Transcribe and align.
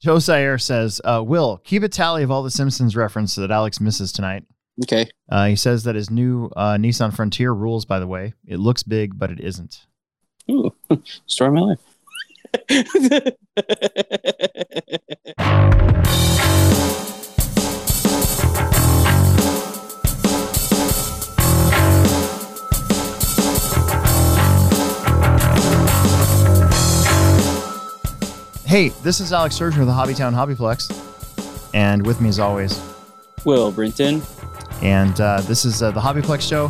Joe 0.00 0.18
Sayer 0.20 0.58
says, 0.58 1.00
uh, 1.04 1.22
Will, 1.26 1.60
keep 1.64 1.82
a 1.82 1.88
tally 1.88 2.22
of 2.22 2.30
all 2.30 2.42
the 2.42 2.50
Simpsons 2.50 2.94
references 2.94 3.36
that 3.36 3.50
Alex 3.50 3.80
misses 3.80 4.12
tonight. 4.12 4.44
Okay. 4.84 5.08
Uh, 5.28 5.46
he 5.46 5.56
says 5.56 5.82
that 5.84 5.96
his 5.96 6.08
new 6.08 6.50
uh, 6.56 6.74
Nissan 6.74 7.14
Frontier 7.14 7.52
rules, 7.52 7.84
by 7.84 7.98
the 7.98 8.06
way. 8.06 8.34
It 8.46 8.58
looks 8.58 8.84
big, 8.84 9.18
but 9.18 9.30
it 9.32 9.40
isn't. 9.40 9.86
Ooh, 10.50 10.72
story 11.26 11.48
of 11.48 11.54
my 11.54 11.60
life. 11.60 11.80
Hey, 28.68 28.90
this 29.02 29.20
is 29.20 29.32
Alex 29.32 29.54
Sturgeon 29.54 29.80
with 29.80 29.88
the 29.88 29.94
Hobbytown 29.94 30.34
Hobbyplex. 30.34 30.92
And 31.74 32.04
with 32.06 32.20
me, 32.20 32.28
as 32.28 32.38
always, 32.38 32.78
Will 33.46 33.72
Brinton. 33.72 34.20
and 34.82 35.18
uh, 35.22 35.40
this 35.42 35.64
is 35.64 35.82
uh, 35.82 35.90
the 35.90 36.00
Hobbyplex 36.00 36.46
show. 36.46 36.68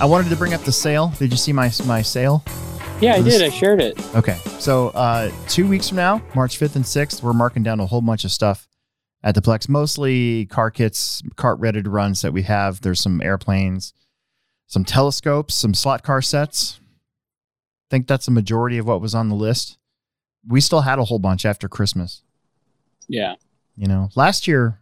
I 0.00 0.04
wanted 0.06 0.28
to 0.30 0.36
bring 0.36 0.54
up 0.54 0.60
the 0.62 0.70
sale. 0.70 1.12
Did 1.18 1.32
you 1.32 1.36
see 1.36 1.52
my 1.52 1.70
my 1.84 2.00
sale? 2.00 2.44
Yeah, 3.00 3.14
I 3.14 3.22
this- 3.22 3.38
did. 3.38 3.42
I 3.42 3.50
shared 3.50 3.80
it. 3.80 3.98
Okay. 4.14 4.36
So 4.60 4.90
uh, 4.90 5.32
two 5.48 5.66
weeks 5.66 5.88
from 5.88 5.96
now, 5.96 6.22
March 6.36 6.58
5th 6.60 6.76
and 6.76 6.84
6th, 6.84 7.22
we're 7.24 7.32
marking 7.32 7.64
down 7.64 7.80
a 7.80 7.86
whole 7.86 8.02
bunch 8.02 8.24
of 8.24 8.30
stuff 8.30 8.68
at 9.24 9.34
the 9.34 9.42
Plex, 9.42 9.68
mostly 9.68 10.46
car 10.46 10.70
kits, 10.70 11.22
cart 11.34 11.58
ready 11.58 11.82
to 11.82 11.90
runs 11.90 12.22
that 12.22 12.32
we 12.32 12.42
have. 12.42 12.82
There's 12.82 13.00
some 13.00 13.20
airplanes, 13.20 13.94
some 14.68 14.84
telescopes, 14.84 15.54
some 15.56 15.74
slot 15.74 16.04
car 16.04 16.22
sets. 16.22 16.78
I 16.78 17.90
think 17.90 18.06
that's 18.06 18.26
the 18.26 18.32
majority 18.32 18.78
of 18.78 18.86
what 18.86 19.00
was 19.00 19.14
on 19.14 19.28
the 19.28 19.34
list. 19.34 19.76
We 20.46 20.60
still 20.60 20.80
had 20.80 20.98
a 20.98 21.04
whole 21.04 21.18
bunch 21.18 21.44
after 21.44 21.68
Christmas. 21.68 22.22
Yeah. 23.08 23.34
You 23.76 23.86
know, 23.86 24.08
last 24.14 24.46
year 24.48 24.80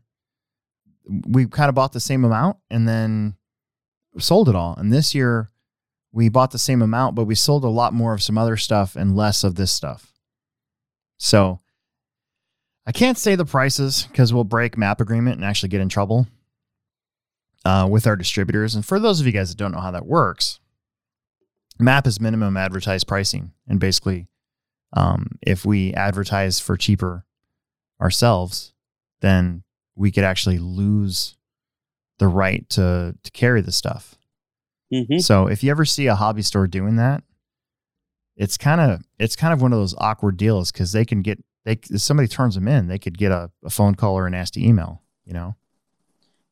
we 1.27 1.47
kind 1.47 1.69
of 1.69 1.75
bought 1.75 1.93
the 1.93 2.01
same 2.01 2.25
amount 2.25 2.59
and 2.71 2.87
then 2.87 3.37
sold 4.19 4.49
it 4.49 4.55
all. 4.55 4.75
And 4.77 4.93
this 4.93 5.15
year 5.15 5.49
we 6.13 6.29
bought 6.29 6.51
the 6.51 6.59
same 6.59 6.83
amount, 6.83 7.15
but 7.15 7.25
we 7.25 7.35
sold 7.35 7.65
a 7.65 7.69
lot 7.69 7.93
more 7.93 8.15
of 8.15 8.23
some 8.23 8.39
other 8.39 8.57
stuff 8.57 8.97
and 8.97 9.17
less 9.17 9.45
of 9.45 9.55
this 9.55 9.73
stuff. 9.73 10.13
So 11.19 11.61
I 12.87 12.93
can't 12.93 13.19
say 13.19 13.35
the 13.35 13.45
prices 13.45 14.07
because 14.11 14.33
we'll 14.33 14.45
break 14.45 14.79
map 14.79 15.01
agreement 15.01 15.37
and 15.37 15.45
actually 15.45 15.69
get 15.69 15.81
in 15.81 15.89
trouble 15.89 16.27
uh, 17.65 17.87
with 17.91 18.07
our 18.07 18.17
distributors. 18.17 18.75
And 18.75 18.85
for 18.85 18.99
those 18.99 19.21
of 19.21 19.27
you 19.27 19.33
guys 19.33 19.51
that 19.51 19.59
don't 19.59 19.73
know 19.73 19.81
how 19.81 19.91
that 19.91 20.07
works, 20.07 20.61
map 21.79 22.07
is 22.07 22.21
minimum 22.21 22.57
advertised 22.57 23.07
pricing. 23.07 23.53
And 23.67 23.79
basically, 23.79 24.27
um, 24.93 25.39
if 25.43 25.65
we 25.65 25.93
advertise 25.95 26.61
for 26.61 26.77
cheaper 26.77 27.25
ourselves, 28.01 28.73
then 29.21 29.63
we 29.95 30.11
could 30.11 30.25
actually 30.25 30.59
lose 30.59 31.37
the 32.19 32.29
right 32.29 32.69
to 32.71 33.15
to 33.23 33.31
carry 33.33 33.61
the 33.61 33.73
stuff. 33.73 34.17
hmm 34.93 35.19
So 35.19 35.47
if 35.47 35.63
you 35.63 35.71
ever 35.71 35.85
see 35.85 36.07
a 36.07 36.15
hobby 36.15 36.43
store 36.43 36.67
doing 36.67 36.97
that, 36.97 37.23
it's 38.37 38.57
kind 38.57 38.81
of 38.81 39.03
it's 39.19 39.37
kind 39.37 39.53
of 39.53 39.61
one 39.61 39.73
of 39.73 39.79
those 39.79 39.95
awkward 39.99 40.37
deals 40.37 40.73
because 40.73 40.93
they 40.93 41.05
can 41.05 41.23
get 41.23 41.43
they 41.65 41.73
if 41.91 42.01
somebody 42.01 42.29
turns 42.29 42.55
them 42.55 42.69
in, 42.69 42.87
they 42.87 42.99
could 42.99 43.19
get 43.19 43.33
a, 43.33 43.51
a 43.65 43.71
phone 43.71 43.95
call 43.95 44.15
or 44.15 44.27
a 44.27 44.31
nasty 44.31 44.67
email, 44.67 45.03
you 45.25 45.33
know. 45.33 45.57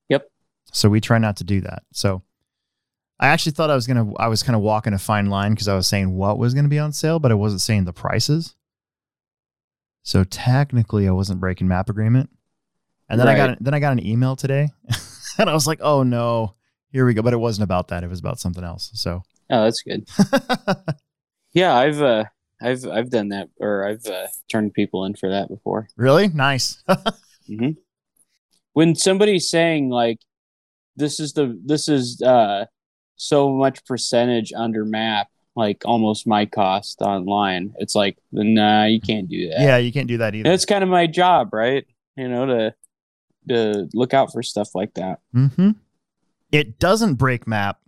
Yep. 0.09 0.29
So 0.73 0.89
we 0.89 1.01
try 1.01 1.19
not 1.19 1.37
to 1.39 1.45
do 1.45 1.61
that. 1.63 1.85
So 1.93 2.23
I 3.19 3.29
actually 3.29 3.53
thought 3.53 3.71
I 3.71 3.75
was 3.75 3.87
gonna 3.87 4.13
I 4.17 4.29
was 4.29 4.43
kind 4.43 4.57
of 4.57 4.63
walking 4.63 4.93
a 4.93 4.99
fine 4.99 5.27
line 5.27 5.53
because 5.53 5.69
I 5.69 5.75
was 5.75 5.87
saying 5.87 6.15
what 6.17 6.39
was 6.39 6.55
gonna 6.55 6.69
be 6.69 6.79
on 6.79 6.93
sale, 6.93 7.19
but 7.19 7.31
I 7.31 7.35
wasn't 7.35 7.63
saying 7.63 7.85
the 7.85 7.93
prices. 7.93 8.55
So 10.03 10.23
technically, 10.25 11.09
I 11.09 11.13
wasn't 11.13 11.41
breaking 11.41 11.69
map 11.69 11.89
agreement. 11.89 12.31
And 13.09 13.19
then 13.21 13.29
I 13.29 13.37
got 13.37 13.59
then 13.63 13.75
I 13.75 13.81
got 13.81 13.93
an 13.93 14.05
email 14.05 14.37
today, 14.37 14.69
and 15.39 15.49
I 15.49 15.55
was 15.55 15.67
like, 15.67 15.81
oh 15.83 16.03
no, 16.03 16.55
here 16.91 17.07
we 17.07 17.15
go. 17.15 17.23
But 17.23 17.33
it 17.33 17.39
wasn't 17.39 17.65
about 17.65 17.89
that. 17.89 18.05
It 18.05 18.11
was 18.11 18.21
about 18.21 18.39
something 18.41 18.65
else. 18.65 18.91
So 18.95 19.23
Oh, 19.49 19.65
that's 19.65 19.83
good. 19.83 20.07
Yeah, 21.53 21.75
I've 21.75 22.03
uh, 22.03 22.25
I've 22.61 22.87
I've 22.87 23.09
done 23.09 23.31
that, 23.31 23.49
or 23.59 23.87
I've 23.87 24.05
uh, 24.05 24.27
turned 24.53 24.75
people 24.75 25.07
in 25.07 25.15
for 25.15 25.31
that 25.31 25.49
before. 25.49 25.89
really 25.97 26.29
nice. 26.29 26.85
hmm 27.47 27.71
When 28.75 28.95
somebody's 28.95 29.49
saying 29.49 29.89
like, 29.89 30.19
"This 30.97 31.19
is 31.19 31.33
the 31.33 31.59
this 31.65 31.89
is 31.89 32.21
uh, 32.21 32.67
so 33.17 33.51
much 33.51 33.85
percentage 33.85 34.53
under 34.55 34.85
map," 34.85 35.29
like 35.55 35.83
almost 35.85 36.27
my 36.27 36.47
cost 36.47 37.01
online, 37.03 37.75
it's 37.79 37.95
like, 37.95 38.19
nah, 38.33 38.85
you 38.85 39.01
can't 39.01 39.29
do 39.29 39.49
that. 39.49 39.61
yeah, 39.61 39.77
you 39.79 39.93
can't 39.93 40.09
do 40.09 40.19
that 40.19 40.35
either. 40.35 40.47
And 40.47 40.55
it's 40.55 40.65
kind 40.67 40.85
of 40.85 40.91
my 40.91 41.07
job, 41.07 41.53
right? 41.53 41.87
You 42.17 42.29
know, 42.29 42.47
to 42.47 42.75
to 43.49 43.89
look 43.95 44.13
out 44.15 44.33
for 44.33 44.43
stuff 44.43 44.75
like 44.75 44.95
that. 44.95 45.21
hmm 45.33 45.71
It 46.53 46.79
doesn't 46.79 47.15
break 47.15 47.47
map 47.47 47.81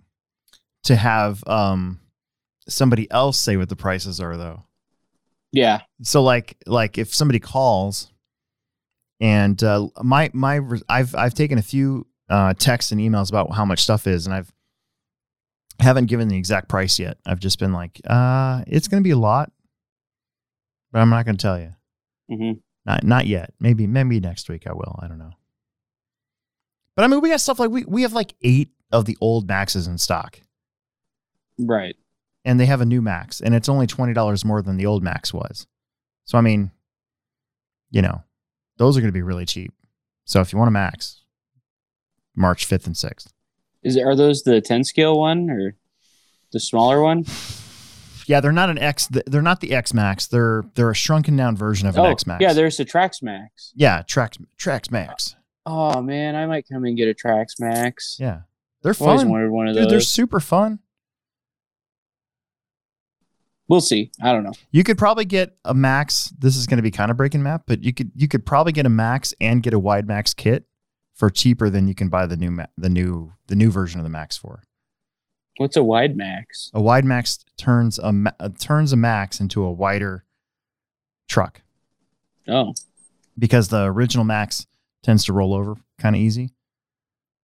to 0.84 0.96
have 0.96 1.42
um 1.46 2.00
somebody 2.68 3.10
else 3.10 3.38
say 3.38 3.56
what 3.56 3.68
the 3.68 3.76
prices 3.76 4.20
are 4.20 4.36
though. 4.36 4.64
Yeah. 5.52 5.80
So 6.02 6.22
like 6.22 6.56
like 6.66 6.98
if 6.98 7.14
somebody 7.14 7.40
calls 7.40 8.12
and 9.20 9.62
uh 9.62 9.88
my 10.02 10.30
my 10.32 10.60
I've 10.88 11.14
I've 11.14 11.34
taken 11.34 11.58
a 11.58 11.62
few 11.62 12.06
uh 12.28 12.54
texts 12.54 12.92
and 12.92 13.00
emails 13.00 13.30
about 13.30 13.52
how 13.52 13.64
much 13.64 13.80
stuff 13.82 14.06
is 14.06 14.26
and 14.26 14.34
I've 14.34 14.52
haven't 15.78 16.06
given 16.06 16.28
the 16.28 16.36
exact 16.36 16.68
price 16.68 16.98
yet. 16.98 17.18
I've 17.26 17.40
just 17.40 17.58
been 17.58 17.72
like, 17.72 18.00
uh 18.06 18.62
it's 18.66 18.88
going 18.88 19.02
to 19.02 19.06
be 19.06 19.12
a 19.12 19.18
lot 19.18 19.52
but 20.90 21.00
I'm 21.00 21.10
not 21.10 21.26
going 21.26 21.36
to 21.36 21.42
tell 21.42 21.58
you. 21.60 21.74
hmm 22.30 22.52
Not 22.86 23.04
not 23.04 23.26
yet. 23.26 23.52
Maybe 23.60 23.86
maybe 23.86 24.20
next 24.20 24.48
week 24.48 24.66
I 24.66 24.72
will. 24.72 24.98
I 25.02 25.06
don't 25.08 25.18
know. 25.18 25.32
But 26.96 27.04
I 27.04 27.08
mean, 27.08 27.20
we 27.20 27.28
got 27.30 27.40
stuff 27.40 27.58
like 27.58 27.70
we 27.70 27.84
we 27.84 28.02
have 28.02 28.12
like 28.12 28.34
8 28.42 28.70
of 28.92 29.04
the 29.04 29.16
old 29.20 29.46
Maxes 29.46 29.86
in 29.86 29.98
stock 29.98 30.40
Right. 31.58 31.94
and 32.44 32.58
they 32.58 32.66
have 32.66 32.80
a 32.80 32.86
new 32.86 33.02
Max 33.02 33.40
and 33.40 33.54
it's 33.54 33.68
only 33.68 33.86
$20 33.86 34.44
more 34.44 34.62
than 34.62 34.76
the 34.78 34.86
old 34.86 35.02
Max 35.02 35.32
was. 35.34 35.66
So 36.24 36.38
I 36.38 36.40
mean, 36.40 36.70
you 37.90 38.00
know, 38.02 38.22
those 38.78 38.96
are 38.96 39.00
going 39.00 39.08
to 39.12 39.18
be 39.18 39.22
really 39.22 39.46
cheap. 39.46 39.72
So 40.24 40.40
if 40.40 40.52
you 40.52 40.58
want 40.58 40.68
a 40.68 40.72
Max, 40.72 41.22
March 42.34 42.66
5th 42.68 42.86
and 42.86 42.94
6th. 42.94 43.28
Is 43.88 43.96
are 43.96 44.14
those 44.14 44.42
the 44.42 44.60
ten 44.60 44.84
scale 44.84 45.18
one 45.18 45.50
or 45.50 45.74
the 46.52 46.60
smaller 46.60 47.02
one? 47.02 47.24
Yeah, 48.26 48.40
they're 48.40 48.52
not 48.52 48.68
an 48.68 48.78
X 48.78 49.08
they're 49.26 49.42
not 49.42 49.60
the 49.60 49.72
X 49.72 49.94
Max. 49.94 50.26
They're 50.26 50.64
they're 50.74 50.90
a 50.90 50.94
shrunken 50.94 51.36
down 51.36 51.56
version 51.56 51.88
of 51.88 51.96
an 51.96 52.04
oh, 52.04 52.10
X 52.10 52.26
Max. 52.26 52.42
yeah. 52.42 52.52
There's 52.52 52.76
the 52.76 52.84
Trax 52.84 53.22
Max. 53.22 53.72
Yeah, 53.74 54.02
Trax 54.02 54.42
Trax 54.58 54.90
Max. 54.90 55.34
Oh 55.64 56.02
man, 56.02 56.36
I 56.36 56.46
might 56.46 56.66
come 56.70 56.84
and 56.84 56.96
get 56.96 57.08
a 57.08 57.14
Trax 57.14 57.58
Max. 57.58 58.18
Yeah. 58.20 58.40
They're 58.82 58.92
I've 58.92 59.02
always 59.02 59.22
fun. 59.22 59.30
wanted 59.30 59.50
one 59.50 59.68
of 59.68 59.74
Dude, 59.74 59.90
they're 59.90 60.00
super 60.00 60.40
fun. 60.40 60.78
We'll 63.66 63.80
see. 63.82 64.10
I 64.22 64.32
don't 64.32 64.44
know. 64.44 64.52
You 64.70 64.82
could 64.82 64.96
probably 64.96 65.26
get 65.26 65.56
a 65.64 65.74
max. 65.74 66.32
This 66.38 66.56
is 66.56 66.66
going 66.66 66.78
to 66.78 66.82
be 66.82 66.90
kind 66.90 67.10
of 67.10 67.16
breaking 67.16 67.42
map, 67.42 67.64
but 67.66 67.82
you 67.82 67.92
could 67.92 68.10
you 68.14 68.28
could 68.28 68.46
probably 68.46 68.72
get 68.72 68.86
a 68.86 68.90
max 68.90 69.34
and 69.40 69.62
get 69.62 69.74
a 69.74 69.78
wide 69.78 70.06
max 70.06 70.32
kit 70.32 70.64
for 71.18 71.28
cheaper 71.30 71.68
than 71.68 71.88
you 71.88 71.94
can 71.96 72.08
buy 72.08 72.24
the 72.26 72.36
new 72.36 72.50
ma- 72.52 72.66
the 72.78 72.88
new 72.88 73.32
the 73.48 73.56
new 73.56 73.70
version 73.70 73.98
of 73.98 74.04
the 74.04 74.10
max 74.10 74.36
for. 74.36 74.62
What's 75.56 75.76
a 75.76 75.82
wide 75.82 76.16
max? 76.16 76.70
A 76.72 76.80
wide 76.80 77.04
max 77.04 77.44
turns 77.56 77.98
a 77.98 78.12
ma- 78.12 78.30
uh, 78.38 78.50
turns 78.60 78.92
a 78.92 78.96
max 78.96 79.40
into 79.40 79.64
a 79.64 79.72
wider 79.72 80.24
truck 81.28 81.62
Oh, 82.48 82.72
because 83.36 83.68
the 83.68 83.82
original 83.84 84.24
max 84.24 84.66
tends 85.02 85.24
to 85.24 85.32
roll 85.32 85.52
over 85.52 85.74
kind 85.98 86.14
of 86.14 86.22
easy, 86.22 86.54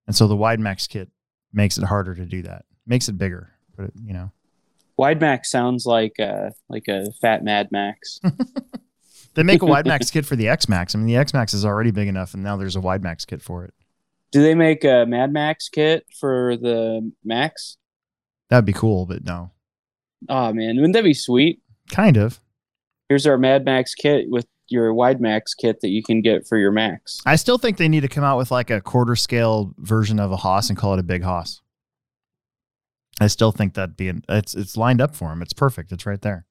and 0.08 0.16
so 0.16 0.28
the 0.28 0.36
wide 0.36 0.60
max 0.60 0.86
kit 0.88 1.10
makes 1.52 1.78
it 1.78 1.84
harder 1.86 2.14
to 2.14 2.26
do 2.26 2.44
that. 2.44 2.66
Makes 2.86 3.10
it 3.10 3.18
bigger, 3.18 3.50
but 3.76 3.86
it, 3.86 3.94
you 4.04 4.14
know. 4.14 4.32
wide 4.98 5.20
max 5.20 5.50
sounds 5.50 5.86
like 5.88 6.20
uh 6.20 6.52
like 6.70 6.88
a 6.88 7.12
fat 7.22 7.44
Mad 7.44 7.70
Max. 7.72 8.20
They 9.36 9.44
make 9.44 9.62
a 9.62 9.66
wide 9.66 9.86
max 9.88 10.12
kit 10.12 10.26
for 10.26 10.36
the 10.36 10.48
X 10.48 10.70
Max. 10.70 10.94
I 10.96 10.98
mean, 10.98 11.08
the 11.08 11.18
X 11.18 11.34
Max 11.34 11.54
is 11.54 11.66
already 11.66 11.92
big 11.92 12.08
enough, 12.08 12.34
and 12.34 12.44
now 12.44 12.56
there's 12.58 12.76
a 12.76 12.82
wide 12.82 13.04
max 13.04 13.26
kit 13.26 13.42
for 13.42 13.64
it. 13.66 13.74
Do 14.32 14.42
they 14.42 14.56
make 14.56 14.84
a 14.84 15.06
Mad 15.08 15.32
Max 15.32 15.70
kit 15.70 16.06
for 16.20 16.58
the 16.58 17.12
Max? 17.24 17.78
That'd 18.50 18.66
be 18.66 18.74
cool, 18.74 19.06
but 19.06 19.24
no, 19.24 19.52
Oh 20.30 20.54
man, 20.54 20.76
wouldn't 20.78 20.94
that 20.94 21.04
be 21.04 21.14
sweet? 21.14 21.62
kind 21.92 22.18
of. 22.18 22.40
Here's 23.10 23.28
our 23.28 23.38
Mad 23.38 23.66
Max 23.66 23.94
kit 23.94 24.26
with 24.30 24.48
your 24.70 24.94
wide 24.94 25.20
max 25.22 25.54
kit 25.54 25.82
that 25.82 25.90
you 25.90 26.02
can 26.02 26.22
get 26.22 26.48
for 26.48 26.58
your 26.58 26.72
Max. 26.72 27.22
I 27.26 27.36
still 27.36 27.58
think 27.58 27.78
they 27.78 27.90
need 27.90 28.02
to 28.02 28.08
come 28.08 28.24
out 28.24 28.38
with 28.38 28.50
like 28.50 28.70
a 28.72 28.82
quarter 28.82 29.16
scale 29.16 29.74
version 29.78 30.20
of 30.20 30.32
a 30.32 30.38
Hoss 30.38 30.70
and 30.70 30.78
call 30.78 30.94
it 30.94 31.00
a 31.00 31.04
big 31.04 31.22
Hoss. 31.22 31.62
I 33.20 33.28
still 33.28 33.52
think 33.52 33.74
that'd 33.76 33.98
be 33.98 34.10
an, 34.10 34.24
it's 34.30 34.56
it's 34.56 34.76
lined 34.78 35.02
up 35.02 35.16
for 35.16 35.32
him. 35.32 35.42
It's 35.42 35.54
perfect. 35.54 35.92
It's 35.92 36.06
right 36.06 36.22
there. 36.22 36.46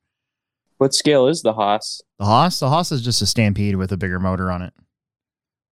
What 0.82 0.94
scale 0.94 1.28
is 1.28 1.42
the 1.42 1.52
Hoss? 1.52 2.02
The 2.18 2.24
Hoss, 2.24 2.58
the 2.58 2.68
Hoss 2.68 2.90
is 2.90 3.02
just 3.02 3.22
a 3.22 3.26
Stampede 3.26 3.76
with 3.76 3.92
a 3.92 3.96
bigger 3.96 4.18
motor 4.18 4.50
on 4.50 4.62
it. 4.62 4.74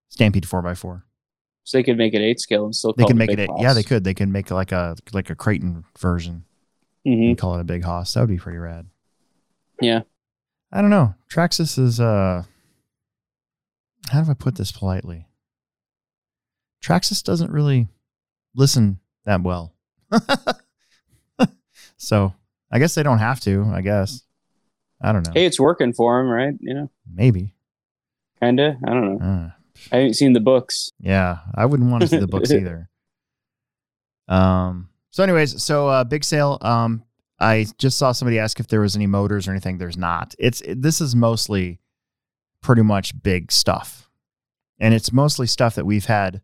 Stampede 0.08 0.46
four 0.46 0.64
x 0.64 0.78
four. 0.78 1.04
So 1.64 1.78
they 1.78 1.82
could 1.82 1.98
make 1.98 2.14
it 2.14 2.20
eight 2.20 2.38
scale 2.38 2.64
and 2.64 2.72
still 2.72 2.92
They 2.96 3.02
could 3.02 3.16
it 3.16 3.18
make 3.18 3.30
Big 3.30 3.40
it. 3.40 3.48
Hoss. 3.50 3.60
Yeah, 3.60 3.72
they 3.72 3.82
could. 3.82 4.04
They 4.04 4.14
could 4.14 4.28
make 4.28 4.52
like 4.52 4.70
a 4.70 4.94
like 5.12 5.28
a 5.28 5.34
Kraton 5.34 5.82
version 5.98 6.44
Mhm. 7.04 7.30
and 7.30 7.38
call 7.38 7.56
it 7.56 7.60
a 7.60 7.64
big 7.64 7.82
Hoss. 7.82 8.14
That 8.14 8.20
would 8.20 8.28
be 8.28 8.38
pretty 8.38 8.58
rad. 8.58 8.86
Yeah. 9.80 10.02
I 10.70 10.80
don't 10.80 10.90
know. 10.90 11.16
Traxxas 11.28 11.76
is 11.76 11.98
uh 11.98 12.44
how 14.10 14.22
do 14.22 14.30
I 14.30 14.34
put 14.34 14.54
this 14.54 14.70
politely? 14.70 15.26
Traxxas 16.84 17.24
doesn't 17.24 17.50
really 17.50 17.88
listen 18.54 19.00
that 19.24 19.42
well. 19.42 19.74
so 21.96 22.32
I 22.70 22.78
guess 22.78 22.94
they 22.94 23.02
don't 23.02 23.18
have 23.18 23.40
to, 23.40 23.64
I 23.74 23.80
guess. 23.80 24.22
I 25.00 25.12
don't 25.12 25.26
know. 25.26 25.32
Hey, 25.34 25.46
it's 25.46 25.58
working 25.60 25.92
for 25.92 26.20
him, 26.20 26.28
right? 26.28 26.54
You 26.60 26.74
know, 26.74 26.90
Maybe. 27.12 27.54
kinda. 28.40 28.76
I 28.86 28.90
don't 28.90 29.18
know. 29.18 29.24
Uh, 29.24 29.50
I 29.92 29.96
haven't 29.96 30.14
seen 30.14 30.32
the 30.34 30.40
books. 30.40 30.90
yeah, 31.00 31.38
I 31.54 31.64
wouldn't 31.66 31.90
want 31.90 32.02
to 32.02 32.08
see 32.08 32.18
the 32.18 32.26
books 32.26 32.50
either. 32.52 32.88
Um. 34.28 34.88
So, 35.12 35.24
anyways, 35.24 35.62
so 35.62 35.88
uh, 35.88 36.04
big 36.04 36.22
sale. 36.22 36.58
Um, 36.60 37.02
I 37.40 37.66
just 37.78 37.98
saw 37.98 38.12
somebody 38.12 38.38
ask 38.38 38.60
if 38.60 38.68
there 38.68 38.80
was 38.80 38.94
any 38.94 39.06
motors 39.06 39.48
or 39.48 39.50
anything. 39.50 39.78
There's 39.78 39.96
not. 39.96 40.34
It's 40.38 40.62
this 40.68 41.00
is 41.00 41.16
mostly 41.16 41.80
pretty 42.62 42.82
much 42.82 43.20
big 43.22 43.50
stuff, 43.50 44.08
and 44.78 44.94
it's 44.94 45.12
mostly 45.12 45.46
stuff 45.46 45.74
that 45.74 45.86
we've 45.86 46.04
had 46.04 46.42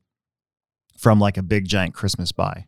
from 0.99 1.21
like 1.21 1.37
a 1.37 1.43
big 1.43 1.67
giant 1.69 1.95
Christmas 1.95 2.33
buy. 2.33 2.67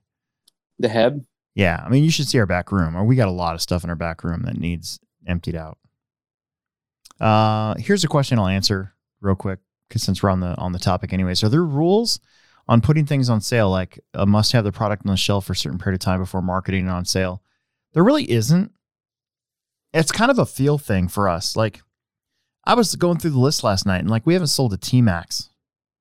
The 0.78 0.88
Heb. 0.88 1.24
Yeah, 1.54 1.82
I 1.84 1.88
mean, 1.88 2.04
you 2.04 2.10
should 2.10 2.28
see 2.28 2.38
our 2.38 2.46
back 2.46 2.70
room. 2.70 2.94
Or 2.96 3.02
we 3.04 3.16
got 3.16 3.26
a 3.26 3.32
lot 3.32 3.54
of 3.56 3.62
stuff 3.62 3.82
in 3.82 3.90
our 3.90 3.96
back 3.96 4.22
room 4.22 4.42
that 4.42 4.58
needs 4.58 5.00
emptied 5.28 5.54
out. 5.54 5.78
Uh, 7.20 7.74
here's 7.78 8.04
a 8.04 8.08
question 8.08 8.38
I'll 8.38 8.46
answer 8.46 8.94
real 9.20 9.34
quick 9.34 9.58
because 9.88 10.02
since 10.02 10.22
we're 10.22 10.30
on 10.30 10.40
the 10.40 10.56
on 10.56 10.72
the 10.72 10.78
topic 10.78 11.12
anyway. 11.12 11.34
So, 11.34 11.46
are 11.46 11.50
there 11.50 11.64
rules 11.64 12.20
on 12.68 12.80
putting 12.80 13.06
things 13.06 13.28
on 13.28 13.40
sale? 13.40 13.70
Like, 13.70 14.00
a 14.14 14.26
must 14.26 14.52
have 14.52 14.64
the 14.64 14.72
product 14.72 15.04
on 15.04 15.10
the 15.10 15.16
shelf 15.16 15.46
for 15.46 15.52
a 15.52 15.56
certain 15.56 15.78
period 15.78 16.00
of 16.00 16.04
time 16.04 16.20
before 16.20 16.42
marketing 16.42 16.86
it 16.86 16.90
on 16.90 17.04
sale. 17.04 17.42
There 17.92 18.04
really 18.04 18.30
isn't. 18.30 18.72
It's 19.92 20.12
kind 20.12 20.30
of 20.30 20.38
a 20.38 20.46
feel 20.46 20.78
thing 20.78 21.08
for 21.08 21.28
us. 21.28 21.56
Like, 21.56 21.80
I 22.64 22.74
was 22.74 22.94
going 22.94 23.18
through 23.18 23.30
the 23.30 23.38
list 23.38 23.64
last 23.64 23.86
night, 23.86 24.00
and 24.00 24.10
like, 24.10 24.26
we 24.26 24.34
haven't 24.34 24.48
sold 24.48 24.72
a 24.72 24.76
T 24.76 25.02
Max 25.02 25.50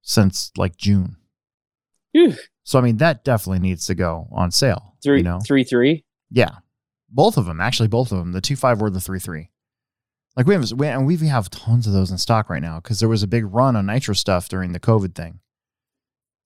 since 0.01 0.51
like 0.57 0.77
June. 0.77 1.15
So, 2.63 2.77
I 2.77 2.81
mean, 2.81 2.97
that 2.97 3.23
definitely 3.23 3.59
needs 3.59 3.85
to 3.87 3.95
go 3.95 4.27
on 4.31 4.51
sale. 4.51 4.95
Three, 5.01 5.17
you 5.17 5.23
know? 5.23 5.39
three, 5.39 5.63
three. 5.63 6.03
Yeah, 6.29 6.49
both 7.09 7.37
of 7.37 7.45
them. 7.45 7.61
Actually, 7.61 7.87
both 7.87 8.11
of 8.11 8.17
them. 8.17 8.31
The 8.31 8.41
two 8.41 8.55
five 8.55 8.81
or 8.81 8.89
the 8.89 9.01
three 9.01 9.19
three. 9.19 9.49
Like 10.35 10.45
we 10.45 10.53
have, 10.53 10.71
we, 10.73 10.87
and 10.87 11.07
we 11.07 11.17
have 11.27 11.49
tons 11.49 11.87
of 11.87 11.93
those 11.93 12.11
in 12.11 12.19
stock 12.19 12.47
right 12.49 12.61
now 12.61 12.79
because 12.79 12.99
there 12.99 13.09
was 13.09 13.23
a 13.23 13.27
big 13.27 13.45
run 13.45 13.75
on 13.75 13.87
nitro 13.87 14.13
stuff 14.13 14.47
during 14.47 14.71
the 14.71 14.79
COVID 14.79 15.15
thing, 15.15 15.39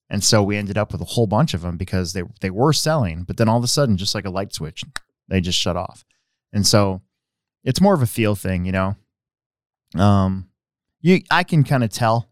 and 0.10 0.24
so 0.24 0.42
we 0.42 0.56
ended 0.56 0.78
up 0.78 0.94
with 0.94 1.02
a 1.02 1.06
whole 1.06 1.28
bunch 1.28 1.54
of 1.54 1.62
them 1.62 1.76
because 1.76 2.14
they 2.14 2.24
they 2.40 2.50
were 2.50 2.72
selling, 2.72 3.24
but 3.24 3.36
then 3.36 3.50
all 3.50 3.58
of 3.58 3.64
a 3.66 3.68
sudden, 3.68 3.98
just 3.98 4.16
like 4.16 4.24
a 4.26 4.30
light 4.30 4.54
switch, 4.54 4.86
they 5.28 5.42
just 5.42 5.60
shut 5.60 5.76
off, 5.76 6.06
and 6.54 6.66
so 6.66 7.02
it's 7.66 7.82
more 7.82 7.94
of 7.94 8.02
a 8.02 8.08
feel 8.08 8.34
thing, 8.34 8.66
you 8.66 8.72
know. 8.72 8.96
Um, 9.96 10.48
you 11.02 11.22
I 11.30 11.44
can 11.44 11.66
kind 11.66 11.84
of 11.84 11.90
tell, 11.90 12.30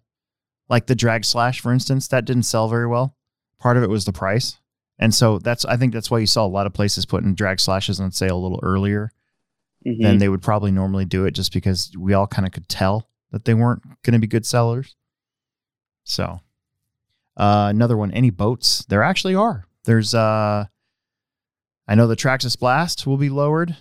like 0.69 0.87
the 0.87 0.95
drag 0.95 1.25
slash, 1.25 1.59
for 1.59 1.73
instance, 1.73 2.07
that 2.07 2.23
didn't 2.23 2.43
sell 2.43 2.69
very 2.69 2.87
well. 2.87 3.17
Part 3.59 3.75
of 3.75 3.83
it 3.83 3.89
was 3.89 4.05
the 4.05 4.13
price. 4.13 4.57
And 4.99 5.13
so 5.15 5.39
that's 5.39 5.63
I 5.65 5.77
think 5.77 5.93
that's 5.93 6.11
why 6.11 6.19
you 6.19 6.27
saw 6.27 6.45
a 6.45 6.47
lot 6.47 6.65
of 6.67 6.73
places 6.73 7.05
putting 7.05 7.33
drag 7.33 7.59
slashes 7.59 7.99
on 7.99 8.11
sale 8.11 8.37
a 8.37 8.43
little 8.43 8.59
earlier 8.61 9.11
Mhm. 9.87 10.01
than 10.03 10.17
they 10.17 10.27
would 10.27 10.41
probably 10.41 10.71
normally 10.71 11.05
do 11.05 11.23
it 11.25 11.31
just 11.31 11.53
because 11.53 11.89
we 11.97 12.13
all 12.13 12.27
kind 12.27 12.45
of 12.45 12.51
could 12.51 12.67
tell 12.67 13.09
that 13.31 13.45
they 13.45 13.53
weren't 13.53 13.81
going 14.03 14.11
to 14.13 14.19
be 14.19 14.27
good 14.27 14.45
sellers. 14.45 14.95
So 16.03 16.41
uh, 17.37 17.67
another 17.69 17.95
one, 17.95 18.11
any 18.11 18.29
boats? 18.29 18.83
There 18.89 19.01
actually 19.03 19.35
are. 19.35 19.65
There's 19.85 20.13
uh 20.13 20.65
I 21.87 21.95
know 21.95 22.07
the 22.07 22.15
Traxxas 22.17 22.59
Blast 22.59 23.07
will 23.07 23.17
be 23.17 23.29
lowered 23.29 23.75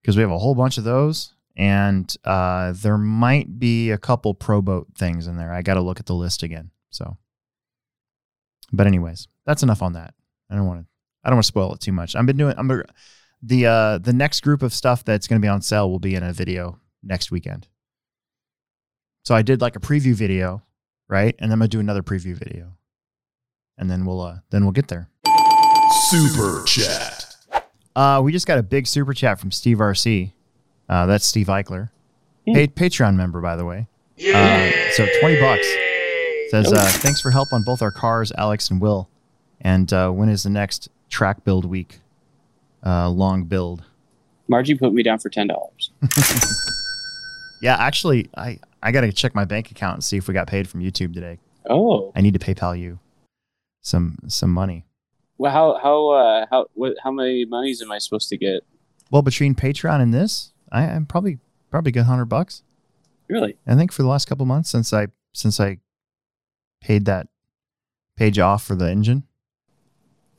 because 0.00 0.16
we 0.16 0.22
have 0.22 0.30
a 0.30 0.38
whole 0.38 0.54
bunch 0.54 0.78
of 0.78 0.84
those. 0.84 1.34
And 1.56 2.12
uh, 2.24 2.72
there 2.74 2.98
might 2.98 3.58
be 3.60 3.90
a 3.92 3.98
couple 3.98 4.34
pro 4.34 4.60
boat 4.62 4.88
things 4.96 5.26
in 5.28 5.36
there. 5.36 5.52
I 5.52 5.62
got 5.62 5.74
to 5.74 5.80
look 5.82 6.00
at 6.00 6.06
the 6.06 6.14
list 6.14 6.42
again. 6.42 6.70
So, 6.90 7.16
but 8.72 8.86
anyways, 8.88 9.28
that's 9.46 9.62
enough 9.62 9.80
on 9.82 9.92
that. 9.92 10.14
I 10.54 10.56
don't 10.56 10.66
want 10.66 10.82
to. 10.82 10.86
I 11.24 11.30
don't 11.30 11.36
want 11.36 11.44
to 11.44 11.48
spoil 11.48 11.74
it 11.74 11.80
too 11.80 11.90
much. 11.90 12.14
I've 12.14 12.26
been 12.26 12.36
doing. 12.36 12.54
I'm 12.56 12.70
the 13.42 13.66
uh 13.66 13.98
the 13.98 14.12
next 14.12 14.40
group 14.40 14.62
of 14.62 14.72
stuff 14.72 15.04
that's 15.04 15.26
going 15.26 15.40
to 15.40 15.44
be 15.44 15.48
on 15.48 15.60
sale 15.62 15.90
will 15.90 15.98
be 15.98 16.14
in 16.14 16.22
a 16.22 16.32
video 16.32 16.78
next 17.02 17.32
weekend. 17.32 17.66
So 19.24 19.34
I 19.34 19.42
did 19.42 19.60
like 19.60 19.74
a 19.74 19.80
preview 19.80 20.14
video, 20.14 20.62
right? 21.08 21.34
And 21.38 21.50
then 21.50 21.54
I'm 21.54 21.58
gonna 21.58 21.68
do 21.68 21.80
another 21.80 22.02
preview 22.02 22.36
video, 22.36 22.76
and 23.76 23.90
then 23.90 24.04
we'll 24.04 24.20
uh 24.20 24.36
then 24.50 24.62
we'll 24.62 24.72
get 24.72 24.86
there. 24.88 25.08
Super 26.10 26.62
chat. 26.64 27.34
Uh, 27.96 28.20
we 28.22 28.32
just 28.32 28.46
got 28.46 28.58
a 28.58 28.62
big 28.62 28.86
super 28.86 29.14
chat 29.14 29.40
from 29.40 29.50
Steve 29.50 29.78
RC. 29.78 30.32
Uh, 30.88 31.06
that's 31.06 31.24
Steve 31.24 31.46
Eichler, 31.46 31.90
paid 32.46 32.76
Patreon 32.76 33.16
member 33.16 33.40
by 33.40 33.56
the 33.56 33.64
way. 33.64 33.88
Uh, 34.18 34.70
so 34.92 35.06
twenty 35.20 35.40
bucks. 35.40 35.66
Says 36.50 36.72
uh, 36.72 36.84
thanks 37.00 37.20
for 37.20 37.30
help 37.30 37.52
on 37.52 37.62
both 37.64 37.82
our 37.82 37.90
cars, 37.90 38.30
Alex 38.36 38.70
and 38.70 38.80
Will. 38.80 39.08
And 39.60 39.92
uh, 39.92 40.10
when 40.10 40.28
is 40.28 40.42
the 40.42 40.50
next 40.50 40.88
track 41.08 41.44
build 41.44 41.64
week? 41.64 42.00
Uh, 42.84 43.08
long 43.08 43.44
build. 43.44 43.84
Margie 44.48 44.74
put 44.74 44.92
me 44.92 45.02
down 45.02 45.18
for 45.18 45.30
ten 45.30 45.46
dollars. 45.48 45.90
Yeah, 47.62 47.76
actually, 47.76 48.28
I 48.36 48.58
I 48.82 48.92
gotta 48.92 49.10
check 49.10 49.34
my 49.34 49.46
bank 49.46 49.70
account 49.70 49.94
and 49.94 50.04
see 50.04 50.18
if 50.18 50.28
we 50.28 50.34
got 50.34 50.46
paid 50.46 50.68
from 50.68 50.82
YouTube 50.82 51.14
today. 51.14 51.38
Oh, 51.70 52.12
I 52.14 52.20
need 52.20 52.34
to 52.34 52.38
PayPal 52.38 52.78
you 52.78 52.98
some 53.80 54.18
some 54.28 54.52
money. 54.52 54.84
well, 55.38 55.50
how 55.50 55.78
how 55.82 56.08
uh 56.10 56.46
how 56.50 56.66
what 56.74 56.94
how 57.02 57.10
many 57.10 57.46
monies 57.46 57.80
am 57.80 57.90
I 57.90 57.96
supposed 57.98 58.28
to 58.28 58.36
get? 58.36 58.64
Well, 59.10 59.22
between 59.22 59.54
Patreon 59.54 60.02
and 60.02 60.12
this, 60.12 60.52
I, 60.70 60.82
I'm 60.84 61.06
probably 61.06 61.38
probably 61.70 61.90
good 61.90 62.04
hundred 62.04 62.26
bucks. 62.26 62.62
Really? 63.28 63.56
I 63.66 63.76
think 63.76 63.92
for 63.92 64.02
the 64.02 64.08
last 64.08 64.26
couple 64.28 64.44
months 64.44 64.68
since 64.68 64.92
I 64.92 65.06
since 65.32 65.58
I 65.58 65.78
paid 66.82 67.06
that 67.06 67.28
page 68.14 68.38
off 68.38 68.62
for 68.62 68.74
the 68.74 68.90
engine. 68.90 69.22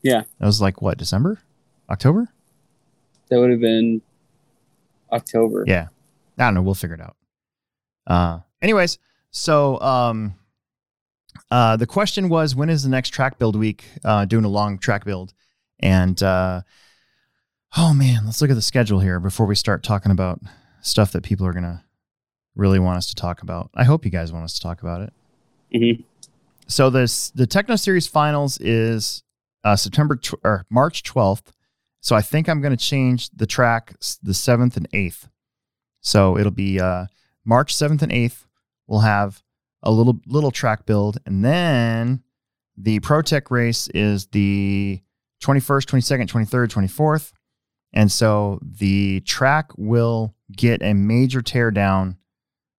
Yeah. 0.05 0.21
That 0.39 0.45
was 0.45 0.61
like 0.61 0.83
what 0.83 0.99
December, 0.99 1.39
October. 1.89 2.27
That 3.29 3.39
would 3.39 3.49
have 3.49 3.59
been 3.59 4.03
October. 5.11 5.63
Yeah. 5.65 5.87
I 6.37 6.43
don't 6.43 6.53
know. 6.53 6.61
We'll 6.61 6.75
figure 6.75 6.95
it 6.95 7.01
out. 7.01 7.15
Uh, 8.05 8.39
anyways, 8.61 8.99
so 9.31 9.79
um, 9.81 10.35
uh, 11.49 11.75
the 11.77 11.87
question 11.87 12.29
was, 12.29 12.55
when 12.55 12.69
is 12.69 12.83
the 12.83 12.89
next 12.89 13.09
track 13.09 13.39
build 13.39 13.55
week? 13.55 13.83
Uh, 14.03 14.25
doing 14.25 14.45
a 14.45 14.49
long 14.49 14.77
track 14.77 15.05
build, 15.05 15.33
and 15.79 16.21
uh, 16.21 16.61
oh 17.75 17.93
man, 17.95 18.25
let's 18.25 18.41
look 18.41 18.51
at 18.51 18.55
the 18.55 18.61
schedule 18.61 18.99
here 18.99 19.19
before 19.19 19.47
we 19.47 19.55
start 19.55 19.81
talking 19.81 20.11
about 20.11 20.39
stuff 20.81 21.11
that 21.13 21.23
people 21.23 21.47
are 21.47 21.53
gonna 21.53 21.83
really 22.55 22.77
want 22.79 22.97
us 22.97 23.07
to 23.07 23.15
talk 23.15 23.41
about. 23.41 23.71
I 23.73 23.85
hope 23.85 24.05
you 24.05 24.11
guys 24.11 24.31
want 24.31 24.45
us 24.45 24.53
to 24.53 24.61
talk 24.61 24.83
about 24.83 25.01
it. 25.01 25.13
Mhm. 25.73 26.03
So 26.67 26.91
this 26.91 27.31
the 27.31 27.47
Techno 27.47 27.75
Series 27.75 28.05
Finals 28.05 28.59
is 28.59 29.23
uh, 29.65 29.75
September 29.75 30.15
tw- 30.15 30.35
or 30.45 30.65
March 30.69 31.03
twelfth. 31.03 31.51
So 31.99 32.15
I 32.15 32.21
think 32.21 32.47
I'm 32.47 32.61
going 32.61 32.77
to 32.77 32.77
change 32.77 33.31
the 33.31 33.47
track 33.47 33.95
the 34.23 34.33
seventh 34.33 34.77
and 34.77 34.87
eighth. 34.93 35.27
So 36.01 36.37
it'll 36.37 36.51
be 36.51 36.79
uh, 36.79 37.07
March 37.43 37.75
seventh 37.75 38.03
and 38.03 38.11
eighth. 38.11 38.45
We'll 38.87 38.99
have 38.99 39.43
a 39.81 39.91
little 39.91 40.19
little 40.27 40.51
track 40.51 40.85
build, 40.85 41.17
and 41.25 41.43
then 41.43 42.23
the 42.77 42.99
Pro 42.99 43.21
Tech 43.21 43.49
race 43.49 43.87
is 43.89 44.27
the 44.27 45.01
twenty 45.41 45.59
first, 45.59 45.89
twenty 45.89 46.01
second, 46.01 46.27
twenty 46.27 46.45
third, 46.45 46.69
twenty 46.69 46.87
fourth, 46.87 47.33
and 47.91 48.11
so 48.11 48.59
the 48.61 49.21
track 49.21 49.71
will 49.77 50.35
get 50.55 50.83
a 50.83 50.93
major 50.93 51.41
tear 51.41 51.71
down 51.71 52.17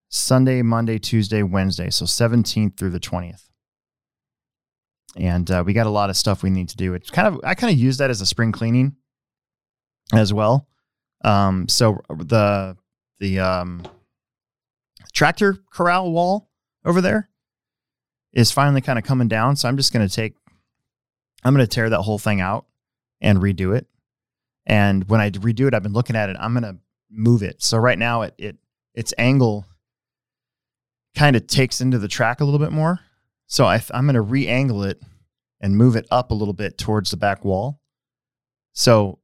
Sunday, 0.09 0.63
Monday, 0.63 0.99
Tuesday, 0.99 1.43
Wednesday. 1.43 1.91
So 1.91 2.07
seventeenth 2.07 2.77
through 2.77 2.91
the 2.91 3.01
twentieth 3.01 3.46
and 5.17 5.51
uh, 5.51 5.63
we 5.65 5.73
got 5.73 5.87
a 5.87 5.91
lot 5.91 6.11
of 6.11 6.17
stuff 6.17 6.43
we 6.43 6.51
need 6.51 6.69
to 6.69 6.77
do. 6.77 6.95
It's 6.95 7.11
kind 7.11 7.29
of 7.29 7.41
I 7.45 7.55
kind 7.55 7.73
of 7.73 7.79
use 7.79 7.99
that 7.99 8.11
as 8.11 8.21
a 8.21 8.27
spring 8.27 8.53
cleaning 8.53 8.97
as 10.13 10.33
well. 10.33 10.69
Um, 11.25 11.69
so 11.69 12.01
the 12.09 12.77
the 13.19 13.41
um, 13.41 13.83
tractor 15.13 15.59
corral 15.71 16.13
wall 16.13 16.51
over 16.85 17.01
there 17.01 17.29
is 18.33 18.53
finally 18.53 18.81
kind 18.81 18.99
of 18.99 19.05
coming 19.05 19.29
down. 19.29 19.57
So 19.57 19.69
I'm 19.69 19.77
just 19.77 19.93
gonna 19.93 20.09
take 20.09 20.35
I'm 21.45 21.55
gonna 21.55 21.67
tear 21.67 21.91
that 21.91 22.03
whole 22.03 22.19
thing 22.19 22.41
out 22.41 22.67
and 23.21 23.39
redo 23.39 23.77
it. 23.77 23.87
And 24.67 25.09
when 25.09 25.21
I 25.21 25.31
redo 25.31 25.67
it, 25.67 25.75
I've 25.75 25.83
been 25.83 25.93
looking 25.93 26.17
at 26.17 26.29
it. 26.29 26.37
I'm 26.39 26.55
gonna 26.55 26.79
move 27.11 27.43
it. 27.43 27.63
So 27.63 27.79
right 27.79 27.99
now 27.99 28.23
it 28.23 28.35
it 28.39 28.57
its 28.95 29.15
angle 29.19 29.67
kind 31.15 31.35
of 31.35 31.47
takes 31.47 31.81
into 31.81 31.99
the 31.99 32.09
track 32.09 32.41
a 32.41 32.45
little 32.45 32.61
bit 32.61 32.73
more. 32.73 33.01
So 33.47 33.65
I, 33.65 33.81
I'm 33.93 34.07
going 34.07 34.15
to 34.15 34.21
re-angle 34.21 34.83
it 34.85 35.01
and 35.61 35.77
move 35.77 35.97
it 35.97 36.07
up 36.11 36.31
a 36.31 36.35
little 36.35 36.55
bit 36.55 36.79
towards 36.79 37.11
the 37.11 37.17
back 37.17 37.45
wall. 37.45 37.81
So 38.73 39.19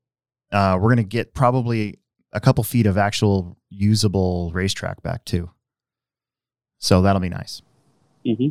uh, 0.50 0.78
we're 0.80 0.88
going 0.88 0.96
to 0.96 1.02
get 1.02 1.34
probably 1.34 1.98
a 2.32 2.40
couple 2.40 2.64
feet 2.64 2.86
of 2.86 2.96
actual 2.96 3.56
usable 3.68 4.50
racetrack 4.52 5.02
back 5.02 5.24
too. 5.24 5.50
So 6.78 7.02
that'll 7.02 7.20
be 7.20 7.28
nice. 7.28 7.62
hmm 8.24 8.48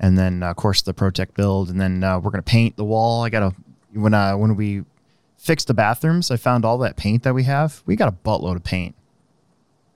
And 0.00 0.18
then 0.18 0.42
uh, 0.42 0.50
of 0.50 0.56
course 0.56 0.82
the 0.82 0.94
ProTech 0.94 1.34
build, 1.34 1.70
and 1.70 1.80
then 1.80 2.02
uh, 2.02 2.18
we're 2.18 2.30
going 2.30 2.42
to 2.42 2.50
paint 2.50 2.76
the 2.76 2.84
wall. 2.84 3.22
I 3.22 3.30
got 3.30 3.40
to 3.40 3.54
when 3.92 4.14
uh, 4.14 4.36
when 4.36 4.56
we 4.56 4.84
fixed 5.38 5.66
the 5.66 5.74
bathrooms, 5.74 6.30
I 6.30 6.36
found 6.36 6.64
all 6.64 6.78
that 6.78 6.96
paint 6.96 7.22
that 7.24 7.34
we 7.34 7.44
have. 7.44 7.82
We 7.86 7.96
got 7.96 8.08
a 8.08 8.12
buttload 8.12 8.56
of 8.56 8.64
paint. 8.64 8.94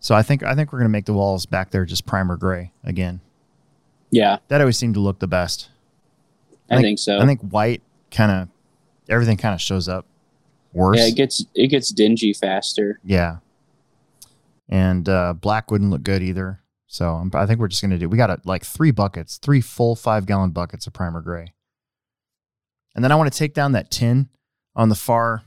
So 0.01 0.15
I 0.15 0.23
think 0.23 0.43
I 0.43 0.55
think 0.55 0.73
we're 0.73 0.79
going 0.79 0.91
to 0.91 0.93
make 0.93 1.07
the 1.07 1.15
walls 1.15 1.47
back 1.47 1.71
there 1.71 1.85
just 1.85 2.07
primer 2.07 2.37
gray 2.37 2.73
again. 2.85 3.21
Yeah, 4.17 4.39
That 4.49 4.61
always 4.63 4.79
seemed 4.79 4.95
to 4.95 5.01
look 5.01 5.19
the 5.19 5.27
best. 5.27 5.69
I, 6.71 6.77
think- 6.77 6.85
think 6.87 6.99
so. 6.99 7.19
I 7.19 7.27
think 7.27 7.41
white 7.43 7.83
kind 8.11 8.31
of 8.33 8.49
everything 9.11 9.37
kind 9.37 9.55
of 9.55 9.61
shows 9.61 9.89
up 9.89 10.07
worse. 10.73 10.97
yeah, 10.99 11.07
it 11.07 11.17
gets 11.17 11.45
it 11.55 11.69
gets 11.69 11.91
dingy 11.93 12.33
faster. 12.33 12.99
Yeah. 13.05 13.39
And 14.69 15.09
uh, 15.09 15.35
black 15.35 15.71
wouldn't 15.71 15.91
look 15.91 16.03
good 16.03 16.23
either. 16.23 16.61
So 16.89 17.11
I'm, 17.11 17.31
I 17.35 17.47
think 17.47 17.61
we're 17.61 17.69
just 17.69 17.83
gonna 17.83 17.99
do. 17.99 18.09
We 18.09 18.17
got 18.17 18.31
a, 18.31 18.41
like 18.45 18.65
three 18.65 18.91
buckets, 18.91 19.39
three 19.39 19.61
full 19.61 19.95
five 19.97 20.25
gallon 20.27 20.51
buckets 20.51 20.87
of 20.87 20.93
primer 20.93 21.21
gray. 21.21 21.53
And 22.95 23.05
then 23.05 23.13
I 23.13 23.17
want 23.17 23.31
to 23.33 23.39
take 23.39 23.53
down 23.55 23.73
that 23.73 23.91
tin 23.91 24.29
on 24.75 24.89
the 24.89 24.95
far 24.95 25.43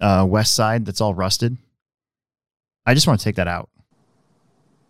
uh, 0.00 0.26
west 0.28 0.54
side 0.54 0.84
that's 0.84 1.00
all 1.00 1.14
rusted. 1.14 1.56
I 2.84 2.92
just 2.94 3.06
want 3.06 3.20
to 3.20 3.24
take 3.24 3.36
that 3.36 3.48
out 3.48 3.70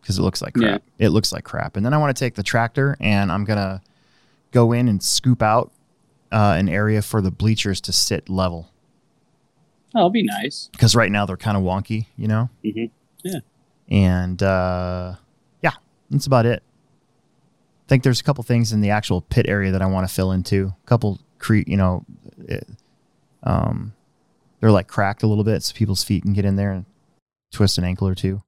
because 0.04 0.18
it 0.18 0.23
looks 0.23 0.42
like 0.42 0.52
crap. 0.54 0.82
It 0.99 1.08
looks 1.08 1.32
like 1.32 1.44
crap. 1.44 1.76
And 1.78 1.84
then 1.87 1.94
I 1.94 1.99
want 1.99 2.14
to 2.14 2.20
take 2.25 2.34
the 2.34 2.42
tractor 2.42 2.96
and 3.00 3.32
I'm 3.32 3.44
gonna 3.44 3.80
go 4.52 4.73
in 4.73 4.87
and 4.88 5.02
scoop 5.02 5.42
out 5.42 5.73
uh, 6.30 6.54
an 6.58 6.68
area 6.68 7.00
for 7.00 7.23
the 7.23 7.30
bleachers 7.30 7.80
to 7.82 7.92
sit 7.92 8.28
level 8.28 8.70
Oh, 9.94 10.00
it'll 10.00 10.11
be 10.11 10.23
nice. 10.25 10.68
because 10.73 10.94
right 10.96 11.11
now 11.12 11.25
they're 11.25 11.37
kind 11.37 11.56
of 11.56 11.62
wonky, 11.62 12.06
you 12.16 12.26
know. 12.28 12.50
Mhm. 12.64 12.90
Yeah. 13.23 13.38
And 13.88 14.42
uh, 14.42 15.14
yeah, 15.62 15.73
that's 16.11 16.26
about 16.26 16.46
it. 16.46 16.62
I 16.66 17.88
think 17.88 18.02
there's 18.02 18.20
a 18.20 18.25
couple 18.25 18.42
things 18.44 18.73
in 18.73 18.80
the 18.80 18.90
actual 18.90 19.20
pit 19.20 19.46
area 19.49 19.70
that 19.73 19.82
I 19.82 19.87
want 19.87 20.08
to 20.08 20.12
fill 20.12 20.32
into. 20.32 20.73
A 20.82 20.87
couple, 20.87 21.20
cre- 21.38 21.62
you 21.66 21.76
know, 21.76 22.04
it, 22.38 22.66
um, 23.44 23.92
they're 24.61 24.73
like 24.73 24.88
cracked 24.88 25.23
a 25.23 25.26
little 25.28 25.44
bit, 25.44 25.62
so 25.62 25.75
people's 25.75 26.02
feet 26.02 26.23
can 26.25 26.32
get 26.32 26.44
in 26.44 26.56
there 26.56 26.73
and 26.73 26.87
twist 27.52 27.78
an 27.78 27.84
ankle 27.84 28.08
or 28.08 28.14
two. 28.16 28.42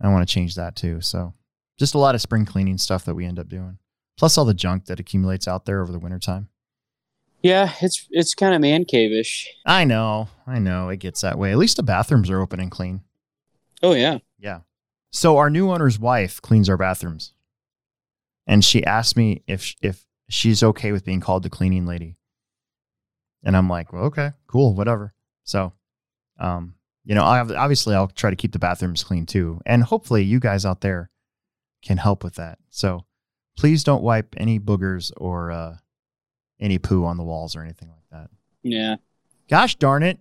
I 0.00 0.08
want 0.08 0.26
to 0.26 0.32
change 0.32 0.54
that 0.54 0.76
too. 0.76 1.00
So 1.00 1.34
just 1.78 1.94
a 1.94 1.98
lot 1.98 2.14
of 2.14 2.20
spring 2.20 2.44
cleaning 2.44 2.78
stuff 2.78 3.04
that 3.04 3.14
we 3.14 3.24
end 3.24 3.38
up 3.38 3.48
doing, 3.48 3.78
plus 4.16 4.38
all 4.38 4.44
the 4.44 4.54
junk 4.54 4.86
that 4.86 5.00
accumulates 5.00 5.48
out 5.48 5.64
there 5.64 5.80
over 5.80 5.92
the 5.92 5.98
wintertime. 5.98 6.48
Yeah, 7.42 7.72
it's 7.80 8.06
it's 8.10 8.34
kind 8.34 8.54
of 8.54 8.60
man 8.60 8.84
cave-ish. 8.84 9.48
I 9.64 9.84
know, 9.84 10.28
I 10.46 10.58
know, 10.58 10.88
it 10.88 10.96
gets 10.98 11.20
that 11.20 11.38
way. 11.38 11.52
At 11.52 11.58
least 11.58 11.76
the 11.76 11.82
bathrooms 11.82 12.30
are 12.30 12.40
open 12.40 12.58
and 12.58 12.70
clean. 12.70 13.02
Oh 13.82 13.92
yeah. 13.92 14.18
Yeah. 14.38 14.60
So 15.12 15.36
our 15.36 15.48
new 15.48 15.70
owner's 15.70 15.98
wife 15.98 16.42
cleans 16.42 16.68
our 16.68 16.76
bathrooms, 16.76 17.32
and 18.46 18.64
she 18.64 18.84
asked 18.84 19.16
me 19.16 19.42
if 19.46 19.74
if 19.80 20.04
she's 20.28 20.62
okay 20.62 20.92
with 20.92 21.04
being 21.04 21.20
called 21.20 21.44
the 21.44 21.50
cleaning 21.50 21.86
lady. 21.86 22.16
And 23.44 23.56
I'm 23.56 23.68
like, 23.68 23.92
well, 23.92 24.04
okay, 24.06 24.32
cool, 24.48 24.74
whatever. 24.74 25.14
So, 25.44 25.72
um, 26.40 26.74
you 27.08 27.14
know, 27.14 27.24
I 27.24 27.40
obviously 27.40 27.94
I'll 27.94 28.08
try 28.08 28.28
to 28.28 28.36
keep 28.36 28.52
the 28.52 28.58
bathrooms 28.58 29.02
clean 29.02 29.24
too, 29.24 29.62
and 29.64 29.82
hopefully 29.82 30.22
you 30.24 30.38
guys 30.38 30.66
out 30.66 30.82
there 30.82 31.08
can 31.80 31.96
help 31.96 32.22
with 32.22 32.34
that. 32.34 32.58
So, 32.68 33.06
please 33.56 33.82
don't 33.82 34.02
wipe 34.02 34.34
any 34.36 34.60
boogers 34.60 35.10
or 35.16 35.50
uh, 35.50 35.76
any 36.60 36.78
poo 36.78 37.06
on 37.06 37.16
the 37.16 37.24
walls 37.24 37.56
or 37.56 37.62
anything 37.62 37.88
like 37.88 38.04
that. 38.10 38.30
Yeah. 38.62 38.96
Gosh 39.48 39.76
darn 39.76 40.02
it. 40.02 40.18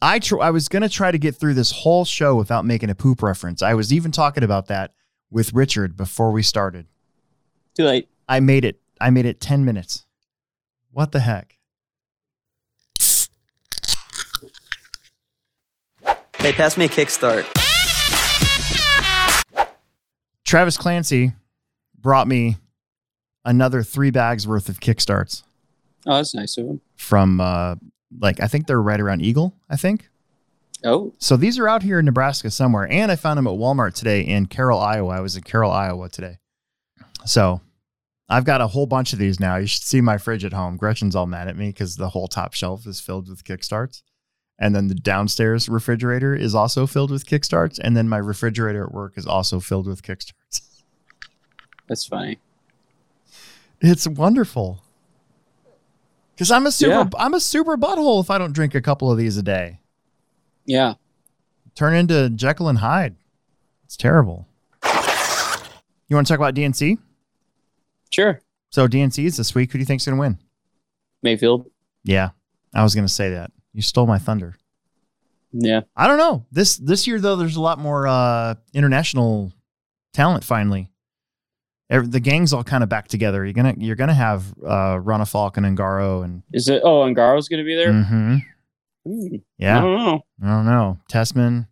I 0.00 0.18
tr- 0.18 0.40
I 0.40 0.48
was 0.48 0.68
going 0.68 0.82
to 0.82 0.88
try 0.88 1.10
to 1.10 1.18
get 1.18 1.36
through 1.36 1.54
this 1.54 1.72
whole 1.72 2.06
show 2.06 2.34
without 2.36 2.64
making 2.64 2.88
a 2.88 2.94
poop 2.94 3.22
reference. 3.22 3.60
I 3.60 3.74
was 3.74 3.92
even 3.92 4.12
talking 4.12 4.44
about 4.44 4.68
that 4.68 4.94
with 5.30 5.52
Richard 5.52 5.94
before 5.94 6.32
we 6.32 6.42
started. 6.42 6.86
Too 7.74 7.84
late. 7.84 8.08
I 8.26 8.40
made 8.40 8.64
it. 8.64 8.80
I 8.98 9.10
made 9.10 9.26
it 9.26 9.40
10 9.42 9.62
minutes. 9.62 10.06
What 10.90 11.12
the 11.12 11.20
heck? 11.20 11.58
Hey, 16.46 16.52
pass 16.52 16.76
me 16.76 16.84
a 16.84 16.88
kickstart. 16.88 17.44
Travis 20.44 20.76
Clancy 20.76 21.32
brought 21.98 22.28
me 22.28 22.58
another 23.44 23.82
3 23.82 24.12
bags 24.12 24.46
worth 24.46 24.68
of 24.68 24.78
kickstarts 24.78 25.42
Oh, 26.06 26.14
that's 26.14 26.36
nice 26.36 26.56
of 26.56 26.66
him. 26.68 26.80
from 26.94 27.40
uh 27.40 27.74
like 28.20 28.38
I 28.38 28.46
think 28.46 28.68
they're 28.68 28.80
right 28.80 29.00
around 29.00 29.22
Eagle, 29.22 29.56
I 29.68 29.74
think. 29.74 30.08
Oh, 30.84 31.12
So 31.18 31.36
these 31.36 31.58
are 31.58 31.66
out 31.68 31.82
here 31.82 31.98
in 31.98 32.04
Nebraska 32.04 32.48
somewhere, 32.52 32.86
and 32.92 33.10
I 33.10 33.16
found 33.16 33.38
them 33.38 33.48
at 33.48 33.54
Walmart 33.54 33.94
today 33.94 34.20
in 34.20 34.46
Carroll, 34.46 34.78
Iowa. 34.78 35.16
I 35.16 35.20
was 35.22 35.34
in 35.34 35.42
Carroll, 35.42 35.72
Iowa 35.72 36.08
today. 36.08 36.38
So 37.24 37.60
I've 38.28 38.44
got 38.44 38.60
a 38.60 38.68
whole 38.68 38.86
bunch 38.86 39.12
of 39.12 39.18
these 39.18 39.40
now. 39.40 39.56
You 39.56 39.66
should 39.66 39.82
see 39.82 40.00
my 40.00 40.16
fridge 40.16 40.44
at 40.44 40.52
home. 40.52 40.76
Gretchen's 40.76 41.16
all 41.16 41.26
mad 41.26 41.48
at 41.48 41.56
me 41.56 41.70
because 41.70 41.96
the 41.96 42.10
whole 42.10 42.28
top 42.28 42.54
shelf 42.54 42.86
is 42.86 43.00
filled 43.00 43.28
with 43.28 43.42
kickstarts. 43.42 44.02
And 44.58 44.74
then 44.74 44.88
the 44.88 44.94
downstairs 44.94 45.68
refrigerator 45.68 46.34
is 46.34 46.54
also 46.54 46.86
filled 46.86 47.10
with 47.10 47.26
kickstarts. 47.26 47.78
And 47.78 47.96
then 47.96 48.08
my 48.08 48.16
refrigerator 48.16 48.84
at 48.84 48.92
work 48.92 49.12
is 49.16 49.26
also 49.26 49.60
filled 49.60 49.86
with 49.86 50.02
kickstarts. 50.02 50.62
that's 51.88 52.06
funny. 52.06 52.38
It's 53.80 54.08
wonderful. 54.08 54.82
Cause 56.38 56.50
I'm 56.50 56.66
a 56.66 56.72
super 56.72 56.90
Yeah. 56.92 57.08
I'm 57.18 57.34
a 57.34 57.40
super 57.40 57.76
butthole 57.76 58.22
if 58.22 58.30
I 58.30 58.38
don't 58.38 58.52
drink 58.52 58.74
a 58.74 58.80
couple 58.80 59.10
of 59.10 59.18
these 59.18 59.36
a 59.36 59.42
day. 59.42 59.80
Yeah. 60.64 60.94
turn 61.74 61.94
into 61.94 62.30
Jekyll 62.30 62.68
and 62.68 62.78
Hyde. 62.78 63.14
It's 63.84 63.96
terrible. 63.96 64.46
You 66.08 66.14
want 66.16 66.26
to 66.26 66.32
talk 66.32 66.38
about 66.38 66.54
DNC? 66.54 66.98
Sure. 68.10 68.40
So 68.70 68.86
DNC 68.88 69.24
is 69.24 69.36
this 69.36 69.54
week. 69.54 69.72
Who 69.72 69.78
do 69.78 69.80
you 69.80 69.86
think's 69.86 70.06
going 70.06 70.16
to 70.16 70.20
win? 70.20 70.38
Maifield. 71.24 71.66
Yeah, 72.04 72.30
I 72.74 72.82
was 72.82 72.94
going 72.94 73.06
to 73.06 73.12
say 73.12 73.30
that. 73.30 73.50
You 73.76 73.82
stole 73.82 74.06
my 74.06 74.16
thunder. 74.18 74.56
Yeah. 75.52 75.82
I 75.94 76.06
don't 76.06 76.16
know. 76.16 76.46
This 76.50 76.78
this 76.78 77.06
year 77.06 77.20
though, 77.20 77.36
there's 77.36 77.56
a 77.56 77.60
lot 77.60 77.78
more 77.78 78.06
uh, 78.06 78.54
international 78.72 79.52
talent. 80.14 80.44
Finally, 80.44 80.90
Every, 81.90 82.08
the 82.08 82.20
gang's 82.20 82.54
all 82.54 82.64
kind 82.64 82.82
of 82.82 82.88
back 82.88 83.06
together. 83.06 83.44
You're 83.44 83.52
gonna 83.52 83.74
you're 83.76 83.94
gonna 83.94 84.14
have 84.14 84.50
uh, 84.64 84.96
Ronnefalk 84.96 85.58
and 85.58 85.76
Garo 85.76 86.24
and 86.24 86.42
Is 86.54 86.68
it? 86.68 86.80
Oh, 86.82 87.02
Ongaro's 87.04 87.48
going 87.48 87.62
to 87.62 87.66
be 87.66 87.74
there. 87.76 87.92
Mhm. 87.92 88.42
Hmm. 89.06 89.36
Yeah. 89.58 89.78
I 89.78 89.80
don't 89.82 89.94
know. 89.94 90.24
I 90.42 90.46
don't 90.46 90.64
know. 90.64 90.98
Tessmann. 91.12 91.68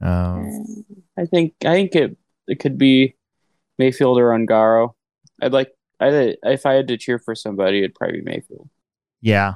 Um, 0.00 0.84
I 1.18 1.26
think 1.26 1.54
I 1.64 1.74
think 1.74 1.96
it 1.96 2.16
it 2.46 2.60
could 2.60 2.78
be 2.78 3.16
Maifield 3.80 4.16
or 4.16 4.30
Ongaro. 4.30 4.94
I'd 5.42 5.52
like 5.52 5.72
I 5.98 6.36
if 6.44 6.66
I 6.66 6.74
had 6.74 6.86
to 6.86 6.96
cheer 6.96 7.18
for 7.18 7.34
somebody, 7.34 7.78
it'd 7.78 7.96
probably 7.96 8.20
be 8.20 8.30
Maifield. 8.30 8.68
Yeah. 9.20 9.54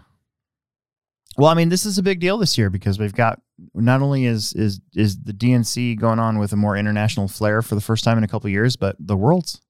Well, 1.36 1.48
I 1.48 1.54
mean, 1.54 1.68
this 1.68 1.84
is 1.84 1.98
a 1.98 2.02
big 2.02 2.20
deal 2.20 2.38
this 2.38 2.56
year 2.56 2.70
because 2.70 2.98
we've 2.98 3.14
got 3.14 3.40
not 3.74 4.02
only 4.02 4.24
is 4.26 4.52
is 4.54 4.80
is 4.94 5.18
the 5.22 5.32
DNC 5.32 5.98
going 5.98 6.18
on 6.18 6.38
with 6.38 6.52
a 6.52 6.56
more 6.56 6.76
international 6.76 7.28
flair 7.28 7.60
for 7.62 7.74
the 7.74 7.80
first 7.80 8.04
time 8.04 8.18
in 8.18 8.24
a 8.24 8.28
couple 8.28 8.46
of 8.48 8.52
years, 8.52 8.76
but 8.76 8.96
the 9.00 9.16
worlds, 9.16 9.60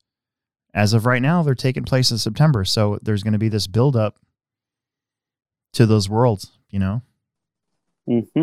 as 0.74 0.92
of 0.92 1.06
right 1.06 1.22
now, 1.22 1.42
they're 1.42 1.54
taking 1.54 1.84
place 1.84 2.10
in 2.10 2.18
September. 2.18 2.64
So 2.64 2.98
there's 3.02 3.22
going 3.22 3.32
to 3.32 3.38
be 3.38 3.48
this 3.48 3.66
build 3.66 3.96
up 3.96 4.18
to 5.72 5.86
those 5.86 6.08
worlds, 6.08 6.50
you 6.70 6.78
know. 6.78 7.02
hmm 8.06 8.42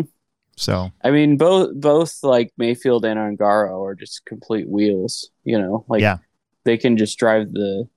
So 0.56 0.90
I 1.02 1.10
mean, 1.10 1.36
both 1.36 1.74
both 1.74 2.18
like 2.22 2.52
Maifield 2.60 3.04
and 3.04 3.38
Ongaro 3.38 3.84
are 3.86 3.94
just 3.94 4.24
complete 4.24 4.68
wheels. 4.68 5.30
You 5.44 5.58
know, 5.60 5.84
like 5.88 6.00
Yeah. 6.00 6.18
they 6.64 6.76
can 6.76 6.96
just 6.96 7.18
drive 7.18 7.52
the 7.52 7.88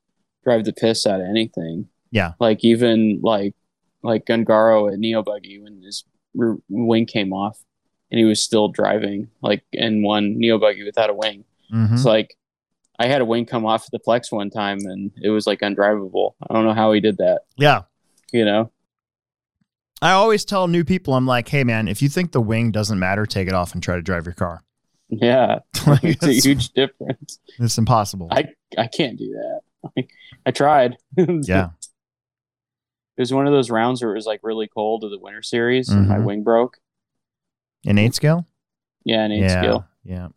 drive 0.44 0.66
the 0.66 0.74
piss 0.74 1.08
out 1.08 1.20
of 1.22 1.28
anything. 1.28 1.88
Yeah. 2.12 2.34
like 2.40 2.64
even 2.64 3.20
like 3.24 3.56
like 4.06 4.26
Gungaro 4.26 4.92
at 4.92 5.00
Neo 5.00 5.22
Buggy 5.24 5.60
when 5.60 5.82
his 5.82 6.04
r- 6.40 6.58
wing 6.70 7.06
came 7.06 7.34
off, 7.34 7.60
and 8.12 8.18
he 8.20 8.26
was 8.26 8.42
still 8.42 8.68
driving 8.70 9.30
like 9.42 9.64
in 9.74 10.04
one 10.04 10.38
Neo 10.40 10.58
Buggy 10.60 10.84
without 10.84 11.10
a 11.10 11.14
wing. 11.14 11.44
mhm. 11.74 11.94
It's 11.94 12.06
like 12.06 12.38
I 12.98 13.08
had 13.08 13.20
a 13.22 13.26
wing 13.26 13.46
come 13.46 13.66
off 13.66 13.90
the 13.92 14.00
Plex 14.00 14.32
one 14.32 14.50
time, 14.50 14.80
and 14.86 15.12
it 15.22 15.30
was 15.30 15.46
like 15.46 15.60
undrivable. 15.60 16.34
I 16.50 16.54
don't 16.54 16.64
know 16.66 16.74
how 16.74 16.92
he 16.94 17.00
did 17.02 17.18
that. 17.18 17.42
yeah, 17.58 17.82
You 18.32 18.46
know. 18.46 18.72
I 20.02 20.12
always 20.12 20.46
tell 20.46 20.68
new 20.68 20.84
people, 20.84 21.14
I'm 21.14 21.26
like, 21.26 21.48
hey 21.48 21.64
man, 21.64 21.88
if 21.88 22.02
you 22.02 22.10
think 22.10 22.32
the 22.32 22.42
wing 22.42 22.72
doesn't 22.72 23.00
matter, 23.00 23.26
take 23.26 23.48
it 23.48 23.54
off 23.54 23.74
and 23.74 23.82
try 23.82 23.96
to 23.96 24.02
drive 24.02 24.26
your 24.26 24.34
car. 24.34 24.62
Yeah, 25.10 25.60
Like, 25.88 26.04
it's 26.04 26.24
a 26.26 26.34
huge 26.34 26.70
difference. 26.70 27.40
it's 27.60 27.78
impossible. 27.78 28.28
I 28.32 28.46
I 28.78 28.88
can't 28.88 29.18
do 29.18 29.32
that. 29.32 29.62
Like, 29.96 30.10
I 30.46 30.52
tried. 30.52 30.98
yeah, 31.18 31.70
it 33.18 33.22
was 33.22 33.34
one 33.34 33.48
of 33.48 33.54
those 33.54 33.70
rounds 33.70 34.02
where 34.02 34.12
it 34.12 34.16
was 34.16 34.26
like 34.26 34.42
really 34.44 34.68
cold 34.68 35.04
of 35.04 35.12
the 35.12 35.20
winter 35.20 35.42
series, 35.42 35.90
and 35.90 36.08
my 36.08 36.18
Mhm. 36.18 36.26
wing 36.26 36.44
broke. 36.44 36.78
in 37.84 37.98
eight 38.00 38.16
scale. 38.16 38.46
Yeah, 39.04 39.24
an 39.26 39.32
eight 39.32 39.42
yeah, 39.42 39.62
scale. 39.62 39.86
yeah. 40.04 40.28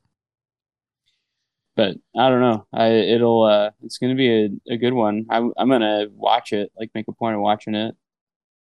But 1.77 1.97
I 2.17 2.29
don't 2.29 2.41
know. 2.41 2.67
I 2.73 2.89
it'll 2.89 3.43
uh 3.45 3.71
it's 3.85 3.99
gonna 3.99 4.15
be 4.17 4.29
a, 4.45 4.51
a 4.75 4.77
good 4.77 4.93
one. 4.93 5.27
I'm 5.31 5.53
I'm 5.57 5.69
gonna 5.69 6.07
watch 6.13 6.53
it. 6.53 6.73
Like 6.79 6.91
make 6.95 7.07
a 7.09 7.13
point 7.13 7.37
of 7.37 7.41
watching 7.41 7.75
it 7.75 7.97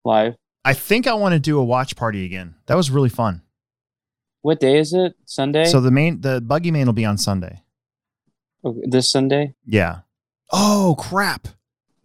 live. 0.04 0.34
I 0.64 0.74
think 0.74 1.06
I 1.06 1.14
want 1.14 1.32
to 1.32 1.38
do 1.40 1.58
a 1.58 1.64
watch 1.64 1.96
party 1.96 2.24
again. 2.24 2.54
That 2.66 2.76
was 2.76 2.90
really 2.90 3.08
fun. 3.08 3.42
What 4.42 4.60
day 4.60 4.78
is 4.78 4.92
it? 4.92 5.14
Sunday. 5.24 5.64
So 5.64 5.80
the 5.80 5.90
main 5.90 6.20
the 6.20 6.40
buggy 6.40 6.70
main 6.70 6.86
will 6.86 6.92
be 6.92 7.04
on 7.06 7.16
Sunday. 7.18 7.62
Okay, 8.64 8.80
this 8.86 9.10
Sunday. 9.10 9.54
Yeah. 9.64 10.00
Oh 10.52 10.94
crap. 10.98 11.48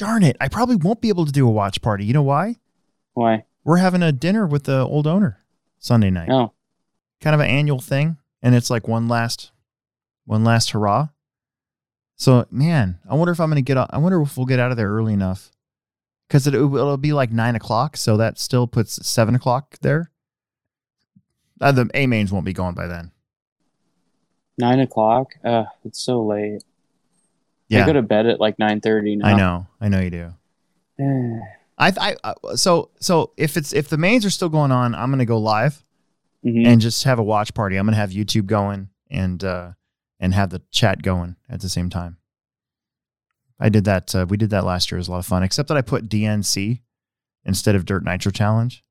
Darn 0.01 0.24
it. 0.24 0.36
I 0.41 0.48
probably 0.48 0.77
won't 0.77 1.00
be 1.00 1.10
able 1.10 1.27
to 1.27 1.31
do 1.31 1.48
a 1.48 1.51
watch 1.51 1.79
party. 1.84 2.05
You 2.05 2.13
know 2.13 2.24
why? 2.24 2.55
Why? 3.13 3.46
We're 3.63 3.77
having 3.77 4.01
a 4.01 4.12
dinner 4.12 4.48
with 4.48 4.63
the 4.63 4.79
old 4.79 5.05
owner 5.05 5.38
Sunday 5.77 6.10
night. 6.10 6.29
Oh, 6.29 6.53
Kind 7.22 7.36
of 7.36 7.39
an 7.39 7.46
annual 7.51 7.79
thing. 7.79 8.17
And 8.41 8.55
it's 8.55 8.72
like 8.72 8.88
one 8.88 9.08
last 9.08 9.51
one 10.25 10.43
last 10.43 10.72
hurrah. 10.72 11.10
So 12.15 12.48
man, 12.50 12.98
I 13.08 13.13
wonder 13.13 13.31
if 13.31 13.39
I'm 13.39 13.50
gonna 13.50 13.62
get. 13.62 13.77
out- 13.77 13.91
I 13.93 14.00
wonder 14.00 14.20
if 14.24 14.36
we'll 14.38 14.48
get 14.48 14.60
out 14.60 14.72
of 14.72 14.77
there 14.77 14.89
early 14.89 15.13
enough, 15.13 15.51
because 16.27 16.48
it, 16.48 16.55
it'll 16.55 16.98
be 16.98 17.13
like 17.13 17.31
nine 17.31 17.55
o'clock. 17.55 17.96
So 17.96 18.17
that 18.17 18.39
still 18.39 18.65
puts 18.65 19.08
seven 19.08 19.36
o'clock 19.36 19.77
there. 19.81 20.10
Uh, 21.60 21.72
the 21.72 21.89
A 21.93 22.08
mains 22.08 22.31
won't 22.31 22.46
be 22.46 22.53
gone 22.53 22.74
by 22.74 22.88
then. 22.88 23.12
Nine 24.58 24.79
o'clock. 24.79 25.34
Uh, 25.43 25.65
it's 25.86 26.00
so 26.01 26.24
late. 26.25 26.63
I 27.71 27.85
go 27.85 27.93
to 27.93 28.01
bed 28.01 28.25
at 28.25 28.39
like 28.39 28.59
nine 28.59 28.81
thirty. 28.81 29.19
I 29.23 29.33
know. 29.35 29.67
I 29.79 29.87
know 29.89 29.99
you 30.01 30.09
do. 30.09 30.33
I, 31.77 31.91
I, 31.99 32.15
I 32.23 32.33
so 32.55 32.91
so 32.99 33.31
if 33.37 33.57
it's 33.57 33.73
if 33.73 33.87
the 33.87 33.97
mains 33.97 34.25
are 34.25 34.29
still 34.29 34.49
going 34.49 34.71
on, 34.71 34.93
I'm 34.93 35.09
gonna 35.09 35.25
go 35.25 35.39
live 35.39 35.83
Mhm. 36.45 36.65
and 36.67 36.81
just 36.81 37.03
have 37.05 37.17
a 37.19 37.23
watch 37.23 37.53
party. 37.53 37.77
I'm 37.77 37.85
gonna 37.85 37.97
have 37.97 38.11
YouTube 38.11 38.45
going 38.47 38.89
and 39.09 39.43
uh 39.43 39.71
and 40.19 40.33
have 40.33 40.49
the 40.51 40.61
chat 40.71 41.01
going 41.01 41.35
at 41.49 41.61
the 41.61 41.69
same 41.69 41.89
time. 41.89 42.17
I 43.59 43.69
did 43.69 43.85
that. 43.85 44.13
Uh, 44.15 44.25
we 44.27 44.37
did 44.37 44.49
that 44.51 44.65
last 44.65 44.91
year. 44.91 44.97
It 44.97 45.01
was 45.01 45.07
a 45.07 45.11
lot 45.11 45.19
of 45.19 45.25
fun. 45.25 45.43
Except 45.43 45.67
that 45.69 45.77
I 45.77 45.81
put 45.81 46.09
DNC 46.09 46.81
instead 47.45 47.75
of 47.75 47.85
Dirt 47.85 48.03
Nitro 48.03 48.31
Challenge, 48.31 48.83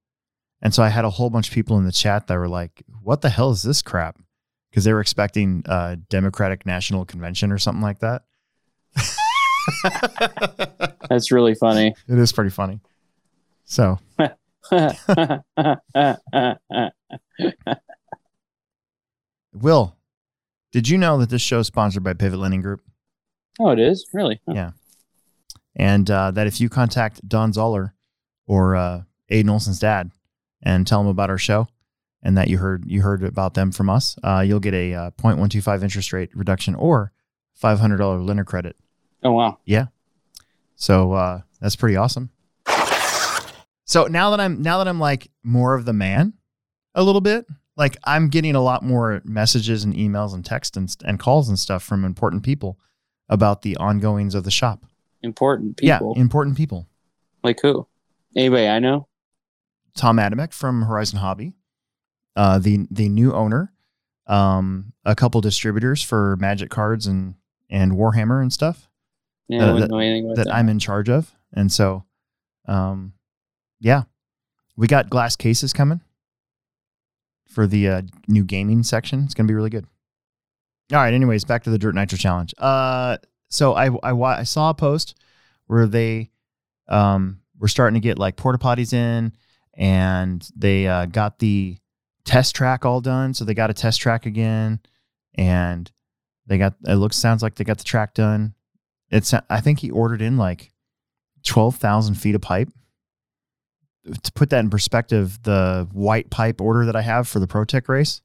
and 0.62 0.72
so 0.74 0.82
I 0.82 0.88
had 0.88 1.04
a 1.04 1.10
whole 1.10 1.30
bunch 1.30 1.48
of 1.48 1.54
people 1.54 1.76
in 1.78 1.84
the 1.84 1.92
chat 1.92 2.26
that 2.28 2.36
were 2.36 2.48
like, 2.48 2.82
"What 3.02 3.20
the 3.20 3.30
hell 3.30 3.50
is 3.50 3.62
this 3.62 3.82
crap?" 3.82 4.18
Because 4.70 4.84
they 4.84 4.92
were 4.92 5.00
expecting 5.00 5.64
uh, 5.66 5.96
Democratic 6.08 6.64
National 6.66 7.04
Convention 7.04 7.50
or 7.50 7.58
something 7.58 7.82
like 7.82 7.98
that. 8.00 8.22
That's 11.08 11.32
really 11.32 11.54
funny. 11.54 11.94
it 12.08 12.18
is 12.18 12.32
pretty 12.32 12.50
funny. 12.50 12.80
So 13.64 13.98
Will, 19.52 19.96
did 20.72 20.88
you 20.88 20.98
know 20.98 21.18
that 21.18 21.30
this 21.30 21.42
show 21.42 21.60
is 21.60 21.66
sponsored 21.66 22.02
by 22.02 22.14
Pivot 22.14 22.38
Lending 22.38 22.62
Group? 22.62 22.82
oh, 23.58 23.70
it 23.70 23.78
is 23.78 24.06
really. 24.12 24.40
Huh. 24.46 24.52
Yeah. 24.54 24.70
And 25.76 26.10
uh, 26.10 26.30
that 26.32 26.46
if 26.46 26.60
you 26.60 26.68
contact 26.68 27.26
Don 27.28 27.52
Zoller 27.52 27.94
or 28.46 28.76
uh, 28.76 29.02
Aiden 29.30 29.50
Olson's 29.50 29.78
dad 29.78 30.10
and 30.62 30.86
tell 30.86 31.00
them 31.00 31.08
about 31.08 31.30
our 31.30 31.38
show 31.38 31.68
and 32.22 32.36
that 32.36 32.48
you 32.48 32.58
heard 32.58 32.84
you 32.86 33.02
heard 33.02 33.22
about 33.22 33.54
them 33.54 33.70
from 33.70 33.88
us, 33.90 34.16
uh, 34.24 34.40
you'll 34.40 34.60
get 34.60 34.74
a 34.74 34.94
uh, 34.94 35.10
0.125 35.12 35.82
interest 35.82 36.12
rate 36.12 36.30
reduction 36.34 36.74
or 36.74 37.12
$500 37.62 38.26
lender 38.26 38.44
credit. 38.44 38.76
Oh 39.22 39.32
wow. 39.32 39.58
Yeah. 39.64 39.86
So 40.76 41.12
uh, 41.12 41.42
that's 41.60 41.76
pretty 41.76 41.96
awesome. 41.96 42.30
So 43.84 44.06
now 44.06 44.30
that 44.30 44.38
I'm 44.40 44.62
now 44.62 44.78
that 44.78 44.86
I'm 44.86 45.00
like 45.00 45.32
more 45.42 45.74
of 45.74 45.84
the 45.84 45.92
man, 45.92 46.34
a 46.94 47.02
little 47.02 47.20
bit, 47.20 47.44
like 47.76 47.96
I'm 48.04 48.28
getting 48.28 48.54
a 48.54 48.60
lot 48.60 48.84
more 48.84 49.20
messages 49.24 49.82
and 49.82 49.94
emails 49.94 50.32
and 50.32 50.44
texts 50.44 50.76
and, 50.76 50.94
and 51.04 51.18
calls 51.18 51.48
and 51.48 51.58
stuff 51.58 51.82
from 51.82 52.04
important 52.04 52.44
people 52.44 52.78
about 53.28 53.62
the 53.62 53.76
ongoings 53.78 54.36
of 54.36 54.44
the 54.44 54.50
shop. 54.50 54.84
Important 55.22 55.76
people. 55.76 56.14
Yeah, 56.14 56.22
important 56.22 56.56
people. 56.56 56.86
Like 57.42 57.58
who? 57.62 57.88
Anybody 58.36 58.68
I 58.68 58.78
know? 58.78 59.08
Tom 59.96 60.18
Adamek 60.18 60.52
from 60.52 60.82
Horizon 60.82 61.18
Hobby, 61.18 61.54
uh, 62.36 62.60
the 62.60 62.86
the 62.92 63.08
new 63.08 63.32
owner, 63.32 63.72
um, 64.28 64.92
a 65.04 65.16
couple 65.16 65.40
distributors 65.40 66.00
for 66.00 66.36
Magic 66.36 66.70
cards 66.70 67.08
and 67.08 67.34
and 67.70 67.92
Warhammer 67.92 68.42
and 68.42 68.52
stuff. 68.52 68.88
Yeah, 69.48 69.64
Uh, 69.64 69.70
I 69.70 69.72
wouldn't 69.72 69.90
know 69.90 69.98
anything 69.98 70.24
about 70.26 70.36
that 70.36 70.44
that. 70.46 70.54
I'm 70.54 70.68
in 70.68 70.78
charge 70.78 71.08
of. 71.08 71.34
And 71.52 71.72
so, 71.72 72.04
um, 72.66 73.14
yeah, 73.80 74.02
we 74.76 74.86
got 74.86 75.10
glass 75.10 75.36
cases 75.36 75.72
coming 75.72 76.00
for 77.48 77.66
the 77.66 77.88
uh, 77.88 78.02
new 78.28 78.44
gaming 78.44 78.82
section. 78.82 79.24
It's 79.24 79.34
going 79.34 79.46
to 79.46 79.50
be 79.50 79.56
really 79.56 79.70
good. 79.70 79.86
All 80.92 80.98
right. 80.98 81.14
Anyways, 81.14 81.44
back 81.44 81.64
to 81.64 81.70
the 81.70 81.78
Dirt 81.78 81.94
Nitro 81.94 82.18
Challenge. 82.18 82.54
Uh, 82.58 83.16
so 83.48 83.74
I, 83.74 83.90
I, 84.02 84.12
I 84.12 84.42
saw 84.44 84.70
a 84.70 84.74
post 84.74 85.16
where 85.66 85.86
they 85.86 86.30
um, 86.88 87.40
were 87.58 87.68
starting 87.68 87.94
to 87.94 88.04
get 88.04 88.18
like 88.18 88.36
porta 88.36 88.58
potties 88.58 88.92
in 88.92 89.32
and 89.74 90.48
they 90.54 90.86
uh, 90.86 91.06
got 91.06 91.38
the 91.38 91.76
test 92.24 92.54
track 92.54 92.84
all 92.84 93.00
done. 93.00 93.34
So 93.34 93.44
they 93.44 93.54
got 93.54 93.70
a 93.70 93.74
test 93.74 94.00
track 94.00 94.26
again 94.26 94.80
and 95.34 95.90
they 96.50 96.58
got, 96.58 96.74
it 96.86 96.96
looks, 96.96 97.16
sounds 97.16 97.42
like 97.42 97.54
they 97.54 97.64
got 97.64 97.78
the 97.78 97.84
track 97.84 98.12
done 98.12 98.52
it's 99.10 99.34
I 99.34 99.60
think 99.60 99.80
he 99.80 99.90
ordered 99.90 100.22
in 100.22 100.36
like 100.36 100.72
twelve 101.44 101.76
thousand 101.76 102.14
feet 102.14 102.34
of 102.34 102.40
pipe. 102.40 102.68
To 104.22 104.32
put 104.32 104.50
that 104.50 104.60
in 104.60 104.70
perspective, 104.70 105.42
the 105.42 105.88
white 105.92 106.30
pipe 106.30 106.60
order 106.60 106.86
that 106.86 106.96
I 106.96 107.02
have 107.02 107.28
for 107.28 107.38
the 107.38 107.46
ProTech 107.46 107.88
race 107.88 108.22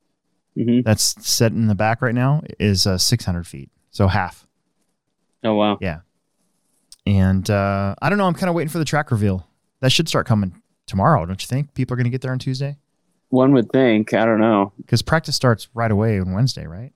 hmm 0.56 0.82
that's 0.86 1.16
set 1.28 1.52
in 1.52 1.68
the 1.68 1.76
back 1.76 2.02
right 2.02 2.16
now 2.16 2.42
is 2.60 2.88
uh, 2.88 2.98
six 2.98 3.26
hundred 3.26 3.48
feet, 3.48 3.70
so 3.90 4.08
half. 4.08 4.48
Oh 5.44 5.56
wow. 5.56 5.78
Yeah, 5.82 6.02
and 7.06 7.50
uh, 7.50 7.96
I 8.02 8.10
don't 8.10 8.18
know. 8.18 8.28
I'm 8.28 8.36
kind 8.36 8.50
of 8.50 8.56
waiting 8.56 8.70
for 8.70 8.78
the 8.78 8.86
track 8.86 9.12
reveal. 9.12 9.48
That 9.82 9.92
should 9.92 10.08
start 10.08 10.28
coming 10.28 10.62
tomorrow, 10.86 11.26
don't 11.26 11.42
you 11.42 11.48
think? 11.48 11.74
People 11.74 11.96
are 11.96 11.98
going 11.98 12.06
to 12.06 12.12
get 12.12 12.22
there 12.22 12.32
on 12.32 12.40
Tuesday 12.40 12.78
One 13.30 13.54
would 13.54 13.72
think. 13.72 14.14
I 14.14 14.24
don't 14.24 14.40
know. 14.40 14.72
because 14.78 15.02
practice 15.02 15.36
starts 15.36 15.68
right 15.74 15.92
away 15.92 16.20
on 16.20 16.32
Wednesday, 16.32 16.66
right? 16.68 16.94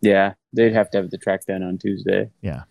Yeah, 0.00 0.34
they'd 0.52 0.72
have 0.72 0.90
to 0.90 0.98
have 0.98 1.10
the 1.10 1.18
track 1.18 1.46
done 1.46 1.62
on 1.62 1.78
Tuesday. 1.78 2.30
Yeah. 2.40 2.62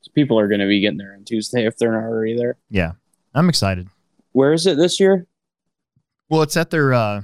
So 0.00 0.10
people 0.14 0.38
are 0.38 0.48
going 0.48 0.60
to 0.60 0.66
be 0.66 0.80
getting 0.80 0.98
there 0.98 1.14
on 1.14 1.24
Tuesday 1.24 1.66
if 1.66 1.76
they're 1.76 1.92
not 1.92 2.04
already 2.04 2.36
there. 2.36 2.56
Yeah, 2.70 2.92
I'm 3.34 3.48
excited. 3.48 3.88
Where 4.32 4.52
is 4.52 4.66
it 4.66 4.76
this 4.76 4.98
year? 4.98 5.26
Well, 6.28 6.42
it's 6.42 6.56
at 6.56 6.70
their 6.70 6.94
uh, 6.94 7.22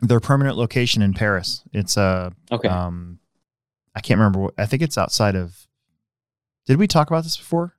their 0.00 0.20
permanent 0.20 0.56
location 0.56 1.02
in 1.02 1.14
Paris. 1.14 1.62
It's 1.72 1.96
uh, 1.96 2.30
Okay. 2.50 2.68
Um, 2.68 3.18
I 3.94 4.00
can't 4.00 4.18
remember. 4.18 4.40
What, 4.40 4.54
I 4.58 4.66
think 4.66 4.82
it's 4.82 4.98
outside 4.98 5.36
of. 5.36 5.66
Did 6.66 6.78
we 6.78 6.86
talk 6.86 7.08
about 7.10 7.24
this 7.24 7.36
before? 7.36 7.76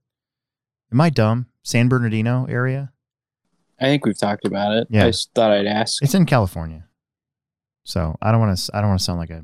Am 0.92 1.00
I 1.00 1.10
dumb? 1.10 1.48
San 1.64 1.88
Bernardino 1.88 2.46
area. 2.50 2.92
I 3.80 3.86
think 3.86 4.06
we've 4.06 4.18
talked 4.20 4.46
about 4.46 4.76
it. 4.76 4.88
Yeah. 4.90 5.06
I 5.06 5.08
just 5.08 5.34
thought 5.34 5.52
I'd 5.52 5.66
ask. 5.66 6.04
It's 6.04 6.14
in 6.14 6.26
California. 6.26 6.86
So 7.84 8.16
I 8.22 8.32
don't 8.32 8.40
want 8.40 8.58
to. 8.58 8.72
I 8.76 8.82
don't 8.82 8.90
want 8.90 9.00
to 9.00 9.04
sound 9.04 9.20
like 9.20 9.32
I 9.32 9.42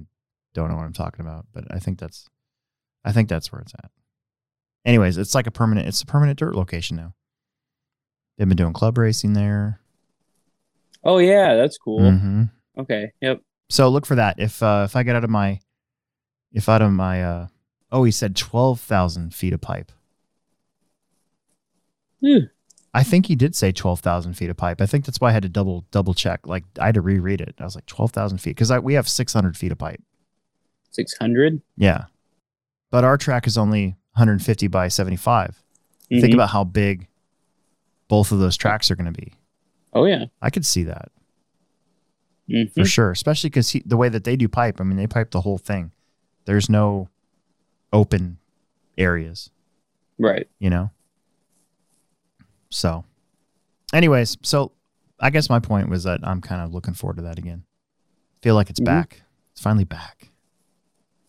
don't 0.58 0.70
know 0.70 0.76
what 0.76 0.86
I'm 0.86 0.94
talking 0.94 1.22
about, 1.22 1.46
but 1.54 1.66
I 1.70 1.80
think 1.80 2.00
that's. 2.00 2.28
I 3.06 3.12
think 3.12 3.30
that's 3.30 3.52
where 3.52 3.62
it's 3.62 3.74
at. 3.76 3.92
Anyways, 4.86 5.18
it's 5.18 5.36
like 5.36 5.48
a 5.48 5.52
permanent. 5.52 5.88
It's 5.88 6.02
a 6.02 6.06
permanent 6.06 6.40
dirt 6.40 6.56
location 6.56 6.98
now. 6.98 7.14
They've 8.38 8.48
been 8.48 8.58
doing 8.58 8.74
club 8.74 8.98
racing 8.98 9.34
there. 9.34 9.80
Oh 11.04 11.20
yeah, 11.20 11.56
that's 11.56 11.78
cool. 11.78 12.12
hmm 12.12 12.44
Okay. 12.78 13.12
Yep. 13.22 13.42
So 13.70 13.88
look 13.90 14.06
for 14.06 14.16
that. 14.16 14.40
If 14.40 14.64
uh, 14.64 14.84
if 14.86 14.96
I 14.96 15.04
get 15.04 15.16
out 15.16 15.24
of 15.24 15.30
my, 15.30 15.60
if 16.52 16.68
out 16.68 16.82
of 16.82 16.92
my, 16.92 17.24
uh, 17.24 17.48
oh, 17.92 18.04
he 18.04 18.12
said 18.12 18.36
twelve 18.36 18.80
thousand 18.80 19.34
feet 19.34 19.54
of 19.54 19.62
pipe. 19.62 19.92
Hmm. 22.22 22.46
I 22.94 23.04
think 23.04 23.28
he 23.28 23.36
did 23.36 23.56
say 23.56 23.72
twelve 23.72 24.00
thousand 24.00 24.34
feet 24.34 24.50
of 24.50 24.58
pipe. 24.58 24.82
I 24.82 24.86
think 24.86 25.06
that's 25.06 25.22
why 25.22 25.30
I 25.30 25.34
had 25.34 25.44
to 25.44 25.50
double 25.50 25.86
double 25.92 26.14
check. 26.14 26.48
Like 26.48 26.64
I 26.80 26.88
had 26.88 26.96
to 26.96 27.02
reread 27.02 27.42
it. 27.42 27.56
I 27.60 27.64
was 27.64 27.76
like 27.76 27.86
twelve 27.86 28.12
thousand 28.12 28.40
feet 28.40 28.56
because 28.56 28.72
we 28.82 28.96
have 28.96 29.08
six 29.08 29.34
hundred 29.34 29.56
feet 29.56 29.72
of 29.72 29.78
pipe. 29.78 30.02
Six 30.92 31.16
hundred. 31.18 31.62
Yeah, 31.78 32.06
but 32.92 33.04
our 33.04 33.18
track 33.18 33.46
is 33.48 33.58
only 33.58 33.86
one 33.88 33.96
hundred 34.16 34.42
fifty 34.42 34.68
by 34.68 34.88
75. 34.88 35.62
Mm-hmm. 36.12 36.22
Think 36.22 36.34
about 36.34 36.50
how 36.50 36.64
big 36.64 37.08
both 38.08 38.32
of 38.32 38.40
those 38.40 38.56
tracks 38.58 38.90
are 38.90 38.96
going 38.96 39.12
to 39.14 39.22
be. 39.22 39.34
Oh 39.94 40.06
yeah. 40.06 40.26
I 40.42 40.50
could 40.50 40.66
see 40.66 40.84
that 40.84 41.12
Mhm. 42.50 42.74
for 42.74 42.86
sure, 42.86 43.12
especially 43.12 43.50
because 43.50 43.76
the 43.86 43.98
way 43.98 44.08
that 44.10 44.24
they 44.24 44.36
do 44.38 44.48
pipe. 44.48 44.80
I 44.80 44.84
mean, 44.86 44.98
they 44.98 45.08
pipe 45.08 45.32
the 45.32 45.42
whole 45.42 45.58
thing. 45.58 45.92
There's 46.46 46.70
no 46.70 47.10
open 47.92 48.38
areas. 48.98 49.50
Right. 50.20 50.48
you 50.60 50.70
know? 50.72 50.90
So, 52.70 53.04
anyways, 53.94 54.38
so 54.42 54.72
I 55.20 55.30
guess 55.30 55.50
my 55.50 55.60
point 55.60 55.90
was 55.90 56.04
that 56.06 56.20
I'm 56.24 56.42
kind 56.42 56.62
of 56.62 56.74
looking 56.74 56.94
forward 56.94 57.18
to 57.18 57.24
that 57.24 57.38
again. 57.38 57.64
Feel 58.42 58.56
like 58.56 58.70
it's 58.70 58.80
Mhm. 58.80 58.86
back. 58.86 59.24
It's 59.52 59.62
finally 59.62 59.84
back. 59.86 60.27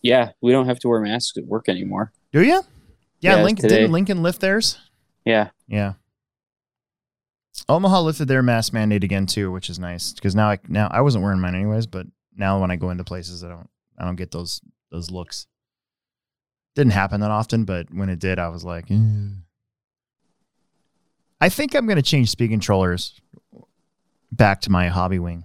Yeah, 0.03 0.31
we 0.41 0.53
don't 0.53 0.67
have 0.67 0.79
to 0.81 0.89
wear 0.89 1.01
masks 1.01 1.37
at 1.37 1.45
work 1.45 1.69
anymore. 1.69 2.13
Do 2.33 2.43
you? 2.43 2.63
Yeah, 3.21 3.37
Yeah, 3.37 3.43
Lincoln 3.43 3.69
didn't 3.69 3.93
Lincoln 3.93 4.23
lift 4.23 4.41
theirs? 4.41 4.79
Yeah. 5.25 5.51
Yeah. 5.67 5.95
Omaha 7.69 8.01
lifted 8.03 8.29
their 8.29 8.43
mask 8.43 8.73
mandate 8.73 9.03
again 9.05 9.27
too, 9.27 9.51
which 9.51 9.69
is 9.69 9.79
nice 9.79 10.13
because 10.13 10.35
now 10.35 10.49
I 10.49 10.59
now 10.69 10.89
I 10.91 11.01
wasn't 11.01 11.25
wearing 11.25 11.41
mine 11.41 11.55
anyways, 11.55 11.87
but 11.87 12.07
now 12.37 12.61
when 12.61 12.71
I 12.71 12.77
go 12.77 12.91
into 12.91 13.05
places, 13.05 13.43
I 13.43 13.49
don't 13.49 13.69
I 13.99 14.05
don't 14.05 14.17
get 14.17 14.31
those 14.31 14.61
those 14.91 15.11
looks. 15.11 15.47
Didn't 16.77 16.93
happen 16.93 17.21
that 17.21 17.31
often, 17.31 17.65
but 17.65 17.93
when 17.93 18.09
it 18.09 18.21
did, 18.21 18.39
I 18.39 18.49
was 18.49 18.65
like, 18.65 18.91
eh. 18.91 18.97
I 21.41 21.49
think 21.49 21.75
I'm 21.75 21.87
gonna 21.87 22.03
change 22.03 22.31
speed 22.31 22.51
controllers 22.51 23.21
back 24.31 24.61
to 24.63 24.71
my 24.71 24.89
Hobbywing. 24.89 25.45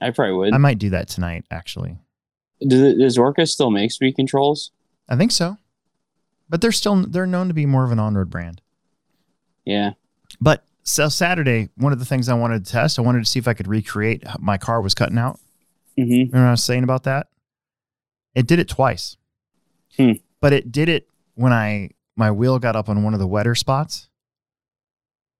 I 0.00 0.10
probably 0.10 0.34
would. 0.34 0.52
I 0.52 0.58
might 0.58 0.78
do 0.78 0.90
that 0.90 1.08
tonight, 1.08 1.44
actually. 1.50 1.96
Does, 2.66 2.98
does 2.98 3.18
Orca 3.18 3.46
still 3.46 3.70
make 3.70 3.92
speed 3.92 4.16
controls? 4.16 4.70
I 5.08 5.16
think 5.16 5.32
so, 5.32 5.58
but 6.48 6.60
they're 6.60 6.72
still 6.72 6.96
they're 6.96 7.26
known 7.26 7.48
to 7.48 7.54
be 7.54 7.66
more 7.66 7.84
of 7.84 7.92
an 7.92 7.98
on-road 7.98 8.30
brand. 8.30 8.60
Yeah. 9.64 9.92
But 10.40 10.64
so 10.82 11.08
Saturday, 11.08 11.68
one 11.76 11.92
of 11.92 11.98
the 11.98 12.04
things 12.04 12.28
I 12.28 12.34
wanted 12.34 12.64
to 12.64 12.72
test, 12.72 12.98
I 12.98 13.02
wanted 13.02 13.24
to 13.24 13.30
see 13.30 13.38
if 13.38 13.48
I 13.48 13.54
could 13.54 13.68
recreate 13.68 14.26
how 14.26 14.36
my 14.40 14.58
car 14.58 14.80
was 14.80 14.94
cutting 14.94 15.18
out. 15.18 15.40
Mm-hmm. 15.98 16.10
Remember 16.10 16.38
what 16.38 16.48
I 16.48 16.50
was 16.52 16.64
saying 16.64 16.84
about 16.84 17.04
that? 17.04 17.28
It 18.34 18.46
did 18.46 18.58
it 18.58 18.68
twice. 18.68 19.16
Hmm. 19.96 20.12
But 20.40 20.52
it 20.52 20.72
did 20.72 20.88
it 20.88 21.08
when 21.34 21.52
I 21.52 21.90
my 22.16 22.30
wheel 22.30 22.58
got 22.58 22.76
up 22.76 22.88
on 22.88 23.02
one 23.02 23.14
of 23.14 23.20
the 23.20 23.26
wetter 23.26 23.54
spots 23.54 24.08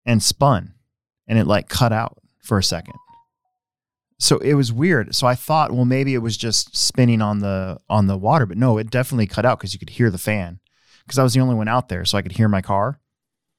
and 0.06 0.22
spun 0.22 0.74
and 1.26 1.38
it 1.38 1.46
like 1.46 1.68
cut 1.68 1.92
out 1.92 2.18
for 2.42 2.58
a 2.58 2.62
second. 2.62 2.94
So 4.18 4.38
it 4.38 4.54
was 4.54 4.72
weird. 4.72 5.14
So 5.14 5.26
I 5.26 5.34
thought, 5.34 5.72
well, 5.72 5.84
maybe 5.84 6.14
it 6.14 6.18
was 6.18 6.36
just 6.36 6.76
spinning 6.76 7.20
on 7.20 7.40
the 7.40 7.78
on 7.88 8.06
the 8.06 8.16
water, 8.16 8.46
but 8.46 8.56
no, 8.56 8.78
it 8.78 8.90
definitely 8.90 9.26
cut 9.26 9.44
out 9.44 9.58
because 9.58 9.72
you 9.72 9.78
could 9.78 9.90
hear 9.90 10.10
the 10.10 10.18
fan. 10.18 10.60
Because 11.04 11.18
I 11.18 11.22
was 11.22 11.34
the 11.34 11.40
only 11.40 11.54
one 11.54 11.68
out 11.68 11.88
there, 11.88 12.04
so 12.04 12.16
I 12.16 12.22
could 12.22 12.32
hear 12.32 12.48
my 12.48 12.62
car. 12.62 13.00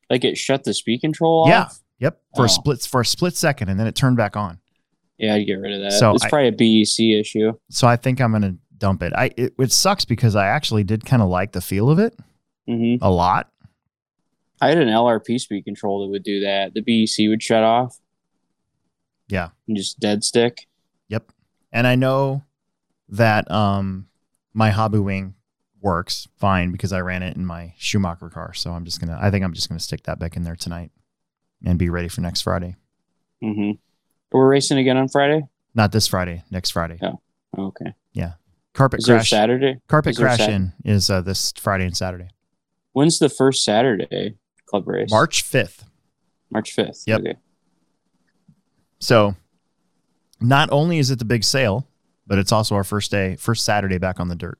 Like 0.10 0.24
it 0.24 0.38
shut 0.38 0.64
the 0.64 0.74
speed 0.74 1.02
control 1.02 1.46
Yeah. 1.48 1.64
off. 1.64 1.80
Yep. 2.00 2.20
For 2.36 2.42
Oh. 2.44 2.46
a 2.46 2.50
split 2.50 2.82
for 2.82 3.02
a 3.02 3.06
split 3.06 3.36
second, 3.36 3.70
and 3.70 3.80
then 3.80 3.86
it 3.88 3.96
turned 3.96 4.18
back 4.18 4.36
on. 4.38 4.60
Yeah, 5.18 5.36
I'd 5.36 5.46
get 5.46 5.54
rid 5.56 5.74
of 5.74 5.82
that. 5.82 5.94
So 5.94 6.12
it's 6.14 6.24
I- 6.26 6.30
probably 6.30 6.48
a 6.50 6.52
BEC 6.52 7.14
issue. 7.20 7.54
So 7.70 7.88
I 7.88 7.96
think 7.96 8.20
I'm 8.20 8.32
gonna 8.32 8.56
dump 8.78 9.04
it. 9.04 9.14
I 9.16 9.32
it, 9.38 9.54
it 9.60 9.72
sucks 9.72 10.06
because 10.06 10.36
I 10.36 10.48
actually 10.48 10.84
did 10.84 11.06
kind 11.06 11.22
of 11.22 11.30
like 11.30 11.52
the 11.52 11.62
feel 11.62 11.90
of 11.90 12.00
it 12.00 12.14
hmm 12.68 12.96
a 13.02 13.12
lot. 13.12 13.50
I 14.62 14.70
had 14.70 14.78
an 14.78 14.88
LRP 14.90 15.38
speed 15.40 15.64
control 15.66 16.02
that 16.06 16.12
would 16.12 16.24
do 16.24 16.40
that. 16.42 16.74
The 16.74 16.82
BEC 16.82 17.28
would 17.30 17.44
shut 17.44 17.64
off. 17.64 17.98
Yeah. 19.28 19.50
And 19.68 19.78
just 19.78 20.00
dead 20.00 20.24
stick. 20.24 20.68
Yep. 21.10 21.32
And 21.72 21.88
I 21.88 21.96
know 21.96 22.44
that 23.10 23.50
um 23.52 24.08
my 24.54 24.72
Hobbywing 24.72 25.34
works 25.82 26.28
fine 26.38 26.72
because 26.72 26.92
I 26.94 27.02
ran 27.02 27.22
it 27.24 27.36
in 27.36 27.46
my 27.46 27.74
Schumacher 27.78 28.30
car. 28.30 28.54
So 28.54 28.72
I'm 28.72 28.86
just 28.86 29.00
gonna 29.00 29.18
I 29.22 29.32
think 29.32 29.44
I'm 29.44 29.54
just 29.54 29.70
gonna 29.70 29.80
stick 29.80 30.04
that 30.04 30.20
back 30.20 30.36
in 30.36 30.44
there 30.44 30.56
tonight 30.56 30.92
and 31.66 31.80
be 31.80 31.90
ready 31.90 32.08
for 32.08 32.22
next 32.22 32.42
Friday. 32.42 32.76
Mm 33.44 33.56
hmm 33.56 33.72
We're 34.32 34.48
racing 34.48 34.78
again 34.78 34.98
on 34.98 35.08
Friday. 35.08 35.44
Not 35.74 35.92
this 35.92 36.08
Friday, 36.08 36.44
next 36.50 36.72
Friday. 36.72 37.00
Yeah. 37.02 37.14
Okay. 37.58 37.94
Yeah. 38.14 38.34
Carpet 38.74 39.00
Is 39.00 39.06
crash. 39.06 39.30
Saturday? 39.30 39.80
Carpet 39.88 40.12
is 40.12 40.18
crash 40.18 40.42
in 40.42 40.74
is 40.84 41.10
uh, 41.10 41.22
this 41.22 41.54
Friday 41.58 41.86
and 41.86 41.96
Saturday. 41.96 42.30
When's 42.92 43.20
the 43.20 43.30
first 43.30 43.64
Saturday 43.64 44.36
club 44.66 44.88
race? 44.88 45.10
March 45.12 45.44
5th. 45.44 45.84
March 46.52 46.74
fifth. 46.74 47.04
Yep. 47.06 47.20
Okay. 47.22 47.36
So 49.00 49.36
not 50.40 50.70
only 50.72 51.00
is 51.00 51.12
it 51.12 51.20
the 51.20 51.26
big 51.26 51.44
sale, 51.44 51.88
but 52.28 52.40
it's 52.40 52.52
also 52.52 52.76
our 52.76 52.84
first 52.84 53.12
day, 53.12 53.36
first 53.36 53.66
Saturday 53.66 53.98
back 53.98 54.20
on 54.20 54.28
the 54.28 54.36
dirt. 54.36 54.58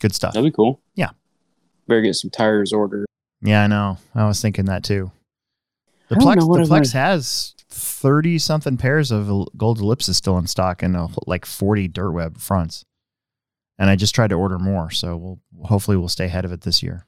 Good 0.00 0.14
stuff. 0.14 0.34
That'd 0.34 0.50
be 0.50 0.54
cool. 0.54 0.80
Yeah. 0.94 1.10
Better 1.86 2.02
get 2.02 2.14
some 2.14 2.30
tires 2.30 2.72
ordered. 2.72 3.06
Yeah, 3.40 3.64
I 3.64 3.66
know. 3.66 3.98
I 4.14 4.26
was 4.26 4.40
thinking 4.40 4.66
that 4.66 4.84
too. 4.84 5.10
The 6.08 6.16
Plex, 6.16 6.36
the 6.40 6.96
I 6.96 6.98
has 6.98 7.54
thirty 7.68 8.38
something 8.38 8.76
pairs 8.76 9.10
of 9.10 9.48
gold 9.56 9.78
ellipses 9.78 10.16
still 10.16 10.38
in 10.38 10.46
stock 10.46 10.82
and 10.82 10.96
uh, 10.96 11.08
like 11.26 11.44
forty 11.44 11.86
dirt 11.86 12.12
web 12.12 12.38
fronts. 12.38 12.84
And 13.78 13.90
I 13.90 13.96
just 13.96 14.14
tried 14.14 14.30
to 14.30 14.36
order 14.36 14.58
more, 14.58 14.90
so 14.90 15.16
we'll 15.16 15.40
hopefully 15.66 15.96
we'll 15.96 16.08
stay 16.08 16.24
ahead 16.24 16.44
of 16.44 16.52
it 16.52 16.62
this 16.62 16.82
year. 16.82 17.06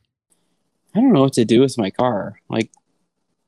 I 0.94 1.00
don't 1.00 1.12
know 1.12 1.22
what 1.22 1.32
to 1.34 1.44
do 1.44 1.60
with 1.60 1.78
my 1.78 1.90
car. 1.90 2.40
Like, 2.48 2.70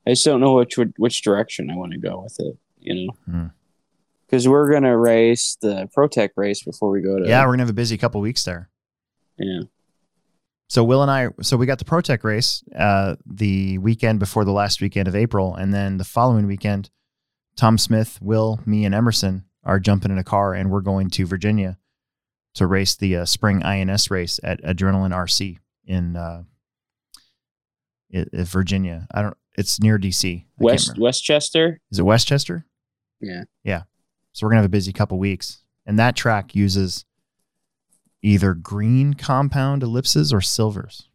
I 0.06 0.10
just 0.10 0.24
don't 0.24 0.40
know 0.40 0.54
which 0.54 0.76
which 0.96 1.22
direction 1.22 1.70
I 1.70 1.76
want 1.76 1.92
to 1.92 1.98
go 1.98 2.22
with 2.22 2.36
it. 2.40 2.56
You 2.82 3.06
know, 3.06 3.12
Hmm. 3.26 3.46
because 4.26 4.48
we're 4.48 4.70
gonna 4.72 4.96
race 4.98 5.56
the 5.60 5.88
ProTech 5.96 6.30
race 6.36 6.62
before 6.62 6.90
we 6.90 7.00
go 7.00 7.18
to. 7.18 7.28
Yeah, 7.28 7.44
we're 7.44 7.52
gonna 7.52 7.62
have 7.62 7.70
a 7.70 7.74
busy 7.74 7.96
couple 7.98 8.20
weeks 8.20 8.44
there. 8.44 8.68
yeah. 9.38 9.62
So 10.68 10.82
Will 10.84 11.02
and 11.02 11.10
I, 11.10 11.28
so 11.42 11.58
we 11.58 11.66
got 11.66 11.78
the 11.78 11.84
ProTech 11.84 12.24
race 12.24 12.64
uh, 12.74 13.16
the 13.26 13.76
weekend 13.76 14.18
before 14.18 14.46
the 14.46 14.52
last 14.52 14.80
weekend 14.80 15.06
of 15.06 15.14
April, 15.14 15.54
and 15.54 15.74
then 15.74 15.98
the 15.98 16.04
following 16.04 16.46
weekend, 16.46 16.88
Tom 17.56 17.76
Smith, 17.76 18.18
Will, 18.22 18.58
me, 18.64 18.86
and 18.86 18.94
Emerson 18.94 19.44
are 19.64 19.78
jumping 19.78 20.10
in 20.10 20.16
a 20.16 20.24
car, 20.24 20.54
and 20.54 20.70
we're 20.70 20.80
going 20.80 21.10
to 21.10 21.26
Virginia 21.26 21.76
to 22.54 22.66
race 22.66 22.96
the 22.96 23.16
uh, 23.18 23.24
spring 23.26 23.62
INS 23.62 24.10
race 24.10 24.40
at 24.42 24.62
Adrenaline 24.62 25.12
RC 25.14 25.58
in 25.84 26.16
uh, 26.16 26.44
Virginia. 28.32 29.06
I 29.12 29.22
don't. 29.22 29.36
It's 29.58 29.78
near 29.80 29.98
DC. 29.98 30.40
I 30.42 30.46
West. 30.58 30.98
Westchester. 30.98 31.80
Is 31.90 31.98
it 31.98 32.02
Westchester? 32.04 32.64
Yeah. 33.22 33.44
Yeah. 33.64 33.82
So 34.32 34.44
we're 34.46 34.50
gonna 34.50 34.62
have 34.62 34.66
a 34.66 34.70
busy 34.70 34.92
couple 34.92 35.18
weeks, 35.18 35.62
and 35.86 35.98
that 35.98 36.16
track 36.16 36.54
uses 36.54 37.04
either 38.22 38.54
green 38.54 39.14
compound 39.14 39.82
ellipses 39.82 40.32
or 40.32 40.40
silvers. 40.40 41.08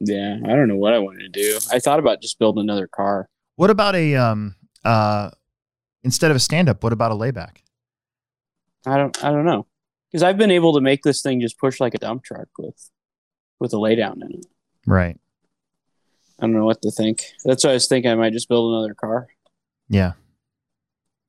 Yeah, 0.00 0.38
I 0.44 0.48
don't 0.48 0.68
know 0.68 0.76
what 0.76 0.94
I 0.94 0.98
wanted 0.98 1.32
to 1.32 1.40
do. 1.40 1.58
I 1.72 1.78
thought 1.78 1.98
about 1.98 2.22
just 2.22 2.38
building 2.38 2.62
another 2.62 2.86
car. 2.86 3.28
What 3.56 3.70
about 3.70 3.94
a 3.94 4.14
um 4.16 4.54
uh 4.84 5.30
instead 6.04 6.30
of 6.30 6.36
a 6.36 6.40
stand 6.40 6.68
up, 6.68 6.82
what 6.82 6.92
about 6.92 7.10
a 7.10 7.14
layback? 7.14 7.62
I 8.86 8.96
don't. 8.96 9.24
I 9.24 9.30
don't 9.30 9.44
know 9.44 9.66
because 10.10 10.22
I've 10.22 10.38
been 10.38 10.50
able 10.50 10.72
to 10.74 10.80
make 10.80 11.02
this 11.02 11.20
thing 11.22 11.40
just 11.40 11.58
push 11.58 11.80
like 11.80 11.94
a 11.94 11.98
dump 11.98 12.24
truck 12.24 12.48
with 12.58 12.90
with 13.60 13.72
a 13.72 13.76
laydown 13.76 14.22
in 14.22 14.34
it. 14.34 14.46
Right. 14.86 15.18
I 16.40 16.46
don't 16.46 16.54
know 16.54 16.64
what 16.64 16.80
to 16.82 16.90
think. 16.90 17.24
That's 17.44 17.64
why 17.64 17.70
I 17.70 17.74
was 17.74 17.88
thinking 17.88 18.10
I 18.10 18.14
might 18.14 18.32
just 18.32 18.48
build 18.48 18.72
another 18.72 18.94
car. 18.94 19.26
Yeah. 19.88 20.12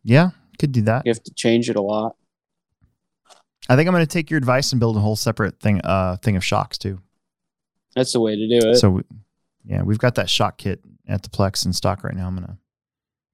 Yeah, 0.04 0.32
could 0.60 0.72
do 0.72 0.82
that. 0.84 1.06
You 1.06 1.12
have 1.12 1.24
to 1.24 1.34
change 1.34 1.70
it 1.70 1.76
a 1.76 1.82
lot. 1.82 2.16
I 3.68 3.76
think 3.76 3.88
I'm 3.88 3.94
gonna 3.94 4.06
take 4.06 4.30
your 4.32 4.38
advice 4.38 4.72
and 4.72 4.80
build 4.80 4.98
a 4.98 5.00
whole 5.00 5.16
separate 5.16 5.60
thing 5.60 5.82
uh 5.84 6.18
thing 6.18 6.36
of 6.36 6.44
shocks 6.44 6.78
too. 6.78 7.00
That's 7.96 8.14
the 8.14 8.20
way 8.20 8.36
to 8.36 8.60
do 8.60 8.70
it. 8.70 8.76
So 8.76 8.90
we, 8.90 9.02
yeah, 9.66 9.84
we've 9.84 10.00
got 10.00 10.16
that 10.16 10.30
shock 10.30 10.58
kit 10.58 10.82
at 11.08 11.24
the 11.24 11.30
Plex 11.30 11.66
in 11.66 11.74
stock 11.74 12.04
right 12.04 12.16
now. 12.16 12.28
I'm 12.28 12.36
gonna 12.36 12.58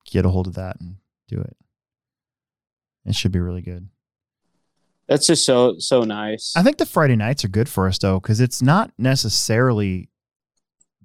get 0.10 0.26
a 0.26 0.30
hold 0.30 0.48
of 0.48 0.56
that 0.56 0.80
and 0.80 0.98
do 1.28 1.40
it. 1.40 1.56
It 3.06 3.16
should 3.16 3.32
be 3.32 3.40
really 3.40 3.62
good. 3.62 3.88
That's 5.08 5.28
just 5.28 5.46
so 5.46 5.76
so 5.78 6.02
nice. 6.02 6.54
I 6.56 6.64
think 6.64 6.78
the 6.78 6.86
Friday 6.86 7.16
nights 7.16 7.46
are 7.46 7.50
good 7.50 7.70
for 7.70 7.88
us 7.88 7.98
though, 8.00 8.20
because 8.20 8.42
it's 8.42 8.62
not 8.62 8.92
necessarily 8.98 10.10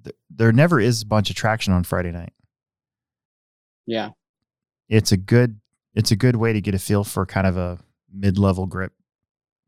th- 0.03 0.15
there 0.29 0.51
never 0.51 0.79
is 0.79 1.03
a 1.03 1.05
bunch 1.05 1.29
of 1.29 1.35
traction 1.35 1.71
on 1.71 1.83
Friday 1.83 2.11
night. 2.11 2.33
yeah. 3.85 4.09
It's 4.91 5.11
a 5.11 5.17
good 5.17 5.59
it's 5.95 6.11
a 6.11 6.15
good 6.15 6.35
way 6.35 6.53
to 6.53 6.61
get 6.61 6.75
a 6.75 6.79
feel 6.79 7.03
for 7.03 7.25
kind 7.25 7.47
of 7.47 7.57
a 7.57 7.79
mid 8.13 8.37
level 8.37 8.65
grip 8.67 8.93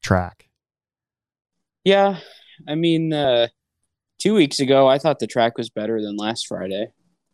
track. 0.04 0.50
Yeah. 1.84 2.20
I 2.68 2.76
mean, 2.76 3.12
uh, 3.14 3.48
two 4.20 4.34
weeks 4.36 4.60
ago, 4.60 4.88
I 4.88 5.00
thought 5.00 5.20
the 5.20 5.28
track 5.28 5.58
was 5.58 5.70
better 5.70 6.02
than 6.02 6.16
last 6.18 6.48
Friday, 6.48 6.88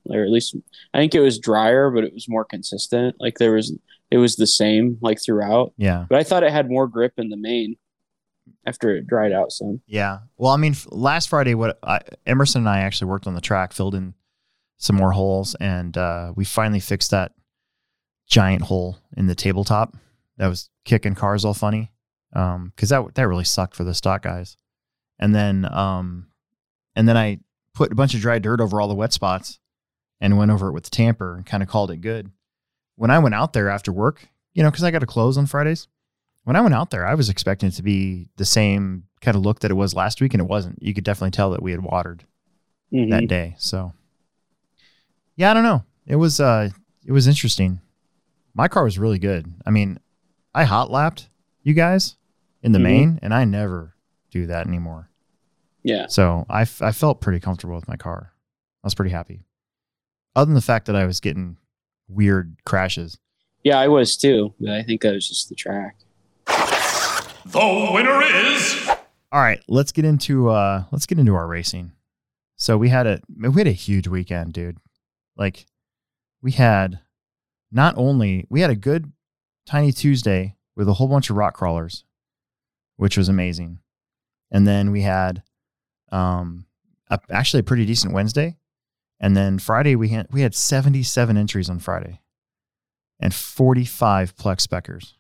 or 0.06 0.24
at 0.24 0.30
least 0.30 0.56
I 0.94 1.00
think 1.00 1.14
it 1.14 1.20
was 1.20 1.40
drier, 1.40 1.92
but 1.92 2.04
it 2.04 2.14
was 2.14 2.28
more 2.30 2.46
consistent. 2.46 3.16
Like 3.20 3.38
there 3.38 3.54
was, 3.54 3.76
it 4.12 4.18
was 4.18 4.36
the 4.38 4.48
same 4.48 4.98
like 5.02 5.22
throughout, 5.24 5.74
Yeah. 5.78 6.06
but 6.10 6.18
I 6.18 6.24
thought 6.24 6.44
it 6.44 6.52
had 6.52 6.70
more 6.70 6.88
grip 6.88 7.14
in 7.18 7.30
the 7.30 7.38
main 7.38 7.76
after 8.66 8.96
it 8.96 9.06
dried 9.08 9.32
out 9.32 9.52
some. 9.52 9.82
Yeah. 9.86 10.20
Well, 10.38 10.52
I 10.52 10.58
mean, 10.58 10.72
f- 10.72 10.88
last 10.90 11.30
Friday, 11.30 11.54
what 11.54 11.78
I, 11.84 12.00
Emerson 12.26 12.62
and 12.62 12.70
I 12.70 12.80
actually 12.82 13.10
worked 13.10 13.28
on 13.28 13.36
the 13.36 13.42
track, 13.42 13.74
filled 13.74 13.94
in 13.94 14.16
some 14.78 14.96
more 14.96 15.12
holes, 15.12 15.56
and 15.56 15.96
uh, 15.98 16.34
we 16.36 16.46
finally 16.46 16.80
fixed 16.80 17.12
that 17.12 17.34
giant 18.30 18.62
hole 18.62 18.98
in 19.18 19.28
the 19.28 19.36
tabletop 19.36 19.98
that 20.38 20.48
was 20.48 20.70
kicking 20.86 21.16
cars 21.16 21.44
all 21.44 21.54
funny. 21.54 21.92
Um, 22.32 22.72
because 22.76 22.90
that 22.90 23.16
that 23.16 23.28
really 23.28 23.44
sucked 23.44 23.76
for 23.76 23.84
the 23.84 23.94
stock 23.94 24.22
guys. 24.22 24.56
And 25.20 25.34
then, 25.36 25.66
um, 25.74 26.28
and 26.96 27.08
then 27.10 27.18
I 27.18 27.40
put 27.74 27.92
a 27.92 27.96
bunch 27.96 28.14
of 28.14 28.22
dry 28.22 28.40
dirt 28.40 28.62
over 28.62 28.80
all 28.80 28.88
the 28.88 28.96
wet 28.96 29.12
spots, 29.12 29.60
and 30.22 30.38
went 30.38 30.52
over 30.52 30.68
it 30.70 30.74
with 30.74 30.84
the 30.86 30.90
tamper 30.92 31.36
and 31.36 31.46
kind 31.46 31.64
of 31.64 31.68
called 31.70 31.92
it 31.92 31.98
good. 31.98 32.32
When 32.96 33.10
I 33.12 33.20
went 33.20 33.36
out 33.36 33.54
there 33.54 33.70
after 33.70 33.92
work, 33.92 34.28
you 34.54 34.62
know, 34.64 34.70
because 34.70 34.84
I 34.84 34.92
got 34.92 35.00
to 35.00 35.06
close 35.06 35.38
on 35.38 35.46
Fridays 35.48 35.88
when 36.44 36.56
I 36.56 36.62
went 36.62 36.74
out 36.74 36.90
there, 36.90 37.06
I 37.06 37.16
was 37.16 37.30
expecting 37.30 37.70
it 37.70 37.74
to 37.76 37.84
be 37.84 38.30
the 38.38 38.46
same 38.46 39.04
kind 39.22 39.36
of 39.36 39.44
look 39.44 39.60
that 39.60 39.72
it 39.72 39.76
was 39.76 39.94
last 39.94 40.22
week, 40.22 40.34
and 40.34 40.42
it 40.42 40.48
wasn't. 40.48 40.82
You 40.82 40.94
could 40.94 41.04
definitely 41.04 41.32
tell 41.32 41.52
that 41.52 41.62
we 41.62 41.72
had 41.72 41.82
watered 41.84 42.24
Mhm. 42.94 43.10
that 43.12 43.28
day. 43.28 43.56
So, 43.60 43.94
yeah, 45.36 45.52
I 45.52 45.54
don't 45.54 45.64
know. 45.64 45.84
It 46.06 46.16
was 46.16 46.40
uh, 46.40 46.70
it 47.06 47.12
was 47.12 47.28
interesting. 47.28 47.82
My 48.54 48.68
car 48.68 48.84
was 48.84 48.98
really 49.00 49.20
good. 49.20 49.54
I 49.66 49.70
mean, 49.72 50.00
I 50.54 50.64
hot 50.66 50.90
lapped 50.92 51.30
you 51.64 51.74
guys 51.74 52.16
in 52.64 52.72
the 52.72 52.80
Mhm. 52.80 52.84
main, 52.84 53.20
and 53.22 53.34
I 53.34 53.46
never 53.46 53.96
do 54.32 54.48
that 54.48 54.68
anymore. 54.68 55.10
Yeah. 55.84 56.08
So 56.08 56.46
I, 56.50 56.64
f- 56.64 56.82
I 56.82 56.92
felt 56.92 57.22
pretty 57.22 57.40
comfortable 57.40 57.76
with 57.76 57.88
my 57.88 57.96
car. 57.96 58.34
I 58.84 58.88
was 58.88 58.96
pretty 58.96 59.12
happy. 59.12 59.44
Other 60.36 60.48
than 60.48 60.56
the 60.56 60.62
fact 60.62 60.86
that 60.88 60.96
I 60.96 61.06
was 61.06 61.20
getting 61.20 61.58
weird 62.08 62.58
crashes. 62.66 63.18
Yeah, 63.64 63.80
I 63.80 63.88
was 63.88 64.18
too, 64.18 64.54
but 64.60 64.72
I 64.72 64.84
think 64.84 65.02
that 65.02 65.14
was 65.14 65.28
just 65.28 65.50
the 65.50 65.56
track. 65.56 65.98
The 67.46 67.92
winner 67.94 68.22
is 68.22 68.90
All 69.32 69.40
right, 69.42 69.62
let's 69.68 69.92
get 69.92 70.06
into 70.06 70.50
uh 70.50 70.84
let's 70.92 71.06
get 71.06 71.20
into 71.20 71.36
our 71.36 71.48
racing. 71.48 71.92
So 72.58 72.78
we 72.78 72.90
had 72.90 73.08
a 73.08 73.22
we 73.38 73.54
had 73.60 73.68
a 73.68 73.72
huge 73.72 74.08
weekend, 74.08 74.54
dude. 74.54 74.78
Like 75.38 75.66
we 76.42 76.52
had 76.52 77.00
not 77.72 77.96
only 77.98 78.46
we 78.50 78.62
had 78.62 78.70
a 78.70 78.76
good 78.76 79.12
tiny 79.66 79.92
Tuesday 79.92 80.56
with 80.76 80.88
a 80.88 80.94
whole 80.94 81.08
bunch 81.08 81.30
of 81.30 81.36
rock 81.36 81.56
crawlers, 81.56 82.04
which 82.98 83.18
was 83.18 83.30
amazing. 83.30 83.80
And 84.52 84.68
then 84.68 84.92
we 84.92 85.02
had 85.02 85.44
um 86.12 86.66
a, 87.10 87.20
actually 87.30 87.62
a 87.62 87.64
pretty 87.64 87.86
decent 87.86 88.14
Wednesday. 88.14 88.58
And 89.20 89.36
then 89.36 89.60
Friday 89.60 89.96
we 89.96 90.10
had 90.10 90.28
we 90.32 90.42
had 90.42 90.56
77 90.56 91.38
entries 91.38 91.70
on 91.70 91.80
Friday 91.80 92.22
and 93.20 93.34
45 93.34 94.36
plex 94.36 94.62
speckers. 94.62 95.16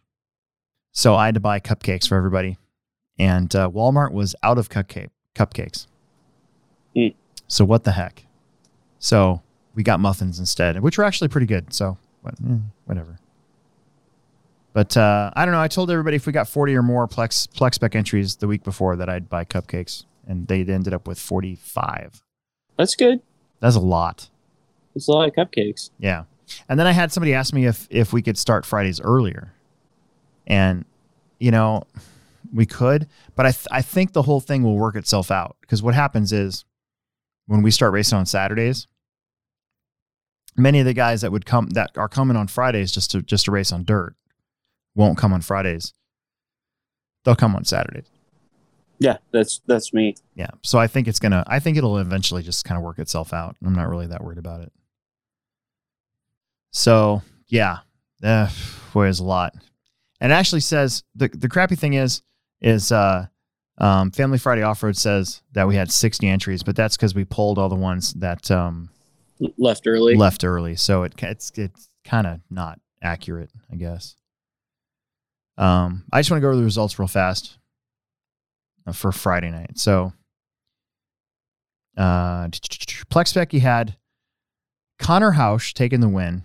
So 0.91 1.15
I 1.15 1.25
had 1.25 1.35
to 1.35 1.41
buy 1.41 1.59
cupcakes 1.59 2.07
for 2.07 2.15
everybody 2.15 2.57
and 3.19 3.53
uh, 3.55 3.69
Walmart 3.69 4.11
was 4.11 4.35
out 4.41 4.57
of 4.57 4.69
cupcake 4.69 5.09
cupcakes. 5.35 5.87
Hmm. 6.95 7.09
So 7.47 7.65
what 7.65 7.83
the 7.83 7.91
heck? 7.91 8.25
So 8.99 9.41
we 9.75 9.83
got 9.83 9.99
muffins 9.99 10.39
instead, 10.39 10.79
which 10.81 10.97
were 10.97 11.03
actually 11.03 11.27
pretty 11.27 11.47
good. 11.47 11.73
So 11.73 11.97
what, 12.21 12.35
eh, 12.47 12.57
whatever. 12.85 13.19
But 14.73 14.95
uh, 14.95 15.31
I 15.35 15.45
don't 15.45 15.53
know. 15.53 15.61
I 15.61 15.67
told 15.67 15.89
everybody 15.89 16.15
if 16.15 16.25
we 16.25 16.33
got 16.33 16.47
40 16.47 16.75
or 16.75 16.83
more 16.83 17.07
Plex 17.07 17.47
Plex 17.49 17.75
spec 17.75 17.95
entries 17.95 18.35
the 18.35 18.47
week 18.47 18.63
before 18.63 18.95
that 18.95 19.09
I'd 19.09 19.29
buy 19.29 19.45
cupcakes, 19.45 20.05
and 20.27 20.47
they 20.47 20.61
ended 20.61 20.93
up 20.93 21.07
with 21.07 21.19
45. 21.19 22.21
That's 22.77 22.95
good. 22.95 23.21
That's 23.59 23.75
a 23.75 23.81
lot. 23.81 24.29
It's 24.95 25.07
a 25.07 25.11
lot 25.11 25.27
of 25.27 25.35
cupcakes. 25.35 25.89
Yeah. 25.99 26.23
And 26.67 26.79
then 26.79 26.87
I 26.87 26.91
had 26.91 27.11
somebody 27.11 27.33
ask 27.33 27.53
me 27.53 27.65
if 27.65 27.87
if 27.89 28.13
we 28.13 28.21
could 28.21 28.37
start 28.37 28.65
Fridays 28.65 29.01
earlier. 29.01 29.53
And 30.47 30.85
you 31.39 31.51
know, 31.51 31.83
we 32.53 32.65
could, 32.65 33.07
but 33.35 33.45
I 33.45 33.51
th- 33.51 33.67
I 33.71 33.81
think 33.81 34.13
the 34.13 34.23
whole 34.23 34.39
thing 34.39 34.63
will 34.63 34.77
work 34.77 34.95
itself 34.95 35.31
out 35.31 35.57
because 35.61 35.81
what 35.83 35.93
happens 35.93 36.31
is 36.31 36.65
when 37.47 37.61
we 37.61 37.71
start 37.71 37.93
racing 37.93 38.17
on 38.17 38.25
Saturdays, 38.25 38.87
many 40.59 40.79
of 40.79 40.85
the 40.85 40.93
guys 40.93 41.21
that 41.21 41.31
would 41.31 41.45
come 41.45 41.67
that 41.69 41.91
are 41.97 42.09
coming 42.09 42.37
on 42.37 42.47
Fridays 42.47 42.91
just 42.91 43.11
to 43.11 43.21
just 43.21 43.45
to 43.45 43.51
race 43.51 43.71
on 43.71 43.83
dirt 43.83 44.15
won't 44.95 45.17
come 45.17 45.33
on 45.33 45.41
Fridays. 45.41 45.93
They'll 47.23 47.35
come 47.35 47.55
on 47.55 47.65
Saturdays. 47.65 48.09
Yeah, 48.99 49.17
that's 49.31 49.61
that's 49.65 49.93
me. 49.93 50.15
Yeah. 50.35 50.49
So 50.61 50.77
I 50.77 50.87
think 50.87 51.07
it's 51.07 51.19
gonna 51.19 51.43
I 51.47 51.59
think 51.59 51.77
it'll 51.77 51.97
eventually 51.97 52.43
just 52.43 52.65
kind 52.65 52.77
of 52.77 52.83
work 52.83 52.99
itself 52.99 53.33
out. 53.33 53.55
I'm 53.63 53.73
not 53.73 53.89
really 53.89 54.07
that 54.07 54.23
worried 54.23 54.37
about 54.37 54.61
it. 54.61 54.73
So 56.71 57.21
yeah. 57.47 57.79
Uh, 58.21 58.49
boy, 58.93 59.09
a 59.09 59.23
lot. 59.23 59.55
And 60.19 60.33
actually 60.33 60.61
says 60.61 61.03
the 61.15 61.29
the 61.29 61.47
crappy 61.47 61.75
thing 61.75 61.93
is 61.93 62.21
is 62.61 62.91
uh 62.91 63.27
um 63.77 64.11
Family 64.11 64.37
Friday 64.37 64.63
Off 64.63 64.83
Road 64.83 64.97
says 64.97 65.41
that 65.53 65.67
we 65.67 65.75
had 65.75 65.91
60 65.91 66.27
entries, 66.27 66.61
but 66.63 66.75
that's 66.75 66.97
because 66.97 67.15
we 67.15 67.23
pulled 67.23 67.57
all 67.57 67.69
the 67.69 67.75
ones 67.75 68.13
that 68.15 68.51
um 68.51 68.89
Left 69.57 69.87
early. 69.87 70.15
left 70.15 70.43
early. 70.43 70.75
So 70.75 71.03
it 71.03 71.13
it's 71.21 71.51
it's 71.55 71.89
kind 72.03 72.27
of 72.27 72.41
not 72.49 72.79
accurate, 73.01 73.51
I 73.71 73.75
guess. 73.75 74.15
Um, 75.57 76.05
I 76.11 76.19
just 76.19 76.31
want 76.31 76.39
to 76.39 76.41
go 76.41 76.49
over 76.49 76.57
the 76.57 76.63
results 76.63 76.97
real 76.99 77.07
fast 77.07 77.57
uh, 78.87 78.93
for 78.93 79.11
Friday 79.11 79.51
night. 79.51 79.77
So, 79.77 80.13
uh, 81.97 82.47
Plex 82.47 83.33
Becky 83.33 83.59
had 83.59 83.97
Connor 84.99 85.31
Hausch 85.31 85.73
taking 85.73 85.99
the 85.99 86.09
win. 86.09 86.43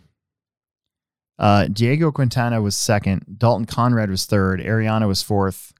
Uh, 1.38 1.66
Diego 1.66 2.12
Quintana 2.12 2.60
was 2.62 2.76
second. 2.76 3.36
Dalton 3.38 3.66
Conrad 3.66 4.10
was 4.10 4.26
third. 4.26 4.60
Ariana 4.60 5.08
was 5.08 5.22
fourth. 5.22 5.72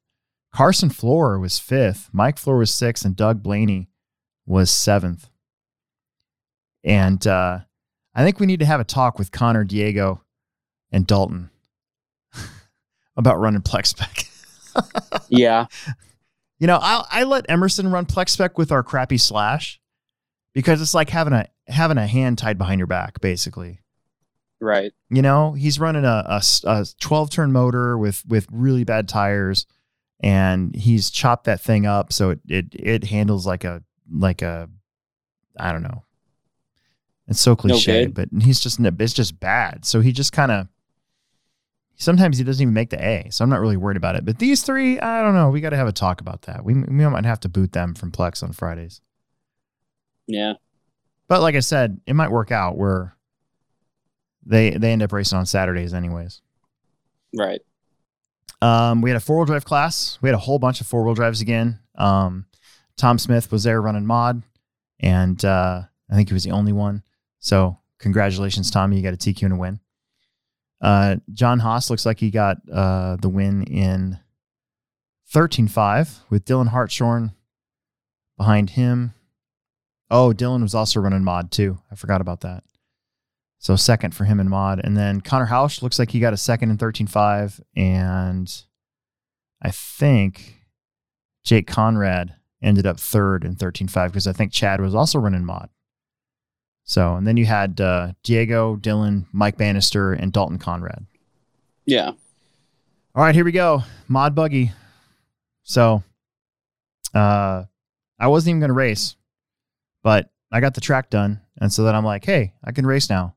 Carson 0.53 0.91
Floor 0.91 1.39
was 1.39 1.59
fifth. 1.59 2.11
Mike 2.13 2.39
Floor 2.39 2.59
was 2.59 2.73
sixth, 2.73 3.05
and 3.05 3.17
Doug 3.17 3.43
Blaney 3.43 3.89
was 4.47 4.71
seventh. 4.71 5.29
And 6.85 7.27
uh, 7.27 7.61
I 8.15 8.25
think 8.25 8.39
we 8.39 8.47
need 8.47 8.61
to 8.61 8.67
have 8.67 8.81
a 8.81 8.85
talk 8.85 9.19
with 9.19 9.33
Connor, 9.33 9.65
Diego, 9.65 10.23
and 10.93 11.07
Dalton 11.07 11.51
about 13.17 13.41
running 13.41 13.63
Plex 13.63 13.87
Spec. 13.89 14.27
Yeah. 15.29 15.67
You 16.59 16.67
know, 16.67 16.79
I 16.81 17.05
I 17.11 17.23
let 17.25 17.47
Emerson 17.49 17.91
run 17.91 18.07
Plex 18.07 18.31
Spec 18.31 18.59
with 18.59 18.73
our 18.73 18.83
crappy 18.83 19.19
slash 19.19 19.81
because 20.55 20.81
it's 20.81 20.95
like 20.95 21.11
having 21.11 21.33
a 21.33 21.49
having 21.67 21.99
a 21.99 22.07
hand 22.07 22.39
tied 22.39 22.59
behind 22.59 22.79
your 22.79 22.87
back, 22.87 23.21
basically. 23.21 23.81
Right. 24.61 24.93
You 25.11 25.21
know, 25.21 25.53
he's 25.53 25.79
running 25.79 26.05
a, 26.05 26.41
a, 26.65 26.87
12 27.01 27.31
turn 27.31 27.53
motor 27.53 27.99
with 27.99 28.25
with 28.27 28.47
really 28.51 28.85
bad 28.85 29.09
tires, 29.09 29.67
and 30.21 30.75
he's 30.75 31.11
chopped 31.11 31.45
that 31.45 31.61
thing 31.61 31.87
up 31.87 32.13
so 32.13 32.31
it 32.31 32.41
it 32.49 32.67
it 32.73 33.05
handles 33.05 33.47
like 33.47 33.65
a 33.65 33.83
like 34.11 34.43
a 34.43 34.69
I 35.59 35.73
don't 35.73 35.83
know. 35.83 36.04
It's 37.27 37.41
so 37.41 37.57
cliche, 37.57 38.07
good. 38.07 38.15
but 38.15 38.43
he's 38.43 38.61
just 38.61 38.79
it's 38.81 39.13
just 39.13 39.41
bad. 39.41 39.85
So 39.85 40.01
he 40.01 40.13
just 40.13 40.33
kind 40.33 40.53
of 40.53 40.69
sometimes 41.97 42.39
he 42.39 42.45
doesn't 42.45 42.61
even 42.63 42.75
make 42.75 42.91
the 42.91 43.03
A. 43.03 43.29
So 43.31 43.45
I'm 43.45 43.51
not 43.51 43.61
really 43.61 43.77
worried 43.77 43.97
about 43.97 44.17
it. 44.17 44.25
But 44.25 44.39
these 44.39 44.63
three, 44.63 45.01
I 45.01 45.23
don't 45.23 45.35
know. 45.35 45.49
We 45.51 45.61
got 45.61 45.71
to 45.71 45.77
have 45.77 45.89
a 45.89 45.93
talk 45.93 46.21
about 46.21 46.43
that. 46.43 46.65
We 46.65 46.75
we 46.75 47.09
might 47.09 47.25
have 47.25 47.41
to 47.41 47.49
boot 47.49 47.73
them 47.73 47.95
from 47.95 48.13
Plex 48.13 48.43
on 48.43 48.53
Fridays. 48.53 49.01
Yeah. 50.27 50.55
But 51.29 51.41
like 51.41 51.55
I 51.55 51.61
said, 51.61 52.01
it 52.07 52.15
might 52.15 52.31
work 52.31 52.51
out 52.51 52.77
where 52.77 53.17
they 54.45 54.71
they 54.71 54.93
end 54.93 55.03
up 55.03 55.13
racing 55.13 55.39
on 55.39 55.47
Saturdays 55.47 55.95
anyways. 55.95 56.43
Right. 57.37 57.61
Um, 58.61 59.03
we 59.03 59.11
had 59.11 59.17
a 59.17 59.21
four 59.21 59.37
wheel 59.37 59.47
drive 59.47 59.65
class. 59.65 60.19
We 60.23 60.29
had 60.29 60.35
a 60.35 60.39
whole 60.39 60.59
bunch 60.59 60.81
of 60.81 60.87
four 60.87 61.05
wheel 61.05 61.15
drives 61.15 61.41
again. 61.41 61.81
Um, 61.97 62.47
Tom 62.97 63.19
Smith 63.19 63.51
was 63.51 63.65
there 63.65 63.81
running 63.81 64.07
mod, 64.07 64.43
and 65.01 65.43
uh, 65.45 65.83
I 66.11 66.15
think 66.15 66.29
he 66.29 66.35
was 66.35 66.45
the 66.45 66.53
only 66.53 66.73
one. 66.73 67.03
So 67.45 67.77
congratulations, 67.99 68.71
Tommy! 68.71 68.97
You 68.97 69.03
got 69.03 69.13
a 69.13 69.19
TQ 69.19 69.43
and 69.43 69.53
a 69.53 69.57
win. 69.57 69.81
Uh, 70.81 71.17
John 71.31 71.59
Haas 71.59 71.91
looks 71.91 72.07
like 72.07 72.19
he 72.19 72.31
got 72.31 72.57
uh, 72.73 73.17
the 73.17 73.29
win 73.29 73.65
in 73.65 74.19
13.5 75.31 76.21
with 76.31 76.47
Dylan 76.47 76.69
Hartshorn 76.69 77.33
behind 78.39 78.71
him. 78.71 79.13
Oh, 80.11 80.33
Dylan 80.35 80.63
was 80.63 80.75
also 80.75 81.01
running 81.01 81.23
mod 81.23 81.51
too. 81.51 81.79
I 81.93 81.97
forgot 81.97 82.23
about 82.23 82.41
that. 82.41 82.65
So 83.59 83.77
second 83.77 84.15
for 84.15 84.25
him 84.25 84.41
in 84.41 84.49
mod. 84.49 84.81
And 84.83 84.97
then 84.97 85.21
Connor 85.21 85.47
Hausch 85.47 85.83
looks 85.83 85.99
like 85.99 86.13
he 86.13 86.21
got 86.21 86.33
a 86.33 86.39
second 86.39 86.71
in 86.71 86.79
13.5. 86.79 87.61
And 87.77 88.51
I 89.61 89.71
think 89.71 90.63
Jake 91.45 91.67
Conrad 91.67 92.37
ended 92.63 92.87
up 92.87 92.99
third 92.99 93.45
in 93.45 93.55
13.5 93.55 94.07
because 94.07 94.27
I 94.27 94.33
think 94.33 94.51
Chad 94.51 94.81
was 94.81 94.95
also 94.95 95.19
running 95.19 95.45
mod. 95.45 95.69
So, 96.85 97.15
and 97.15 97.27
then 97.27 97.37
you 97.37 97.47
had 97.47 97.81
uh, 97.81 98.13
Diego, 98.23 98.77
Dylan, 98.77 99.27
Mike 99.33 99.57
Bannister, 99.57 100.13
and 100.13 100.33
Dalton 100.33 100.59
Conrad. 100.59 101.07
Yeah. 101.87 102.13
All 103.15 103.25
right, 103.25 103.35
here 103.35 103.45
we 103.45 103.53
go. 103.53 103.83
Mod 104.07 104.35
buggy. 104.35 104.73
So, 105.63 106.03
uh, 107.15 107.65
I 108.19 108.27
wasn't 108.29 108.51
even 108.51 108.61
going 108.61 108.69
to 108.69 108.75
race, 108.75 109.17
but 110.03 110.31
I 110.53 110.61
got 110.61 110.75
the 110.75 110.81
track 110.81 111.11
done. 111.11 111.41
And 111.59 111.73
so 111.73 111.85
then 111.85 111.95
I'm 111.95 112.05
like, 112.05 112.25
hey, 112.25 112.53
I 112.63 112.73
can 112.73 112.87
race 112.87 113.09
now. 113.09 113.35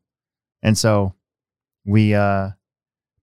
And 0.61 0.77
so 0.77 1.13
we 1.85 2.13
uh, 2.13 2.49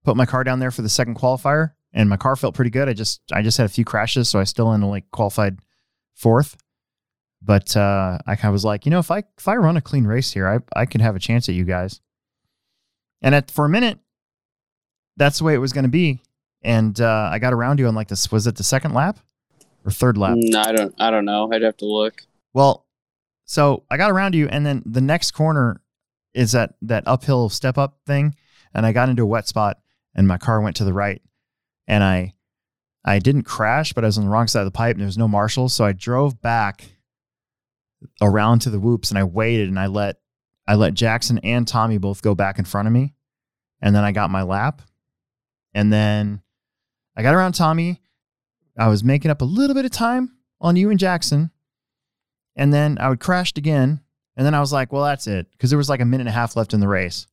put 0.04 0.16
my 0.16 0.26
car 0.26 0.44
down 0.44 0.58
there 0.58 0.70
for 0.70 0.82
the 0.82 0.88
second 0.88 1.16
qualifier, 1.16 1.72
and 1.92 2.08
my 2.08 2.16
car 2.16 2.36
felt 2.36 2.54
pretty 2.54 2.70
good. 2.70 2.88
I 2.88 2.92
just 2.92 3.20
I 3.32 3.42
just 3.42 3.58
had 3.58 3.66
a 3.66 3.70
few 3.70 3.84
crashes, 3.84 4.28
so 4.28 4.40
I 4.40 4.44
still 4.44 4.68
only 4.68 5.02
qualified 5.12 5.58
fourth. 6.14 6.56
But 7.44 7.76
uh, 7.76 8.18
I 8.26 8.36
kind 8.36 8.48
of 8.48 8.52
was 8.52 8.64
like, 8.64 8.86
you 8.86 8.90
know, 8.90 8.98
if 8.98 9.10
I 9.10 9.24
if 9.36 9.46
I 9.46 9.56
run 9.56 9.76
a 9.76 9.82
clean 9.82 10.04
race 10.04 10.32
here, 10.32 10.48
I 10.48 10.80
I 10.80 10.86
could 10.86 11.02
have 11.02 11.16
a 11.16 11.20
chance 11.20 11.48
at 11.48 11.54
you 11.54 11.64
guys. 11.64 12.00
And 13.20 13.34
at 13.34 13.50
for 13.50 13.64
a 13.64 13.68
minute, 13.68 13.98
that's 15.16 15.38
the 15.38 15.44
way 15.44 15.54
it 15.54 15.58
was 15.58 15.72
going 15.72 15.84
to 15.84 15.90
be. 15.90 16.20
And 16.62 16.98
uh, 17.00 17.28
I 17.30 17.38
got 17.38 17.52
around 17.52 17.78
you 17.78 17.86
on 17.86 17.94
like 17.94 18.08
this. 18.08 18.32
Was 18.32 18.46
it 18.46 18.56
the 18.56 18.64
second 18.64 18.94
lap 18.94 19.18
or 19.84 19.90
third 19.90 20.16
lap? 20.16 20.36
No, 20.38 20.60
I 20.60 20.72
don't. 20.72 20.94
I 20.98 21.10
don't 21.10 21.26
know. 21.26 21.50
I'd 21.52 21.62
have 21.62 21.76
to 21.78 21.86
look. 21.86 22.22
Well, 22.54 22.86
so 23.44 23.84
I 23.90 23.98
got 23.98 24.10
around 24.10 24.34
you, 24.34 24.48
and 24.48 24.64
then 24.64 24.82
the 24.86 25.02
next 25.02 25.32
corner 25.32 25.82
is 26.32 26.52
that 26.52 26.74
that 26.82 27.04
uphill 27.06 27.50
step 27.50 27.76
up 27.76 27.98
thing, 28.06 28.34
and 28.72 28.86
I 28.86 28.92
got 28.92 29.10
into 29.10 29.22
a 29.22 29.26
wet 29.26 29.46
spot, 29.46 29.78
and 30.14 30.26
my 30.26 30.38
car 30.38 30.62
went 30.62 30.76
to 30.76 30.84
the 30.84 30.94
right, 30.94 31.20
and 31.86 32.02
I 32.02 32.32
I 33.04 33.18
didn't 33.18 33.42
crash, 33.42 33.92
but 33.92 34.02
I 34.02 34.08
was 34.08 34.16
on 34.16 34.24
the 34.24 34.30
wrong 34.30 34.46
side 34.46 34.60
of 34.60 34.66
the 34.66 34.70
pipe, 34.70 34.94
and 34.94 35.00
there 35.00 35.06
was 35.06 35.18
no 35.18 35.28
marshals, 35.28 35.74
so 35.74 35.84
I 35.84 35.92
drove 35.92 36.40
back 36.40 36.93
around 38.20 38.60
to 38.60 38.70
the 38.70 38.80
whoops, 38.80 39.10
and 39.10 39.18
I 39.18 39.24
waited, 39.24 39.68
and 39.68 39.78
I 39.78 39.86
let 39.86 40.16
I 40.66 40.74
let 40.76 40.94
Jackson 40.94 41.38
and 41.38 41.68
Tommy 41.68 41.98
both 41.98 42.22
go 42.22 42.34
back 42.34 42.58
in 42.58 42.64
front 42.64 42.88
of 42.88 42.92
me, 42.92 43.14
and 43.80 43.94
then 43.94 44.04
I 44.04 44.12
got 44.12 44.30
my 44.30 44.42
lap, 44.42 44.82
and 45.74 45.92
then 45.92 46.42
I 47.16 47.22
got 47.22 47.34
around 47.34 47.52
Tommy. 47.52 48.00
I 48.76 48.88
was 48.88 49.04
making 49.04 49.30
up 49.30 49.40
a 49.40 49.44
little 49.44 49.74
bit 49.74 49.84
of 49.84 49.92
time 49.92 50.36
on 50.60 50.74
you 50.76 50.90
and 50.90 50.98
Jackson 50.98 51.52
and 52.56 52.72
then 52.72 52.98
I 52.98 53.08
would 53.08 53.20
crashed 53.20 53.58
again. 53.58 54.00
And 54.36 54.44
then 54.44 54.54
I 54.54 54.60
was 54.60 54.72
like, 54.72 54.92
well, 54.92 55.04
that's 55.04 55.26
it. 55.26 55.46
Cause 55.58 55.70
there 55.70 55.76
was 55.76 55.88
like 55.88 56.00
a 56.00 56.04
minute 56.04 56.22
and 56.22 56.28
a 56.28 56.32
half 56.32 56.56
left 56.56 56.74
in 56.74 56.80
the 56.80 56.88
race. 56.88 57.26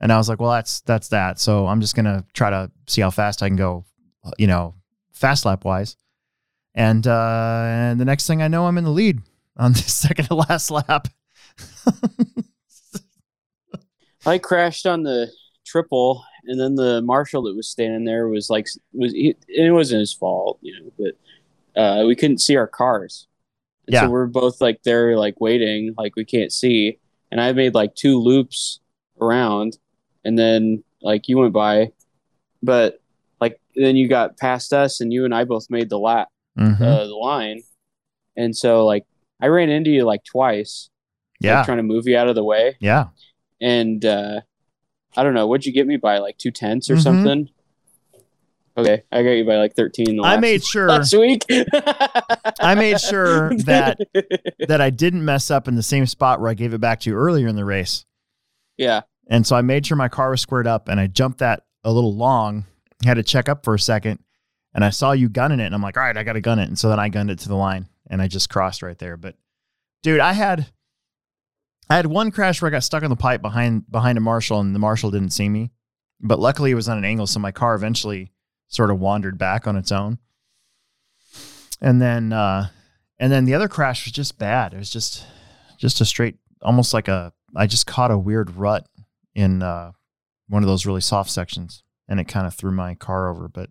And 0.00 0.12
I 0.12 0.16
was 0.16 0.28
like, 0.28 0.40
well, 0.40 0.50
that's, 0.50 0.80
that's 0.80 1.08
that. 1.08 1.38
So 1.38 1.66
I'm 1.66 1.80
just 1.80 1.94
going 1.94 2.06
to 2.06 2.24
try 2.32 2.50
to 2.50 2.70
see 2.88 3.00
how 3.00 3.10
fast 3.10 3.42
I 3.42 3.48
can 3.48 3.56
go, 3.56 3.84
you 4.38 4.46
know, 4.46 4.74
fast 5.12 5.44
lap 5.44 5.64
wise. 5.64 5.96
And, 6.74 7.06
uh, 7.06 7.62
and 7.66 8.00
the 8.00 8.04
next 8.04 8.26
thing 8.26 8.42
I 8.42 8.48
know, 8.48 8.66
I'm 8.66 8.76
in 8.78 8.84
the 8.84 8.90
lead 8.90 9.20
on 9.56 9.72
the 9.72 9.78
second 9.80 10.26
to 10.26 10.34
last 10.34 10.70
lap. 10.70 11.08
I 14.26 14.38
crashed 14.38 14.86
on 14.86 15.02
the 15.02 15.30
triple, 15.66 16.24
and 16.46 16.58
then 16.58 16.74
the 16.76 17.02
marshal 17.02 17.42
that 17.42 17.54
was 17.56 17.68
standing 17.68 18.04
there 18.04 18.28
was 18.28 18.48
like, 18.48 18.66
was 18.92 19.12
he, 19.12 19.36
it 19.48 19.70
wasn't 19.72 20.00
his 20.00 20.12
fault, 20.14 20.58
you 20.62 20.72
know, 20.80 20.92
but 20.98 21.80
uh, 21.80 22.04
we 22.06 22.16
couldn't 22.16 22.38
see 22.38 22.56
our 22.56 22.66
cars. 22.66 23.26
And 23.86 23.94
Yeah. 23.94 24.02
So 24.02 24.10
we're 24.10 24.26
both 24.26 24.60
like 24.60 24.82
there, 24.82 25.16
like 25.18 25.40
waiting, 25.40 25.94
like 25.98 26.16
we 26.16 26.24
can't 26.24 26.52
see. 26.52 26.98
And 27.30 27.40
I 27.40 27.52
made 27.52 27.74
like 27.74 27.94
two 27.94 28.18
loops 28.18 28.80
around, 29.20 29.78
and 30.24 30.38
then 30.38 30.82
like 31.02 31.28
you 31.28 31.36
went 31.38 31.52
by, 31.52 31.92
but 32.62 33.00
like 33.40 33.60
then 33.76 33.96
you 33.96 34.08
got 34.08 34.38
past 34.38 34.72
us, 34.72 35.00
and 35.00 35.12
you 35.12 35.24
and 35.26 35.34
I 35.34 35.44
both 35.44 35.68
made 35.68 35.90
the 35.90 35.98
lap, 35.98 36.28
Mhm. 36.58 36.80
uh, 36.80 37.04
the 37.06 37.14
line, 37.14 37.60
and 38.36 38.56
so 38.56 38.86
like 38.86 39.04
I 39.40 39.46
ran 39.48 39.68
into 39.70 39.90
you 39.90 40.04
like 40.04 40.24
twice, 40.24 40.90
Yeah. 41.40 41.58
like, 41.58 41.66
trying 41.66 41.78
to 41.78 41.82
move 41.82 42.06
you 42.06 42.16
out 42.16 42.28
of 42.28 42.34
the 42.34 42.44
way, 42.44 42.76
yeah. 42.80 43.06
and 43.60 44.04
uh, 44.04 44.40
I 45.16 45.22
don't 45.22 45.34
know, 45.34 45.46
what'd 45.46 45.66
you 45.66 45.72
get 45.72 45.86
me 45.86 45.96
by 45.96 46.18
like 46.18 46.38
two 46.38 46.50
tenths 46.50 46.88
or 46.90 46.96
Mhm. 46.96 47.02
something? 47.02 47.48
Okay, 48.76 49.04
I 49.12 49.22
got 49.22 49.30
you 49.30 49.44
by 49.44 49.56
like 49.56 49.76
thirteen. 49.76 50.18
I 50.24 50.36
made 50.36 50.64
sure 50.64 50.88
last 50.88 51.12
week. 51.16 51.44
I 52.60 52.74
made 52.74 53.00
sure 53.00 53.54
that 53.66 53.98
that 54.68 54.80
I 54.80 54.90
didn't 54.90 55.24
mess 55.24 55.50
up 55.50 55.68
in 55.68 55.76
the 55.76 55.82
same 55.82 56.06
spot 56.06 56.40
where 56.40 56.50
I 56.50 56.54
gave 56.54 56.74
it 56.74 56.80
back 56.80 56.98
to 57.00 57.10
you 57.10 57.16
earlier 57.16 57.46
in 57.46 57.54
the 57.54 57.64
race. 57.64 58.04
yeah, 58.76 59.02
And 59.28 59.46
so 59.46 59.54
I 59.54 59.62
made 59.62 59.86
sure 59.86 59.96
my 59.96 60.08
car 60.08 60.30
was 60.30 60.40
squared 60.40 60.66
up 60.66 60.88
and 60.88 60.98
I 60.98 61.06
jumped 61.06 61.38
that 61.38 61.62
a 61.84 61.92
little 61.92 62.14
long, 62.16 62.64
had 63.04 63.14
to 63.14 63.22
check 63.22 63.48
up 63.48 63.62
for 63.64 63.74
a 63.74 63.78
second, 63.78 64.18
and 64.74 64.84
I 64.84 64.90
saw 64.90 65.12
you 65.12 65.28
gunning 65.28 65.60
it 65.60 65.66
and 65.66 65.74
I'm 65.74 65.82
like, 65.82 65.96
all 65.96 66.02
right, 66.02 66.16
I 66.16 66.24
gotta 66.24 66.40
gun 66.40 66.58
it. 66.58 66.66
And 66.66 66.76
so 66.76 66.88
then 66.88 66.98
I 66.98 67.08
gunned 67.10 67.30
it 67.30 67.38
to 67.40 67.48
the 67.48 67.54
line 67.54 67.86
and 68.08 68.20
I 68.20 68.28
just 68.28 68.50
crossed 68.50 68.82
right 68.82 68.98
there. 68.98 69.16
But 69.16 69.36
dude, 70.02 70.20
I 70.20 70.32
had 70.32 70.66
I 71.88 71.96
had 71.96 72.06
one 72.06 72.30
crash 72.30 72.60
where 72.60 72.68
I 72.68 72.72
got 72.72 72.84
stuck 72.84 73.02
on 73.02 73.10
the 73.10 73.16
pipe 73.16 73.42
behind 73.42 73.90
behind 73.90 74.18
a 74.18 74.20
marshal 74.20 74.60
and 74.60 74.74
the 74.74 74.78
marshal 74.78 75.10
didn't 75.10 75.30
see 75.30 75.48
me. 75.48 75.70
But 76.20 76.38
luckily 76.38 76.70
it 76.70 76.76
was 76.76 76.88
on 76.88 76.98
an 76.98 77.04
angle, 77.04 77.26
so 77.26 77.38
my 77.40 77.52
car 77.52 77.74
eventually 77.74 78.32
sort 78.68 78.90
of 78.90 78.98
wandered 78.98 79.38
back 79.38 79.66
on 79.66 79.76
its 79.76 79.92
own. 79.92 80.18
And 81.80 82.00
then 82.00 82.32
uh 82.32 82.68
and 83.18 83.32
then 83.32 83.44
the 83.44 83.54
other 83.54 83.68
crash 83.68 84.04
was 84.04 84.12
just 84.12 84.38
bad. 84.38 84.74
It 84.74 84.78
was 84.78 84.90
just 84.90 85.24
just 85.78 86.00
a 86.00 86.04
straight 86.04 86.36
almost 86.62 86.94
like 86.94 87.08
a 87.08 87.32
I 87.54 87.66
just 87.66 87.86
caught 87.86 88.10
a 88.10 88.18
weird 88.18 88.56
rut 88.56 88.86
in 89.34 89.62
uh 89.62 89.92
one 90.48 90.62
of 90.62 90.68
those 90.68 90.86
really 90.86 91.00
soft 91.00 91.30
sections 91.30 91.82
and 92.08 92.20
it 92.20 92.28
kind 92.28 92.46
of 92.46 92.54
threw 92.54 92.70
my 92.70 92.94
car 92.94 93.30
over, 93.30 93.48
but 93.48 93.70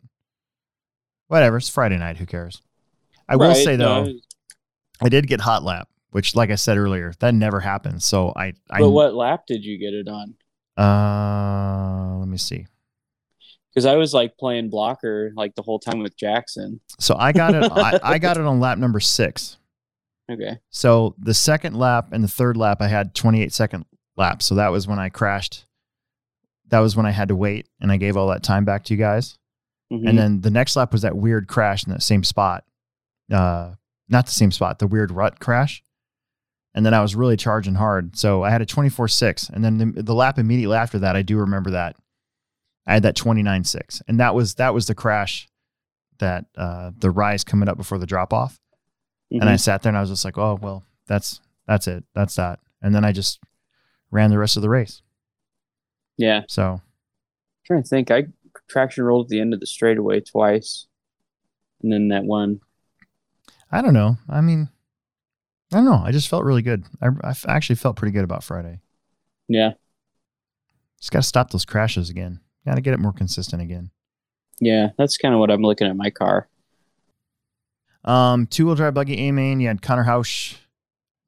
whatever, 1.28 1.58
it's 1.58 1.70
Friday 1.70 1.98
night, 1.98 2.18
who 2.18 2.26
cares? 2.26 2.62
I 3.28 3.36
will 3.36 3.56
say 3.56 3.76
though, 3.76 4.06
no, 4.06 4.14
I 5.02 5.10
did 5.10 5.28
get 5.28 5.42
hot 5.42 5.64
lap, 5.64 5.88
which 6.12 6.36
like 6.36 6.50
I 6.50 6.56
said 6.56 6.78
earlier, 6.78 7.14
that 7.20 7.34
never 7.34 7.60
happens. 7.60 8.06
So 8.06 8.34
I 8.36 8.54
I 8.70 8.80
but 8.80 8.92
what 8.92 9.14
lap 9.14 9.44
did 9.48 9.64
you 9.64 9.78
get 9.78 9.94
it 9.94 10.08
on? 10.08 10.36
uh 10.76 12.18
let 12.20 12.28
me 12.28 12.38
see. 12.38 12.66
Because 13.74 13.86
I 13.86 13.96
was 13.96 14.14
like 14.14 14.38
playing 14.38 14.70
blocker 14.70 15.32
like 15.36 15.56
the 15.56 15.62
whole 15.64 15.80
time 15.80 16.00
with 16.00 16.16
Jackson. 16.16 16.80
So 17.00 17.16
I 17.18 17.32
got 17.32 17.56
it 17.56 17.72
I, 17.72 18.00
I 18.04 18.18
got 18.20 18.38
it 18.38 18.44
on 18.44 18.60
lap 18.60 18.78
number 18.78 19.00
6. 19.00 19.58
Okay. 20.32 20.58
So 20.70 21.16
the 21.20 21.34
second 21.34 21.76
lap 21.76 22.10
and 22.12 22.24
the 22.24 22.28
third 22.28 22.56
lap, 22.56 22.82
I 22.82 22.88
had 22.88 23.14
28 23.14 23.52
second 23.52 23.86
laps. 24.16 24.46
So 24.46 24.56
that 24.56 24.70
was 24.72 24.88
when 24.88 25.00
I 25.00 25.10
crashed. 25.10 25.66
That 26.70 26.80
was 26.80 26.96
when 26.96 27.06
I 27.06 27.12
had 27.12 27.28
to 27.28 27.36
wait, 27.36 27.68
and 27.82 27.92
I 27.92 27.98
gave 27.98 28.16
all 28.18 28.30
that 28.30 28.42
time 28.42 28.66
back 28.66 28.86
to 28.86 28.94
you 28.94 28.98
guys. 28.98 29.38
Mhm. 29.92 30.10
And 30.10 30.18
then 30.18 30.42
the 30.42 30.50
next 30.50 30.76
lap 30.76 30.92
was 30.92 31.02
that 31.04 31.16
weird 31.16 31.48
crash 31.48 31.86
in 31.86 31.92
that 31.92 32.02
same 32.02 32.24
spot. 32.24 32.64
Uh, 33.34 33.74
not 34.10 34.26
the 34.28 34.32
same 34.32 34.52
spot, 34.52 34.80
the 34.80 34.88
weird 34.88 35.12
rut 35.12 35.40
crash. 35.40 35.82
And 36.76 36.86
then 36.86 36.94
I 36.94 37.02
was 37.02 37.16
really 37.16 37.38
charging 37.38 37.76
hard. 37.76 38.16
So 38.18 38.44
I 38.44 38.50
had 38.50 38.62
a 38.62 38.66
24 38.66 39.08
6. 39.08 39.50
And 39.50 39.64
then 39.64 39.78
the, 39.78 40.04
the 40.04 40.14
lap 40.16 40.38
immediately 40.40 40.76
after 40.78 41.00
that, 41.00 41.16
I 41.16 41.22
do 41.22 41.38
remember 41.38 41.72
that. 41.72 41.96
I 42.88 42.94
had 42.94 43.04
that 43.04 43.16
29 43.16 43.64
6. 43.64 44.02
And 44.08 44.20
that 44.20 44.36
was 44.36 44.56
that 44.56 44.74
was 44.74 44.88
the 44.88 44.96
crash 44.96 45.48
that 46.20 46.46
uh, 46.58 46.92
the 46.98 47.12
rise 47.12 47.44
coming 47.44 47.70
up 47.70 47.78
before 47.78 47.98
the 47.98 48.06
drop 48.06 48.34
off. 48.34 48.60
And 49.32 49.44
I 49.50 49.54
Mhm. 49.56 49.60
sat 49.60 49.82
there 49.82 49.90
and 49.90 49.98
I 49.98 50.02
was 50.02 50.10
just 50.12 50.26
like, 50.26 50.38
oh, 50.38 50.60
well, 50.62 50.84
that's 51.08 51.40
that's 51.68 51.88
it. 51.88 52.04
That's 52.14 52.36
that. 52.36 52.60
And 52.82 52.94
then 52.94 53.06
I 53.06 53.12
just 53.12 53.40
ran 54.12 54.30
the 54.30 54.38
rest 54.38 54.56
of 54.58 54.62
the 54.62 54.70
race. 54.70 55.02
yeah, 56.18 56.42
So 56.50 56.82
trying 57.66 57.82
to 57.84 57.88
think. 57.90 58.12
I 58.12 58.26
traction 58.70 59.04
rolled 59.04 59.26
at 59.28 59.30
the 59.30 59.40
end 59.40 59.54
of 59.54 59.60
the 59.60 59.66
straightaway 59.66 60.20
twice, 60.22 60.88
and 61.82 61.92
then 61.92 62.10
that 62.10 62.26
one. 62.26 62.60
I 63.74 63.82
don't 63.82 63.94
know. 63.96 64.18
I 64.30 64.40
mean, 64.42 64.70
I 65.72 65.78
don't 65.78 65.86
know. 65.86 66.02
I 66.06 66.12
just 66.12 66.28
felt 66.28 66.44
really 66.46 66.62
good. 66.62 66.84
I 67.02 67.34
actually 67.48 67.78
felt 67.78 67.96
pretty 67.96 68.12
good 68.12 68.24
about 68.24 68.44
Friday. 68.44 68.80
Yeah, 69.48 69.72
Just 71.00 71.12
got 71.12 71.20
to 71.24 71.28
stop 71.28 71.50
those 71.50 71.66
crashes 71.66 72.10
again. 72.10 72.40
Got 72.66 72.76
to 72.76 72.82
get 72.82 72.94
it 72.94 73.00
more 73.00 73.12
consistent 73.14 73.62
again. 73.62 73.90
yeah, 74.60 74.90
that's 74.98 75.18
kind 75.18 75.34
of 75.34 75.40
what 75.40 75.50
I'm 75.52 75.62
looking 75.64 75.88
at 75.88 75.98
my 75.98 76.10
car. 76.12 76.48
Um, 78.06 78.46
two 78.48 78.66
wheel 78.66 78.76
drive 78.76 78.94
buggy 78.94 79.28
A 79.28 79.32
main. 79.32 79.60
You 79.60 79.68
had 79.68 79.82
Connor 79.82 80.04
Hausch 80.04 80.56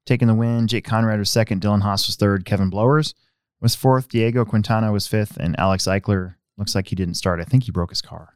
taking 0.05 0.27
the 0.27 0.33
win. 0.35 0.67
Jake 0.67 0.85
Conrad 0.85 1.19
was 1.19 1.29
second. 1.29 1.61
Dylan 1.61 1.81
Hoss 1.81 2.07
was 2.07 2.15
third. 2.15 2.45
Kevin 2.45 2.69
Blowers 2.69 3.13
was 3.61 3.75
fourth. 3.75 4.07
Diego 4.09 4.45
Quintana 4.45 4.91
was 4.91 5.07
fifth. 5.07 5.37
And 5.37 5.57
Alex 5.59 5.85
Eichler 5.87 6.35
looks 6.57 6.75
like 6.75 6.87
he 6.87 6.95
didn't 6.95 7.15
start. 7.15 7.39
I 7.39 7.43
think 7.45 7.63
he 7.63 7.71
broke 7.71 7.89
his 7.91 8.01
car. 8.01 8.35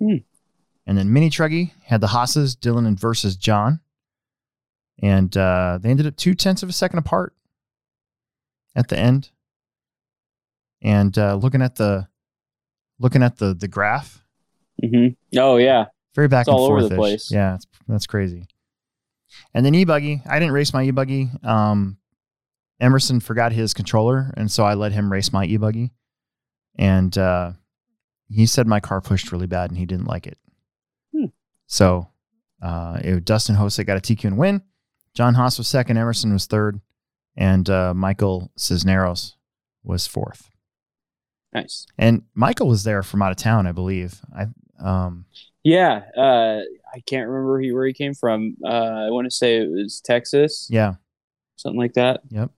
Hmm. 0.00 0.18
And 0.86 0.98
then 0.98 1.12
Mini 1.12 1.30
Truggy 1.30 1.72
had 1.84 2.00
the 2.00 2.08
Hoss's, 2.08 2.54
Dylan 2.56 2.86
and 2.86 2.98
versus 2.98 3.36
John. 3.36 3.80
And 5.02 5.34
uh, 5.36 5.78
they 5.80 5.90
ended 5.90 6.06
up 6.06 6.16
two 6.16 6.34
tenths 6.34 6.62
of 6.62 6.68
a 6.68 6.72
second 6.72 6.98
apart 6.98 7.34
at 8.76 8.88
the 8.88 8.98
end. 8.98 9.30
And 10.82 11.16
uh, 11.18 11.34
looking 11.36 11.62
at 11.62 11.76
the 11.76 12.08
looking 12.98 13.22
at 13.22 13.38
the 13.38 13.54
the 13.54 13.68
graph, 13.68 14.22
hmm 14.82 15.08
Oh 15.36 15.56
yeah, 15.56 15.86
very 16.14 16.28
back 16.28 16.42
It's 16.42 16.48
and 16.48 16.56
all 16.58 16.66
over 16.66 16.80
forth. 16.80 16.90
the 16.90 16.96
place. 16.96 17.30
Yeah, 17.30 17.54
it's, 17.54 17.66
that's 17.88 18.06
crazy. 18.06 18.46
And 19.54 19.64
then 19.64 19.74
e-buggy, 19.74 20.22
I 20.26 20.38
didn't 20.38 20.52
race 20.54 20.72
my 20.74 20.82
e-buggy. 20.84 21.30
Um, 21.42 21.96
Emerson 22.80 23.18
forgot 23.20 23.52
his 23.52 23.72
controller, 23.72 24.32
and 24.36 24.50
so 24.50 24.64
I 24.64 24.74
let 24.74 24.92
him 24.92 25.10
race 25.10 25.32
my 25.32 25.44
e-buggy. 25.46 25.90
And 26.76 27.16
uh, 27.16 27.52
he 28.28 28.46
said 28.46 28.66
my 28.66 28.78
car 28.80 29.00
pushed 29.00 29.32
really 29.32 29.46
bad, 29.46 29.70
and 29.70 29.78
he 29.78 29.86
didn't 29.86 30.06
like 30.06 30.26
it. 30.26 30.38
So 31.74 32.06
uh, 32.62 33.00
it, 33.02 33.24
Dustin 33.24 33.56
Hoss 33.56 33.78
got 33.78 33.96
a 33.96 34.00
TQ 34.00 34.26
and 34.26 34.38
win. 34.38 34.62
John 35.12 35.34
Hoss 35.34 35.58
was 35.58 35.66
second. 35.66 35.96
Emerson 35.96 36.32
was 36.32 36.46
third, 36.46 36.80
and 37.36 37.68
uh, 37.68 37.92
Michael 37.92 38.52
Cisneros 38.56 39.36
was 39.82 40.06
fourth. 40.06 40.50
nice. 41.52 41.84
And 41.98 42.22
Michael 42.32 42.68
was 42.68 42.84
there 42.84 43.02
from 43.02 43.22
out 43.22 43.32
of 43.32 43.38
town, 43.38 43.66
I 43.66 43.72
believe. 43.72 44.20
I 44.32 44.46
um, 44.78 45.24
Yeah, 45.64 46.02
uh, 46.16 46.60
I 46.94 47.00
can't 47.06 47.26
remember 47.26 47.58
he, 47.58 47.72
where 47.72 47.88
he 47.88 47.92
came 47.92 48.14
from. 48.14 48.56
Uh, 48.64 48.68
I 48.68 49.10
want 49.10 49.24
to 49.24 49.34
say 49.34 49.56
it 49.56 49.68
was 49.68 50.00
Texas, 50.00 50.68
yeah. 50.70 50.94
something 51.56 51.80
like 51.80 51.94
that. 51.94 52.20
Yep. 52.28 52.52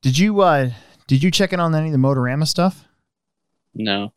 Did 0.00 0.16
you 0.16 0.40
uh 0.40 0.70
did 1.06 1.22
you 1.22 1.30
check 1.30 1.52
in 1.52 1.60
on 1.60 1.74
any 1.74 1.88
of 1.88 1.92
the 1.92 1.98
Motorama 1.98 2.46
stuff? 2.46 2.88
No. 3.74 4.14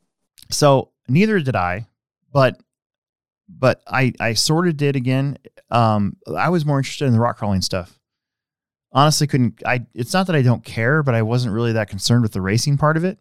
So 0.50 0.92
neither 1.10 1.42
did 1.42 1.58
I, 1.58 1.88
but 2.32 2.58
but 3.60 3.82
I 3.88 4.14
I 4.20 4.34
sort 4.34 4.68
of 4.68 4.78
did 4.78 4.96
again. 4.96 5.38
Um 5.70 6.18
I 6.36 6.50
was 6.50 6.66
more 6.66 6.80
interested 6.80 7.06
in 7.06 7.14
the 7.14 7.20
rock 7.20 7.38
crawling 7.38 7.62
stuff. 7.62 8.00
Honestly 8.92 9.28
couldn't 9.28 9.62
I 9.66 9.86
it's 9.94 10.14
not 10.14 10.28
that 10.28 10.36
I 10.36 10.42
don't 10.42 10.64
care, 10.64 11.04
but 11.04 11.16
I 11.16 11.22
wasn't 11.22 11.54
really 11.54 11.74
that 11.74 11.90
concerned 11.90 12.24
with 12.24 12.34
the 12.34 12.42
racing 12.42 12.78
part 12.78 12.98
of 12.98 13.04
it. 13.04 13.18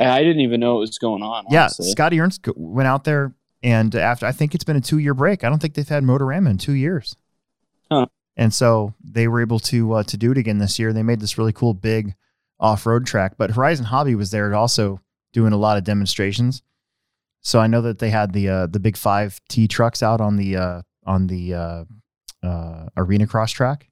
I 0.00 0.22
didn't 0.22 0.40
even 0.40 0.60
know 0.60 0.74
what 0.74 0.80
was 0.80 0.98
going 0.98 1.22
on. 1.22 1.46
Yeah, 1.50 1.62
honestly. 1.62 1.90
Scotty 1.90 2.20
Ernst 2.20 2.46
went 2.56 2.86
out 2.86 3.04
there 3.04 3.34
and 3.62 3.94
after 3.94 4.26
I 4.26 4.32
think 4.32 4.54
it's 4.54 4.64
been 4.64 4.76
a 4.76 4.80
2-year 4.80 5.14
break. 5.14 5.42
I 5.42 5.48
don't 5.48 5.58
think 5.58 5.74
they've 5.74 5.88
had 5.88 6.04
Motorama 6.04 6.50
in 6.50 6.58
2 6.58 6.72
years. 6.72 7.16
Huh. 7.90 8.06
And 8.36 8.54
so 8.54 8.94
they 9.02 9.26
were 9.26 9.40
able 9.40 9.58
to 9.60 9.94
uh, 9.94 10.02
to 10.04 10.16
do 10.16 10.30
it 10.30 10.38
again 10.38 10.58
this 10.58 10.78
year. 10.78 10.92
They 10.92 11.02
made 11.02 11.20
this 11.20 11.38
really 11.38 11.52
cool 11.52 11.74
big 11.74 12.14
off-road 12.60 13.06
track, 13.06 13.34
but 13.36 13.50
Horizon 13.52 13.86
Hobby 13.86 14.14
was 14.14 14.30
there 14.30 14.54
also 14.54 15.00
doing 15.32 15.52
a 15.52 15.56
lot 15.56 15.76
of 15.76 15.84
demonstrations. 15.84 16.62
So 17.40 17.60
I 17.60 17.66
know 17.66 17.80
that 17.82 17.98
they 17.98 18.10
had 18.10 18.32
the 18.32 18.48
uh, 18.48 18.66
the 18.66 18.80
big 18.80 18.96
5T 18.96 19.68
trucks 19.68 20.02
out 20.02 20.20
on 20.20 20.36
the 20.36 20.56
uh, 20.56 20.82
on 21.06 21.26
the 21.28 21.54
uh, 21.54 21.84
uh, 22.42 22.88
arena 22.96 23.26
cross 23.26 23.50
track, 23.52 23.88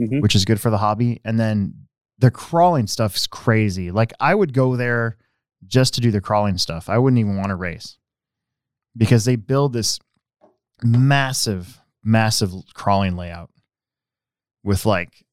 Mhm. 0.00 0.22
which 0.22 0.34
is 0.34 0.44
good 0.44 0.60
for 0.60 0.70
the 0.70 0.78
hobby. 0.78 1.20
And 1.24 1.38
then 1.38 1.74
the 2.18 2.30
crawling 2.30 2.86
stuff 2.86 3.16
is 3.16 3.26
crazy. 3.26 3.90
Like 3.90 4.12
I 4.20 4.34
would 4.34 4.52
go 4.54 4.76
there 4.76 5.16
just 5.66 5.94
to 5.94 6.00
do 6.00 6.10
the 6.10 6.20
crawling 6.20 6.58
stuff. 6.58 6.88
I 6.88 6.98
wouldn't 6.98 7.18
even 7.20 7.36
want 7.36 7.48
to 7.48 7.54
race 7.56 7.98
because 8.96 9.24
they 9.24 9.36
build 9.36 9.72
this 9.72 9.98
massive, 10.82 11.80
massive 12.02 12.52
crawling 12.74 13.16
layout 13.16 13.50
with 14.64 14.86
like 14.86 15.24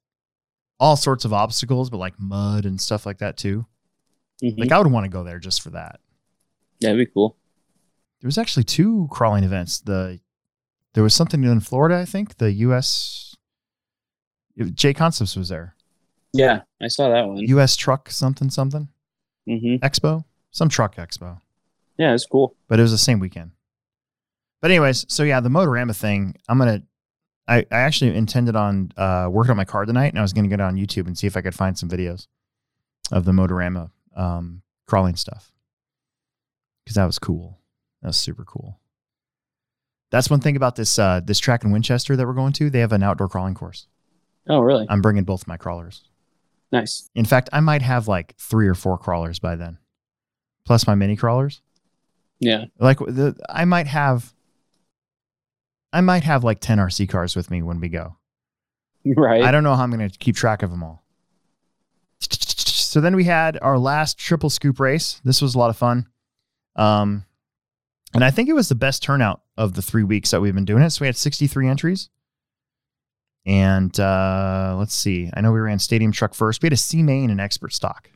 all 0.79 0.95
sorts 0.95 1.23
of 1.25 1.33
obstacles, 1.33 1.89
but 1.89 1.97
like 1.97 2.19
mud 2.19 2.65
and 2.65 2.79
stuff 2.79 3.05
like 3.05 3.19
that 3.19 3.37
too. 3.37 3.65
Mhm. 4.43 4.59
Like 4.59 4.71
I 4.71 4.77
would 4.79 4.91
want 4.91 5.05
to 5.05 5.09
go 5.09 5.23
there 5.23 5.39
just 5.39 5.61
for 5.61 5.69
that. 5.71 5.99
Yeah, 6.79 6.89
that'd 6.89 7.07
be 7.07 7.11
cool. 7.11 7.37
There 8.21 8.27
was 8.27 8.37
actually 8.37 8.63
two 8.63 9.07
crawling 9.11 9.43
events. 9.43 9.79
The 9.79 10.19
there 10.93 11.03
was 11.03 11.13
something 11.13 11.43
in 11.43 11.59
Florida, 11.59 11.97
I 11.97 12.05
think. 12.05 12.37
The 12.37 12.51
U.S. 12.53 13.35
JConcepts 14.57 15.37
was 15.37 15.49
there. 15.49 15.75
Yeah, 16.33 16.61
I 16.81 16.87
saw 16.87 17.09
that 17.09 17.27
one. 17.27 17.37
U.S. 17.37 17.75
Truck 17.75 18.09
something 18.09 18.49
something 18.49 18.89
hmm 19.47 19.75
Expo, 19.77 20.25
some 20.51 20.69
truck 20.69 20.95
expo. 20.95 21.39
Yeah, 21.97 22.13
it's 22.13 22.25
cool. 22.25 22.55
but 22.67 22.79
it 22.79 22.81
was 22.81 22.91
the 22.91 22.97
same 22.97 23.19
weekend. 23.19 23.51
But 24.61 24.71
anyways, 24.71 25.05
so 25.07 25.23
yeah, 25.23 25.39
the 25.39 25.49
Motorama 25.49 25.95
thing, 25.95 26.35
I'm 26.49 26.57
gonna. 26.57 26.83
I, 27.47 27.59
I 27.71 27.77
actually 27.77 28.15
intended 28.15 28.55
on 28.57 28.91
uh, 28.97 29.29
working 29.31 29.51
on 29.51 29.57
my 29.57 29.65
car 29.65 29.85
tonight, 29.85 30.07
and 30.07 30.19
I 30.19 30.21
was 30.21 30.33
gonna 30.33 30.49
get 30.49 30.59
on 30.59 30.75
YouTube 30.75 31.07
and 31.07 31.17
see 31.17 31.27
if 31.27 31.37
I 31.37 31.41
could 31.41 31.55
find 31.55 31.77
some 31.77 31.89
videos 31.89 32.27
of 33.11 33.23
the 33.25 33.31
Motorama 33.31 33.91
um, 34.15 34.63
crawling 34.85 35.15
stuff 35.15 35.51
because 36.87 36.95
that 36.95 37.05
was 37.05 37.19
cool. 37.19 37.59
That 38.01 38.07
was 38.07 38.17
super 38.17 38.45
cool. 38.45 38.79
That's 40.09 40.29
one 40.29 40.39
thing 40.39 40.55
about 40.55 40.77
this 40.77 40.97
uh, 40.97 41.19
this 41.21 41.37
track 41.37 41.65
in 41.65 41.71
Winchester 41.71 42.15
that 42.15 42.25
we're 42.25 42.31
going 42.31 42.53
to. 42.53 42.69
They 42.69 42.79
have 42.79 42.93
an 42.93 43.03
outdoor 43.03 43.27
crawling 43.27 43.55
course. 43.55 43.87
Oh, 44.47 44.59
really? 44.59 44.85
I'm 44.89 45.01
bringing 45.01 45.25
both 45.25 45.47
my 45.47 45.57
crawlers. 45.57 46.05
Nice. 46.71 47.09
In 47.13 47.25
fact, 47.25 47.49
I 47.51 47.59
might 47.59 47.81
have 47.81 48.07
like 48.07 48.35
three 48.37 48.69
or 48.69 48.73
four 48.73 48.97
crawlers 48.97 49.37
by 49.37 49.57
then, 49.57 49.79
plus 50.65 50.87
my 50.87 50.95
mini 50.95 51.17
crawlers. 51.17 51.61
Yeah. 52.39 52.65
Like 52.79 52.99
the, 52.99 53.35
I 53.49 53.65
might 53.65 53.87
have, 53.87 54.33
I 55.91 55.99
might 55.99 56.23
have 56.23 56.45
like 56.45 56.61
ten 56.61 56.77
RC 56.77 57.09
cars 57.09 57.35
with 57.35 57.51
me 57.51 57.61
when 57.61 57.81
we 57.81 57.89
go. 57.89 58.15
Right. 59.05 59.43
I 59.43 59.51
don't 59.51 59.63
know 59.63 59.73
how 59.73 59.83
I'm 59.83 59.91
going 59.91 60.09
to 60.09 60.17
keep 60.17 60.35
track 60.35 60.63
of 60.63 60.69
them 60.69 60.83
all. 60.83 61.01
So 62.19 62.99
then 62.99 63.15
we 63.15 63.23
had 63.23 63.57
our 63.61 63.77
last 63.77 64.17
triple 64.17 64.49
scoop 64.49 64.81
race. 64.81 65.21
This 65.23 65.41
was 65.41 65.55
a 65.55 65.57
lot 65.57 65.69
of 65.69 65.77
fun. 65.77 66.07
Um, 66.77 67.25
and 68.13 68.23
I 68.23 68.31
think 68.31 68.49
it 68.49 68.53
was 68.53 68.69
the 68.69 68.75
best 68.75 69.03
turnout 69.03 69.41
of 69.57 69.73
the 69.73 69.81
three 69.81 70.03
weeks 70.03 70.31
that 70.31 70.41
we've 70.41 70.55
been 70.55 70.65
doing 70.65 70.83
it. 70.83 70.91
So 70.91 71.01
we 71.01 71.07
had 71.07 71.17
63 71.17 71.67
entries. 71.67 72.09
And 73.45 73.97
uh, 73.99 74.75
let's 74.77 74.93
see. 74.93 75.29
I 75.33 75.41
know 75.41 75.51
we 75.51 75.59
ran 75.59 75.79
stadium 75.79 76.11
truck 76.11 76.33
first. 76.33 76.61
We 76.61 76.67
had 76.67 76.73
a 76.73 76.77
C 76.77 77.01
main 77.01 77.29
and 77.29 77.39
expert 77.39 77.73
stock. 77.73 78.09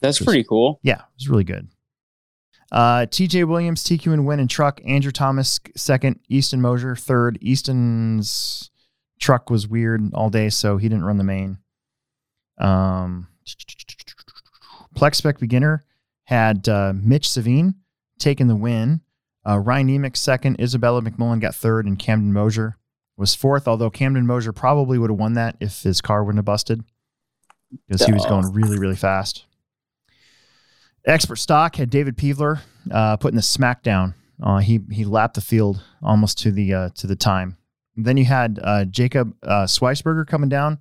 That's 0.00 0.18
Just- 0.18 0.26
pretty 0.26 0.44
cool. 0.44 0.80
Yeah, 0.82 0.96
it 0.98 1.04
was 1.16 1.28
really 1.28 1.44
good. 1.44 1.68
Uh, 2.72 3.06
TJ 3.06 3.48
Williams, 3.48 3.82
TQ 3.82 4.12
and 4.12 4.26
win 4.26 4.38
in 4.38 4.46
truck. 4.46 4.80
Andrew 4.84 5.10
Thomas 5.10 5.58
second. 5.76 6.20
Easton 6.28 6.60
Mosier 6.60 6.94
third. 6.94 7.36
Easton's 7.40 8.70
truck 9.18 9.50
was 9.50 9.66
weird 9.66 10.14
all 10.14 10.30
day, 10.30 10.50
so 10.50 10.76
he 10.76 10.88
didn't 10.88 11.04
run 11.04 11.18
the 11.18 11.24
main. 11.24 11.58
Um, 12.58 13.26
Plex 14.94 15.16
Spec 15.16 15.38
beginner 15.40 15.84
had 16.30 16.68
uh, 16.68 16.92
Mitch 16.94 17.28
Savine 17.28 17.74
taking 18.20 18.46
the 18.46 18.54
win. 18.54 19.00
Uh, 19.46 19.58
Ryan 19.58 19.88
Nemec 19.88 20.16
second. 20.16 20.60
Isabella 20.60 21.02
McMullen 21.02 21.40
got 21.40 21.56
third, 21.56 21.86
and 21.86 21.98
Camden 21.98 22.32
Mosier 22.32 22.78
was 23.16 23.34
fourth. 23.34 23.66
Although 23.66 23.90
Camden 23.90 24.26
Mosier 24.26 24.52
probably 24.52 24.96
would 24.96 25.10
have 25.10 25.18
won 25.18 25.32
that 25.34 25.56
if 25.58 25.82
his 25.82 26.00
car 26.00 26.22
wouldn't 26.22 26.38
have 26.38 26.44
busted 26.44 26.84
because 27.88 28.06
he 28.06 28.12
was 28.12 28.24
going 28.26 28.52
really, 28.52 28.78
really 28.78 28.94
fast. 28.94 29.44
Expert 31.04 31.36
stock 31.36 31.74
had 31.74 31.90
David 31.90 32.16
Peevler 32.16 32.60
uh, 32.92 33.16
putting 33.16 33.36
the 33.36 33.42
smackdown. 33.42 34.14
Uh, 34.40 34.58
he 34.58 34.80
he 34.90 35.04
lapped 35.04 35.34
the 35.34 35.40
field 35.40 35.82
almost 36.00 36.38
to 36.38 36.52
the 36.52 36.72
uh, 36.72 36.88
to 36.90 37.08
the 37.08 37.16
time. 37.16 37.56
then 37.96 38.16
you 38.16 38.24
had 38.24 38.60
uh, 38.62 38.84
Jacob 38.84 39.34
uh, 39.42 39.64
Schweisberger 39.64 40.26
coming 40.26 40.48
down 40.48 40.80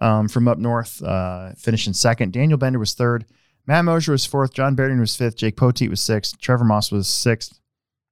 um, 0.00 0.28
from 0.28 0.48
up 0.48 0.58
north, 0.58 1.02
uh, 1.02 1.52
finishing 1.56 1.94
second. 1.94 2.34
Daniel 2.34 2.58
Bender 2.58 2.78
was 2.78 2.92
third. 2.92 3.24
Matt 3.66 3.84
Mosier 3.84 4.12
was 4.12 4.26
fourth. 4.26 4.52
John 4.54 4.74
Berry 4.74 4.98
was 4.98 5.14
fifth. 5.16 5.36
Jake 5.36 5.56
Poteet 5.56 5.88
was 5.90 6.00
sixth. 6.00 6.38
Trevor 6.40 6.64
Moss 6.64 6.90
was 6.90 7.08
sixth, 7.08 7.60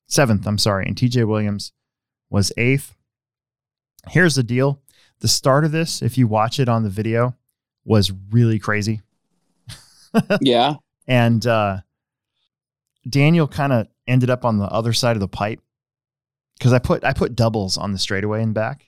seventh. 0.07 0.47
I'm 0.47 0.59
sorry, 0.59 0.87
and 0.87 0.97
T.J. 0.97 1.25
Williams 1.25 1.73
was 2.29 2.53
eighth. 2.57 2.95
Here's 4.09 4.35
the 4.37 4.43
deal: 4.43 4.81
the 5.21 5.29
start 5.29 5.65
of 5.65 5.73
this, 5.73 6.03
if 6.03 6.17
you 6.17 6.27
watch 6.29 6.61
it 6.61 6.69
on 6.69 6.85
the 6.85 6.91
video, 6.91 7.35
was 7.85 8.13
really 8.31 8.59
crazy. 8.59 9.01
yeah. 10.41 10.75
and 11.07 11.47
uh, 11.47 11.79
Daniel 13.09 13.47
kind 13.49 13.73
of 13.73 13.89
ended 14.07 14.31
up 14.31 14.45
on 14.45 14.59
the 14.59 14.65
other 14.67 14.93
side 14.93 15.17
of 15.17 15.21
the 15.21 15.29
pipe 15.29 15.61
because 16.59 16.73
I 16.73 16.79
put 16.79 17.05
I 17.05 17.13
put 17.13 17.35
doubles 17.35 17.77
on 17.77 17.93
the 17.93 17.99
straightaway 17.99 18.43
and 18.43 18.55
back, 18.55 18.85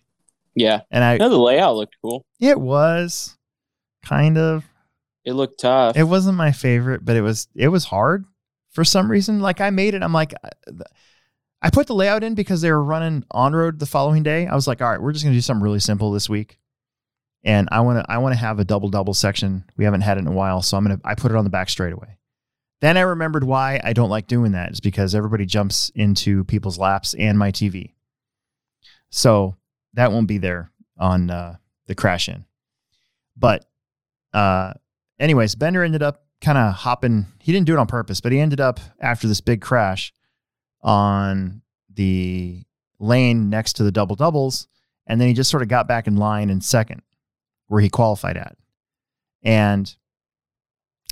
Yeah. 0.55 0.81
and 0.91 1.03
I 1.03 1.17
know 1.19 1.29
the 1.29 1.39
layout 1.39 1.77
looked 1.77 1.97
cool. 2.03 2.25
it 2.41 2.61
was 2.61 3.37
kind 4.05 4.37
of 4.39 4.65
It 5.25 5.35
looked 5.35 5.61
tough. 5.61 5.97
it 5.97 6.05
wasn't 6.05 6.37
my 6.37 6.53
favorite, 6.53 7.05
but 7.05 7.17
it 7.17 7.23
was 7.23 7.49
it 7.55 7.69
was 7.69 7.85
hard 7.85 8.25
for 8.71 8.85
some 8.85 9.11
reason. 9.11 9.41
Like 9.41 9.61
I 9.61 9.71
made 9.71 9.95
it, 9.95 10.03
I'm 10.03 10.13
like. 10.13 10.35
I 11.65 11.71
put 11.71 11.87
the 11.87 11.95
layout 11.95 12.25
in 12.25 12.35
because 12.35 12.61
they 12.61 12.73
were 12.73 12.83
running 12.83 13.25
on 13.31 13.55
road 13.55 13.79
the 13.79 13.87
following 13.87 14.25
day. 14.25 14.49
I 14.49 14.55
was 14.57 14.67
like, 14.67 14.83
all 14.83 14.91
right, 14.91 15.01
we're 15.01 15.13
just 15.13 15.25
gonna 15.25 15.37
do 15.37 15.41
something 15.41 15.63
really 15.63 15.79
simple 15.79 16.11
this 16.11 16.29
week. 16.29 16.59
And 17.45 17.69
I 17.71 17.81
want 17.81 18.05
to 18.05 18.13
I 18.13 18.19
want 18.19 18.33
to 18.33 18.39
have 18.39 18.59
a 18.59 18.65
double 18.65 18.89
double 18.89 19.15
section. 19.15 19.65
We 19.77 19.85
haven't 19.85 20.01
had 20.01 20.17
it 20.17 20.23
in 20.23 20.27
a 20.27 20.33
while, 20.33 20.63
so 20.63 20.77
I'm 20.77 20.85
gonna 20.85 21.01
I 21.05 21.15
put 21.15 21.31
it 21.31 21.37
on 21.37 21.45
the 21.45 21.51
back 21.51 21.69
straightaway. 21.69 22.19
Then 22.81 22.97
I 22.97 23.03
remembered 23.03 23.45
why 23.45 23.81
I 23.85 23.93
don't 23.93 24.11
like 24.11 24.27
doing 24.27 24.53
that 24.53 24.73
is 24.73 24.81
because 24.81 25.15
everybody 25.15 25.47
jumps 25.47 25.93
into 25.95 26.43
people's 26.45 26.79
laps 26.79 27.15
and 27.15 27.39
my 27.39 27.53
TV. 27.53 27.95
So 29.11 29.57
that 29.95 30.11
won't 30.11 30.27
be 30.27 30.39
there 30.39 30.73
on 30.99 31.31
uh, 31.31 31.57
the 31.87 31.95
crash 31.95 32.29
in. 32.29 32.45
But 33.37 33.65
uh, 34.33 34.73
anyways, 35.23 35.55
Bender 35.55 35.83
ended 35.83 36.03
up 36.03 36.25
kind 36.43 36.59
of 36.59 36.75
hopping. 36.75 37.27
He 37.39 37.53
didn't 37.53 37.67
do 37.67 37.75
it 37.75 37.79
on 37.79 37.87
purpose, 37.87 38.21
but 38.21 38.33
he 38.33 38.41
ended 38.41 38.61
up 38.61 38.81
after 39.01 39.29
this 39.29 39.41
big 39.41 39.63
crash 39.63 40.13
on 40.83 41.63
the 41.95 42.65
lane 42.99 43.49
next 43.49 43.75
to 43.75 43.85
the 43.85 43.93
double 43.93 44.17
doubles. 44.17 44.67
And 45.07 45.21
then 45.21 45.29
he 45.29 45.35
just 45.35 45.51
sort 45.51 45.63
of 45.63 45.69
got 45.69 45.89
back 45.89 46.07
in 46.07 46.17
line 46.17 46.51
in 46.51 46.61
second 46.61 47.03
where 47.69 47.81
he 47.81 47.89
qualified 47.89 48.37
at. 48.37 48.57
And 49.43 49.95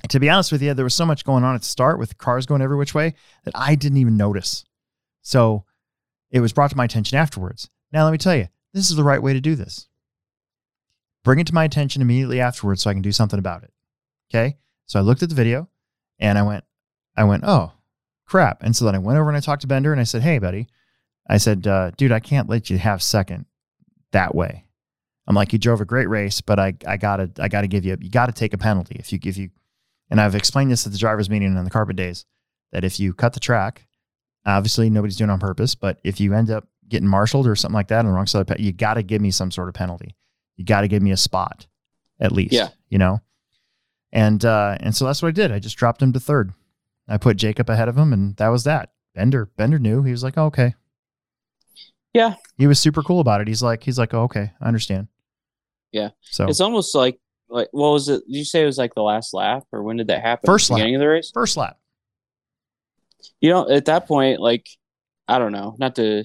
to 0.09 0.21
be 0.21 0.29
honest 0.29 0.53
with 0.53 0.63
you, 0.63 0.75
there 0.75 0.85
was 0.85 0.95
so 0.95 1.07
much 1.07 1.25
going 1.25 1.45
on 1.45 1.55
at 1.55 1.63
the 1.63 1.67
start 1.67 1.99
with 1.99 2.19
cars 2.19 2.47
going 2.47 2.63
every 2.63 2.77
which 2.77 2.95
way 2.95 3.15
that 3.45 3.53
I 3.55 3.75
didn't 3.75 3.99
even 3.99 4.17
notice. 4.17 4.65
So 5.23 5.65
it 6.31 6.41
was 6.41 6.53
brought 6.53 6.71
to 6.71 6.77
my 6.77 6.85
attention 6.85 7.19
afterwards. 7.19 7.71
Now, 7.93 8.05
let 8.05 8.13
me 8.13 8.19
tell 8.19 8.37
you, 8.37 8.49
this 8.73 8.91
is 8.91 8.97
the 8.97 9.05
right 9.05 9.23
way 9.23 9.33
to 9.33 9.41
do 9.41 9.57
this. 9.57 9.89
Bring 11.25 11.39
it 11.39 11.47
to 11.49 11.55
my 11.55 11.65
attention 11.65 12.03
immediately 12.03 12.41
afterwards 12.41 12.83
so 12.83 12.91
I 12.91 12.95
can 12.95 13.03
do 13.03 13.13
something 13.13 13.39
about 13.39 13.63
it. 13.63 13.73
Okay. 14.33 14.57
So 14.87 14.99
I 14.99 15.03
looked 15.03 15.23
at 15.23 15.29
the 15.29 15.35
video 15.35 15.69
and 16.19 16.39
I 16.39 16.43
went, 16.43 16.65
I 17.17 17.25
went, 17.25 17.45
oh, 17.47 17.73
crap. 18.27 18.63
And 18.63 18.75
so 18.75 18.85
then 18.85 18.95
I 18.95 18.99
went 18.99 19.19
over 19.19 19.29
and 19.29 19.37
I 19.37 19.41
talked 19.41 19.63
to 19.63 19.69
Bender 19.69 19.93
and 19.93 20.01
I 20.01 20.05
said, 20.05 20.23
hey, 20.23 20.39
buddy, 20.39 20.69
I 21.29 21.37
said, 21.39 21.67
uh, 21.67 21.91
dude, 21.97 22.13
I 22.13 22.21
can't 22.21 22.49
let 22.49 22.71
you 22.71 22.79
have 22.79 23.03
second 23.03 23.47
that 24.13 24.35
way. 24.35 24.65
I'm 25.27 25.35
like, 25.37 25.53
you 25.53 25.59
drove 25.59 25.81
a 25.81 25.85
great 25.85 26.09
race, 26.09 26.41
but 26.41 26.59
I, 26.59 26.75
I 26.87 26.97
gotta, 26.97 27.31
I 27.39 27.49
gotta 27.49 27.69
give 27.69 27.85
you, 27.85 27.97
you 28.01 28.11
gotta 28.11 28.33
take 28.33 28.53
a 28.53 28.59
penalty 28.59 28.97
if 28.99 29.13
you, 29.13 29.19
if 29.23 29.37
you, 29.37 29.51
and 30.11 30.21
I've 30.21 30.35
explained 30.35 30.73
this 30.73 30.87
at 30.87 30.93
the 30.93 30.99
drivers 30.99 31.31
meeting 31.31 31.57
on 31.57 31.65
the 31.65 31.71
carpet 31.71 31.95
days 31.97 32.25
that 32.73 32.83
if 32.85 32.99
you 32.99 33.15
cut 33.15 33.33
the 33.33 33.41
track, 33.41 33.87
obviously 34.45 34.91
nobody's 34.91 35.17
doing 35.17 35.31
it 35.31 35.35
on 35.35 35.39
purpose, 35.39 35.75
but 35.77 36.01
if 36.03 36.21
you 36.21 36.35
end 36.35 36.51
up 36.51 36.67
getting 36.89 37.09
marshaled 37.09 37.47
or 37.47 37.55
something 37.55 37.75
like 37.75 37.89
that 37.89 38.01
on 38.01 38.07
the 38.07 38.11
wrong 38.13 38.27
side, 38.27 38.41
of 38.41 38.47
the 38.49 38.55
pe- 38.57 38.63
you 38.63 38.73
got 38.73 38.95
to 38.95 39.03
give 39.05 39.23
me 39.23 39.31
some 39.31 39.53
sort 39.53 39.69
of 39.69 39.75
penalty. 39.75 40.17
You 40.57 40.65
got 40.65 40.81
to 40.81 40.89
give 40.89 41.03
me 41.03 41.13
a 41.13 41.17
spot 41.17 41.67
at 42.19 42.33
least, 42.33 42.53
Yeah. 42.53 42.71
you 42.89 42.99
know? 42.99 43.21
And, 44.13 44.45
uh, 44.45 44.77
and 44.81 44.95
so 44.95 45.05
that's 45.05 45.23
what 45.23 45.29
I 45.29 45.33
did. 45.33 45.53
I 45.53 45.59
just 45.59 45.77
dropped 45.77 46.03
him 46.03 46.13
to 46.13 46.21
third. 46.21 46.53
I 47.09 47.17
put 47.17 47.37
Jacob 47.37 47.69
ahead 47.71 47.89
of 47.89 47.97
him 47.97 48.13
and 48.13 48.37
that 48.37 48.49
was 48.49 48.65
that. 48.65 48.91
Bender, 49.15 49.47
Bender 49.57 49.79
knew. 49.79 50.03
He 50.03 50.13
was 50.13 50.23
like, 50.23 50.37
oh, 50.37 50.47
okay. 50.47 50.75
Yeah. 52.13 52.35
He 52.57 52.67
was 52.67 52.79
super 52.81 53.03
cool 53.03 53.21
about 53.21 53.41
it. 53.41 53.49
He's 53.49 53.63
like, 53.63 53.83
he's 53.83 53.99
like, 53.99 54.15
oh, 54.15 54.23
okay, 54.23 54.53
I 54.61 54.67
understand. 54.67 55.09
Yeah. 55.93 56.11
So 56.23 56.47
It's 56.47 56.61
almost 56.61 56.95
like 56.95 57.19
like 57.51 57.69
what 57.73 57.91
was 57.91 58.09
it? 58.09 58.23
Did 58.27 58.37
you 58.37 58.45
say 58.45 58.63
it 58.63 58.67
was 58.67 58.79
like 58.79 58.95
the 58.95 59.03
last 59.03 59.35
lap, 59.35 59.65
or 59.73 59.83
when 59.83 59.97
did 59.97 60.07
that 60.07 60.23
happen? 60.23 60.47
First 60.47 60.71
lap. 60.71 60.79
beginning 60.79 60.97
of 60.97 61.01
the 61.01 61.09
race. 61.09 61.31
first 61.33 61.57
lap. 61.57 61.79
You 63.41 63.51
know, 63.51 63.69
at 63.69 63.87
that 63.87 64.07
point, 64.07 64.41
like 64.41 64.69
I 65.29 65.39
don't 65.39 65.53
know, 65.53 65.77
not 65.79 65.97
to 65.97 66.25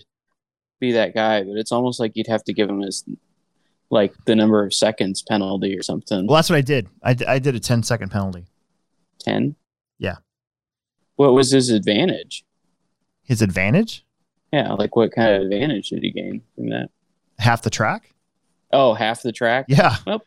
be 0.79 0.93
that 0.93 1.13
guy, 1.13 1.43
but 1.43 1.57
it's 1.57 1.71
almost 1.71 1.99
like 1.99 2.11
you'd 2.15 2.27
have 2.27 2.43
to 2.45 2.53
give 2.53 2.69
him 2.69 2.81
his 2.81 3.03
like 3.89 4.13
the 4.25 4.35
number 4.35 4.63
of 4.65 4.73
seconds 4.73 5.21
penalty 5.21 5.77
or 5.77 5.83
something. 5.83 6.25
Well, 6.27 6.35
that's 6.35 6.49
what 6.49 6.57
I 6.57 6.61
did. 6.61 6.87
I, 7.03 7.13
d- 7.13 7.25
I 7.25 7.39
did 7.39 7.55
a 7.55 7.59
10 7.59 7.83
second 7.83 8.09
penalty. 8.09 8.45
Ten. 9.19 9.55
Yeah. 9.99 10.15
What 11.15 11.33
was 11.33 11.51
his 11.51 11.69
advantage? 11.69 12.43
His 13.23 13.41
advantage, 13.41 14.05
Yeah, 14.53 14.73
like 14.73 14.95
what 14.95 15.11
kind 15.11 15.33
of 15.35 15.41
advantage 15.43 15.89
did 15.89 16.03
he 16.03 16.11
gain 16.11 16.41
from 16.55 16.69
that? 16.69 16.89
half 17.39 17.61
the 17.63 17.69
track. 17.69 18.13
Oh, 18.71 18.93
half 18.93 19.21
the 19.23 19.31
track. 19.31 19.65
Yeah. 19.67 19.95
Well, 20.05 20.21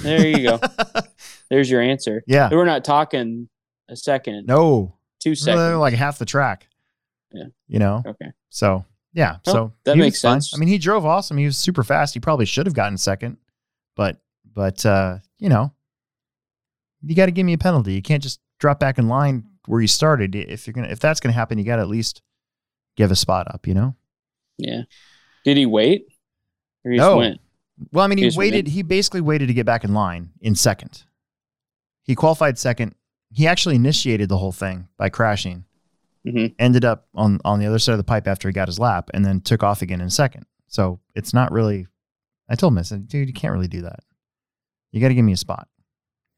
there 0.00 0.26
you 0.26 0.48
go. 0.48 0.60
There's 1.50 1.70
your 1.70 1.80
answer. 1.82 2.22
yeah. 2.26 2.48
We're 2.50 2.64
not 2.64 2.84
talking 2.84 3.48
a 3.88 3.96
second, 3.96 4.46
No, 4.46 4.94
two 5.20 5.34
seconds. 5.34 5.78
like 5.78 5.94
half 5.94 6.18
the 6.18 6.24
track. 6.26 6.68
Yeah. 7.32 7.44
You 7.66 7.78
know? 7.80 8.02
okay. 8.06 8.32
So, 8.50 8.84
yeah. 9.12 9.36
Oh, 9.46 9.52
so 9.52 9.72
that 9.84 9.96
makes 9.96 10.16
was 10.16 10.22
fine. 10.22 10.40
sense. 10.40 10.54
I 10.54 10.58
mean, 10.58 10.68
he 10.68 10.78
drove 10.78 11.04
awesome. 11.06 11.36
He 11.38 11.44
was 11.46 11.56
super 11.56 11.82
fast. 11.82 12.14
He 12.14 12.20
probably 12.20 12.46
should 12.46 12.66
have 12.66 12.74
gotten 12.74 12.96
second, 12.98 13.36
but, 13.96 14.18
but, 14.54 14.84
uh, 14.86 15.18
you 15.38 15.48
know, 15.48 15.72
you 17.02 17.14
got 17.14 17.26
to 17.26 17.32
give 17.32 17.46
me 17.46 17.52
a 17.52 17.58
penalty. 17.58 17.92
You 17.94 18.02
can't 18.02 18.22
just 18.22 18.40
drop 18.58 18.80
back 18.80 18.98
in 18.98 19.08
line 19.08 19.44
where 19.66 19.80
you 19.80 19.86
started. 19.88 20.34
If 20.34 20.66
you're 20.66 20.74
going 20.74 20.86
to, 20.86 20.92
if 20.92 21.00
that's 21.00 21.20
going 21.20 21.32
to 21.32 21.38
happen, 21.38 21.58
you 21.58 21.64
got 21.64 21.76
to 21.76 21.82
at 21.82 21.88
least 21.88 22.22
give 22.96 23.10
a 23.10 23.16
spot 23.16 23.46
up, 23.52 23.66
you 23.66 23.74
know? 23.74 23.94
Yeah. 24.58 24.82
Did 25.44 25.56
he 25.56 25.66
wait? 25.66 26.06
Or 26.84 26.90
he 26.90 26.96
No. 26.96 27.04
just 27.10 27.16
went? 27.16 27.40
Well, 27.92 28.04
I 28.04 28.08
mean, 28.08 28.18
He 28.18 28.24
he 28.24 28.28
went 28.30 28.36
waited. 28.38 28.66
He 28.68 28.82
basically 28.82 29.20
waited 29.20 29.46
to 29.46 29.54
get 29.54 29.64
back 29.66 29.84
in 29.84 29.94
line 29.94 30.30
in 30.40 30.56
second. 30.56 31.04
He 32.02 32.16
qualified 32.16 32.58
second. 32.58 32.94
He 33.30 33.46
actually 33.46 33.76
initiated 33.76 34.28
the 34.28 34.38
whole 34.38 34.50
thing 34.52 34.88
by 34.96 35.10
crashing. 35.10 35.64
Mhm. 36.26 36.54
Ended 36.58 36.84
up 36.84 37.08
on 37.14 37.38
on 37.44 37.58
the 37.58 37.66
other 37.66 37.78
side 37.78 37.92
of 37.92 37.98
the 37.98 38.04
pipe 38.04 38.26
after 38.26 38.48
he 38.48 38.52
got 38.52 38.68
his 38.68 38.78
lap, 38.78 39.10
and 39.14 39.24
then 39.24 39.40
took 39.40 39.62
off 39.62 39.82
again 39.82 40.00
in 40.00 40.10
second. 40.10 40.46
So 40.66 41.00
it's 41.14 41.32
not 41.32 41.52
really. 41.52 41.86
I 42.48 42.54
told 42.54 42.72
him, 42.72 42.78
I 42.78 42.82
said, 42.82 43.08
"Dude, 43.08 43.28
you 43.28 43.34
can't 43.34 43.52
really 43.52 43.68
do 43.68 43.82
that. 43.82 44.00
You 44.92 45.00
got 45.00 45.08
to 45.08 45.14
give 45.14 45.24
me 45.24 45.32
a 45.32 45.36
spot." 45.36 45.68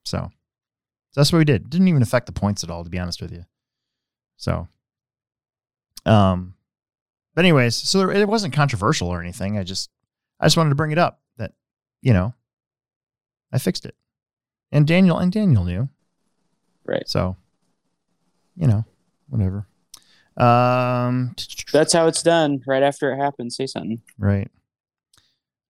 So, 0.05 0.31
so 1.13 1.21
that's 1.21 1.33
what 1.33 1.39
we 1.39 1.45
did. 1.45 1.71
Didn't 1.71 1.89
even 1.89 2.03
affect 2.03 2.27
the 2.27 2.33
points 2.33 2.63
at 2.65 2.71
all, 2.71 2.85
to 2.85 2.91
be 2.91 2.99
honest 2.99 3.21
with 3.23 3.33
you. 3.33 3.45
So 4.37 4.69
Um, 6.07 6.55
but 7.35 7.45
anyways, 7.45 7.77
so 7.77 7.99
there, 7.99 8.11
it 8.11 8.29
wasn't 8.29 8.55
controversial 8.55 9.09
or 9.09 9.21
anything. 9.21 9.59
I 9.59 9.63
just, 9.65 9.91
I 10.41 10.47
just 10.47 10.57
wanted 10.57 10.71
to 10.71 10.75
bring 10.77 10.91
it 10.93 10.99
up 10.99 11.21
that, 11.37 11.53
you 12.01 12.13
know, 12.13 12.33
I 13.53 13.59
fixed 13.59 13.85
it, 13.85 13.95
and 14.73 14.87
Daniel 14.87 15.19
and 15.19 15.31
Daniel 15.31 15.65
knew. 15.65 15.89
Right. 16.85 17.07
So, 17.09 17.37
you 18.57 18.67
know, 18.67 18.85
whatever. 19.29 19.67
Um, 20.37 21.35
That's 21.73 21.93
how 21.93 22.07
it's 22.07 22.23
done. 22.23 22.63
Right 22.67 22.83
after 22.83 23.13
it 23.13 23.19
happens, 23.19 23.57
say 23.57 23.67
something. 23.67 24.01
right. 24.19 24.51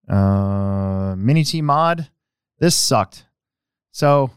Uh, 0.09 1.15
mini 1.17 1.45
T 1.45 1.63
mod. 1.63 2.09
This 2.59 2.75
sucked. 2.77 3.27
So, 3.93 4.31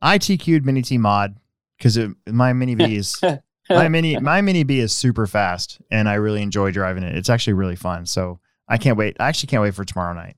I 0.00 0.18
TQ'd 0.18 0.64
mini 0.64 0.82
T 0.82 0.98
mod 0.98 1.36
because 1.78 1.98
my 2.26 2.52
mini 2.52 2.74
B 2.74 2.96
is 2.96 3.20
my 3.70 3.88
mini 3.88 4.18
my 4.18 4.40
mini 4.40 4.62
B 4.64 4.78
is 4.80 4.94
super 4.94 5.26
fast 5.26 5.80
and 5.90 6.08
I 6.08 6.14
really 6.14 6.42
enjoy 6.42 6.70
driving 6.70 7.02
it. 7.02 7.16
It's 7.16 7.30
actually 7.30 7.54
really 7.54 7.76
fun. 7.76 8.06
So 8.06 8.40
I 8.68 8.78
can't 8.78 8.96
wait. 8.98 9.16
I 9.18 9.28
actually 9.28 9.48
can't 9.48 9.62
wait 9.62 9.74
for 9.74 9.84
tomorrow 9.84 10.14
night. 10.14 10.36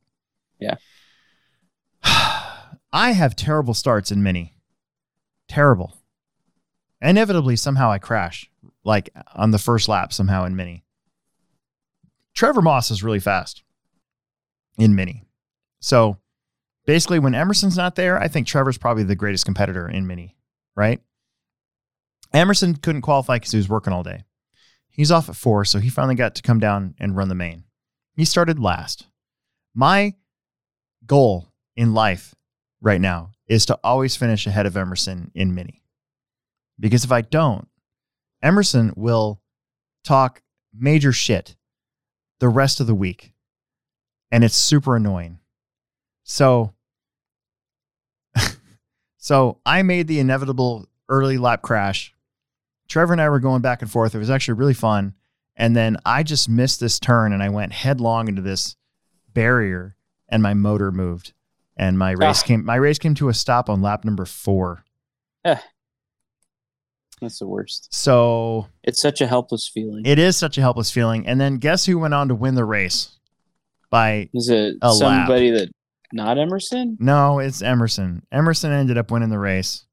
Yeah. 0.61 0.77
I 2.93 3.13
have 3.13 3.37
terrible 3.37 3.75
starts 3.75 4.11
in 4.11 4.23
mini. 4.23 4.55
Terrible. 5.49 5.95
Inevitably, 7.01 7.57
somehow 7.57 7.91
I 7.91 7.99
crash, 7.99 8.51
like 8.89 9.11
on 9.35 9.51
the 9.51 9.59
first 9.59 9.87
lap, 9.87 10.13
somehow 10.13 10.45
in 10.45 10.57
mini. 10.57 10.83
Trevor 12.35 12.63
Moss 12.63 12.91
is 12.91 13.05
really 13.05 13.21
fast 13.21 13.63
in 14.79 14.95
mini. 14.95 15.25
So 15.81 16.17
basically, 16.87 17.19
when 17.19 17.35
Emerson's 17.35 17.77
not 17.77 17.97
there, 17.97 18.19
I 18.19 18.29
think 18.29 18.47
Trevor's 18.47 18.79
probably 18.79 19.05
the 19.05 19.15
greatest 19.15 19.45
competitor 19.45 19.87
in 19.87 20.07
mini, 20.07 20.37
right? 20.75 21.01
Emerson 22.33 22.77
couldn't 22.77 23.03
qualify 23.03 23.37
because 23.37 23.53
he 23.53 23.59
was 23.59 23.69
working 23.69 23.93
all 23.93 24.03
day. 24.03 24.25
He's 24.89 25.13
off 25.13 25.29
at 25.29 25.37
four, 25.37 25.65
so 25.65 25.79
he 25.79 25.91
finally 25.91 26.15
got 26.15 26.35
to 26.37 26.43
come 26.43 26.59
down 26.59 26.95
and 26.99 27.15
run 27.15 27.29
the 27.29 27.35
main. 27.35 27.65
He 28.15 28.25
started 28.25 28.59
last. 28.59 29.07
My 29.75 30.15
goal 31.07 31.53
in 31.77 31.95
life 31.95 32.35
right 32.81 33.01
now 33.01 33.33
is 33.47 33.67
to 33.67 33.79
always 33.85 34.17
finish 34.17 34.47
ahead 34.47 34.67
of 34.67 34.77
Emerson 34.77 35.31
in 35.35 35.55
mini. 35.55 35.83
Because 36.81 37.05
if 37.05 37.13
I 37.13 37.21
don't, 37.21 37.69
Emerson 38.43 38.93
will 38.97 39.41
talk 40.05 40.43
major 40.73 41.13
shit 41.13 41.57
the 42.41 42.49
rest 42.49 42.81
of 42.81 42.87
the 42.87 42.95
week. 42.95 43.33
And 44.31 44.45
it's 44.45 44.55
super 44.57 44.97
annoying. 44.97 45.39
So 46.25 46.75
so 49.17 49.59
I 49.65 49.83
made 49.83 50.07
the 50.07 50.21
inevitable 50.21 50.87
early 51.09 51.39
lap 51.39 51.63
crash. 51.63 52.15
Trevor 52.89 53.13
and 53.13 53.21
I 53.23 53.29
were 53.29 53.41
going 53.41 53.63
back 53.63 53.83
and 53.83 53.91
forth. 53.91 54.15
It 54.15 54.19
was 54.19 54.31
actually 54.31 54.55
really 54.59 54.75
fun. 54.75 55.15
And 55.57 55.75
then 55.75 55.97
I 56.07 56.23
just 56.23 56.49
missed 56.49 56.81
this 56.81 56.99
turn 57.01 57.33
and 57.33 57.43
I 57.43 57.49
went 57.49 57.73
headlong 57.73 58.29
into 58.29 58.43
this 58.43 58.77
barrier 59.33 59.97
and 60.29 60.43
my 60.43 60.55
motor 60.55 60.93
moved. 60.93 61.33
And 61.77 61.99
my 61.99 62.11
race 62.13 62.43
Ah. 62.43 62.47
came 62.47 62.65
my 62.65 62.75
race 62.77 62.99
came 62.99 63.15
to 63.17 63.29
a 63.29 63.35
stop 63.35 63.69
on 63.71 63.83
lap 63.83 64.05
number 64.05 64.25
four. 64.25 64.85
That's 67.21 67.39
the 67.39 67.47
worst. 67.47 67.93
So 67.93 68.69
It's 68.85 69.01
such 69.01 69.21
a 69.21 69.27
helpless 69.27 69.69
feeling. 69.73 70.03
it 70.07 70.19
is 70.19 70.37
such 70.37 70.57
a 70.59 70.61
helpless 70.61 70.91
feeling. 70.91 71.27
And 71.27 71.41
then 71.41 71.57
guess 71.59 71.87
who 71.87 71.99
went 71.99 72.15
on 72.15 72.29
to 72.29 72.35
win 72.35 72.55
the 72.55 72.65
race? 72.65 73.19
By 73.91 74.29
Is 74.35 74.49
it 74.49 74.77
A 74.83 74.89
lap. 74.93 74.99
somebody 75.27 75.51
that 75.51 75.71
not 76.13 76.39
Emerson? 76.39 76.97
no, 77.01 77.39
it's 77.39 77.61
Emerson. 77.63 78.23
Emerson 78.33 78.71
ended 78.73 78.97
up 78.99 79.11
winning 79.11 79.31
the 79.31 79.39
race. 79.39 79.85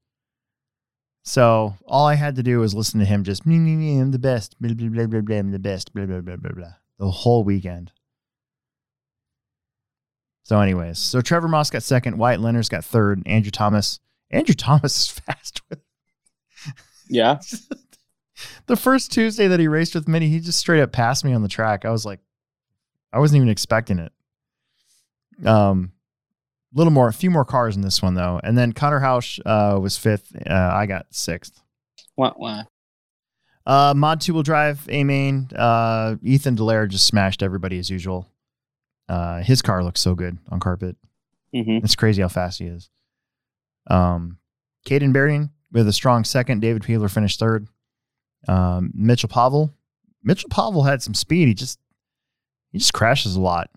So 1.23 1.75
all 1.87 2.05
I 2.05 2.13
had 2.15 2.35
to 2.35 2.43
do 2.43 2.59
was 2.59 2.75
listen 2.75 2.99
to 2.99 3.05
him 3.05 3.23
just 3.23 3.45
me, 3.45 3.57
me, 3.57 3.75
me, 3.75 3.97
I'm 3.99 4.11
the 4.11 4.19
best, 4.19 4.55
blah, 4.61 4.73
blah, 4.73 4.87
blah, 4.89 5.07
blah, 5.07 5.21
blah, 5.21 5.37
I'm 5.37 5.51
the 5.51 5.57
best, 5.59 5.93
blah, 5.93 6.05
blah, 6.05 6.21
blah, 6.21 6.35
blah, 6.35 6.51
blah, 6.51 6.73
the 6.99 7.09
whole 7.09 7.43
weekend. 7.43 7.91
So, 10.43 10.59
anyways, 10.59 10.99
so 10.99 11.21
Trevor 11.21 11.47
Moss 11.47 11.71
got 11.71 11.81
second, 11.81 12.17
Wyatt 12.19 12.39
Leonard's 12.41 12.69
got 12.69 12.85
third, 12.85 13.23
Andrew 13.25 13.49
Thomas. 13.49 13.99
Andrew 14.29 14.53
Thomas 14.53 14.95
is 14.99 15.09
fast 15.25 15.61
with 15.69 15.79
Yeah. 17.09 17.39
the 18.67 18.75
first 18.75 19.11
Tuesday 19.11 19.47
that 19.47 19.59
he 19.59 19.67
raced 19.67 19.95
with 19.95 20.07
Minnie, 20.07 20.29
he 20.29 20.39
just 20.39 20.59
straight 20.59 20.81
up 20.81 20.91
passed 20.91 21.23
me 21.23 21.33
on 21.33 21.41
the 21.41 21.47
track. 21.47 21.85
I 21.85 21.91
was 21.91 22.05
like, 22.05 22.19
I 23.13 23.19
wasn't 23.19 23.37
even 23.37 23.49
expecting 23.49 23.99
it. 23.99 24.11
Um, 25.45 25.91
a 26.73 26.77
little 26.77 26.91
more, 26.91 27.07
a 27.07 27.13
few 27.13 27.31
more 27.31 27.45
cars 27.45 27.75
in 27.75 27.81
this 27.81 28.01
one 28.01 28.13
though, 28.15 28.39
and 28.43 28.57
then 28.57 28.73
Connor 28.73 29.03
uh, 29.45 29.79
was 29.81 29.97
fifth. 29.97 30.35
Uh, 30.49 30.53
I 30.73 30.85
got 30.85 31.07
sixth. 31.11 31.61
What? 32.15 32.39
wah. 32.39 32.63
Uh, 33.65 33.93
Mod 33.95 34.21
two 34.21 34.33
wheel 34.33 34.43
drive, 34.43 34.85
A 34.89 35.03
main. 35.03 35.49
Uh, 35.55 36.15
Ethan 36.21 36.55
Delaire 36.55 36.87
just 36.87 37.07
smashed 37.07 37.41
everybody 37.41 37.79
as 37.79 37.89
usual. 37.89 38.29
Uh, 39.07 39.41
his 39.41 39.61
car 39.61 39.83
looks 39.83 40.01
so 40.01 40.15
good 40.15 40.37
on 40.49 40.59
carpet. 40.59 40.97
Mhm. 41.53 41.83
It's 41.83 41.95
crazy 41.95 42.21
how 42.21 42.27
fast 42.27 42.59
he 42.59 42.65
is. 42.65 42.89
Um, 43.87 44.39
Caden 44.85 45.13
Berding 45.13 45.51
with 45.75 45.87
a 45.89 45.93
strong 45.93 46.23
second. 46.23 46.61
David 46.61 46.81
Peevler 46.81 47.11
finished 47.11 47.37
third. 47.37 47.67
Um, 48.47 48.91
Mitchell 48.95 49.29
Pavel. 49.29 49.73
Mitchell 50.23 50.49
Pavel 50.49 50.83
had 50.83 51.03
some 51.03 51.13
speed. 51.13 51.49
He 51.49 51.53
just 51.53 51.79
he 52.71 52.79
just 52.79 52.93
crashes 52.93 53.35
a 53.35 53.41
lot. 53.41 53.69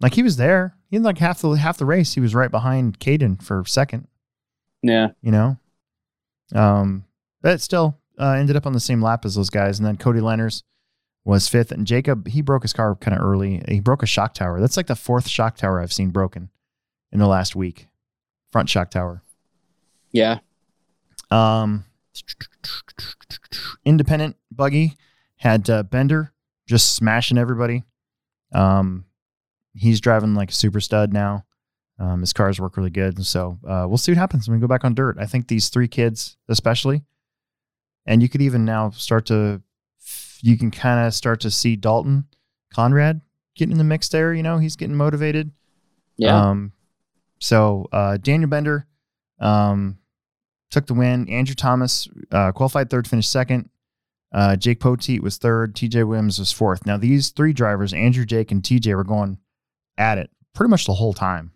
Like 0.00 0.14
he 0.14 0.22
was 0.22 0.36
there. 0.36 0.74
He 0.88 0.96
had 0.96 1.04
like 1.04 1.18
half 1.18 1.40
the 1.42 1.50
half 1.50 1.78
the 1.78 1.84
race. 1.84 2.14
He 2.14 2.20
was 2.20 2.34
right 2.34 2.50
behind 2.50 2.98
Caden 2.98 3.42
for 3.42 3.64
second. 3.66 4.08
Yeah. 4.82 5.08
You 5.20 5.30
know. 5.30 5.58
Um, 6.54 7.04
but 7.42 7.60
still 7.60 7.98
uh, 8.18 8.32
ended 8.32 8.56
up 8.56 8.66
on 8.66 8.72
the 8.72 8.80
same 8.80 9.02
lap 9.02 9.24
as 9.24 9.34
those 9.34 9.50
guys. 9.50 9.78
And 9.78 9.86
then 9.86 9.98
Cody 9.98 10.20
Lenners 10.20 10.62
was 11.24 11.48
fifth, 11.48 11.70
and 11.70 11.86
Jacob 11.86 12.28
he 12.28 12.40
broke 12.40 12.62
his 12.62 12.72
car 12.72 12.94
kind 12.94 13.16
of 13.16 13.22
early. 13.22 13.62
He 13.68 13.80
broke 13.80 14.02
a 14.02 14.06
shock 14.06 14.32
tower. 14.32 14.58
That's 14.58 14.76
like 14.76 14.86
the 14.86 14.96
fourth 14.96 15.28
shock 15.28 15.56
tower 15.56 15.82
I've 15.82 15.92
seen 15.92 16.10
broken 16.10 16.48
in 17.12 17.18
the 17.18 17.26
last 17.26 17.54
week. 17.54 17.88
Front 18.52 18.70
shock 18.70 18.90
tower. 18.90 19.22
Yeah. 20.12 20.38
Um, 21.30 21.84
independent 23.84 24.36
buggy 24.50 24.96
had 25.36 25.68
uh, 25.68 25.82
Bender 25.82 26.32
just 26.66 26.94
smashing 26.94 27.38
everybody. 27.38 27.84
Um, 28.52 29.04
he's 29.74 30.00
driving 30.00 30.34
like 30.34 30.50
a 30.50 30.54
super 30.54 30.80
stud 30.80 31.12
now. 31.12 31.44
Um, 31.98 32.20
his 32.20 32.32
cars 32.32 32.60
work 32.60 32.76
really 32.76 32.90
good, 32.90 33.24
so 33.24 33.58
uh, 33.66 33.86
we'll 33.88 33.96
see 33.96 34.12
what 34.12 34.18
happens 34.18 34.48
when 34.48 34.58
we 34.58 34.60
go 34.60 34.68
back 34.68 34.84
on 34.84 34.94
dirt. 34.94 35.16
I 35.18 35.24
think 35.24 35.48
these 35.48 35.70
three 35.70 35.88
kids, 35.88 36.36
especially, 36.48 37.02
and 38.04 38.22
you 38.22 38.28
could 38.28 38.42
even 38.42 38.66
now 38.66 38.90
start 38.90 39.26
to, 39.26 39.62
you 40.42 40.58
can 40.58 40.70
kind 40.70 41.06
of 41.06 41.14
start 41.14 41.40
to 41.40 41.50
see 41.50 41.74
Dalton 41.74 42.26
Conrad 42.72 43.22
getting 43.54 43.72
in 43.72 43.78
the 43.78 43.84
mix 43.84 44.10
there. 44.10 44.34
You 44.34 44.42
know, 44.42 44.58
he's 44.58 44.76
getting 44.76 44.94
motivated. 44.94 45.50
Yeah. 46.18 46.50
Um, 46.50 46.72
so 47.38 47.88
uh, 47.92 48.18
Daniel 48.18 48.50
Bender 48.50 48.86
um, 49.40 49.98
took 50.70 50.86
the 50.86 50.94
win. 50.94 51.28
Andrew 51.28 51.54
Thomas 51.54 52.08
uh, 52.30 52.52
qualified 52.52 52.90
third, 52.90 53.06
finished 53.06 53.30
second. 53.30 53.70
Uh, 54.32 54.56
Jake 54.56 54.80
Poteet 54.80 55.20
was 55.20 55.38
third. 55.38 55.74
TJ 55.74 56.06
Williams 56.06 56.38
was 56.38 56.52
fourth. 56.52 56.84
Now 56.84 56.96
these 56.96 57.30
three 57.30 57.52
drivers, 57.52 57.92
Andrew, 57.92 58.26
Jake, 58.26 58.50
and 58.50 58.62
TJ, 58.62 58.94
were 58.94 59.04
going 59.04 59.38
at 59.96 60.18
it 60.18 60.30
pretty 60.54 60.70
much 60.70 60.86
the 60.86 60.94
whole 60.94 61.14
time. 61.14 61.52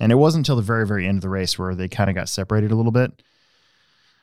And 0.00 0.10
it 0.10 0.16
wasn't 0.16 0.40
until 0.40 0.56
the 0.56 0.62
very, 0.62 0.86
very 0.86 1.06
end 1.06 1.18
of 1.18 1.22
the 1.22 1.28
race 1.28 1.58
where 1.58 1.74
they 1.74 1.88
kind 1.88 2.10
of 2.10 2.16
got 2.16 2.28
separated 2.28 2.72
a 2.72 2.74
little 2.74 2.92
bit. 2.92 3.22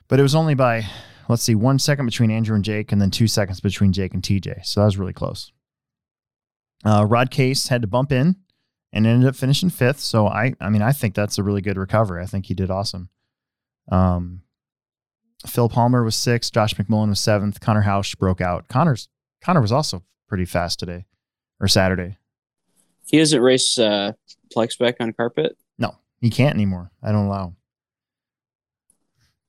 But 0.07 0.19
it 0.19 0.23
was 0.23 0.36
only 0.36 0.55
by, 0.55 0.86
let's 1.30 1.43
see, 1.43 1.55
one 1.55 1.80
second 1.80 2.05
between 2.05 2.32
Andrew 2.32 2.55
and 2.55 2.65
Jake, 2.65 2.91
and 2.91 3.01
then 3.01 3.11
two 3.11 3.27
seconds 3.27 3.59
between 3.59 3.93
Jake 3.93 4.13
and 4.13 4.23
TJ. 4.23 4.65
So 4.65 4.82
that 4.82 4.86
was 4.86 4.97
really 4.97 5.13
close. 5.13 5.51
Uh, 6.84 7.05
Rod 7.07 7.32
Case 7.32 7.67
had 7.67 7.82
to 7.82 7.88
bump 7.88 8.11
in 8.11 8.36
and 8.91 9.05
ended 9.05 9.27
up 9.27 9.36
finishing 9.36 9.69
fifth. 9.69 9.99
So 9.99 10.27
I, 10.27 10.53
I 10.59 10.69
mean, 10.69 10.82
I 10.82 10.91
think 10.91 11.15
that's 11.15 11.38
a 11.38 11.43
really 11.43 11.61
good 11.61 11.77
recovery. 11.77 12.21
I 12.21 12.25
think 12.25 12.47
he 12.47 12.53
did 12.53 12.71
awesome. 12.71 13.09
Um, 13.90 14.42
Phil 15.46 15.70
Palmer 15.70 16.04
was 16.04 16.16
sixth. 16.16 16.54
Josh 16.54 16.76
McMullen 16.76 17.10
was 17.10 17.20
seventh. 17.20 17.60
Connor 17.60 17.84
Hausch 17.84 18.18
broke 18.18 18.42
out. 18.42 18.68
Connor's 18.68 19.08
Connor 19.42 19.62
was 19.62 19.72
also 19.72 20.04
pretty 20.28 20.46
fast 20.46 20.80
today 20.80 21.06
or 21.60 21.68
Saturday. 21.68 22.18
He 23.06 23.18
doesn't 23.18 23.42
race 23.42 23.78
uh, 23.78 24.14
Plex 24.56 24.74
spec 24.74 24.98
on 25.00 25.14
carpet. 25.14 25.58
No, 25.78 25.96
he 26.22 26.30
can't 26.30 26.54
anymore. 26.54 26.92
I 27.02 27.12
don't 27.12 27.26
allow. 27.26 27.56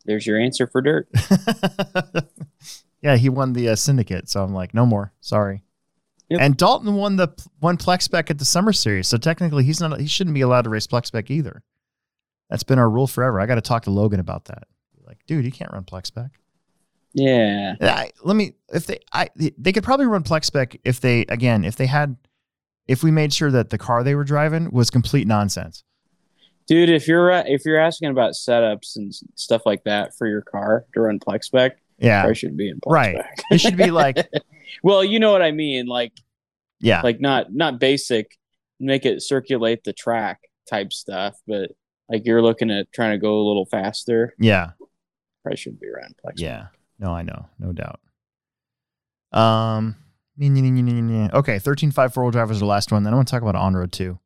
There's 0.07 0.26
your 0.26 0.41
answer 0.41 0.66
for 0.66 0.80
dirt. 0.80 1.09
yeah, 3.03 3.16
he 3.16 3.28
won 3.28 3.53
the 3.53 3.68
uh, 3.68 3.76
syndicate, 3.76 4.30
so 4.30 4.43
I'm 4.43 4.55
like, 4.55 4.72
no 4.72 4.86
more. 4.86 5.12
Sorry. 5.20 5.62
Yep. 6.30 6.41
And 6.41 6.57
Dalton 6.57 6.95
won 6.95 7.16
the 7.16 7.28
won 7.61 7.76
Plex 7.76 8.03
spec 8.03 8.30
at 8.30 8.38
the 8.38 8.45
summer 8.45 8.72
series, 8.72 9.09
so 9.09 9.18
technically 9.18 9.64
he's 9.64 9.80
not. 9.80 10.01
He 10.01 10.07
shouldn't 10.07 10.34
be 10.34 10.41
allowed 10.41 10.62
to 10.62 10.70
race 10.70 10.86
Plex 10.86 11.07
spec 11.07 11.30
either. 11.30 11.62
That's 12.51 12.64
been 12.64 12.78
our 12.78 12.90
rule 12.90 13.07
forever. 13.07 13.40
I 13.40 13.46
got 13.46 13.55
to 13.55 13.61
talk 13.61 13.84
to 13.84 13.90
Logan 13.90 14.20
about 14.20 14.46
that. 14.46 14.64
Like, 15.07 15.18
dude, 15.26 15.44
you 15.44 15.53
can't 15.53 15.72
run 15.72 15.84
Plex 15.84 16.07
spec. 16.07 16.30
Yeah. 17.14 17.74
I, 17.80 18.11
let 18.22 18.36
me 18.36 18.55
if 18.72 18.86
they 18.86 18.98
I 19.12 19.30
they 19.34 19.72
could 19.72 19.82
probably 19.82 20.07
run 20.07 20.22
Plex 20.22 20.44
spec 20.44 20.76
if 20.84 21.01
they 21.01 21.22
again 21.22 21.64
if 21.64 21.76
they 21.76 21.86
had 21.86 22.16
if 22.86 23.03
we 23.03 23.11
made 23.11 23.32
sure 23.32 23.51
that 23.51 23.70
the 23.70 23.78
car 23.78 24.05
they 24.05 24.14
were 24.14 24.24
driving 24.24 24.70
was 24.70 24.90
complete 24.90 25.26
nonsense. 25.26 25.82
Dude, 26.66 26.88
if 26.88 27.09
you're 27.09 27.30
if 27.30 27.64
you're 27.64 27.80
asking 27.80 28.11
about 28.11 28.32
setups 28.32 28.96
and 28.96 29.12
stuff 29.34 29.62
like 29.66 29.82
that 29.84 30.16
for 30.16 30.28
your 30.28 30.42
car 30.42 30.84
to 30.94 31.01
run 31.01 31.18
Plex 31.18 31.44
spec, 31.44 31.78
Yeah. 31.98 32.20
Probably 32.20 32.34
should 32.36 32.57
be 32.57 32.68
in 32.68 32.78
Right. 32.86 33.24
It 33.51 33.61
should 33.61 33.76
be 33.76 33.90
like, 33.90 34.28
well, 34.84 35.03
you 35.03 35.18
know 35.18 35.32
what 35.32 35.42
I 35.42 35.51
mean. 35.51 35.86
Like 35.86 36.12
yeah. 36.80 37.01
like 37.03 37.20
not 37.20 37.53
not 37.53 37.80
basic, 37.80 38.38
make 38.78 39.05
it 39.05 39.22
circulate 39.22 39.82
the 39.82 39.92
track 39.92 40.40
type 40.68 40.92
stuff, 40.92 41.36
but 41.46 41.72
like 42.11 42.26
you're 42.26 42.42
looking 42.42 42.70
at 42.70 42.92
trying 42.92 43.12
to 43.12 43.18
go 43.18 43.38
a 43.38 43.46
little 43.46 43.64
faster. 43.66 44.34
yeah. 44.38 44.72
Probably 45.42 45.56
should 45.56 45.80
be 45.80 45.86
around 45.88 46.14
Plex. 46.22 46.34
Yeah. 46.36 46.66
No, 46.98 47.12
I 47.12 47.22
know. 47.22 47.46
No 47.58 47.72
doubt. 47.72 48.00
Um, 49.32 49.96
okay. 50.38 51.58
13 51.58 51.92
5 51.92 52.12
four 52.12 52.24
wheel 52.24 52.30
drive 52.30 52.50
was 52.50 52.58
the 52.58 52.66
last 52.66 52.92
one. 52.92 53.04
Then 53.04 53.14
I 53.14 53.16
want 53.16 53.28
to 53.28 53.32
talk 53.32 53.40
about 53.40 53.54
on 53.54 53.74
road 53.74 53.90
too. 53.90 54.18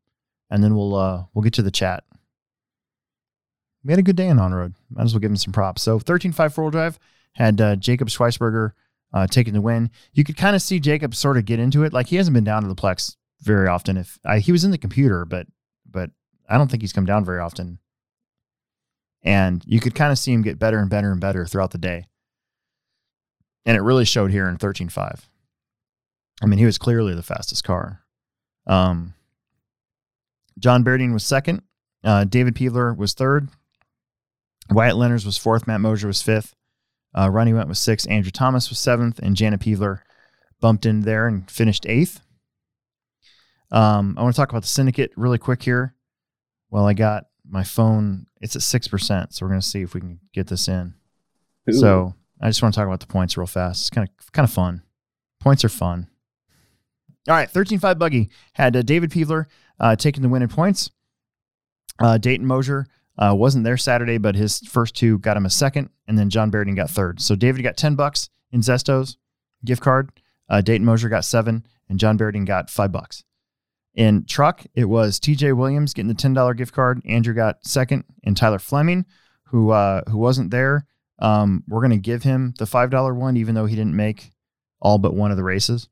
And 0.51 0.65
then 0.65 0.75
we'll, 0.75 0.97
uh, 0.97 1.25
we'll 1.33 1.45
get 1.45 1.53
to 1.55 1.63
the 1.63 1.71
chat. 1.71 2.03
We 3.85 3.93
had 3.93 4.01
a 4.01 4.03
good 4.03 4.17
day 4.17 4.29
on 4.29 4.41
on 4.41 4.53
road. 4.53 4.75
Might 4.91 5.05
as 5.05 5.13
well 5.15 5.21
give 5.21 5.31
him 5.31 5.37
some 5.37 5.53
props. 5.53 5.83
So 5.83 6.01
13 6.01 6.33
5 6.33 6.53
four 6.55 6.65
wheel 6.65 6.71
drive 6.73 6.99
had 7.35 7.61
uh, 7.61 7.77
Jacob 7.77 8.09
Schweisberger 8.09 8.73
uh, 9.13 9.27
taking 9.29 9.53
the 9.53 9.61
win. 9.61 9.91
You 10.15 10.25
could 10.25 10.37
kind 10.37 10.57
of 10.57 10.63
see 10.63 10.81
Jacob 10.81 11.15
sort 11.15 11.37
of 11.37 11.45
get 11.45 11.61
into 11.61 11.85
it. 11.85 11.93
Like 11.93 12.09
he 12.09 12.17
hasn't 12.17 12.35
been 12.35 12.45
down 12.45 12.63
to 12.63 12.69
the 12.69 12.75
Plex 12.75 13.15
very 13.43 13.69
often. 13.69 13.97
If 13.97 14.19
I, 14.25 14.41
he 14.41 14.51
was 14.51 14.65
in 14.65 14.73
the 14.73 14.79
computer, 14.79 15.25
but 15.25 15.47
I 16.49 16.59
don't 16.59 16.71
think 16.71 16.83
he's 16.83 16.93
come 16.93 17.07
down 17.07 17.25
very 17.25 17.41
often. 17.41 17.79
And 19.23 19.63
you 19.67 19.81
could 19.81 19.95
kind 19.95 20.13
of 20.13 20.19
see 20.19 20.33
him 20.33 20.43
get 20.43 20.59
better 20.59 20.79
and 20.79 20.91
better 20.91 21.11
and 21.11 21.21
better 21.21 21.47
throughout 21.47 21.71
the 21.71 21.79
day. 21.79 22.07
And 23.65 23.77
it 23.77 23.81
really 23.81 24.05
showed 24.05 24.31
here 24.31 24.49
in 24.49 24.59
13.5. 24.59 25.21
I 26.43 26.47
mean, 26.47 26.59
he 26.59 26.67
was 26.67 26.79
clearly 26.79 27.15
the 27.15 27.23
fastest 27.23 27.65
car. 27.65 28.03
Um, 28.67 29.15
John 30.59 30.85
Berding 30.85 31.13
was 31.13 31.25
second. 31.25 31.63
Uh, 32.03 32.25
David 32.25 32.55
Peevler 32.55 32.95
was 32.97 33.15
third. 33.15 33.49
Wyatt 34.71 34.97
Leonards 34.97 35.25
was 35.25 35.39
fourth. 35.39 35.67
Matt 35.67 35.81
Mosier 35.81 36.07
was 36.07 36.23
fifth. 36.23 36.55
Uh, 37.17 37.31
Ronnie 37.31 37.55
Went 37.55 37.69
was 37.69 37.79
sixth. 37.79 38.11
Andrew 38.11 38.31
Thomas 38.31 38.69
was 38.69 38.79
seventh. 38.79 39.19
And 39.21 39.37
Janet 39.37 39.61
Peevler 39.61 40.01
bumped 40.61 40.85
in 40.85 41.03
there 41.03 41.27
and 41.27 41.51
finished 41.51 41.87
eighth. 41.87 42.21
Um, 43.71 44.17
I 44.19 44.23
want 44.23 44.35
to 44.35 44.41
talk 44.41 44.51
about 44.51 44.63
the 44.63 44.69
syndicate 44.69 45.13
really 45.17 45.39
quick 45.39 45.63
here. 45.63 45.95
Well, 46.75 46.89
I 46.89 46.93
got 46.93 47.27
my 47.49 47.63
phone. 47.63 48.27
It's 48.41 48.57
at 48.57 48.63
6%. 48.63 49.33
So 49.33 49.47
we're 49.47 49.51
going 49.51 49.61
to 49.61 49.67
see 49.67 49.83
if 49.83 49.95
we 49.95 50.01
can 50.01 50.19
get 50.33 50.49
this 50.49 50.67
in. 50.67 50.95
Ooh. 51.71 51.73
So 51.73 52.15
I 52.41 52.49
just 52.49 52.63
want 52.63 52.75
to 52.75 52.81
talk 52.81 52.89
about 52.89 52.99
the 52.99 53.07
points 53.07 53.37
real 53.37 53.47
fast. 53.47 53.83
It's 53.83 53.91
kind 53.91 54.09
of 54.09 54.33
kind 54.33 54.43
of 54.43 54.53
fun. 54.53 54.83
Points 55.39 55.65
are 55.65 55.69
fun. 55.69 56.09
All 57.29 57.35
right, 57.37 57.49
13-5 57.49 57.97
buggy 57.97 58.29
had 58.55 58.75
uh, 58.75 58.83
David 58.83 59.11
Peevler 59.11 59.47
uh, 59.79 59.95
taking 59.95 60.23
the 60.23 60.29
win 60.29 60.43
in 60.43 60.49
points. 60.49 60.91
Uh, 62.01 62.19
Dayton 62.19 62.45
Mosier 62.45 62.89
uh, 63.19 63.37
wasn't 63.39 63.63
there 63.63 63.77
Saturday, 63.77 64.19
but 64.19 64.35
his 64.35 64.59
first 64.59 64.97
two 64.97 65.21
got 65.21 65.37
him 65.37 65.47
a 65.47 65.51
second, 65.51 65.91
and 66.09 66.19
then 66.19 66.29
John 66.29 66.51
Berding 66.51 66.75
got 66.75 66.91
third. 66.91 67.21
So 67.21 67.37
David 67.37 67.63
got 67.63 67.77
10 67.77 67.95
bucks 67.95 68.31
in 68.51 68.63
Zestos 68.63 69.15
gift 69.65 69.81
card. 69.81 70.11
Uh, 70.49 70.61
Dayton 70.61 70.85
Mosier 70.85 71.09
got 71.09 71.25
seven, 71.25 71.65
and 71.89 72.01
John 72.01 72.19
Berding 72.19 72.45
got 72.45 72.69
five 72.69 72.91
bucks. 72.91 73.23
In 73.95 74.25
truck, 74.25 74.65
it 74.75 74.87
was 74.87 75.21
TJ 75.21 75.57
Williams 75.57 75.95
getting 75.95 76.09
the 76.09 76.15
$10 76.15 76.57
gift 76.57 76.75
card. 76.75 77.01
Andrew 77.05 77.33
got 77.35 77.65
second, 77.65 78.05
and 78.25 78.37
Tyler 78.37 78.59
Fleming, 78.59 79.05
who 79.45 79.71
uh, 79.71 80.03
who 80.09 80.19
wasn't 80.19 80.51
there, 80.51 80.87
um, 81.21 81.63
we're 81.69 81.81
going 81.81 81.91
to 81.91 81.97
give 81.97 82.25
him 82.25 82.55
the 82.59 82.65
$5 82.65 83.17
one, 83.17 83.37
even 83.37 83.55
though 83.55 83.67
he 83.67 83.77
didn't 83.77 83.95
make 83.95 84.33
all 84.81 84.99
but 84.99 85.15
one 85.15 85.31
of 85.31 85.37
the 85.37 85.45
races. 85.45 85.89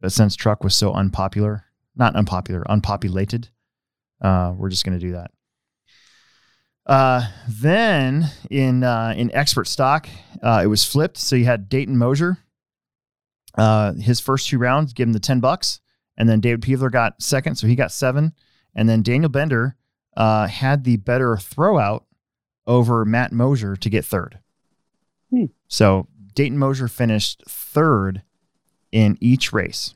But 0.00 0.12
since 0.12 0.34
truck 0.34 0.64
was 0.64 0.74
so 0.74 0.92
unpopular, 0.92 1.66
not 1.94 2.16
unpopular, 2.16 2.64
unpopulated, 2.68 3.48
uh, 4.20 4.52
we're 4.56 4.70
just 4.70 4.84
going 4.84 4.98
to 4.98 5.06
do 5.06 5.12
that. 5.12 5.30
Uh, 6.86 7.28
then 7.48 8.26
in 8.50 8.82
uh, 8.82 9.14
in 9.16 9.32
expert 9.34 9.68
stock, 9.68 10.08
uh, 10.42 10.60
it 10.64 10.66
was 10.66 10.84
flipped. 10.84 11.16
So 11.18 11.36
you 11.36 11.44
had 11.44 11.68
Dayton 11.68 11.96
Mosier. 11.96 12.38
Uh, 13.56 13.94
his 13.94 14.20
first 14.20 14.48
two 14.48 14.58
rounds, 14.58 14.92
give 14.92 15.08
him 15.08 15.12
the 15.12 15.20
ten 15.20 15.40
bucks, 15.40 15.80
and 16.20 16.28
then 16.28 16.38
David 16.40 16.60
Peevler 16.60 16.92
got 16.92 17.22
second, 17.22 17.54
so 17.54 17.66
he 17.66 17.74
got 17.74 17.90
seven, 17.90 18.34
and 18.74 18.86
then 18.86 19.02
Daniel 19.02 19.30
Bender 19.30 19.74
uh, 20.18 20.48
had 20.48 20.84
the 20.84 20.98
better 20.98 21.34
throwout 21.36 22.02
over 22.66 23.06
Matt 23.06 23.32
Mosier 23.32 23.74
to 23.76 23.88
get 23.88 24.04
third. 24.04 24.38
Hmm. 25.30 25.46
So 25.66 26.08
Dayton 26.34 26.58
Mosier 26.58 26.88
finished 26.88 27.42
third 27.48 28.20
in 28.92 29.16
each 29.18 29.50
race. 29.50 29.94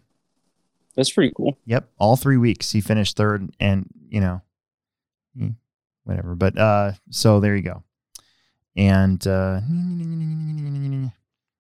That's 0.95 1.11
pretty 1.11 1.35
cool. 1.37 1.59
Yep, 1.67 1.91
all 1.99 2.17
three 2.17 2.39
weeks 2.39 2.73
he 2.73 2.81
finished 2.81 3.19
third, 3.19 3.55
and 3.61 3.91
you 4.09 4.23
know, 4.23 4.41
whatever. 6.05 6.35
But 6.35 6.57
uh, 6.57 6.93
so 7.11 7.39
there 7.39 7.55
you 7.55 7.63
go. 7.63 7.83
And 8.77 9.25
uh, 9.27 9.61
in 9.69 11.13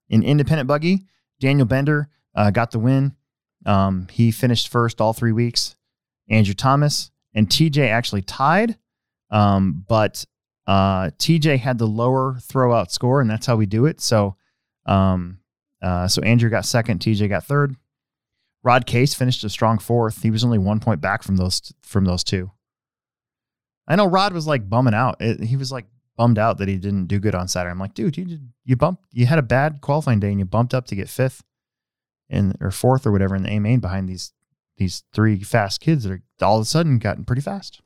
independent 0.08 0.68
buggy, 0.68 1.04
Daniel 1.38 1.66
Bender 1.66 2.08
uh, 2.34 2.50
got 2.50 2.70
the 2.70 2.78
win. 2.78 3.14
Um, 3.66 4.08
he 4.10 4.30
finished 4.30 4.68
first 4.68 5.00
all 5.00 5.12
three 5.12 5.32
weeks. 5.32 5.76
Andrew 6.28 6.54
Thomas 6.54 7.10
and 7.34 7.48
TJ 7.48 7.88
actually 7.88 8.22
tied, 8.22 8.76
um, 9.30 9.84
but 9.88 10.24
uh, 10.66 11.10
TJ 11.18 11.58
had 11.58 11.78
the 11.78 11.86
lower 11.86 12.34
throwout 12.40 12.90
score, 12.90 13.20
and 13.20 13.28
that's 13.28 13.46
how 13.46 13.56
we 13.56 13.66
do 13.66 13.86
it. 13.86 14.00
So, 14.00 14.36
um, 14.86 15.38
uh, 15.82 16.08
so 16.08 16.22
Andrew 16.22 16.48
got 16.48 16.64
second, 16.64 17.00
TJ 17.00 17.28
got 17.28 17.44
third. 17.44 17.76
Rod 18.62 18.86
Case 18.86 19.12
finished 19.12 19.44
a 19.44 19.50
strong 19.50 19.78
fourth. 19.78 20.22
He 20.22 20.30
was 20.30 20.44
only 20.44 20.58
one 20.58 20.80
point 20.80 21.00
back 21.00 21.22
from 21.22 21.36
those 21.36 21.72
from 21.82 22.06
those 22.06 22.24
two. 22.24 22.50
I 23.86 23.96
know 23.96 24.06
Rod 24.06 24.32
was 24.32 24.46
like 24.46 24.70
bumming 24.70 24.94
out. 24.94 25.16
It, 25.20 25.40
he 25.42 25.56
was 25.56 25.70
like 25.70 25.84
bummed 26.16 26.38
out 26.38 26.58
that 26.58 26.68
he 26.68 26.78
didn't 26.78 27.06
do 27.06 27.18
good 27.18 27.34
on 27.34 27.48
Saturday. 27.48 27.72
I'm 27.72 27.78
like, 27.78 27.92
dude, 27.92 28.16
you 28.16 28.24
did, 28.24 28.48
you 28.64 28.76
bumped, 28.76 29.04
you 29.12 29.26
had 29.26 29.38
a 29.38 29.42
bad 29.42 29.80
qualifying 29.82 30.20
day, 30.20 30.30
and 30.30 30.38
you 30.38 30.46
bumped 30.46 30.72
up 30.72 30.86
to 30.86 30.96
get 30.96 31.10
fifth, 31.10 31.42
in 32.28 32.54
or 32.60 32.70
fourth 32.70 33.06
or 33.06 33.12
whatever 33.12 33.34
in 33.36 33.42
the 33.42 33.50
A 33.52 33.58
main 33.60 33.80
behind 33.80 34.08
these 34.08 34.32
these 34.76 35.04
three 35.12 35.38
fast 35.38 35.80
kids 35.80 36.02
that 36.04 36.12
are 36.12 36.22
all 36.42 36.56
of 36.58 36.62
a 36.62 36.64
sudden 36.64 36.98
gotten 36.98 37.24
pretty 37.24 37.42
fast. 37.42 37.80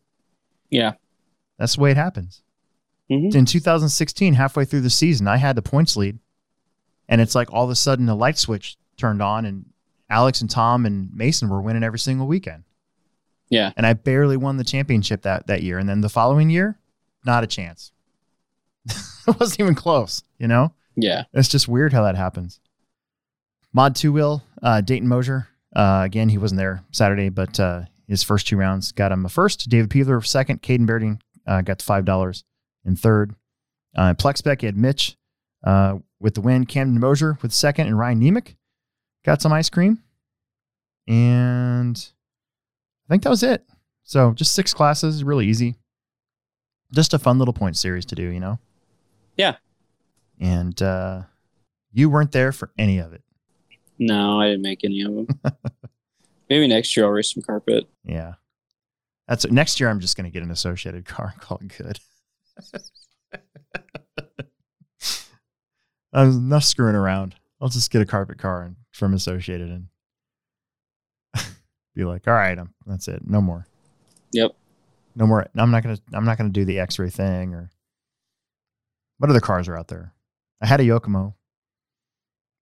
Yeah. 0.70 0.92
That's 1.58 1.76
the 1.76 1.82
way 1.82 1.90
it 1.90 1.96
happens. 1.98 2.42
Mhm. 3.10 3.34
In 3.34 3.44
2016, 3.44 4.34
halfway 4.34 4.64
through 4.64 4.80
the 4.82 4.90
season, 4.90 5.28
I 5.28 5.36
had 5.36 5.56
the 5.56 5.62
points 5.62 5.96
lead, 5.96 6.18
and 7.08 7.20
it's 7.20 7.34
like 7.34 7.52
all 7.52 7.64
of 7.64 7.70
a 7.70 7.74
sudden 7.74 8.08
a 8.08 8.14
light 8.14 8.38
switch 8.38 8.76
turned 8.96 9.20
on, 9.20 9.44
and 9.44 9.66
Alex 10.10 10.40
and 10.40 10.48
Tom 10.50 10.86
and 10.86 11.12
Mason 11.14 11.48
were 11.50 11.60
winning 11.60 11.82
every 11.84 11.98
single 11.98 12.26
weekend. 12.26 12.64
Yeah. 13.50 13.72
And 13.76 13.84
I 13.86 13.92
barely 13.94 14.36
won 14.36 14.56
the 14.56 14.64
championship 14.64 15.22
that 15.22 15.46
that 15.46 15.62
year, 15.62 15.78
and 15.78 15.88
then 15.88 16.00
the 16.00 16.08
following 16.08 16.48
year, 16.48 16.78
not 17.24 17.44
a 17.44 17.46
chance. 17.46 17.92
it 18.86 19.38
wasn't 19.38 19.60
even 19.60 19.74
close. 19.74 20.22
You 20.38 20.48
know, 20.48 20.72
Yeah. 20.96 21.24
it's 21.34 21.48
just 21.48 21.68
weird 21.68 21.92
how 21.92 22.02
that 22.04 22.16
happens. 22.16 22.60
Mod 23.72 23.96
two 23.96 24.12
wheel, 24.12 24.42
uh, 24.62 24.80
Dayton 24.80 25.08
Mosier. 25.08 25.48
Uh, 25.74 26.02
again, 26.04 26.28
he 26.28 26.38
wasn't 26.38 26.58
there 26.58 26.82
Saturday, 26.90 27.28
but 27.28 27.60
uh, 27.60 27.82
his 28.06 28.22
first 28.22 28.46
two 28.48 28.56
rounds 28.56 28.92
got 28.92 29.12
him 29.12 29.24
a 29.26 29.28
first. 29.28 29.68
David 29.68 29.90
Peevler 29.90 30.24
second. 30.24 30.62
Caden 30.62 30.86
Berding 30.86 31.20
uh, 31.46 31.60
got 31.60 31.78
the 31.78 31.84
five 31.84 32.04
dollars 32.04 32.44
in 32.84 32.96
third. 32.96 33.34
Uh, 33.94 34.14
Plex 34.14 34.38
spec, 34.38 34.60
he 34.60 34.66
had 34.66 34.76
Mitch 34.76 35.16
uh, 35.64 35.98
with 36.20 36.34
the 36.34 36.40
win. 36.40 36.66
Camden 36.66 37.00
Mosier 37.00 37.38
with 37.42 37.52
second, 37.52 37.86
and 37.86 37.98
Ryan 37.98 38.20
Nemec 38.20 38.54
got 39.24 39.42
some 39.42 39.52
ice 39.52 39.68
cream. 39.68 40.02
And 41.06 41.96
I 43.06 43.12
think 43.12 43.22
that 43.22 43.30
was 43.30 43.42
it. 43.42 43.64
So 44.04 44.32
just 44.32 44.54
six 44.54 44.72
classes, 44.72 45.24
really 45.24 45.46
easy. 45.46 45.76
Just 46.92 47.12
a 47.12 47.18
fun 47.18 47.38
little 47.38 47.54
point 47.54 47.76
series 47.76 48.06
to 48.06 48.14
do, 48.14 48.22
you 48.22 48.40
know? 48.40 48.58
Yeah. 49.36 49.56
And 50.40 50.80
uh, 50.80 51.22
you 51.92 52.08
weren't 52.08 52.32
there 52.32 52.52
for 52.52 52.70
any 52.78 52.98
of 52.98 53.12
it. 53.12 53.22
No, 53.98 54.40
I 54.40 54.46
didn't 54.46 54.62
make 54.62 54.84
any 54.84 55.02
of 55.02 55.14
them. 55.14 55.26
Maybe 56.50 56.66
next 56.66 56.96
year 56.96 57.06
I'll 57.06 57.12
race 57.12 57.34
some 57.34 57.42
carpet. 57.42 57.88
Yeah. 58.04 58.34
That's 59.26 59.46
next 59.50 59.80
year. 59.80 59.90
I'm 59.90 60.00
just 60.00 60.16
going 60.16 60.24
to 60.24 60.30
get 60.30 60.42
an 60.42 60.50
associated 60.50 61.04
car 61.04 61.30
and 61.32 61.40
call 61.40 61.58
it 61.58 61.76
good. 61.76 62.00
I'm 66.12 66.48
not 66.48 66.62
screwing 66.62 66.94
around. 66.94 67.34
I'll 67.60 67.68
just 67.68 67.90
get 67.90 68.00
a 68.00 68.06
carpet 68.06 68.38
car 68.38 68.62
and, 68.62 68.76
from 68.92 69.12
Associated 69.14 69.68
and 69.68 69.88
be 71.94 72.04
like, 72.04 72.26
all 72.26 72.34
right, 72.34 72.58
I'm, 72.58 72.72
that's 72.86 73.08
it. 73.08 73.20
No 73.26 73.42
more. 73.42 73.66
Yep. 74.32 74.52
No 75.16 75.26
more. 75.26 75.46
I'm 75.56 75.70
not 75.70 75.82
gonna. 75.82 75.98
I'm 76.12 76.24
not 76.24 76.38
gonna 76.38 76.50
do 76.50 76.64
the 76.64 76.78
X-ray 76.78 77.10
thing 77.10 77.52
or 77.52 77.70
what 79.18 79.30
other 79.30 79.40
cars 79.40 79.66
are 79.66 79.76
out 79.76 79.88
there. 79.88 80.14
I 80.60 80.66
had 80.66 80.80
a 80.80 80.84
Yokomo, 80.84 81.34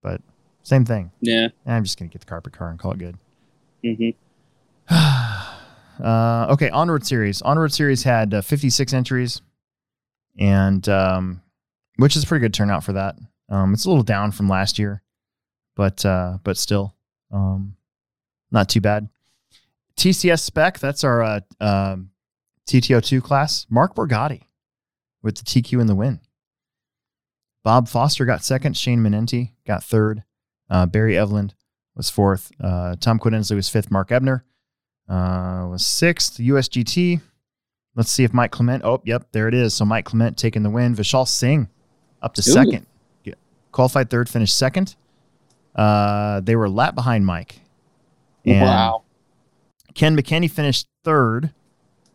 but 0.01 0.21
same 0.65 0.83
thing. 0.83 1.11
Yeah. 1.21 1.49
I'm 1.65 1.83
just 1.83 1.97
gonna 1.99 2.09
get 2.09 2.21
the 2.21 2.25
carpet 2.27 2.53
car 2.53 2.69
and 2.69 2.79
call 2.79 2.91
it 2.91 2.97
good. 2.97 3.17
hmm 3.83 4.09
uh, 6.03 6.47
okay, 6.49 6.69
Onward 6.69 7.05
Series. 7.05 7.41
Onward 7.43 7.71
Series 7.71 8.03
had 8.03 8.33
uh, 8.33 8.41
56 8.41 8.93
entries, 8.93 9.41
and 10.39 10.87
um, 10.89 11.41
which 11.97 12.15
is 12.15 12.23
a 12.23 12.27
pretty 12.27 12.41
good 12.41 12.53
turnout 12.53 12.83
for 12.83 12.93
that. 12.93 13.15
Um, 13.49 13.73
it's 13.73 13.85
a 13.85 13.89
little 13.89 14.03
down 14.03 14.31
from 14.31 14.49
last 14.49 14.79
year, 14.79 15.03
but 15.75 16.03
uh, 16.03 16.39
but 16.43 16.57
still, 16.57 16.95
um, 17.31 17.75
not 18.51 18.67
too 18.69 18.81
bad. 18.81 19.07
TCS 19.97 20.41
spec. 20.41 20.79
That's 20.79 21.03
our 21.03 21.21
uh, 21.23 21.39
um, 21.61 22.09
TT-02 22.67 23.21
class. 23.21 23.65
Mark 23.69 23.95
Borgatti 23.95 24.41
with 25.21 25.35
the 25.37 25.43
TQ 25.43 25.79
in 25.79 25.87
the 25.87 25.95
win. 25.95 26.19
Bob 27.63 27.87
Foster 27.87 28.25
got 28.25 28.43
second. 28.43 28.75
Shane 28.75 28.99
Menenti 28.99 29.51
got 29.65 29.83
third. 29.83 30.23
Uh, 30.69 30.85
Barry 30.85 31.13
Eveland 31.13 31.53
was 31.95 32.09
fourth. 32.09 32.51
Uh, 32.61 32.95
Tom 32.99 33.19
Quinn 33.19 33.33
was 33.33 33.69
fifth. 33.69 33.91
Mark 33.91 34.11
Ebner 34.11 34.43
uh, 35.07 35.67
was 35.69 35.85
sixth. 35.85 36.37
USGT. 36.37 37.21
Let's 37.95 38.11
see 38.11 38.23
if 38.23 38.33
Mike 38.33 38.51
Clement. 38.51 38.83
Oh, 38.83 39.01
yep, 39.05 39.27
there 39.31 39.47
it 39.47 39.53
is. 39.53 39.73
So 39.73 39.85
Mike 39.85 40.05
Clement 40.05 40.37
taking 40.37 40.63
the 40.63 40.69
win. 40.69 40.95
Vishal 40.95 41.27
Singh 41.27 41.69
up 42.21 42.33
to 42.35 42.41
Ooh. 42.41 42.51
second. 42.51 42.85
Qualified 43.71 44.09
third, 44.09 44.29
finished 44.29 44.57
second. 44.57 44.95
Uh, 45.75 46.39
they 46.39 46.55
were 46.55 46.65
a 46.65 46.69
lap 46.69 46.95
behind 46.95 47.25
Mike. 47.25 47.59
And 48.45 48.61
wow. 48.61 49.03
Ken 49.95 50.15
McKinney 50.15 50.49
finished 50.49 50.87
3rd 51.03 51.51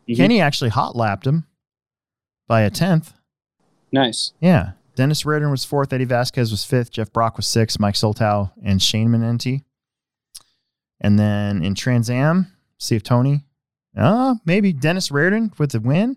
Mhm. 0.09 0.16
Kenny 0.16 0.40
actually 0.40 0.70
hot 0.70 0.96
lapped 0.96 1.26
him 1.26 1.46
by 2.48 2.62
a 2.62 2.70
tenth. 2.70 3.12
Nice. 3.92 4.32
Yeah. 4.40 4.72
Dennis 4.95 5.24
Riordan 5.24 5.51
was 5.51 5.64
fourth. 5.64 5.93
Eddie 5.93 6.05
Vasquez 6.05 6.51
was 6.51 6.64
fifth. 6.64 6.91
Jeff 6.93 7.12
Brock 7.12 7.36
was 7.36 7.47
sixth. 7.47 7.78
Mike 7.80 7.95
Soltow 7.95 8.53
and 8.62 8.82
Shane 8.82 9.09
Menenti. 9.09 9.64
And 11.01 11.18
then 11.18 11.62
in 11.62 11.74
Trans 11.74 12.11
Am, 12.11 12.53
see 12.78 12.97
if 12.97 13.03
Tony, 13.03 13.45
uh, 13.97 14.34
maybe 14.45 14.72
Dennis 14.72 15.11
Riordan 15.11 15.53
with 15.59 15.72
the 15.72 15.80
win. 15.80 16.16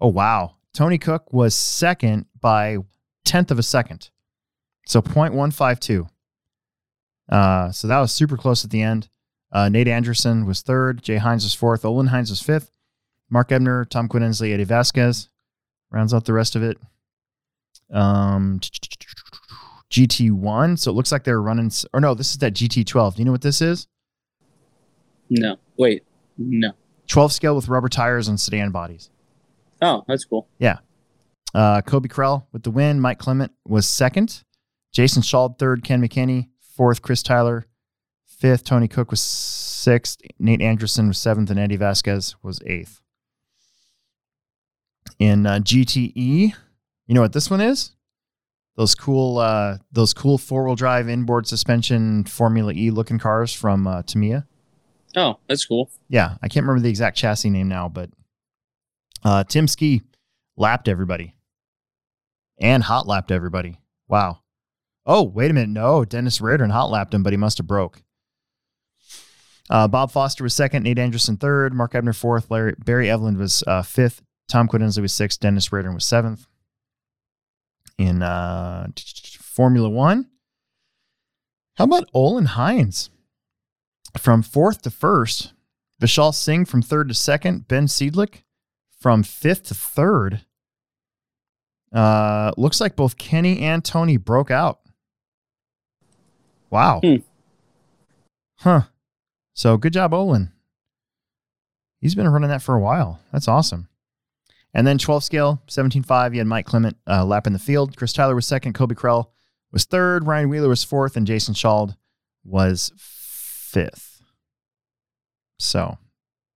Oh, 0.00 0.08
wow. 0.08 0.56
Tony 0.72 0.98
Cook 0.98 1.32
was 1.32 1.54
second 1.54 2.26
by 2.40 2.78
tenth 3.24 3.50
of 3.50 3.58
a 3.58 3.62
second. 3.62 4.10
So 4.86 5.02
0.152. 5.02 6.08
Uh, 7.28 7.72
so 7.72 7.88
that 7.88 7.98
was 7.98 8.12
super 8.12 8.36
close 8.36 8.64
at 8.64 8.70
the 8.70 8.82
end. 8.82 9.08
Uh, 9.52 9.68
Nate 9.68 9.88
Anderson 9.88 10.46
was 10.46 10.62
third. 10.62 11.02
Jay 11.02 11.16
Hines 11.16 11.44
was 11.44 11.54
fourth. 11.54 11.84
Olin 11.84 12.08
Hines 12.08 12.30
was 12.30 12.42
fifth. 12.42 12.70
Mark 13.30 13.50
Ebner, 13.50 13.84
Tom 13.84 14.08
Quinn 14.08 14.22
Inslee, 14.22 14.52
Eddie 14.52 14.64
Vasquez 14.64 15.28
rounds 15.90 16.14
out 16.14 16.24
the 16.24 16.32
rest 16.32 16.56
of 16.56 16.62
it. 16.62 16.78
Um, 17.92 18.60
GT1. 19.90 20.78
So 20.78 20.90
it 20.90 20.94
looks 20.94 21.12
like 21.12 21.24
they're 21.24 21.40
running, 21.40 21.70
or 21.92 22.00
no, 22.00 22.14
this 22.14 22.30
is 22.30 22.38
that 22.38 22.54
GT12. 22.54 23.14
Do 23.14 23.20
you 23.20 23.24
know 23.24 23.32
what 23.32 23.42
this 23.42 23.60
is? 23.60 23.86
No. 25.30 25.56
Wait. 25.76 26.04
No. 26.38 26.72
12 27.08 27.32
scale 27.32 27.54
with 27.54 27.68
rubber 27.68 27.88
tires 27.88 28.28
and 28.28 28.38
sedan 28.38 28.70
bodies. 28.70 29.10
Oh, 29.80 30.04
that's 30.08 30.24
cool. 30.24 30.48
Yeah. 30.58 30.78
Uh, 31.54 31.80
Kobe 31.80 32.08
Krell 32.08 32.46
with 32.52 32.62
the 32.62 32.70
win. 32.70 33.00
Mike 33.00 33.18
Clement 33.18 33.52
was 33.64 33.88
second. 33.88 34.42
Jason 34.92 35.22
Schald 35.22 35.58
third. 35.58 35.84
Ken 35.84 36.02
McKinney 36.02 36.48
fourth. 36.76 37.02
Chris 37.02 37.22
Tyler 37.22 37.66
fifth. 38.26 38.64
Tony 38.64 38.88
Cook 38.88 39.10
was 39.10 39.20
sixth. 39.20 40.20
Nate 40.38 40.60
Anderson 40.60 41.08
was 41.08 41.18
seventh, 41.18 41.50
and 41.50 41.58
Eddie 41.58 41.76
Vasquez 41.76 42.36
was 42.42 42.60
eighth. 42.66 43.00
In 45.18 45.46
uh, 45.46 45.60
GTE, 45.60 46.54
you 47.06 47.14
know 47.14 47.20
what 47.20 47.32
this 47.32 47.50
one 47.50 47.60
is? 47.60 47.92
Those 48.76 48.94
cool, 48.94 49.38
uh, 49.38 49.78
those 49.90 50.12
cool 50.12 50.36
four 50.38 50.64
wheel 50.64 50.74
drive 50.74 51.08
inboard 51.08 51.46
suspension 51.46 52.24
Formula 52.24 52.72
E 52.72 52.90
looking 52.90 53.18
cars 53.18 53.52
from 53.52 53.86
uh, 53.86 54.02
Tamiya. 54.02 54.46
Oh, 55.16 55.38
that's 55.48 55.64
cool. 55.64 55.90
Yeah, 56.08 56.36
I 56.42 56.48
can't 56.48 56.64
remember 56.64 56.82
the 56.82 56.90
exact 56.90 57.16
chassis 57.16 57.48
name 57.48 57.68
now, 57.68 57.88
but 57.88 58.10
uh, 59.24 59.44
Tim 59.44 59.66
Ski 59.66 60.02
lapped 60.56 60.88
everybody 60.88 61.34
and 62.60 62.82
hot 62.82 63.06
lapped 63.06 63.30
everybody. 63.30 63.80
Wow. 64.08 64.40
Oh, 65.06 65.22
wait 65.22 65.50
a 65.50 65.54
minute. 65.54 65.70
No, 65.70 66.04
Dennis 66.04 66.40
Riordan 66.40 66.70
hot 66.70 66.90
lapped 66.90 67.14
him, 67.14 67.22
but 67.22 67.32
he 67.32 67.36
must 67.38 67.58
have 67.58 67.66
broke. 67.66 68.02
Uh, 69.70 69.88
Bob 69.88 70.10
Foster 70.10 70.44
was 70.44 70.54
second, 70.54 70.82
Nate 70.82 70.98
Anderson 70.98 71.36
third, 71.36 71.72
Mark 71.72 71.94
Ebner 71.94 72.12
fourth, 72.12 72.50
Larry, 72.50 72.74
Barry 72.78 73.06
Eveland 73.06 73.38
was 73.38 73.64
uh, 73.66 73.82
fifth, 73.82 74.22
Tom 74.48 74.68
Quinn 74.68 74.82
Inslee 74.82 75.02
was 75.02 75.12
sixth, 75.12 75.40
Dennis 75.40 75.72
Riordan 75.72 75.94
was 75.94 76.04
seventh. 76.04 76.46
In 77.98 78.22
uh, 78.22 78.88
Formula 79.40 79.88
One, 79.88 80.28
how 81.76 81.84
about 81.84 82.10
Olin 82.12 82.46
Hines? 82.46 83.10
From 84.18 84.42
fourth 84.42 84.82
to 84.82 84.90
first, 84.90 85.52
Vishal 86.00 86.34
Singh 86.34 86.64
from 86.64 86.82
third 86.82 87.08
to 87.08 87.14
second, 87.14 87.68
Ben 87.68 87.86
Seidlich 87.86 88.42
from 89.00 89.22
fifth 89.22 89.64
to 89.64 89.74
third. 89.74 90.42
Uh, 91.92 92.52
looks 92.56 92.80
like 92.80 92.96
both 92.96 93.16
Kenny 93.16 93.60
and 93.60 93.84
Tony 93.84 94.16
broke 94.16 94.50
out. 94.50 94.80
Wow. 96.70 97.00
Hmm. 97.02 97.16
Huh. 98.58 98.82
So 99.54 99.76
good 99.76 99.92
job, 99.92 100.12
Olin. 100.12 100.52
He's 102.00 102.14
been 102.14 102.28
running 102.28 102.50
that 102.50 102.62
for 102.62 102.74
a 102.74 102.80
while. 102.80 103.20
That's 103.32 103.48
awesome. 103.48 103.88
And 104.76 104.86
then 104.86 104.98
12 104.98 105.24
scale, 105.24 105.62
17.5. 105.68 106.34
You 106.34 106.38
had 106.38 106.46
Mike 106.46 106.66
Clement 106.66 106.98
uh, 107.08 107.24
lapping 107.24 107.54
the 107.54 107.58
field. 107.58 107.96
Chris 107.96 108.12
Tyler 108.12 108.34
was 108.34 108.44
second. 108.46 108.74
Kobe 108.74 108.94
Krell 108.94 109.30
was 109.72 109.86
third. 109.86 110.26
Ryan 110.26 110.50
Wheeler 110.50 110.68
was 110.68 110.84
fourth. 110.84 111.16
And 111.16 111.26
Jason 111.26 111.54
Schald 111.54 111.96
was 112.44 112.92
fifth. 112.98 114.20
So 115.58 115.96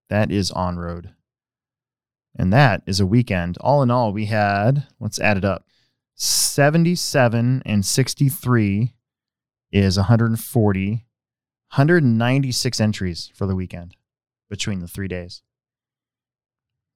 that 0.09 0.31
is 0.31 0.51
on 0.51 0.77
road. 0.77 1.15
And 2.37 2.53
that 2.53 2.83
is 2.85 2.99
a 2.99 3.07
weekend. 3.07 3.57
All 3.57 3.81
in 3.81 3.89
all, 3.89 4.13
we 4.13 4.25
had, 4.25 4.85
let's 4.99 5.19
add 5.19 5.37
it 5.37 5.43
up 5.43 5.65
77 6.13 7.63
and 7.65 7.83
63 7.83 8.93
is 9.71 9.97
140, 9.97 10.91
196 10.91 12.79
entries 12.79 13.31
for 13.33 13.47
the 13.47 13.55
weekend 13.55 13.95
between 14.47 14.79
the 14.79 14.87
three 14.87 15.07
days. 15.07 15.41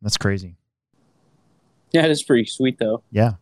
That's 0.03 0.17
crazy. 0.17 0.57
Yeah, 1.95 2.01
that 2.01 2.11
is 2.11 2.23
pretty 2.23 2.43
sweet 2.43 2.77
though. 2.77 3.03
Yeah. 3.09 3.35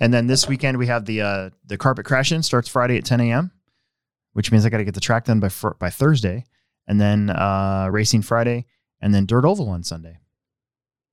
And 0.00 0.14
then 0.14 0.28
this 0.28 0.48
weekend 0.48 0.78
we 0.78 0.86
have 0.86 1.04
the 1.04 1.20
uh, 1.20 1.50
the 1.66 1.76
carpet 1.76 2.06
crash 2.06 2.32
in 2.32 2.42
starts 2.42 2.70
Friday 2.70 2.96
at 2.96 3.04
10 3.04 3.20
a.m., 3.20 3.50
which 4.32 4.50
means 4.50 4.64
I 4.64 4.70
got 4.70 4.78
to 4.78 4.84
get 4.84 4.94
the 4.94 5.00
track 5.00 5.26
done 5.26 5.40
by 5.40 5.50
fr- 5.50 5.74
by 5.78 5.90
Thursday, 5.90 6.46
and 6.88 6.98
then 6.98 7.28
uh, 7.28 7.88
racing 7.92 8.22
Friday, 8.22 8.64
and 9.02 9.14
then 9.14 9.26
dirt 9.26 9.44
oval 9.44 9.68
on 9.68 9.84
Sunday. 9.84 10.20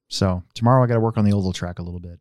So 0.08 0.42
tomorrow 0.54 0.82
I 0.82 0.88
got 0.88 0.94
to 0.94 1.02
work 1.02 1.18
on 1.18 1.26
the 1.26 1.34
oval 1.34 1.52
track 1.52 1.80
a 1.80 1.84
little 1.84 2.00
bit. 2.00 2.18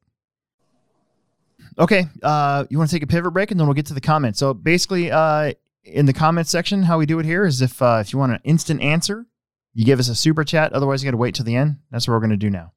Okay, 1.78 2.08
uh, 2.24 2.64
you 2.68 2.78
want 2.78 2.90
to 2.90 2.96
take 2.96 3.04
a 3.04 3.06
pivot 3.06 3.32
break, 3.32 3.52
and 3.52 3.60
then 3.60 3.68
we'll 3.68 3.74
get 3.74 3.86
to 3.86 3.94
the 3.94 4.00
comments. 4.00 4.40
So 4.40 4.52
basically, 4.52 5.12
uh, 5.12 5.52
in 5.84 6.06
the 6.06 6.12
comments 6.12 6.50
section, 6.50 6.82
how 6.82 6.98
we 6.98 7.06
do 7.06 7.20
it 7.20 7.26
here 7.26 7.46
is 7.46 7.62
if 7.62 7.80
uh, 7.80 7.98
if 8.00 8.12
you 8.12 8.18
want 8.18 8.32
an 8.32 8.40
instant 8.42 8.80
answer, 8.80 9.24
you 9.72 9.84
give 9.84 10.00
us 10.00 10.08
a 10.08 10.16
super 10.16 10.42
chat. 10.42 10.72
Otherwise, 10.72 11.04
you 11.04 11.06
got 11.06 11.12
to 11.12 11.16
wait 11.16 11.36
till 11.36 11.44
the 11.44 11.54
end. 11.54 11.76
That's 11.92 12.08
what 12.08 12.14
we're 12.14 12.26
going 12.26 12.30
to 12.30 12.36
do 12.36 12.50
now. 12.50 12.72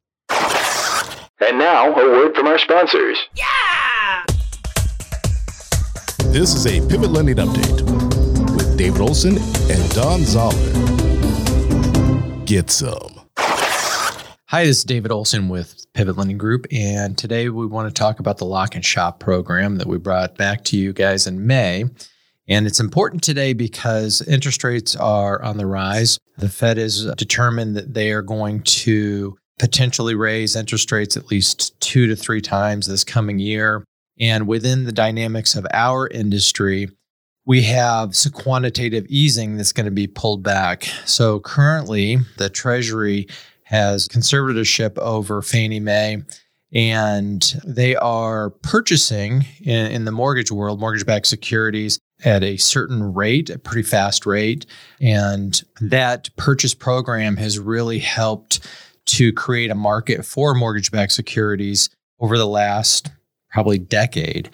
And 1.41 1.57
now, 1.57 1.93
a 1.93 1.95
word 1.95 2.35
from 2.35 2.47
our 2.47 2.59
sponsors. 2.59 3.17
Yeah! 3.33 4.25
This 6.33 6.53
is 6.53 6.67
a 6.67 6.85
Pivot 6.89 7.11
Lending 7.11 7.37
Update 7.37 7.81
with 8.57 8.77
David 8.77 8.99
Olson 8.99 9.37
and 9.37 9.91
Don 9.91 10.25
Zoller. 10.25 10.53
Get 12.43 12.69
some. 12.69 13.21
Hi, 13.37 14.65
this 14.65 14.79
is 14.79 14.83
David 14.83 15.13
Olson 15.13 15.47
with 15.47 15.85
Pivot 15.93 16.17
Lending 16.17 16.37
Group, 16.37 16.65
and 16.73 17.17
today 17.17 17.47
we 17.47 17.65
want 17.65 17.87
to 17.87 17.97
talk 17.97 18.19
about 18.19 18.37
the 18.37 18.45
Lock 18.45 18.75
and 18.75 18.83
Shop 18.83 19.21
program 19.21 19.77
that 19.77 19.87
we 19.87 19.97
brought 19.97 20.35
back 20.35 20.65
to 20.65 20.77
you 20.77 20.91
guys 20.91 21.25
in 21.25 21.47
May. 21.47 21.85
And 22.49 22.67
it's 22.67 22.81
important 22.81 23.23
today 23.23 23.53
because 23.53 24.21
interest 24.23 24.61
rates 24.65 24.93
are 24.97 25.41
on 25.41 25.55
the 25.55 25.67
rise. 25.67 26.19
The 26.37 26.49
Fed 26.49 26.77
is 26.77 27.05
determined 27.15 27.77
that 27.77 27.93
they 27.93 28.11
are 28.11 28.23
going 28.23 28.63
to 28.63 29.37
potentially 29.59 30.15
raise 30.15 30.55
interest 30.55 30.91
rates 30.91 31.15
at 31.15 31.29
least 31.29 31.79
two 31.79 32.07
to 32.07 32.15
three 32.15 32.41
times 32.41 32.87
this 32.87 33.03
coming 33.03 33.37
year. 33.37 33.83
And 34.19 34.47
within 34.47 34.85
the 34.85 34.91
dynamics 34.91 35.55
of 35.55 35.67
our 35.71 36.07
industry, 36.07 36.89
we 37.45 37.63
have 37.63 38.15
some 38.15 38.31
quantitative 38.31 39.05
easing 39.09 39.57
that's 39.57 39.73
going 39.73 39.85
to 39.85 39.91
be 39.91 40.07
pulled 40.07 40.43
back. 40.43 40.83
So 41.05 41.39
currently, 41.39 42.17
the 42.37 42.49
Treasury 42.49 43.27
has 43.63 44.07
conservatorship 44.07 44.97
over 44.97 45.41
Fannie 45.41 45.79
Mae, 45.79 46.23
and 46.73 47.41
they 47.65 47.95
are 47.95 48.49
purchasing 48.49 49.45
in, 49.61 49.91
in 49.91 50.05
the 50.05 50.11
mortgage 50.11 50.51
world 50.51 50.79
mortgage 50.79 51.05
backed 51.05 51.27
securities 51.27 51.99
at 52.23 52.43
a 52.43 52.57
certain 52.57 53.13
rate, 53.13 53.49
a 53.49 53.57
pretty 53.57 53.87
fast 53.87 54.25
rate. 54.25 54.65
And 55.01 55.61
that 55.81 56.29
purchase 56.35 56.73
program 56.73 57.37
has 57.37 57.57
really 57.57 57.99
helped 57.99 58.59
to 59.09 59.33
create 59.33 59.71
a 59.71 59.75
market 59.75 60.25
for 60.25 60.53
mortgage 60.53 60.91
backed 60.91 61.11
securities 61.11 61.89
over 62.19 62.37
the 62.37 62.47
last 62.47 63.09
probably 63.51 63.79
decade 63.79 64.49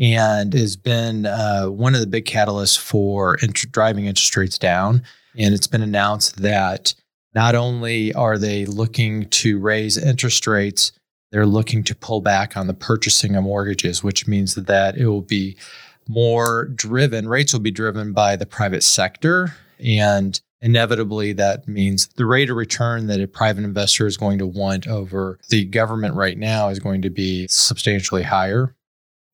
and 0.00 0.52
has 0.52 0.76
been 0.76 1.26
uh, 1.26 1.66
one 1.66 1.94
of 1.94 2.00
the 2.00 2.06
big 2.06 2.24
catalysts 2.24 2.78
for 2.78 3.36
int- 3.36 3.70
driving 3.72 4.06
interest 4.06 4.36
rates 4.36 4.58
down. 4.58 5.02
And 5.36 5.54
it's 5.54 5.66
been 5.66 5.82
announced 5.82 6.42
that 6.42 6.94
not 7.34 7.54
only 7.54 8.12
are 8.14 8.38
they 8.38 8.66
looking 8.66 9.28
to 9.30 9.58
raise 9.58 9.96
interest 9.96 10.46
rates, 10.46 10.92
they're 11.30 11.46
looking 11.46 11.84
to 11.84 11.94
pull 11.94 12.20
back 12.20 12.56
on 12.56 12.66
the 12.66 12.74
purchasing 12.74 13.36
of 13.36 13.44
mortgages, 13.44 14.02
which 14.02 14.26
means 14.26 14.56
that 14.56 14.96
it 14.96 15.06
will 15.06 15.22
be 15.22 15.56
more 16.08 16.66
driven, 16.74 17.28
rates 17.28 17.52
will 17.52 17.60
be 17.60 17.70
driven 17.70 18.12
by 18.12 18.34
the 18.34 18.46
private 18.46 18.82
sector. 18.82 19.54
And 19.78 20.40
inevitably, 20.60 21.32
that 21.34 21.66
means 21.66 22.08
the 22.16 22.26
rate 22.26 22.50
of 22.50 22.56
return 22.56 23.06
that 23.06 23.20
a 23.20 23.26
private 23.26 23.64
investor 23.64 24.06
is 24.06 24.16
going 24.16 24.38
to 24.38 24.46
want 24.46 24.86
over 24.86 25.38
the 25.48 25.64
government 25.64 26.14
right 26.14 26.38
now 26.38 26.68
is 26.68 26.78
going 26.78 27.02
to 27.02 27.10
be 27.10 27.46
substantially 27.48 28.22
higher. 28.22 28.74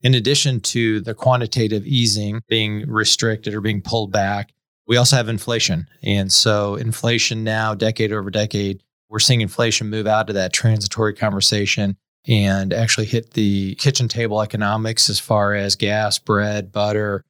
in 0.03 0.15
addition 0.15 0.61
to 0.61 1.01
the 1.01 1.15
quantitative 1.15 1.85
easing 1.87 2.43
being 2.49 2.89
restricted 2.89 3.55
or 3.55 3.61
being 3.61 3.83
pulled 3.83 4.13
back, 4.13 4.53
we 4.87 4.97
also 4.97 5.17
have 5.17 5.29
inflation. 5.29 5.89
And 6.03 6.33
so, 6.33 6.77
inflation 6.77 7.43
now, 7.43 7.75
decade 7.75 8.13
over 8.13 8.31
decade, 8.31 8.83
we're 9.09 9.19
seeing 9.19 9.41
inflation 9.41 9.89
move 9.89 10.07
out 10.07 10.29
of 10.29 10.35
that 10.35 10.53
transitory 10.53 11.15
conversation 11.15 11.97
and 12.27 12.73
actually 12.73 13.07
hit 13.07 13.33
the 13.33 13.75
kitchen 13.77 14.09
table 14.09 14.43
economics 14.43 15.09
as 15.09 15.21
far 15.21 15.55
as 15.55 15.77
gas, 15.77 16.19
bread, 16.19 16.73
butter. 16.73 17.25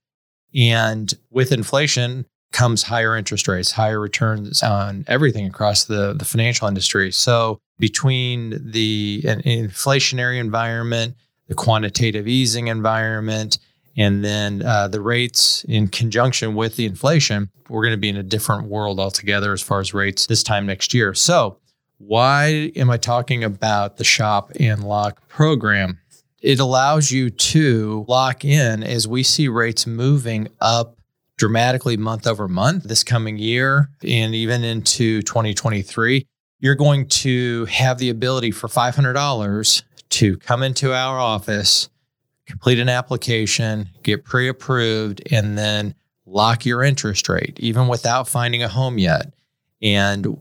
And 0.54 1.12
with 1.30 1.52
inflation 1.52 2.26
comes 2.56 2.82
higher 2.82 3.14
interest 3.14 3.48
rates, 3.48 3.70
higher 3.70 4.00
returns 4.00 4.62
on 4.62 5.04
everything 5.08 5.46
across 5.46 5.84
the, 5.84 6.14
the 6.14 6.24
financial 6.24 6.66
industry. 6.66 7.12
So, 7.12 7.60
between 7.78 8.72
the 8.72 9.20
inflationary 9.22 10.40
environment, 10.40 11.16
the 11.48 11.54
quantitative 11.54 12.26
easing 12.26 12.68
environment, 12.68 13.58
and 13.98 14.24
then 14.24 14.62
uh, 14.62 14.88
the 14.88 15.02
rates 15.02 15.64
in 15.68 15.88
conjunction 15.88 16.54
with 16.54 16.76
the 16.76 16.86
inflation, 16.86 17.50
we're 17.68 17.82
going 17.82 17.92
to 17.92 17.98
be 17.98 18.08
in 18.08 18.16
a 18.16 18.22
different 18.22 18.68
world 18.68 18.98
altogether 18.98 19.52
as 19.52 19.60
far 19.60 19.80
as 19.80 19.92
rates 19.92 20.24
this 20.26 20.42
time 20.42 20.64
next 20.64 20.94
year. 20.94 21.12
So, 21.12 21.58
why 21.98 22.72
am 22.74 22.88
I 22.88 22.96
talking 22.96 23.44
about 23.44 23.98
the 23.98 24.04
shop 24.04 24.50
and 24.58 24.82
lock 24.82 25.28
program? 25.28 25.98
It 26.40 26.58
allows 26.58 27.10
you 27.10 27.28
to 27.28 28.06
lock 28.08 28.46
in 28.46 28.82
as 28.82 29.06
we 29.06 29.22
see 29.22 29.48
rates 29.48 29.86
moving 29.86 30.48
up 30.58 30.95
dramatically 31.36 31.96
month 31.96 32.26
over 32.26 32.48
month 32.48 32.84
this 32.84 33.04
coming 33.04 33.38
year 33.38 33.90
and 34.02 34.34
even 34.34 34.64
into 34.64 35.22
2023. 35.22 36.26
You're 36.58 36.74
going 36.74 37.06
to 37.08 37.66
have 37.66 37.98
the 37.98 38.08
ability 38.08 38.50
for 38.50 38.68
$500 38.68 39.82
to 40.08 40.36
come 40.38 40.62
into 40.62 40.94
our 40.94 41.18
office, 41.18 41.90
complete 42.46 42.78
an 42.78 42.88
application, 42.88 43.90
get 44.02 44.24
pre 44.24 44.48
approved, 44.48 45.22
and 45.30 45.58
then 45.58 45.94
lock 46.24 46.64
your 46.64 46.82
interest 46.82 47.28
rate, 47.28 47.58
even 47.60 47.88
without 47.88 48.26
finding 48.26 48.62
a 48.62 48.68
home 48.68 48.98
yet. 48.98 49.34
And 49.82 50.38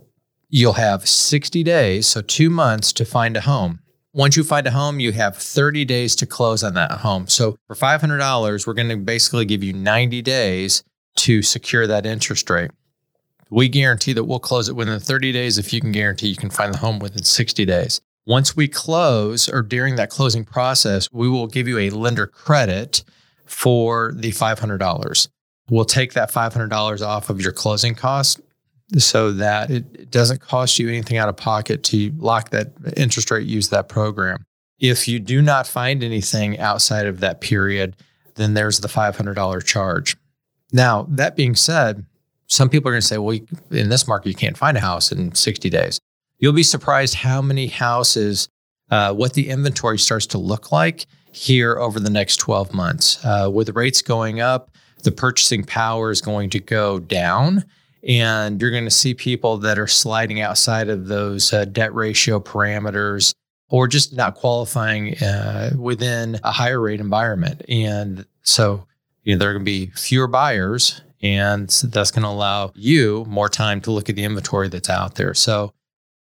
you'll 0.50 0.74
have 0.74 1.08
60 1.08 1.64
days, 1.64 2.08
so 2.08 2.22
two 2.22 2.50
months 2.50 2.94
to 2.94 3.06
find 3.06 3.36
a 3.36 3.42
home. 3.42 3.80
Once 4.16 4.38
you 4.38 4.46
find 4.46 4.66
a 4.66 4.72
home, 4.72 5.02
you 5.02 5.12
have 5.12 5.36
30 5.36 5.84
days 5.84 6.16
to 6.16 6.26
close 6.26 6.64
on 6.64 6.74
that 6.74 6.90
home. 6.90 7.28
So 7.28 7.58
for 7.68 7.76
$500, 7.76 8.66
we're 8.66 8.74
going 8.74 8.88
to 8.88 8.96
basically 8.96 9.44
give 9.44 9.62
you 9.62 9.74
90 9.74 10.22
days 10.22 10.86
to 11.18 11.42
secure 11.42 11.86
that 11.86 12.06
interest 12.06 12.50
rate. 12.50 12.72
We 13.50 13.68
guarantee 13.68 14.14
that 14.14 14.24
we'll 14.24 14.40
close 14.40 14.70
it 14.70 14.76
within 14.78 15.02
30 15.02 15.34
days 15.34 15.58
if 15.58 15.74
you 15.74 15.82
can 15.82 15.92
guarantee 15.92 16.30
you 16.30 16.38
can 16.38 16.50
find 16.50 16.74
the 16.74 16.78
home 16.78 17.00
within 17.00 17.26
60 17.26 17.66
days. 17.66 18.00
Once 18.26 18.56
we 18.56 18.70
close 18.70 19.50
or 19.50 19.62
during 19.62 19.98
that 19.98 20.12
closing 20.12 20.46
process, 20.46 21.10
we 21.12 21.28
will 21.28 21.48
give 21.48 21.68
you 21.68 21.78
a 21.78 21.90
lender 21.90 22.26
credit 22.26 23.04
for 23.44 24.14
the 24.16 24.32
$500. 24.32 25.28
We'll 25.70 25.84
take 25.84 26.14
that 26.14 26.32
$500 26.32 27.06
off 27.06 27.30
of 27.30 27.42
your 27.42 27.52
closing 27.52 27.96
cost 27.96 28.40
so 28.98 29.32
that 29.32 29.72
it 29.72 30.12
doesn't 30.12 30.42
cost 30.42 30.78
you 30.78 30.88
anything 30.88 31.18
out 31.18 31.30
of 31.30 31.38
pocket 31.38 31.84
to 31.84 32.12
lock 32.18 32.52
that 32.52 32.72
interest 32.96 33.32
rate, 33.32 33.48
use 33.48 33.70
that 33.70 33.90
program. 33.90 34.44
If 34.80 35.08
you 35.08 35.20
do 35.20 35.42
not 35.42 35.68
find 35.68 36.04
anything 36.04 36.60
outside 36.60 37.08
of 37.08 37.20
that 37.22 37.42
period, 37.42 37.96
then 38.36 38.54
there's 38.54 38.80
the 38.80 38.88
$500 38.88 39.66
charge. 39.66 40.18
Now, 40.72 41.08
that 41.10 41.36
being 41.36 41.56
said, 41.56 42.06
some 42.48 42.70
people 42.70 42.90
are 42.90 42.94
going 42.94 43.02
to 43.02 43.08
say, 43.08 43.18
well, 43.18 43.40
in 43.72 43.90
this 43.90 44.08
market, 44.08 44.30
you 44.30 44.36
can't 44.36 44.58
find 44.58 44.78
a 44.78 44.82
house 44.82 45.12
in 45.12 45.34
60 45.34 45.70
days. 45.70 46.00
You'll 46.38 46.54
be 46.54 46.64
surprised 46.64 47.16
how 47.16 47.42
many 47.42 47.68
houses, 47.68 48.50
uh, 48.92 49.14
what 49.14 49.34
the 49.34 49.50
inventory 49.50 49.98
starts 49.98 50.28
to 50.28 50.38
look 50.38 50.72
like 50.72 51.06
here 51.32 51.78
over 51.78 52.00
the 52.00 52.10
next 52.10 52.38
12 52.38 52.74
months. 52.74 53.24
Uh, 53.24 53.50
with 53.52 53.70
rates 53.70 54.02
going 54.02 54.42
up, 54.42 54.70
the 55.04 55.12
purchasing 55.12 55.64
power 55.64 56.12
is 56.12 56.22
going 56.22 56.50
to 56.52 56.60
go 56.60 57.00
down 57.00 57.64
and 58.08 58.62
you're 58.62 58.72
going 58.72 58.86
to 58.86 58.92
see 58.92 59.14
people 59.14 59.58
that 59.58 59.80
are 59.80 59.88
sliding 59.88 60.42
outside 60.42 60.90
of 60.90 61.08
those 61.08 61.52
uh, 61.52 61.66
debt 61.66 61.94
ratio 61.94 62.40
parameters 62.40 63.34
or 63.70 63.88
just 63.88 64.14
not 64.14 64.36
qualifying 64.36 65.18
uh, 65.24 65.72
within 65.78 66.40
a 66.44 66.52
higher 66.52 66.80
rate 66.80 67.00
environment. 67.00 67.64
And 67.68 68.26
so, 68.44 68.86
you 69.24 69.34
know, 69.34 69.40
there 69.40 69.50
are 69.50 69.54
going 69.54 69.66
to 69.66 69.72
be 69.72 69.88
fewer 69.96 70.28
buyers, 70.28 71.02
and 71.24 71.68
that's 71.86 72.12
going 72.12 72.24
to 72.24 72.30
allow 72.30 72.72
you 72.76 73.26
more 73.28 73.50
time 73.50 73.82
to 73.82 73.92
look 73.92 74.08
at 74.08 74.16
the 74.16 74.24
inventory 74.24 74.70
that's 74.70 74.90
out 74.90 75.16
there. 75.16 75.34
So, 75.34 75.74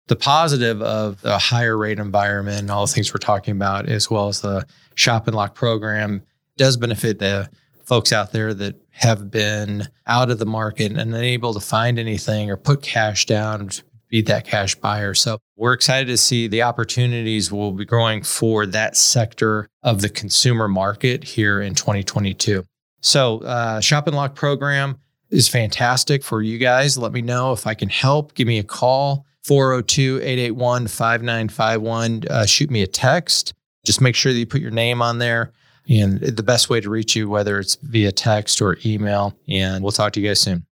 the 0.07 0.15
positive 0.15 0.81
of 0.81 1.23
a 1.23 1.37
higher 1.37 1.77
rate 1.77 1.99
environment 1.99 2.61
and 2.61 2.71
all 2.71 2.87
the 2.87 2.91
things 2.91 3.13
we're 3.13 3.19
talking 3.19 3.55
about, 3.55 3.87
as 3.87 4.09
well 4.09 4.27
as 4.27 4.41
the 4.41 4.65
shop 4.95 5.27
and 5.27 5.35
lock 5.35 5.53
program, 5.53 6.23
does 6.57 6.77
benefit 6.77 7.19
the 7.19 7.47
folks 7.89 8.13
out 8.13 8.31
there 8.31 8.53
that 8.53 8.75
have 8.91 9.31
been 9.31 9.87
out 10.05 10.29
of 10.29 10.37
the 10.37 10.45
market 10.45 10.91
and 10.91 10.99
unable 10.99 11.55
to 11.55 11.59
find 11.59 11.97
anything 11.97 12.51
or 12.51 12.55
put 12.55 12.83
cash 12.83 13.25
down 13.25 13.67
to 13.67 13.83
be 14.09 14.21
that 14.21 14.45
cash 14.45 14.75
buyer. 14.75 15.15
So 15.15 15.39
we're 15.55 15.73
excited 15.73 16.05
to 16.07 16.17
see 16.17 16.47
the 16.47 16.61
opportunities 16.61 17.51
will 17.51 17.71
be 17.71 17.85
growing 17.85 18.21
for 18.21 18.67
that 18.67 18.95
sector 18.95 19.67
of 19.81 20.01
the 20.01 20.09
consumer 20.09 20.67
market 20.67 21.23
here 21.23 21.61
in 21.61 21.73
2022. 21.73 22.63
So 23.01 23.39
uh, 23.39 23.81
Shop 23.81 24.05
and 24.05 24.15
Lock 24.15 24.35
program 24.35 24.99
is 25.31 25.47
fantastic 25.47 26.23
for 26.23 26.43
you 26.43 26.59
guys. 26.59 26.95
Let 26.95 27.11
me 27.11 27.23
know 27.23 27.53
if 27.53 27.65
I 27.65 27.73
can 27.73 27.89
help. 27.89 28.35
Give 28.35 28.47
me 28.47 28.59
a 28.59 28.63
call. 28.63 29.25
402 29.45 30.17
881 30.21 30.87
5951. 30.87 32.23
Uh, 32.29 32.45
shoot 32.45 32.69
me 32.69 32.83
a 32.83 32.87
text. 32.87 33.55
Just 33.83 33.99
make 33.99 34.13
sure 34.13 34.31
that 34.31 34.37
you 34.37 34.45
put 34.45 34.61
your 34.61 34.69
name 34.69 35.01
on 35.01 35.17
there 35.17 35.53
and 35.89 36.19
the 36.19 36.43
best 36.43 36.69
way 36.69 36.79
to 36.79 36.89
reach 36.89 37.15
you, 37.15 37.29
whether 37.29 37.59
it's 37.59 37.75
via 37.81 38.11
text 38.11 38.61
or 38.61 38.77
email. 38.85 39.35
And 39.47 39.83
we'll 39.83 39.91
talk 39.91 40.13
to 40.13 40.21
you 40.21 40.27
guys 40.27 40.39
soon. 40.39 40.65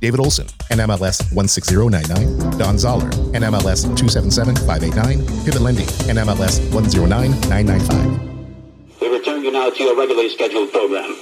David 0.00 0.18
Olson, 0.18 0.46
NMLS 0.70 1.34
16099. 1.34 2.58
Don 2.58 2.78
Zoller, 2.78 3.10
NMLS 3.10 3.84
277589. 3.96 5.44
Pivot 5.44 5.60
Lending, 5.60 5.86
NMLS 5.86 6.72
109995. 6.72 9.00
We 9.00 9.08
return 9.08 9.44
you 9.44 9.52
now 9.52 9.68
to 9.68 9.82
your 9.82 9.96
regularly 9.96 10.30
scheduled 10.30 10.72
program. 10.72 11.14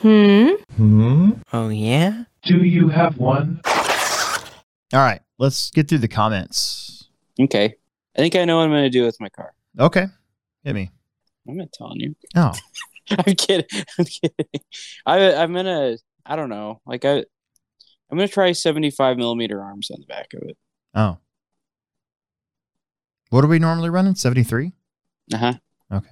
Hmm? 0.00 0.48
Hmm? 0.76 1.30
Oh, 1.52 1.68
yeah? 1.68 2.24
Do 2.44 2.64
you 2.64 2.88
have 2.88 3.18
one? 3.18 3.60
All 4.92 5.00
right, 5.00 5.20
let's 5.38 5.70
get 5.70 5.88
through 5.88 5.98
the 5.98 6.08
comments. 6.08 7.08
Okay. 7.38 7.74
I 8.16 8.18
think 8.18 8.34
I 8.34 8.44
know 8.44 8.58
what 8.58 8.64
I'm 8.64 8.70
going 8.70 8.84
to 8.84 8.90
do 8.90 9.04
with 9.04 9.20
my 9.20 9.28
car. 9.28 9.52
Okay, 9.78 10.06
hit 10.64 10.74
me. 10.74 10.90
I'm 11.48 11.56
not 11.56 11.72
telling 11.72 12.00
you. 12.00 12.14
Oh, 12.36 12.52
I'm 13.10 13.34
kidding. 13.34 13.66
I'm 13.98 14.04
kidding. 14.04 14.46
I, 15.06 15.34
I'm 15.34 15.52
gonna. 15.52 15.96
I 16.24 16.36
don't 16.36 16.50
know. 16.50 16.80
Like 16.86 17.04
I, 17.04 17.16
I'm 18.10 18.16
gonna 18.18 18.28
try 18.28 18.52
75 18.52 19.16
millimeter 19.16 19.62
arms 19.62 19.90
on 19.90 20.00
the 20.00 20.06
back 20.06 20.32
of 20.34 20.42
it. 20.48 20.56
oh. 20.94 21.18
What 23.30 23.44
are 23.44 23.48
we 23.48 23.60
normally 23.60 23.90
running? 23.90 24.16
73? 24.16 24.72
Uh 25.32 25.36
huh. 25.36 25.52
Okay. 25.92 26.10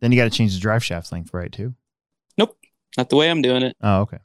Then 0.00 0.10
you 0.10 0.18
got 0.18 0.24
to 0.24 0.36
change 0.36 0.52
the 0.52 0.60
drive 0.60 0.84
shaft 0.84 1.12
length, 1.12 1.32
right, 1.32 1.50
too? 1.50 1.74
Nope. 2.36 2.58
Not 2.98 3.08
the 3.08 3.16
way 3.16 3.30
I'm 3.30 3.40
doing 3.40 3.62
it. 3.62 3.76
Oh, 3.80 4.00
okay. 4.00 4.18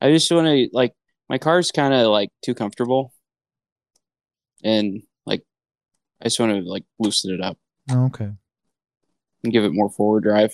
I 0.00 0.12
just 0.12 0.30
want 0.30 0.46
to 0.46 0.68
like 0.72 0.92
my 1.28 1.38
car's 1.38 1.70
kind 1.72 1.94
of 1.94 2.08
like 2.08 2.28
too 2.42 2.54
comfortable, 2.54 3.12
and 4.62 5.02
I 6.20 6.24
just 6.24 6.40
want 6.40 6.52
to 6.52 6.60
like 6.68 6.84
loosen 6.98 7.32
it 7.34 7.40
up 7.40 7.58
Oh, 7.90 8.06
okay. 8.06 8.30
and 9.44 9.52
give 9.52 9.64
it 9.64 9.72
more 9.72 9.90
forward 9.90 10.24
drive, 10.24 10.52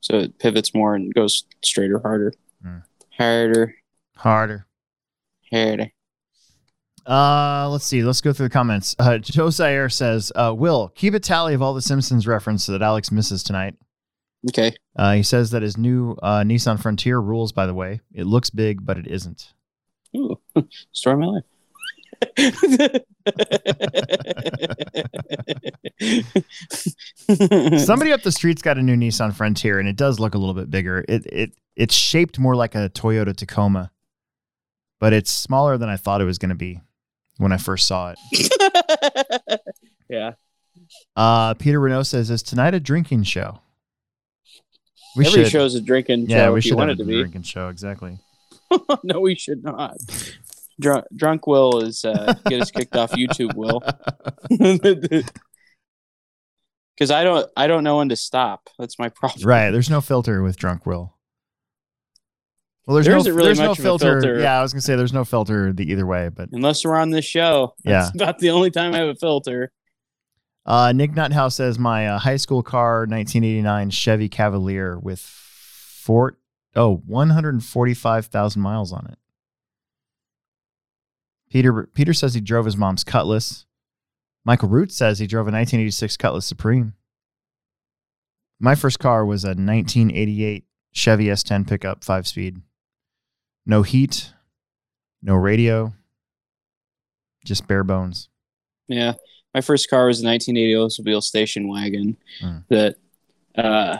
so 0.00 0.18
it 0.18 0.38
pivots 0.38 0.74
more 0.74 0.94
and 0.94 1.12
goes 1.14 1.44
straighter, 1.62 1.98
harder, 2.00 2.32
Hmm. 2.62 2.78
harder, 3.16 3.74
Harder. 4.16 4.66
harder. 5.52 5.90
Uh, 7.06 7.68
let's 7.70 7.84
see. 7.86 8.02
Let's 8.02 8.20
go 8.22 8.32
through 8.32 8.46
the 8.46 8.52
comments. 8.52 8.96
Uh, 8.98 9.18
Joe 9.18 9.50
Zaire 9.50 9.90
says, 9.90 10.32
uh, 10.34 10.54
Will, 10.56 10.88
keep 10.94 11.12
a 11.12 11.20
tally 11.20 11.52
of 11.52 11.60
all 11.60 11.74
the 11.74 11.82
Simpsons 11.82 12.26
references 12.26 12.68
that 12.68 12.80
Alex 12.82 13.10
misses 13.12 13.42
tonight. 13.42 13.74
Okay. 14.48 14.72
Uh, 14.96 15.12
he 15.14 15.22
says 15.22 15.50
that 15.50 15.60
his 15.62 15.76
new 15.76 16.12
uh, 16.22 16.40
Nissan 16.40 16.80
Frontier 16.80 17.18
rules, 17.20 17.52
by 17.52 17.66
the 17.66 17.74
way. 17.74 18.00
It 18.14 18.24
looks 18.24 18.48
big, 18.50 18.84
but 18.86 18.96
it 18.98 19.06
isn't. 19.06 19.52
Ooh, 20.16 20.38
story 20.92 21.14
of 21.14 21.20
my 21.20 21.26
life. 21.26 21.44
Somebody 27.78 28.12
up 28.12 28.22
the 28.22 28.32
street's 28.32 28.62
got 28.62 28.78
a 28.78 28.82
new 28.82 28.96
Nissan 28.96 29.34
Frontier, 29.34 29.78
and 29.78 29.88
it 29.88 29.96
does 29.96 30.20
look 30.20 30.34
a 30.34 30.38
little 30.38 30.54
bit 30.54 30.70
bigger. 30.70 31.04
It 31.08 31.26
it 31.26 31.52
it's 31.76 31.94
shaped 31.94 32.38
more 32.38 32.56
like 32.56 32.74
a 32.74 32.90
Toyota 32.90 33.34
Tacoma, 33.34 33.90
but 35.00 35.12
it's 35.12 35.30
smaller 35.30 35.78
than 35.78 35.88
I 35.88 35.96
thought 35.96 36.20
it 36.20 36.24
was 36.24 36.38
going 36.38 36.50
to 36.50 36.54
be 36.54 36.80
when 37.38 37.52
I 37.52 37.56
first 37.56 37.86
saw 37.86 38.14
it. 38.14 39.60
yeah. 40.08 40.32
Uh, 41.16 41.54
Peter 41.54 41.80
Renault 41.80 42.04
says, 42.04 42.30
"Is 42.30 42.42
tonight 42.42 42.74
a 42.74 42.80
drinking 42.80 43.24
show?" 43.24 43.60
We 45.16 45.26
Every 45.26 45.44
should. 45.44 45.52
show's 45.52 45.74
a 45.76 45.80
drinking 45.80 46.26
yeah, 46.28 46.46
show 46.46 46.52
we 46.52 46.58
if 46.58 46.64
you 46.64 46.70
should 46.70 46.78
want 46.78 46.90
it 46.90 46.94
a 46.94 46.96
to 46.96 47.04
be. 47.04 47.20
drinking 47.20 47.42
show. 47.42 47.68
Exactly. 47.68 48.18
no, 49.04 49.20
we 49.20 49.36
should 49.36 49.62
not. 49.62 49.96
Drunk, 50.80 51.04
drunk 51.14 51.46
Will 51.46 51.80
is 51.80 52.04
uh, 52.04 52.34
get 52.48 52.60
us 52.60 52.70
kicked 52.70 52.96
off 52.96 53.12
YouTube. 53.12 53.54
Will. 53.54 53.80
because 56.96 57.10
I 57.10 57.24
don't 57.24 57.50
I 57.56 57.66
don't 57.66 57.84
know 57.84 57.98
when 57.98 58.08
to 58.08 58.16
stop. 58.16 58.68
That's 58.78 58.98
my 58.98 59.08
problem. 59.08 59.46
Right. 59.46 59.70
There's 59.70 59.90
no 59.90 60.00
filter 60.00 60.42
with 60.42 60.56
drunk 60.56 60.86
Will. 60.86 61.14
Well, 62.86 62.94
there's 62.96 63.06
There 63.06 63.16
no 63.16 63.22
really 63.24 63.48
there's 63.48 63.60
no 63.60 63.74
filter. 63.74 64.20
filter. 64.20 64.40
Yeah, 64.40 64.58
I 64.58 64.62
was 64.62 64.72
gonna 64.72 64.82
say 64.82 64.94
there's 64.96 65.12
no 65.12 65.24
filter 65.24 65.72
the 65.72 65.90
either 65.90 66.06
way, 66.06 66.28
but 66.28 66.50
Unless 66.52 66.84
we're 66.84 66.96
on 66.96 67.10
this 67.10 67.24
show. 67.24 67.74
That's 67.84 68.14
about 68.14 68.38
the 68.38 68.50
only 68.50 68.70
time 68.70 68.94
I 68.94 68.98
have 68.98 69.08
a 69.08 69.14
filter. 69.14 69.72
Uh, 70.66 70.92
Nick 70.92 71.12
Nuthouse 71.12 71.52
says 71.54 71.78
my 71.78 72.08
uh, 72.08 72.18
high 72.18 72.36
school 72.36 72.62
car, 72.62 73.00
1989 73.00 73.90
Chevy 73.90 74.28
Cavalier 74.28 74.98
with 74.98 75.20
four 75.20 76.38
oh 76.76 77.02
145,000 77.06 78.60
miles 78.62 78.92
on 78.92 79.06
it. 79.10 79.18
Peter 81.54 81.88
Peter 81.94 82.12
says 82.12 82.34
he 82.34 82.40
drove 82.40 82.64
his 82.64 82.76
mom's 82.76 83.04
Cutlass. 83.04 83.64
Michael 84.44 84.68
Root 84.68 84.90
says 84.90 85.20
he 85.20 85.28
drove 85.28 85.46
a 85.46 85.52
1986 85.52 86.16
Cutlass 86.16 86.44
Supreme. 86.46 86.94
My 88.58 88.74
first 88.74 88.98
car 88.98 89.24
was 89.24 89.44
a 89.44 89.50
1988 89.54 90.64
Chevy 90.92 91.26
S10 91.26 91.68
pickup, 91.68 92.02
five 92.02 92.26
speed. 92.26 92.60
No 93.64 93.82
heat, 93.82 94.32
no 95.22 95.36
radio, 95.36 95.94
just 97.44 97.68
bare 97.68 97.84
bones. 97.84 98.28
Yeah. 98.88 99.12
My 99.54 99.60
first 99.60 99.88
car 99.88 100.06
was 100.08 100.22
a 100.22 100.26
1980 100.26 100.74
Oldsmobile 100.74 101.22
station 101.22 101.68
wagon 101.68 102.16
Hmm. 102.40 102.58
that 102.68 102.96
uh 103.56 103.98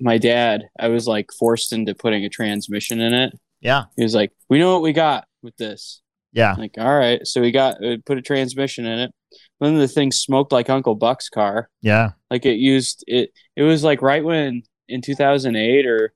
my 0.00 0.16
dad, 0.16 0.62
I 0.80 0.88
was 0.88 1.06
like 1.06 1.30
forced 1.30 1.74
into 1.74 1.94
putting 1.94 2.24
a 2.24 2.30
transmission 2.30 3.00
in 3.00 3.12
it. 3.12 3.38
Yeah, 3.60 3.84
He 3.96 4.02
was 4.02 4.14
like, 4.14 4.32
"We 4.48 4.58
know 4.58 4.72
what 4.72 4.82
we 4.82 4.94
got 4.94 5.28
with 5.42 5.54
this." 5.58 6.00
Yeah. 6.32 6.54
Like, 6.58 6.74
all 6.78 6.96
right. 6.96 7.26
So 7.26 7.40
we 7.40 7.50
got 7.50 7.82
uh, 7.84 7.96
put 8.04 8.18
a 8.18 8.22
transmission 8.22 8.86
in 8.86 8.98
it. 8.98 9.14
Then 9.60 9.78
the 9.78 9.88
thing 9.88 10.12
smoked 10.12 10.52
like 10.52 10.70
Uncle 10.70 10.94
Buck's 10.94 11.28
car. 11.28 11.68
Yeah. 11.82 12.12
Like 12.30 12.46
it 12.46 12.58
used 12.58 13.04
it. 13.06 13.30
It 13.56 13.62
was 13.62 13.84
like 13.84 14.02
right 14.02 14.24
when 14.24 14.62
in 14.88 15.02
2008 15.02 15.86
or 15.86 16.12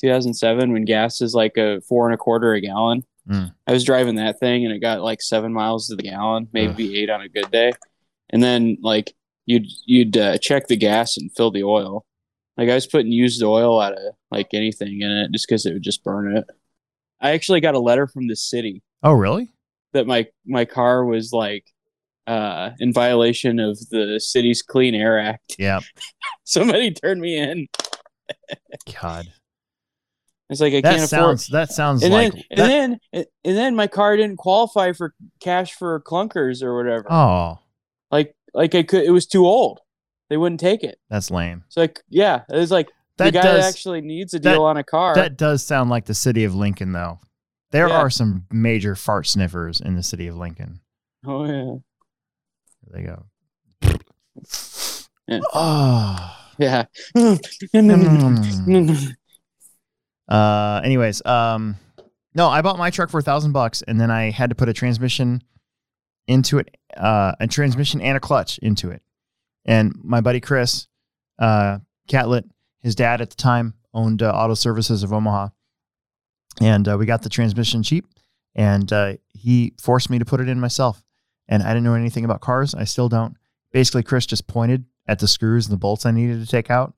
2007 0.00 0.72
when 0.72 0.84
gas 0.84 1.20
is 1.20 1.34
like 1.34 1.56
a 1.56 1.80
four 1.82 2.06
and 2.06 2.14
a 2.14 2.18
quarter 2.18 2.54
a 2.54 2.60
gallon. 2.60 3.04
Mm. 3.28 3.54
I 3.66 3.72
was 3.72 3.84
driving 3.84 4.16
that 4.16 4.38
thing 4.38 4.64
and 4.64 4.74
it 4.74 4.80
got 4.80 5.00
like 5.00 5.22
seven 5.22 5.52
miles 5.52 5.88
to 5.88 5.96
the 5.96 6.02
gallon, 6.02 6.48
maybe 6.52 6.98
eight 6.98 7.10
on 7.10 7.22
a 7.22 7.28
good 7.28 7.50
day. 7.50 7.72
And 8.30 8.42
then 8.42 8.78
like 8.82 9.14
you'd 9.46 9.66
you'd 9.86 10.16
uh, 10.16 10.38
check 10.38 10.66
the 10.66 10.76
gas 10.76 11.16
and 11.16 11.34
fill 11.34 11.50
the 11.50 11.64
oil. 11.64 12.04
Like 12.56 12.68
I 12.68 12.74
was 12.74 12.86
putting 12.86 13.12
used 13.12 13.42
oil 13.42 13.80
out 13.80 13.94
of 13.94 14.14
like 14.30 14.48
anything 14.52 15.00
in 15.00 15.10
it 15.10 15.32
just 15.32 15.46
because 15.48 15.66
it 15.66 15.72
would 15.72 15.82
just 15.82 16.04
burn 16.04 16.36
it. 16.36 16.44
I 17.20 17.30
actually 17.30 17.60
got 17.60 17.74
a 17.74 17.80
letter 17.80 18.06
from 18.06 18.28
the 18.28 18.36
city 18.36 18.82
Oh, 19.04 19.12
really? 19.12 19.50
that 19.92 20.06
my 20.08 20.26
my 20.44 20.64
car 20.64 21.04
was 21.04 21.32
like 21.32 21.66
uh 22.26 22.70
in 22.80 22.92
violation 22.92 23.60
of 23.60 23.78
the 23.90 24.18
city's 24.18 24.60
clean 24.62 24.92
air 24.94 25.20
act 25.20 25.54
Yeah. 25.58 25.80
somebody 26.44 26.90
turned 26.90 27.20
me 27.20 27.36
in 27.38 27.68
God. 29.00 29.26
it's 30.50 30.60
like 30.60 30.72
i 30.74 30.80
That 30.80 30.96
can't 30.96 31.08
sounds 31.08 31.46
that 31.48 31.70
sounds 31.70 32.02
and 32.02 32.12
like 32.12 32.32
then 32.32 32.40
and 32.50 32.98
then 33.12 33.24
and 33.44 33.56
then 33.56 33.76
my 33.76 33.86
car 33.86 34.16
didn't 34.16 34.38
qualify 34.38 34.92
for 34.92 35.14
cash 35.40 35.74
for 35.74 36.00
clunkers 36.00 36.62
or 36.62 36.76
whatever 36.76 37.06
Oh, 37.12 37.58
like 38.10 38.34
like 38.52 38.74
i 38.74 38.82
could 38.82 39.04
it 39.04 39.10
was 39.10 39.26
too 39.26 39.46
old 39.46 39.80
they 40.30 40.36
wouldn't 40.36 40.60
take 40.60 40.82
it 40.82 40.98
that's 41.10 41.30
lame. 41.30 41.62
so 41.68 41.82
like 41.82 42.00
yeah 42.08 42.42
it 42.50 42.56
was 42.56 42.70
like 42.72 42.88
the 43.16 43.24
That 43.24 43.34
guy 43.34 43.42
does 43.42 43.64
actually 43.64 44.00
needs 44.00 44.34
a 44.34 44.40
that- 44.40 44.54
deal 44.54 44.64
on 44.64 44.76
a 44.76 44.82
car 44.84 45.14
that 45.14 45.36
does 45.36 45.62
sound 45.62 45.88
like 45.90 46.06
the 46.06 46.14
city 46.14 46.42
of 46.44 46.54
Lincoln 46.54 46.90
though. 46.92 47.20
There 47.74 47.88
Yeah. 47.88 47.96
are 48.02 48.08
some 48.10 48.46
major 48.52 48.94
fart 48.94 49.26
sniffers 49.26 49.80
in 49.80 49.96
the 49.96 50.02
city 50.04 50.28
of 50.28 50.36
Lincoln. 50.36 50.78
oh 51.26 51.44
yeah 51.44 51.74
There 52.84 52.92
they 52.92 53.02
go. 53.02 53.26
Yeah. 55.26 55.40
Oh. 55.52 56.36
yeah 56.58 56.84
Mm. 57.16 59.14
Uh 60.28 60.80
anyways, 60.84 61.24
um 61.26 61.76
no, 62.36 62.48
I 62.48 62.62
bought 62.62 62.78
my 62.78 62.90
truck 62.90 63.10
for 63.10 63.18
a 63.18 63.22
thousand 63.22 63.52
bucks 63.52 63.82
and 63.82 64.00
then 64.00 64.10
I 64.10 64.30
had 64.30 64.50
to 64.50 64.54
put 64.56 64.68
a 64.68 64.72
transmission 64.72 65.42
into 66.28 66.58
it, 66.58 66.76
uh 66.96 67.32
a 67.40 67.46
transmission 67.48 68.00
and 68.00 68.16
a 68.16 68.20
clutch 68.20 68.58
into 68.58 68.90
it. 68.90 69.02
And 69.64 69.94
my 70.02 70.20
buddy 70.20 70.40
Chris, 70.40 70.86
uh 71.40 71.78
Catlett, 72.06 72.44
his 72.82 72.94
dad 72.94 73.20
at 73.20 73.30
the 73.30 73.36
time 73.36 73.74
owned 73.92 74.22
uh, 74.22 74.30
Auto 74.30 74.54
Services 74.54 75.02
of 75.02 75.12
Omaha. 75.12 75.48
And 76.60 76.86
uh, 76.88 76.96
we 76.98 77.06
got 77.06 77.22
the 77.22 77.28
transmission 77.28 77.82
cheap 77.82 78.06
and 78.54 78.92
uh, 78.92 79.14
he 79.32 79.74
forced 79.80 80.08
me 80.10 80.18
to 80.18 80.24
put 80.24 80.40
it 80.40 80.48
in 80.48 80.60
myself. 80.60 81.02
And 81.48 81.62
I 81.62 81.68
didn't 81.68 81.84
know 81.84 81.94
anything 81.94 82.24
about 82.24 82.40
cars. 82.40 82.74
I 82.74 82.84
still 82.84 83.08
don't. 83.08 83.36
Basically, 83.72 84.02
Chris 84.02 84.24
just 84.26 84.46
pointed 84.46 84.84
at 85.06 85.18
the 85.18 85.28
screws 85.28 85.66
and 85.66 85.72
the 85.72 85.78
bolts 85.78 86.06
I 86.06 86.10
needed 86.12 86.40
to 86.40 86.46
take 86.46 86.70
out. 86.70 86.94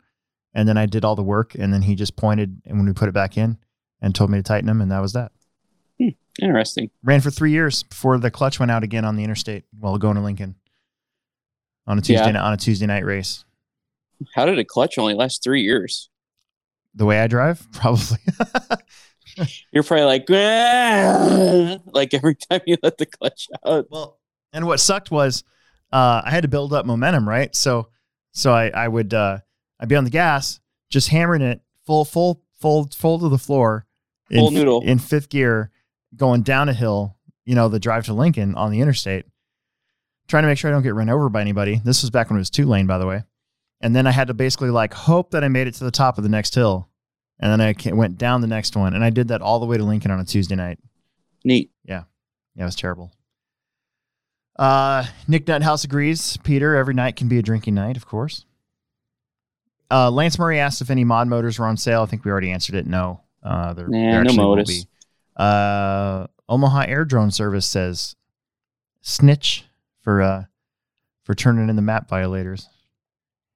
And 0.54 0.68
then 0.68 0.76
I 0.76 0.86
did 0.86 1.04
all 1.04 1.16
the 1.16 1.22
work. 1.22 1.54
And 1.54 1.72
then 1.72 1.82
he 1.82 1.94
just 1.94 2.16
pointed 2.16 2.60
and 2.66 2.76
when 2.78 2.86
we 2.86 2.92
put 2.92 3.08
it 3.08 3.12
back 3.14 3.36
in 3.38 3.58
and 4.00 4.14
told 4.14 4.30
me 4.30 4.38
to 4.38 4.42
tighten 4.42 4.66
them. 4.66 4.80
And 4.80 4.90
that 4.92 5.00
was 5.00 5.14
that. 5.14 5.32
interesting 6.42 6.90
Ran 7.02 7.22
for 7.22 7.30
three 7.30 7.50
years 7.50 7.82
before 7.82 8.18
the 8.18 8.30
clutch 8.30 8.60
went 8.60 8.70
out 8.70 8.84
again 8.84 9.06
on 9.06 9.16
the 9.16 9.24
interstate 9.24 9.64
while 9.78 9.96
going 9.96 10.16
to 10.16 10.20
Lincoln 10.20 10.54
on 11.86 11.96
a 11.98 12.02
Tuesday 12.02 12.26
Yeah. 12.26 12.32
night, 12.32 12.42
on 12.42 12.52
a 12.52 12.56
Tuesday 12.58 12.84
night 12.86 13.06
race. 13.06 13.44
how 14.34 14.44
did 14.44 14.58
a 14.58 14.64
clutch 14.64 14.98
only 14.98 15.14
last 15.14 15.42
three 15.42 15.62
years 15.62 16.10
The 16.94 17.06
way 17.06 17.20
I 17.20 17.26
drive, 17.26 17.66
probably. 17.72 18.18
You're 19.72 19.82
probably 19.82 20.04
like, 20.04 20.28
like 21.92 22.14
every 22.14 22.34
time 22.34 22.60
you 22.66 22.76
let 22.82 22.98
the 22.98 23.06
clutch 23.06 23.48
out. 23.64 23.86
Well, 23.90 24.18
and 24.52 24.66
what 24.66 24.80
sucked 24.80 25.10
was 25.10 25.44
uh, 25.92 26.22
I 26.24 26.30
had 26.30 26.42
to 26.42 26.48
build 26.48 26.72
up 26.72 26.86
momentum, 26.86 27.28
right? 27.28 27.54
So, 27.54 27.88
so 28.32 28.52
I, 28.52 28.68
I 28.68 28.88
would, 28.88 29.12
uh, 29.14 29.38
I'd 29.80 29.88
be 29.88 29.96
on 29.96 30.04
the 30.04 30.10
gas, 30.10 30.60
just 30.90 31.08
hammering 31.08 31.42
it 31.42 31.60
full, 31.84 32.04
full, 32.04 32.42
full, 32.60 32.88
full 32.94 33.18
to 33.18 33.28
the 33.28 33.38
floor, 33.38 33.86
in, 34.30 34.38
Full 34.38 34.50
noodle. 34.50 34.82
in 34.82 34.98
fifth 34.98 35.28
gear, 35.28 35.70
going 36.16 36.42
down 36.42 36.68
a 36.68 36.74
hill. 36.74 37.16
You 37.44 37.54
know, 37.54 37.68
the 37.68 37.78
drive 37.78 38.06
to 38.06 38.12
Lincoln 38.12 38.56
on 38.56 38.72
the 38.72 38.80
interstate, 38.80 39.24
trying 40.26 40.42
to 40.42 40.48
make 40.48 40.58
sure 40.58 40.68
I 40.68 40.74
don't 40.74 40.82
get 40.82 40.94
run 40.96 41.08
over 41.08 41.28
by 41.28 41.40
anybody. 41.40 41.80
This 41.84 42.02
was 42.02 42.10
back 42.10 42.28
when 42.28 42.36
it 42.36 42.40
was 42.40 42.50
two 42.50 42.66
lane, 42.66 42.88
by 42.88 42.98
the 42.98 43.06
way. 43.06 43.22
And 43.80 43.94
then 43.94 44.06
I 44.06 44.10
had 44.10 44.26
to 44.28 44.34
basically 44.34 44.70
like 44.70 44.92
hope 44.92 45.30
that 45.30 45.44
I 45.44 45.48
made 45.48 45.68
it 45.68 45.74
to 45.74 45.84
the 45.84 45.92
top 45.92 46.18
of 46.18 46.24
the 46.24 46.30
next 46.30 46.56
hill, 46.56 46.88
and 47.38 47.52
then 47.52 47.60
I 47.60 47.74
went 47.94 48.18
down 48.18 48.40
the 48.40 48.46
next 48.46 48.76
one, 48.76 48.94
and 48.94 49.04
I 49.04 49.10
did 49.10 49.28
that 49.28 49.42
all 49.42 49.60
the 49.60 49.66
way 49.66 49.76
to 49.76 49.84
Lincoln 49.84 50.10
on 50.10 50.20
a 50.20 50.24
Tuesday 50.24 50.54
night. 50.54 50.78
Neat. 51.44 51.70
Yeah, 51.84 52.04
yeah, 52.54 52.62
it 52.62 52.66
was 52.66 52.76
terrible. 52.76 53.12
Uh, 54.58 55.04
Nick 55.28 55.46
Nuthouse 55.46 55.84
agrees. 55.84 56.38
Peter, 56.38 56.74
every 56.74 56.94
night 56.94 57.16
can 57.16 57.28
be 57.28 57.38
a 57.38 57.42
drinking 57.42 57.74
night, 57.74 57.96
of 57.96 58.06
course. 58.06 58.44
Uh, 59.90 60.10
Lance 60.10 60.38
Murray 60.38 60.58
asked 60.58 60.80
if 60.80 60.90
any 60.90 61.04
mod 61.04 61.28
motors 61.28 61.58
were 61.58 61.66
on 61.66 61.76
sale. 61.76 62.02
I 62.02 62.06
think 62.06 62.24
we 62.24 62.30
already 62.30 62.50
answered 62.50 62.74
it. 62.74 62.86
No, 62.86 63.20
uh, 63.42 63.72
there, 63.74 63.86
Nah, 63.88 64.10
there 64.12 64.24
no 64.24 64.32
will 64.32 64.64
Uh, 65.36 66.26
Omaha 66.48 66.84
Air 66.88 67.04
Drone 67.04 67.30
Service 67.30 67.66
says 67.66 68.16
snitch 69.02 69.64
for 70.00 70.20
uh 70.22 70.44
for 71.22 71.34
turning 71.34 71.68
in 71.68 71.76
the 71.76 71.82
map 71.82 72.08
violators. 72.08 72.68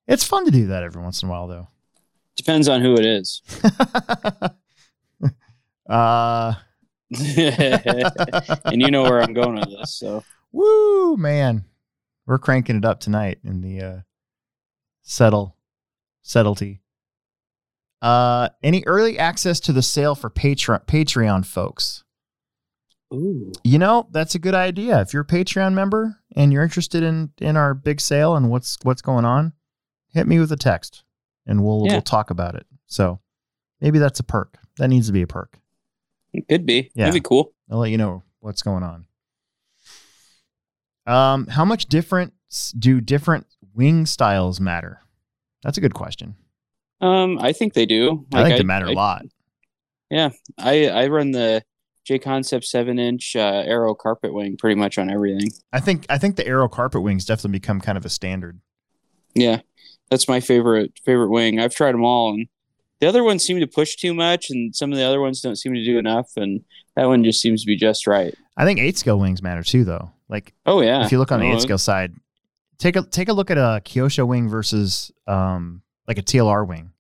It's 0.07 0.25
fun 0.25 0.45
to 0.45 0.51
do 0.51 0.67
that 0.67 0.83
every 0.83 1.03
once 1.03 1.23
in 1.23 1.29
a 1.29 1.33
while, 1.33 1.47
though. 1.47 1.69
Depends 2.41 2.69
on 2.69 2.81
who 2.81 2.95
it 2.95 3.05
is. 3.05 3.43
uh, 5.91 6.55
and 7.11 8.81
you 8.81 8.91
know 8.91 9.03
where 9.03 9.21
I'm 9.21 9.35
going 9.35 9.57
with 9.57 9.69
this. 9.69 9.95
So 9.95 10.25
Woo, 10.53 11.19
man. 11.19 11.67
We're 12.25 12.39
cranking 12.39 12.77
it 12.77 12.85
up 12.87 13.01
tonight 13.01 13.41
in 13.45 13.61
the 13.61 13.83
uh 13.83 13.99
settle 15.03 15.59
subtlety. 16.23 16.81
Uh 18.01 18.49
any 18.63 18.83
early 18.87 19.19
access 19.19 19.61
to 19.61 19.75
the 19.75 19.83
sale 19.83 20.15
for 20.15 20.31
Patreon 20.31 20.87
Patreon 20.87 21.45
folks? 21.45 22.05
Ooh. 23.13 23.53
You 23.65 23.79
know, 23.79 24.09
that's 24.13 24.35
a 24.35 24.39
good 24.39 24.55
idea. 24.55 25.03
If 25.03 25.13
you're 25.13 25.25
a 25.25 25.27
Patreon 25.27 25.75
member 25.75 26.21
and 26.35 26.55
you're 26.55 26.63
interested 26.63 27.03
in 27.03 27.33
in 27.39 27.59
our 27.59 27.75
big 27.75 28.01
sale 28.01 28.35
and 28.35 28.49
what's 28.49 28.79
what's 28.83 29.03
going 29.03 29.27
on, 29.27 29.53
hit 30.15 30.27
me 30.27 30.39
with 30.39 30.53
a 30.53 30.57
text 30.57 31.05
and 31.51 31.63
we'll 31.63 31.83
Yeah. 31.85 31.93
we'll 31.93 32.03
talk 32.03 32.31
about 32.31 32.55
it. 32.55 32.67
So 32.87 33.21
maybe 33.81 33.99
that's 33.99 34.21
a 34.21 34.23
perk. 34.23 34.57
That 34.79 34.89
needs 34.89 35.09
to 35.09 35.13
be 35.13 35.21
a 35.23 35.27
perk. 35.27 35.59
it 36.33 36.49
could 36.49 36.65
be. 36.65 36.91
Yeah. 36.95 37.07
That'd 37.07 37.23
be 37.23 37.29
cool. 37.29 37.53
I'll 37.71 37.79
let 37.81 37.91
you 37.91 37.99
know 37.99 38.23
what's 38.39 38.63
going 38.63 38.83
on. 38.85 39.05
Um, 41.07 41.47
how 41.49 41.65
much 41.65 41.87
difference 41.87 42.73
do 42.79 43.01
different 43.01 43.47
wing 43.75 44.07
styles 44.07 44.61
matter? 44.61 45.01
That's 45.63 45.77
a 45.77 45.81
good 45.81 45.95
question. 45.95 46.37
Um, 47.01 47.39
I 47.41 47.53
think 47.53 47.75
they 47.75 47.87
do. 47.87 48.27
I 48.33 48.45
think 48.45 48.59
they 48.59 48.63
matter 48.65 48.87
a 48.87 48.93
lot. 48.93 49.23
Yeah, 50.11 50.31
I 50.59 50.89
I 50.89 51.07
run 51.09 51.31
the 51.31 51.63
J 52.05 52.19
Concept 52.19 52.65
seven 52.65 52.99
inch 52.99 53.35
uh, 53.37 53.63
Arrow 53.67 53.95
carpet 53.95 54.33
wing 54.35 54.57
pretty 54.57 54.75
much 54.77 54.99
on 54.99 55.11
everything. 55.11 55.51
I 55.73 55.81
think 55.81 56.07
I 56.09 56.19
think 56.19 56.37
the 56.37 56.47
Arrow 56.47 56.69
carpet 56.69 57.03
wings 57.03 57.25
definitely 57.25 57.59
become 57.59 57.81
kind 57.81 57.97
of 57.99 58.05
a 58.05 58.09
standard. 58.11 58.61
Yeah, 59.35 59.61
that's 60.11 60.29
my 60.29 60.41
favorite 60.41 60.93
favorite 61.05 61.31
wing. 61.31 61.61
I've 61.61 61.75
tried 61.75 61.93
them 61.93 62.05
all, 62.05 62.33
and 62.33 62.47
the 63.01 63.07
other 63.07 63.23
ones 63.25 63.45
seem 63.45 63.61
to 63.61 63.67
push 63.67 63.97
too 63.97 64.13
much, 64.15 64.51
and 64.51 64.75
some 64.75 64.93
of 64.93 64.99
the 64.99 65.05
other 65.05 65.21
ones 65.21 65.41
don't 65.41 65.57
seem 65.57 65.75
to 65.75 65.85
do 65.85 65.99
enough, 65.99 66.31
and 66.37 66.63
that 66.97 67.07
one 67.07 67.25
just 67.25 67.41
seems 67.41 67.63
to 67.63 67.67
be 67.67 67.77
just 67.77 68.07
right. 68.07 68.35
I 68.57 68.65
think 68.65 68.79
eight 68.81 68.99
scale 68.99 69.19
wings 69.19 69.43
matter 69.43 69.63
too, 69.63 69.85
though. 69.85 70.11
Like 70.29 70.53
Oh 70.67 70.81
yeah. 70.83 71.05
if 71.05 71.13
you 71.13 71.19
look 71.19 71.33
on 71.33 71.41
the 71.41 71.51
eight 71.51 71.61
scale 71.61 71.79
side, 71.79 72.15
take 72.79 72.97
a 72.97 73.03
take 73.03 73.29
a 73.29 73.33
look 73.33 73.51
at 73.51 73.59
a 73.59 73.81
Kyosho 73.85 74.27
wing 74.27 74.49
versus 74.49 75.11
um 75.27 75.83
like 76.07 76.19
a 76.19 76.23
TLR 76.23 76.67
wing, 76.67 76.93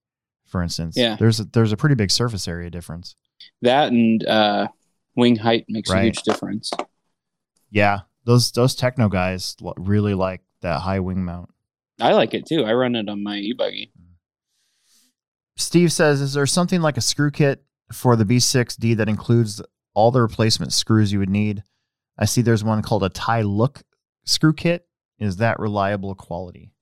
for 0.47 0.63
instance. 0.63 0.97
Yeah. 0.97 1.17
There's 1.17 1.41
a, 1.41 1.45
there's 1.45 1.73
a 1.73 1.77
pretty 1.77 1.95
big 1.97 2.11
surface 2.11 2.49
area 2.49 2.71
difference. 2.71 3.15
That 3.63 3.93
and 3.93 4.25
uh, 4.27 4.69
wing 5.17 5.37
height 5.37 5.67
makes 5.69 5.91
a 5.91 6.03
huge 6.03 6.23
difference. 6.23 6.71
Yeah, 7.71 8.01
those 8.25 8.51
those 8.53 8.77
Tekno 8.77 9.11
guys 9.11 9.57
really 9.77 10.15
like 10.15 10.43
that 10.61 10.81
high 10.81 11.01
wing 11.01 11.25
mount. 11.25 11.51
I 12.01 12.13
like 12.13 12.35
it 12.35 12.47
too. 12.47 12.65
I 12.65 12.73
run 12.73 12.97
it 12.97 13.09
on 13.09 13.23
my 13.23 13.37
e 13.37 13.53
buggy. 13.53 13.93
Steve 15.57 15.93
says, 15.93 16.21
"Is 16.21 16.33
there 16.35 16.47
something 16.47 16.81
like 16.81 16.97
a 16.97 17.03
screw 17.03 17.31
kit 17.31 17.63
for 17.93 18.17
the 18.17 18.25
B6D 18.25 18.97
that 18.97 19.09
includes 19.09 19.61
all 19.95 20.11
the 20.11 20.23
replacement 20.23 20.73
screws 20.73 21.13
you 21.13 21.19
would 21.19 21.31
need?" 21.31 21.63
I 22.19 22.25
see 22.25 22.43
there's 22.43 22.65
one 22.65 22.83
called 22.83 23.03
a 23.03 23.09
tie 23.09 23.43
look 23.43 23.83
screw 24.25 24.53
kit. 24.53 24.87
Is 25.19 25.37
that 25.37 25.59
reliable 25.59 26.15
quality? 26.15 26.73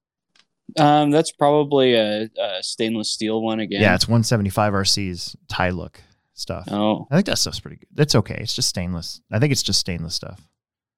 Um, 0.76 1.10
that's 1.10 1.32
probably 1.32 1.94
a, 1.94 2.24
a 2.24 2.62
stainless 2.62 3.10
steel 3.10 3.40
one 3.42 3.58
again. 3.58 3.80
Yeah, 3.80 3.94
it's 3.94 4.06
175 4.06 4.72
RC's 4.74 5.34
tie 5.48 5.70
look 5.70 6.00
stuff. 6.34 6.68
oh, 6.70 7.06
I 7.10 7.14
think 7.16 7.26
that 7.26 7.38
stuff's 7.38 7.58
pretty 7.58 7.78
good. 7.78 7.88
That's 7.94 8.14
okay. 8.14 8.36
It's 8.38 8.54
just 8.54 8.68
stainless. 8.68 9.20
I 9.32 9.38
think 9.38 9.50
it's 9.50 9.62
just 9.62 9.80
stainless 9.80 10.14
stuff. 10.14 10.40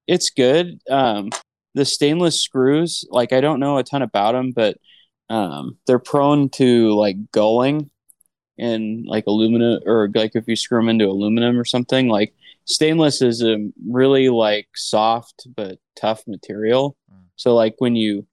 it's 0.06 0.30
good. 0.30 0.80
Um, 0.90 1.30
the 1.74 1.84
stainless 1.84 2.42
screws, 2.42 3.04
like 3.10 3.32
I 3.32 3.40
don't 3.40 3.60
know 3.60 3.78
a 3.78 3.84
ton 3.84 4.02
about 4.02 4.32
them, 4.32 4.52
but 4.52 4.76
um, 5.28 5.78
they're 5.86 5.98
prone 5.98 6.48
to 6.50 6.94
like 6.94 7.16
galling 7.32 7.90
in 8.58 9.04
like 9.06 9.24
aluminum 9.26 9.80
or 9.86 10.10
like 10.14 10.32
if 10.34 10.46
you 10.46 10.56
screw 10.56 10.78
them 10.78 10.88
into 10.88 11.06
aluminum 11.06 11.58
or 11.58 11.64
something. 11.64 12.08
Like 12.08 12.34
stainless 12.64 13.22
is 13.22 13.42
a 13.42 13.70
really 13.88 14.28
like 14.28 14.68
soft 14.74 15.46
but 15.56 15.78
tough 15.96 16.24
material. 16.26 16.96
So 17.36 17.54
like 17.54 17.76
when 17.78 17.96
you 17.96 18.26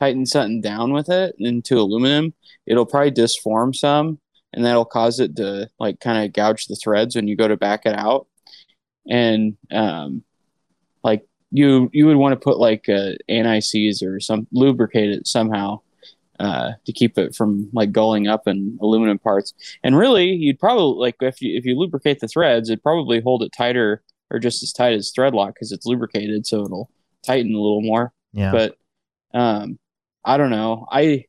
tighten 0.00 0.26
something 0.26 0.60
down 0.60 0.92
with 0.92 1.08
it 1.08 1.34
into 1.38 1.78
aluminum, 1.78 2.34
it'll 2.66 2.86
probably 2.86 3.10
disform 3.10 3.74
some, 3.74 4.18
and 4.52 4.64
that'll 4.64 4.84
cause 4.84 5.18
it 5.18 5.36
to 5.36 5.70
like 5.78 6.00
kind 6.00 6.24
of 6.24 6.32
gouge 6.34 6.66
the 6.66 6.76
threads 6.76 7.16
when 7.16 7.26
you 7.26 7.36
go 7.36 7.48
to 7.48 7.56
back 7.56 7.86
it 7.86 7.94
out. 7.94 8.26
And 9.08 9.56
um, 9.70 10.24
like 11.02 11.26
you 11.50 11.90
you 11.92 12.06
would 12.06 12.16
want 12.16 12.32
to 12.32 12.42
put 12.42 12.58
like 12.58 12.88
uh, 12.88 13.12
anti-seize 13.28 14.02
or 14.02 14.20
some 14.20 14.46
lubricate 14.52 15.10
it 15.10 15.26
somehow 15.26 15.80
uh, 16.38 16.72
to 16.86 16.92
keep 16.92 17.18
it 17.18 17.34
from 17.34 17.68
like 17.72 17.92
galling 17.92 18.26
up 18.26 18.46
in 18.46 18.78
aluminum 18.80 19.18
parts. 19.18 19.52
And 19.82 19.96
really, 19.96 20.30
you'd 20.30 20.58
probably 20.58 20.98
like 20.98 21.16
if 21.20 21.42
you 21.42 21.56
if 21.56 21.64
you 21.64 21.78
lubricate 21.78 22.20
the 22.20 22.28
threads, 22.28 22.70
it'd 22.70 22.82
probably 22.82 23.20
hold 23.20 23.42
it 23.42 23.52
tighter 23.52 24.02
or 24.30 24.38
just 24.38 24.62
as 24.62 24.72
tight 24.72 24.94
as 24.94 25.10
thread 25.10 25.34
lock 25.34 25.54
because 25.54 25.72
it's 25.72 25.86
lubricated, 25.86 26.46
so 26.46 26.64
it'll 26.64 26.90
tighten 27.22 27.52
a 27.52 27.60
little 27.60 27.82
more. 27.82 28.12
Yeah. 28.32 28.52
But 28.52 28.76
um, 29.34 29.78
I 30.24 30.36
don't 30.36 30.50
know. 30.50 30.86
I 30.90 31.24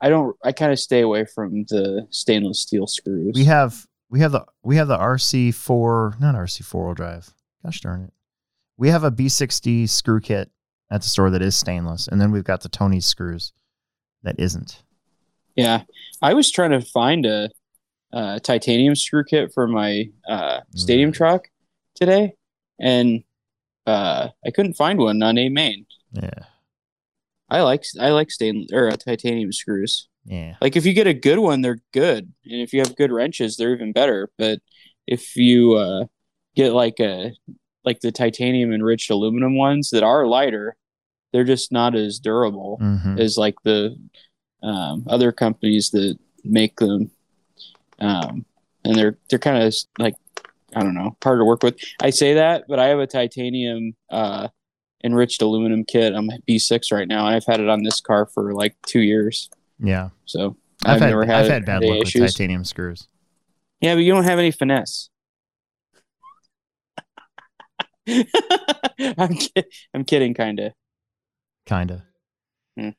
I 0.00 0.08
don't. 0.08 0.36
I 0.44 0.52
kind 0.52 0.72
of 0.72 0.78
stay 0.78 1.00
away 1.00 1.26
from 1.26 1.64
the 1.68 2.06
stainless 2.10 2.60
steel 2.60 2.86
screws. 2.86 3.32
we 3.34 3.44
have 3.44 3.86
we 4.08 4.20
have 4.20 4.32
the 4.32 4.44
we 4.62 4.76
have 4.76 4.88
the 4.88 4.98
RC4, 4.98 6.20
not 6.20 6.34
RC4 6.34 6.84
wheel 6.84 6.94
drive. 6.94 7.34
Gosh 7.64 7.80
darn 7.80 8.04
it. 8.04 8.12
We 8.76 8.88
have 8.90 9.04
a 9.04 9.10
B6D 9.10 9.88
screw 9.88 10.20
kit 10.20 10.50
at 10.90 11.02
the 11.02 11.08
store 11.08 11.30
that 11.30 11.42
is 11.42 11.56
stainless, 11.56 12.08
and 12.08 12.20
then 12.20 12.30
we've 12.30 12.44
got 12.44 12.62
the 12.62 12.68
Tony's 12.68 13.06
screws 13.06 13.52
that 14.22 14.36
isn't. 14.38 14.82
Yeah, 15.56 15.82
I 16.20 16.34
was 16.34 16.50
trying 16.50 16.72
to 16.72 16.80
find 16.82 17.24
a, 17.26 17.50
uh 18.12 18.38
titanium 18.38 18.94
screw 18.94 19.24
kit 19.24 19.50
for 19.52 19.66
my 19.66 20.08
uh, 20.28 20.60
stadium 20.74 21.10
Mm. 21.10 21.14
truck 21.14 21.48
today, 21.94 22.34
and 22.78 23.24
uh, 23.86 24.28
I 24.44 24.50
couldn't 24.52 24.74
find 24.74 24.98
one 24.98 25.22
on 25.22 25.36
AMain. 25.36 25.86
Yeah. 26.12 26.30
I 27.50 27.62
like 27.62 27.84
I 28.00 28.10
like 28.10 28.30
stainless 28.30 28.70
or 28.72 28.88
uh, 28.88 28.96
titanium 28.96 29.52
screws. 29.52 30.08
Yeah. 30.24 30.54
Like 30.60 30.76
if 30.76 30.84
you 30.86 30.92
get 30.92 31.06
a 31.06 31.14
good 31.14 31.38
one, 31.38 31.62
they're 31.62 31.80
good, 31.92 32.32
and 32.44 32.60
if 32.60 32.72
you 32.72 32.80
have 32.80 32.96
good 32.96 33.10
wrenches, 33.12 33.56
they're 33.56 33.74
even 33.74 33.92
better. 33.92 34.30
But 34.38 34.60
if 35.06 35.36
you 35.36 35.74
uh, 35.74 36.04
get 36.54 36.72
like 36.72 37.00
a 37.00 37.32
like 37.86 38.00
the 38.00 38.12
titanium 38.12 38.72
enriched 38.72 39.10
aluminum 39.10 39.56
ones 39.56 39.90
that 39.90 40.02
are 40.02 40.26
lighter, 40.26 40.76
they're 41.32 41.44
just 41.44 41.70
not 41.72 41.94
as 41.94 42.18
durable 42.18 42.78
Mhm. 42.82 43.18
as 43.18 43.38
like 43.38 43.54
the 43.62 43.96
um, 44.62 45.04
other 45.08 45.32
companies 45.32 45.90
that 45.90 46.18
make 46.44 46.76
them, 46.76 47.10
um, 48.00 48.44
and 48.84 48.94
they're 48.96 49.16
they're 49.30 49.38
kind 49.38 49.62
of 49.62 49.74
like 49.98 50.14
I 50.74 50.80
don't 50.82 50.94
know 50.94 51.16
hard 51.22 51.38
to 51.40 51.44
work 51.44 51.62
with. 51.62 51.78
I 52.02 52.10
say 52.10 52.34
that, 52.34 52.64
but 52.68 52.78
I 52.78 52.86
have 52.88 52.98
a 52.98 53.06
titanium 53.06 53.94
uh, 54.10 54.48
enriched 55.04 55.40
aluminum 55.42 55.84
kit 55.84 56.14
on 56.14 56.26
my 56.26 56.38
B6 56.48 56.92
right 56.92 57.06
now, 57.08 57.26
and 57.26 57.34
I've 57.36 57.46
had 57.46 57.60
it 57.60 57.68
on 57.68 57.82
this 57.82 58.00
car 58.00 58.26
for 58.26 58.52
like 58.52 58.74
two 58.86 59.00
years. 59.00 59.48
Yeah. 59.78 60.08
So 60.24 60.56
I've, 60.84 61.00
had, 61.00 61.10
never 61.10 61.22
I've 61.22 61.48
had 61.48 61.64
bad 61.66 61.82
luck 61.84 62.02
issues. 62.02 62.20
with 62.22 62.32
titanium 62.32 62.64
screws. 62.64 63.06
Yeah, 63.80 63.94
but 63.94 64.00
you 64.00 64.12
don't 64.12 64.24
have 64.24 64.38
any 64.38 64.50
finesse. 64.50 65.10
I'm 69.18 69.34
kid- 69.36 69.66
I'm 69.94 70.04
kidding, 70.04 70.34
kind 70.34 70.60
of. 70.60 70.72
Kinda. 71.66 72.04
Hmm. 72.78 72.90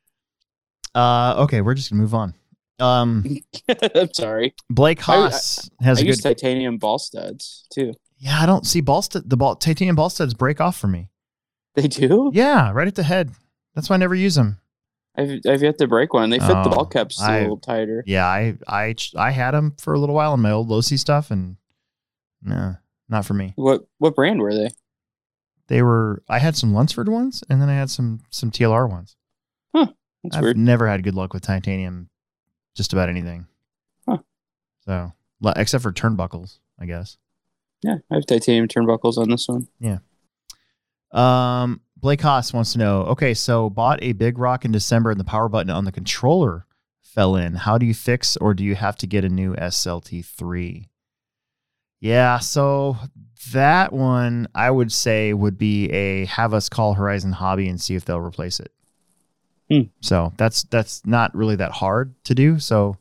Uh 0.94 1.36
okay, 1.44 1.62
we're 1.62 1.74
just 1.76 1.90
gonna 1.90 2.02
move 2.02 2.14
on. 2.14 2.34
Um 2.80 3.26
I'm 3.96 4.14
sorry. 4.14 4.54
Blake 4.70 5.08
I- 5.08 5.14
I- 5.14 5.22
Haas 5.24 5.70
has 5.82 6.00
I 6.00 6.02
a 6.02 6.06
good 6.06 6.22
titanium 6.22 6.78
ball 6.78 7.00
studs 7.00 7.66
too. 7.72 7.94
Yeah, 8.18 8.40
I 8.42 8.46
don't 8.46 8.66
see 8.66 8.82
ball 8.82 9.02
stud 9.02 9.30
the 9.30 9.38
ball 9.38 9.56
titanium 9.56 9.96
ball 9.96 10.10
studs 10.10 10.34
break 10.34 10.60
off 10.60 10.78
for 10.78 10.88
me. 10.88 11.10
They 11.76 11.88
do. 11.88 12.32
Yeah, 12.34 12.72
right 12.72 12.88
at 12.88 12.96
the 12.96 13.04
head. 13.04 13.32
That's 13.76 13.90
why 13.90 13.94
I 13.96 13.98
never 13.98 14.16
use 14.16 14.36
them. 14.36 14.58
I've 15.16 15.40
I've 15.48 15.62
yet 15.64 15.78
to 15.80 15.88
break 15.88 16.14
one. 16.14 16.30
They 16.32 16.40
fit 16.40 16.48
the 16.48 16.70
Oh, 16.70 16.76
ball 16.76 16.86
caps 16.86 17.22
a 17.22 17.26
I- 17.26 17.42
little 17.42 17.58
tighter. 17.60 18.04
Yeah, 18.08 18.26
I 18.26 18.56
I 18.68 18.96
I 19.16 19.32
had 19.32 19.52
them 19.52 19.76
for 19.80 19.94
a 19.94 20.00
little 20.00 20.16
while 20.16 20.34
in 20.34 20.42
my 20.42 20.52
old 20.52 20.70
Losi 20.70 20.98
stuff, 21.00 21.32
and 21.32 21.58
no, 22.42 22.76
not 23.10 23.26
for 23.26 23.34
me. 23.36 23.54
What 23.56 23.88
what 24.00 24.16
brand 24.16 24.40
were 24.42 24.54
they? 24.54 24.70
They 25.68 25.82
were 25.82 26.24
I 26.30 26.40
had 26.40 26.56
some 26.56 26.74
Lunsford 26.74 27.10
ones, 27.10 27.44
and 27.50 27.62
then 27.62 27.70
I 27.70 27.76
had 27.76 27.90
some 27.90 28.22
some 28.30 28.52
TLR 28.52 28.90
ones. 28.90 29.16
That's 30.24 30.36
I've 30.36 30.44
weird. 30.44 30.58
never 30.58 30.88
had 30.88 31.04
good 31.04 31.16
luck 31.16 31.34
with 31.34 31.44
titanium, 31.44 32.10
just 32.76 32.92
about 32.92 33.08
anything. 33.10 33.46
Huh. 34.08 34.18
So, 34.86 35.14
except 35.56 35.84
for 35.84 35.92
turnbuckles, 35.92 36.58
I 36.80 36.86
guess. 36.86 37.18
Yeah, 37.84 37.98
I 38.12 38.16
have 38.16 38.26
titanium 38.26 38.68
turnbuckles 38.68 39.18
on 39.18 39.30
this 39.30 39.48
one. 39.48 39.68
Yeah. 39.80 40.00
Um, 41.12 41.82
Blake 41.96 42.22
Haas 42.22 42.52
wants 42.52 42.74
to 42.74 42.80
know. 42.80 43.02
Okay, 43.04 43.34
so 43.34 43.70
bought 43.70 44.00
a 44.02 44.14
big 44.14 44.38
rock 44.38 44.66
in 44.66 44.72
December, 44.72 45.12
and 45.12 45.20
the 45.20 45.24
power 45.24 45.50
button 45.50 45.70
on 45.70 45.86
the 45.86 45.92
controller 45.92 46.66
fell 47.02 47.36
in. 47.36 47.54
How 47.56 47.78
do 47.78 47.86
you 47.86 47.94
fix, 47.94 48.36
or 48.38 48.54
do 48.54 48.64
you 48.64 48.76
have 48.76 48.96
to 48.98 49.08
get 49.08 49.24
a 49.24 49.30
new 49.30 49.54
SLT 49.56 50.26
three? 50.26 50.90
Yeah, 52.00 52.40
so 52.40 52.98
that 53.52 53.94
one 53.94 54.48
I 54.56 54.72
would 54.72 54.92
say 54.92 55.34
would 55.34 55.58
be 55.58 55.90
a 55.92 56.26
have 56.26 56.54
us 56.54 56.70
call 56.70 56.94
Horizon 56.94 57.34
Hobby 57.34 57.68
and 57.68 57.80
see 57.80 57.96
if 57.96 58.06
they'll 58.06 58.20
replace 58.20 58.60
it. 58.60 58.72
Hmm. 59.70 59.82
So 60.02 60.34
that's 60.38 60.64
that's 60.64 61.06
not 61.06 61.36
really 61.36 61.56
that 61.58 61.72
hard 61.72 62.14
to 62.26 62.36
do. 62.36 62.60
So 62.60 62.98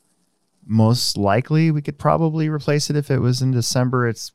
most 0.66 1.16
likely 1.16 1.70
we 1.70 1.80
could 1.82 1.98
probably 1.98 2.48
replace 2.48 2.90
it 2.90 2.96
if 2.96 3.10
it 3.10 3.18
was 3.18 3.40
in 3.40 3.52
December. 3.52 4.08
It's 4.08 4.32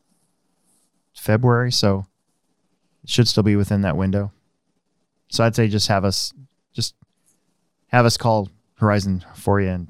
February, 1.13 1.71
so 1.71 2.05
it 3.03 3.09
should 3.09 3.27
still 3.27 3.43
be 3.43 3.55
within 3.55 3.81
that 3.81 3.97
window. 3.97 4.31
So 5.29 5.43
I'd 5.43 5.55
say 5.55 5.67
just 5.67 5.89
have 5.89 6.05
us 6.05 6.33
just 6.73 6.95
have 7.87 8.05
us 8.05 8.17
call 8.17 8.49
Horizon 8.75 9.25
for 9.35 9.59
you, 9.59 9.69
and 9.69 9.87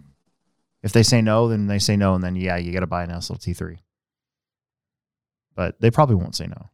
if 0.81 0.91
they 0.91 1.03
say 1.03 1.21
no, 1.21 1.47
then 1.47 1.67
they 1.67 1.79
say 1.79 1.95
no, 1.95 2.15
and 2.15 2.23
then 2.23 2.35
yeah, 2.35 2.57
you 2.57 2.73
got 2.73 2.79
to 2.79 2.87
buy 2.87 3.03
an 3.03 3.11
SLT 3.11 3.55
three. 3.55 3.79
But 5.61 5.79
they 5.79 5.91
probably 5.91 6.15
won't 6.15 6.35
say 6.35 6.47
no. 6.47 6.71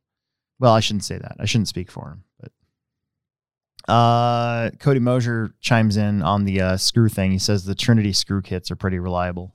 Well, 0.59 0.71
I 0.71 0.79
shouldn't 0.79 1.03
say 1.03 1.17
that. 1.17 1.35
I 1.41 1.45
shouldn't 1.45 1.67
speak 1.67 1.91
for 1.91 2.07
him. 2.07 2.23
But 2.39 3.93
uh, 3.93 4.69
Cody 4.79 5.01
Mosier 5.01 5.53
chimes 5.59 5.97
in 5.97 6.21
on 6.21 6.45
the 6.45 6.61
uh, 6.61 6.77
screw 6.77 7.09
thing. 7.09 7.31
He 7.31 7.37
says 7.37 7.65
the 7.65 7.75
Trinity 7.75 8.13
screw 8.13 8.41
kits 8.41 8.71
are 8.71 8.77
pretty 8.77 8.97
reliable. 8.97 9.53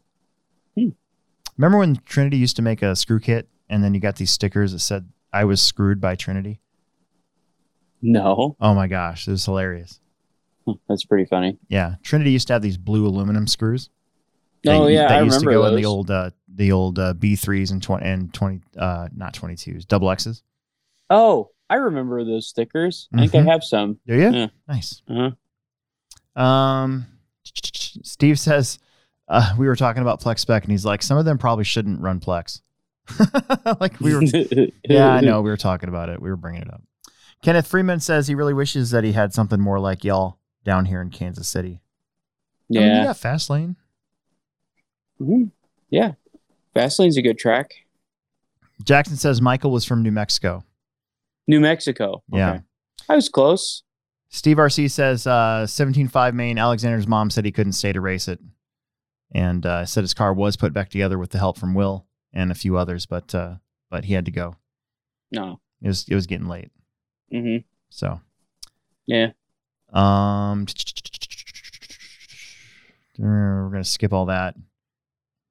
Hmm. 0.78 0.90
Remember 1.56 1.78
when 1.78 1.96
Trinity 2.04 2.36
used 2.36 2.56
to 2.56 2.62
make 2.62 2.82
a 2.82 2.94
screw 2.94 3.20
kit, 3.20 3.48
and 3.70 3.82
then 3.82 3.94
you 3.94 4.00
got 4.00 4.16
these 4.16 4.30
stickers 4.30 4.72
that 4.72 4.80
said 4.80 5.09
"I 5.32 5.44
was 5.44 5.62
screwed 5.62 5.98
by 5.98 6.14
Trinity"? 6.14 6.60
No, 8.02 8.54
Oh 8.60 8.74
my 8.74 8.86
gosh, 8.86 9.26
it 9.26 9.30
was 9.30 9.46
hilarious. 9.46 9.98
That's 10.90 11.06
pretty 11.06 11.24
funny. 11.24 11.56
Yeah, 11.68 11.94
Trinity 12.02 12.32
used 12.32 12.48
to 12.48 12.52
have 12.52 12.60
these 12.60 12.76
blue 12.76 13.06
aluminum 13.06 13.46
screws. 13.46 13.88
Oh 14.66 14.86
yeah, 14.86 15.09
that 15.09 15.18
I 15.18 15.22
used 15.22 15.44
remember 15.44 15.51
to 15.51 15.56
go 15.56 15.62
those. 15.62 15.70
in 15.70 15.76
the 15.82 15.84
old 15.89 16.10
uh, 16.10 16.30
the 16.55 16.72
old 16.72 16.98
uh, 16.98 17.14
B 17.14 17.34
threes 17.36 17.70
and 17.72 17.82
twenty 17.82 18.06
and 18.06 18.32
twenty 18.32 18.60
uh 18.78 19.09
not 19.14 19.34
twenty 19.34 19.56
twos 19.56 19.84
double 19.84 20.10
X's. 20.10 20.43
Oh, 21.10 21.51
I 21.68 21.76
remember 21.76 22.24
those 22.24 22.47
stickers. 22.47 23.09
I 23.14 23.26
think 23.26 23.44
Mhm. 23.47 23.48
I 23.48 23.52
have 23.52 23.64
some. 23.64 23.98
Do 24.06 24.14
you? 24.14 24.30
Yeah. 24.32 24.47
Nice. 24.68 25.02
Uh-huh. 25.09 26.40
Um, 26.40 27.06
Steve 27.44 28.39
says 28.39 28.78
uh, 29.28 29.55
we 29.59 29.66
were 29.66 29.76
talking 29.76 30.02
about 30.02 30.20
Plex 30.20 30.40
spec, 30.40 30.62
and 30.64 30.70
he's 30.70 30.84
like, 30.84 31.02
some 31.02 31.18
of 31.18 31.24
them 31.24 31.39
probably 31.39 31.64
shouldn't 31.64 32.01
run 32.01 32.20
Plex. 32.20 32.60
like 33.80 33.98
we 34.01 34.14
were. 34.14 34.22
yeah, 34.89 35.09
I 35.09 35.20
know. 35.20 35.43
We 35.43 35.51
were 35.51 35.56
talking 35.56 35.89
about 35.89 36.09
it. 36.09 36.20
We 36.22 36.30
were 36.30 36.36
bringing 36.36 36.62
it 36.62 36.72
up. 36.72 36.82
Kenneth 37.43 37.66
Freeman 37.66 37.98
says 38.01 38.28
he 38.28 38.34
really 38.36 38.55
wishes 38.55 38.90
that 38.93 39.02
he 39.05 39.12
had 39.12 39.34
something 39.34 39.60
more 39.60 39.80
like 39.80 40.05
y'all. 40.05 40.39
down 40.64 40.84
here 40.86 41.02
in 41.02 41.10
Kansas 41.10 41.48
City. 41.48 41.80
I 42.70 42.78
mean, 42.78 42.82
Yeah. 42.89 43.05
yeah, 43.05 43.12
fast 43.14 43.51
lane. 43.51 43.74
Hmm 45.24 45.44
Yeah. 45.90 46.12
Fastlane's 46.74 47.16
a 47.16 47.23
good 47.23 47.39
track. 47.39 47.70
Jackson 48.85 49.16
says 49.16 49.40
Michael 49.43 49.70
was 49.70 49.85
from 49.85 50.03
New 50.03 50.11
Mexico. 50.11 50.65
New 51.47 51.61
Mexico. 51.61 52.23
Yeah. 52.32 52.61
I 53.09 53.15
was 53.16 53.28
close. 53.28 53.82
Steve 54.31 54.57
RC 54.57 54.90
says 54.90 55.27
uh, 55.27 55.66
17.5 55.69 56.32
main. 56.35 56.59
Alexander's 56.59 57.07
mom 57.07 57.28
said 57.31 57.44
he 57.44 57.53
couldn't 57.53 57.74
stay 57.74 57.93
to 57.93 58.01
race 58.01 58.27
it, 58.28 58.40
and 59.35 59.66
uh, 59.66 59.85
said 59.85 60.01
his 60.03 60.15
car 60.15 60.32
was 60.32 60.57
put 60.57 60.73
back 60.73 60.89
together 60.89 61.19
with 61.19 61.31
the 61.31 61.39
help 61.39 61.59
from 61.59 61.74
Will 61.74 62.07
and 62.32 62.51
a 62.51 62.55
few 62.55 62.78
others, 62.78 63.05
but 63.05 63.35
uh, 63.35 63.57
but 63.90 64.07
he 64.07 64.15
had 64.15 64.24
to 64.24 64.31
go. 64.31 64.57
No. 65.31 65.61
It 65.82 65.89
was 65.89 66.07
it 66.09 66.15
was 66.15 66.27
getting 66.27 66.49
late, 66.49 66.70
hmm 67.31 67.59
so 67.90 68.20
Yeah. 69.07 69.32
um, 69.93 70.65
we're 73.19 73.69
gonna 73.70 73.85
skip 73.85 74.12
all 74.12 74.27
that. 74.27 74.55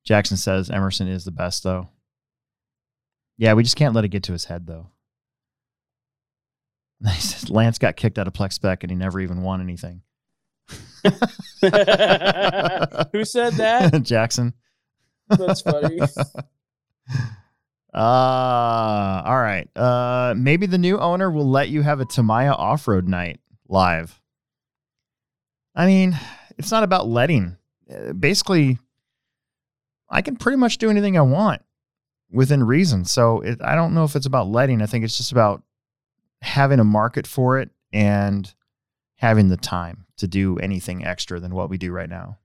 Jackson 0.04 0.38
says 0.38 0.70
Emerson 0.70 1.08
is 1.08 1.26
the 1.26 1.32
best 1.32 1.64
though. 1.64 1.90
Yeah, 3.38 3.54
we 3.54 3.64
just 3.64 3.76
can't 3.76 3.96
let 3.96 4.06
it 4.06 4.10
get 4.10 4.24
to 4.24 4.34
his 4.34 4.46
head 4.46 4.68
though. 4.68 4.88
He 7.08 7.20
says 7.20 7.50
Lance 7.50 7.80
got 7.80 7.96
kicked 7.96 8.20
out 8.20 8.28
of 8.28 8.34
Plex 8.34 8.54
spec 8.54 8.84
and 8.84 8.92
he 8.92 8.96
never 8.96 9.20
even 9.20 9.42
won 9.42 9.60
anything. 9.60 10.04
Who 11.04 11.10
said 13.26 13.54
that? 13.54 14.00
Jackson. 14.04 14.54
That's 15.28 15.62
funny. 15.62 16.00
Uh, 17.94 19.22
all 19.26 19.42
right. 19.42 19.68
Uh, 19.76 20.34
maybe 20.38 20.66
the 20.66 20.78
new 20.78 21.00
owner 21.00 21.30
will 21.32 21.50
let 21.50 21.70
you 21.70 21.82
have 21.82 22.00
a 22.00 22.06
Tamiya 22.06 22.54
off-road 22.54 23.08
night 23.08 23.40
live. 23.68 24.22
I 25.76 25.86
mean, 25.88 26.18
it's 26.58 26.72
not 26.72 26.84
about 26.84 27.08
letting. 27.08 27.58
Uh, 27.92 28.14
basically, 28.14 28.78
I 30.12 30.22
can 30.22 30.36
pretty 30.36 30.58
much 30.58 30.78
do 30.78 30.90
anything 30.90 31.18
I 31.18 31.22
want 31.22 31.62
within 32.30 32.64
reason. 32.64 33.06
So 33.06 33.42
it, 33.42 33.60
I 33.64 33.76
don't 33.76 33.94
know 33.94 34.04
if 34.04 34.16
it's 34.16 34.26
about 34.26 34.48
letting. 34.48 34.82
I 34.82 34.86
think 34.86 35.04
it's 35.04 35.18
just 35.18 35.32
about 35.32 35.64
having 36.42 36.80
a 36.80 36.84
market 36.84 37.26
for 37.26 37.60
it 37.60 37.70
and 37.94 38.54
having 39.16 39.50
the 39.50 39.58
time 39.58 40.06
to 40.18 40.28
do 40.28 40.58
anything 40.58 41.06
extra 41.06 41.40
than 41.40 41.54
what 41.56 41.70
we 41.70 41.78
do 41.78 41.92
right 41.92 42.10
now. 42.10 42.38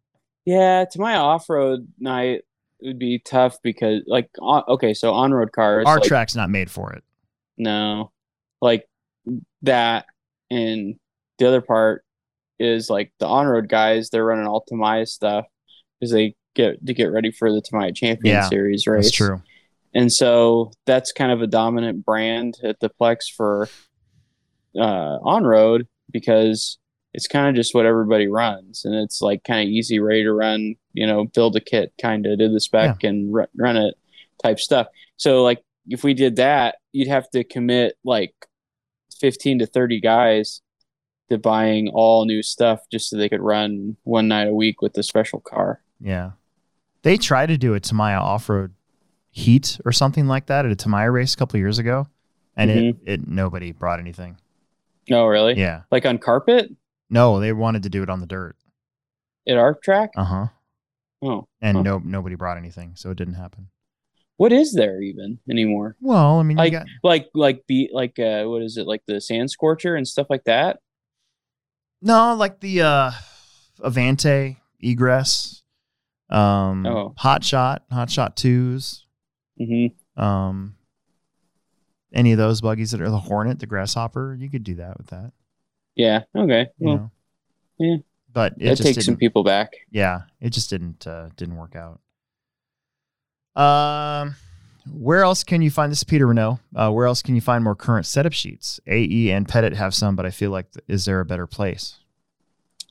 Yeah, 0.45 0.85
Tamiya 0.85 1.17
off-road 1.17 1.89
night 1.99 2.43
it 2.81 2.87
would 2.89 2.99
be 2.99 3.19
tough 3.19 3.57
because 3.63 4.03
like 4.07 4.29
on, 4.41 4.63
okay, 4.69 4.95
so 4.95 5.13
on-road 5.13 5.51
cars 5.53 5.87
Our 5.87 5.97
like, 5.97 6.05
track's 6.05 6.37
not 6.37 6.51
made 6.51 6.71
for 6.71 6.93
it. 6.93 7.03
no. 7.57 8.13
Like 8.61 8.89
that 9.63 10.07
and 10.51 10.97
the 11.39 11.49
other 11.49 11.61
part 11.61 12.05
is 12.59 12.89
like 12.89 13.13
the 13.19 13.27
on-road 13.27 13.69
guys, 13.69 14.11
they're 14.11 14.25
running 14.25 14.47
all 14.47 14.65
stuff 15.07 15.47
because 16.01 16.13
they 16.13 16.35
get 16.57 16.85
to 16.85 16.95
get 16.95 17.07
ready 17.07 17.31
for 17.31 17.53
the 17.53 17.61
Tamiya 17.61 17.93
Champion 17.93 18.35
Yeah, 18.35 18.49
Series 18.49 18.87
race. 18.87 19.05
That's 19.05 19.17
true. 19.17 19.43
And 19.95 20.13
so 20.13 20.73
that's 20.85 21.13
kind 21.13 21.31
of 21.31 21.41
a 21.41 21.47
dominant 21.47 22.05
brand 22.05 22.59
at 22.63 22.81
the 22.81 22.91
Plex 22.91 23.33
for 23.35 23.69
uh, 24.77 25.19
on 25.23 25.45
road 25.45 25.87
because 26.11 26.79
it's 27.15 27.27
kind 27.29 27.49
of 27.49 27.55
just 27.55 27.75
what 27.75 27.87
everybody 27.87 28.27
runs, 28.27 28.85
and 28.85 28.95
it's 28.95 29.23
like 29.23 29.43
kind 29.45 29.67
of 29.67 29.73
easy, 29.73 30.01
ready 30.01 30.23
to 30.25 30.33
run. 30.33 30.75
You 30.93 31.07
know, 31.07 31.25
build 31.27 31.57
a 31.57 31.61
kit, 31.61 31.93
kind 32.01 32.27
of 32.27 32.39
do 32.39 32.49
the 32.49 32.61
spec 32.61 33.05
and 33.05 33.33
ru- 33.33 33.47
run 33.57 33.77
it 33.77 33.95
type 34.43 34.61
stuff. 34.61 34.89
So 35.17 35.43
like 35.43 35.63
if 35.89 36.05
we 36.05 36.13
did 36.13 36.37
that, 36.37 36.77
you'd 36.93 37.09
have 37.09 37.31
to 37.31 37.45
commit 37.45 37.97
like 38.05 38.35
fifteen 39.19 39.61
to 39.61 39.67
thirty 39.67 40.01
guys 40.01 40.61
to 41.31 41.39
buying 41.39 41.89
all 41.89 42.25
new 42.25 42.43
stuff 42.43 42.81
just 42.93 43.09
so 43.09 43.17
they 43.17 43.29
could 43.29 43.41
run 43.41 43.97
one 44.05 44.29
night 44.29 44.49
a 44.49 44.53
week 44.53 44.83
with 44.83 44.93
the 44.93 45.03
special 45.03 45.41
car. 45.41 45.81
Yeah. 46.01 46.33
They 47.07 47.17
tried 47.17 47.47
to 47.47 47.57
do 47.57 47.75
a 47.75 47.79
Tamiya 47.79 48.19
off 48.19 48.49
road 48.49 48.75
heat 49.31 49.79
or 49.85 49.93
something 49.93 50.27
like 50.27 50.47
that 50.47 50.67
at 50.67 50.73
a 50.73 50.75
Tamiya 50.75 51.09
race 51.13 51.35
a 51.35 51.37
couple 51.37 51.57
of 51.57 51.61
years 51.61 51.79
ago. 51.79 52.09
And 52.57 52.69
it, 52.69 52.97
it 53.07 53.29
nobody 53.29 53.71
brought 53.71 54.01
anything. 54.01 54.39
No, 55.09 55.23
Oh, 55.23 55.27
really? 55.27 55.55
Yeah. 55.57 55.83
Like 55.93 56.05
on 56.05 56.19
carpet 56.19 56.69
No, 57.09 57.39
they 57.39 57.53
wanted 57.53 57.85
to 57.85 57.89
do 57.91 58.03
it 58.03 58.11
on 58.11 58.19
the 58.19 58.27
dirt. 58.27 58.57
at 59.47 59.57
our 59.57 59.75
track? 59.75 60.11
Uh 60.17 60.25
huh. 60.25 60.47
Oh. 61.23 61.47
And 61.61 61.77
Huh. 61.77 61.83
no 61.85 61.99
nobody 61.99 62.35
brought 62.35 62.57
anything, 62.59 62.95
so 62.97 63.11
it 63.13 63.17
didn't 63.19 63.35
happen. 63.35 63.69
What 64.37 64.53
is 64.53 64.73
there 64.75 65.01
even 65.01 65.39
anymore? 65.49 65.95
Well, 66.01 66.41
I 66.41 66.43
mean, 66.43 66.57
you 66.59 66.65
like 66.65 66.73
got 66.73 66.87
like 67.05 67.29
like 67.35 67.67
be 67.69 67.89
like 67.93 68.19
uh 68.19 68.47
what 68.47 68.63
is 68.63 68.77
it 68.79 68.87
like 68.89 69.03
the 69.07 69.21
sand 69.21 69.53
scorcher 69.53 69.95
and 69.95 70.09
stuff 70.09 70.27
like 70.29 70.43
that? 70.45 70.81
no 72.03 72.35
like 72.35 72.59
the 72.59 72.83
uh 72.83 73.11
Avante 73.81 74.57
egress, 74.81 75.63
um, 76.31 76.87
Oh. 76.87 77.15
Hot 77.19 77.43
Shot, 77.45 77.85
Hot 77.91 78.11
Shot 78.11 78.37
twos, 78.37 79.05
Mm-hmm. 79.61 80.23
um, 80.23 80.75
any 82.13 82.33
of 82.33 82.39
those 82.39 82.61
buggies 82.61 82.91
that 82.93 83.01
are 83.01 83.11
the 83.11 83.19
Hornet, 83.19 83.59
the 83.59 83.67
Grasshopper. 83.67 84.35
You 84.39 84.49
could 84.51 84.65
do 84.65 84.75
that 84.77 84.97
with 84.99 85.09
that. 85.09 85.33
Yeah. 85.95 86.23
Okay. 86.35 86.67
You 86.79 86.87
Well, 86.87 86.97
know. 86.97 87.11
yeah. 87.79 87.97
But 88.33 88.55
it 88.59 88.77
that 88.77 88.83
takes 88.83 89.05
some 89.07 89.17
people 89.17 89.45
back. 89.45 89.71
yeah, 89.91 90.23
it 90.41 90.51
just 90.51 90.69
didn't 90.69 91.07
uh, 91.07 91.31
didn't 91.37 91.57
work 91.57 91.75
out. 91.75 92.01
Um, 93.61 94.35
where 94.93 95.23
else 95.23 95.43
can 95.43 95.63
you 95.63 95.71
find 95.71 95.91
this, 95.91 95.99
is 96.01 96.05
Peter 96.05 96.27
Renault? 96.27 96.61
Uh, 96.75 96.91
where 96.91 97.07
else 97.07 97.23
can 97.23 97.35
you 97.35 97.41
find 97.41 97.65
more 97.65 97.75
current 97.75 98.05
setup 98.05 98.35
sheets? 98.35 98.79
AE 98.87 99.31
and 99.31 99.49
Pettit 99.49 99.73
have 99.75 99.95
some, 99.95 100.17
but 100.17 100.27
I 100.27 100.31
feel 100.31 100.51
like 100.51 100.71
th- 100.73 100.85
is 100.87 101.07
there 101.07 101.21
a 101.21 101.25
better 101.25 101.47
place? 101.47 101.97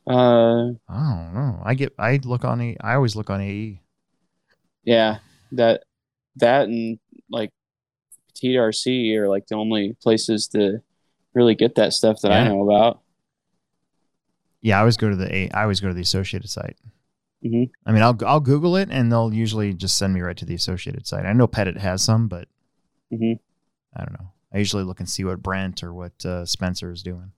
Uh, 0.07 0.69
I 0.88 1.15
don't 1.15 1.34
know. 1.34 1.61
I 1.64 1.73
get 1.73 1.94
I 1.98 2.19
look 2.23 2.45
on 2.45 2.61
a 2.61 2.77
I 2.82 2.94
always 2.95 3.15
look 3.15 3.30
on. 3.30 3.41
AE. 3.41 3.82
yeah. 4.84 5.18
That 5.52 5.84
that 6.38 6.68
and 6.68 6.99
like 7.30 7.52
TRC 8.36 9.15
are 9.15 9.27
like 9.27 9.48
the 9.48 9.56
only 9.56 9.95
places 10.03 10.48
to 10.49 10.80
really 11.34 11.56
get 11.56 11.76
that 11.76 11.94
stuff 11.94 12.22
that 12.22 12.32
I 12.32 12.48
know 12.48 12.69
about. 12.69 13.02
Yeah, 14.61 14.77
I 14.77 14.80
always 14.82 14.98
go 14.98 15.10
to 15.10 15.15
the 15.15 15.34
A. 15.34 15.49
I 15.52 15.64
always 15.64 15.80
go 15.80 15.88
to 15.88 15.94
the 15.94 16.02
Associated 16.02 16.49
site. 16.49 16.77
Mhm. 17.45 17.69
I 17.86 17.91
mean, 17.91 18.02
I'll 18.02 18.18
I'll 18.26 18.40
Google 18.40 18.76
it 18.76 18.90
and 18.91 19.11
they'll 19.11 19.34
usually 19.34 19.73
just 19.73 19.98
send 19.98 20.14
me 20.14 20.22
right 20.22 20.38
to 20.38 20.45
the 20.45 20.56
Associated 20.56 21.06
site. 21.07 21.26
I 21.26 21.34
know 21.34 21.48
Pettit 21.48 21.77
has 21.77 22.02
some, 22.03 22.27
but 22.27 22.48
Mhm. 23.14 23.40
I 23.95 24.03
don't 24.03 24.19
know. 24.19 24.32
I 24.53 24.57
usually 24.60 24.84
look 24.84 24.99
and 24.99 25.10
see 25.10 25.23
what 25.23 25.41
Brent 25.44 25.84
or 25.84 25.94
what 25.94 26.26
uh, 26.26 26.45
Spencer 26.45 26.91
is 26.91 27.03
doing, 27.03 27.32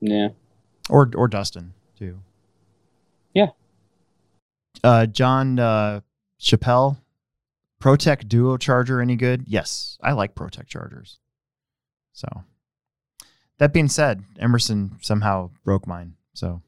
Yeah. 0.00 0.28
or 0.88 1.10
or 1.14 1.28
Dustin 1.28 1.74
too. 1.96 2.20
Yeah. 3.34 3.48
Uh, 4.84 5.06
John 5.06 5.58
uh, 5.58 6.00
Chappelle, 6.40 6.98
ProTech 7.80 8.28
Duo 8.28 8.56
charger 8.56 9.00
any 9.00 9.16
good? 9.16 9.44
Yes, 9.46 9.98
I 10.02 10.12
like 10.12 10.34
ProTech 10.34 10.66
chargers. 10.66 11.18
So, 12.12 12.28
that 13.58 13.72
being 13.72 13.88
said, 13.88 14.22
Emerson 14.38 14.98
somehow 15.00 15.50
broke 15.64 15.86
mine. 15.86 16.14
So, 16.34 16.62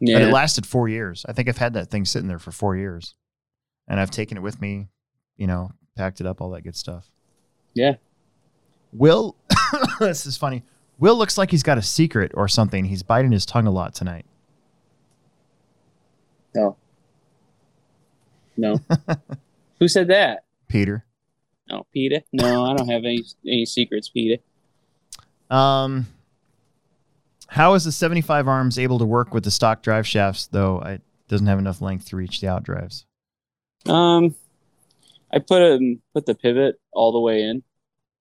Yeah. 0.00 0.18
but 0.18 0.28
it 0.28 0.32
lasted 0.32 0.66
four 0.66 0.88
years. 0.88 1.24
I 1.28 1.32
think 1.32 1.48
I've 1.48 1.58
had 1.58 1.74
that 1.74 1.90
thing 1.90 2.04
sitting 2.04 2.28
there 2.28 2.38
for 2.38 2.52
four 2.52 2.76
years, 2.76 3.14
and 3.88 3.98
I've 4.00 4.10
taken 4.10 4.36
it 4.36 4.42
with 4.42 4.60
me. 4.60 4.88
You 5.36 5.46
know, 5.46 5.72
packed 5.96 6.20
it 6.20 6.26
up, 6.26 6.40
all 6.40 6.50
that 6.50 6.62
good 6.62 6.76
stuff. 6.76 7.10
Yeah. 7.74 7.94
Will, 8.92 9.36
this 10.00 10.26
is 10.26 10.36
funny. 10.36 10.62
Will 10.98 11.16
looks 11.16 11.38
like 11.38 11.50
he's 11.50 11.62
got 11.62 11.78
a 11.78 11.82
secret 11.82 12.32
or 12.34 12.46
something. 12.46 12.84
He's 12.84 13.02
biting 13.02 13.32
his 13.32 13.46
tongue 13.46 13.66
a 13.66 13.70
lot 13.70 13.94
tonight. 13.94 14.26
No. 16.54 16.76
No. 18.56 18.80
Who 19.78 19.88
said 19.88 20.08
that? 20.08 20.44
Peter. 20.68 21.04
No, 21.68 21.86
Peter. 21.92 22.20
No, 22.32 22.64
I 22.64 22.76
don't 22.76 22.88
have 22.88 23.04
any 23.04 23.24
any 23.46 23.64
secrets, 23.64 24.08
Peter. 24.08 24.42
Um, 25.50 26.06
how 27.48 27.74
is 27.74 27.84
the 27.84 27.92
75 27.92 28.48
arms 28.48 28.78
able 28.78 28.98
to 28.98 29.04
work 29.04 29.32
with 29.34 29.44
the 29.44 29.50
stock 29.50 29.82
drive 29.82 30.06
shafts, 30.06 30.46
though 30.46 30.80
it 30.80 31.02
doesn't 31.28 31.46
have 31.46 31.58
enough 31.58 31.80
length 31.80 32.06
to 32.08 32.16
reach 32.16 32.40
the 32.40 32.48
out 32.48 32.62
drives? 32.62 33.04
Um, 33.86 34.34
I 35.32 35.38
put 35.38 35.62
um 35.62 36.00
put 36.14 36.26
the 36.26 36.34
pivot 36.34 36.80
all 36.92 37.12
the 37.12 37.20
way 37.20 37.42
in, 37.42 37.62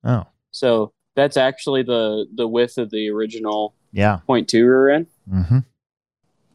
Oh, 0.04 0.26
so 0.52 0.94
that's 1.16 1.38
actually 1.38 1.84
the 1.84 2.26
the 2.34 2.48
width 2.48 2.78
of 2.78 2.90
the 2.90 3.10
original 3.10 3.76
yeah. 3.92 4.18
point 4.28 4.48
two 4.50 4.66
rear 4.66 4.90
end, 4.90 5.08
Mm-hmm. 5.32 5.60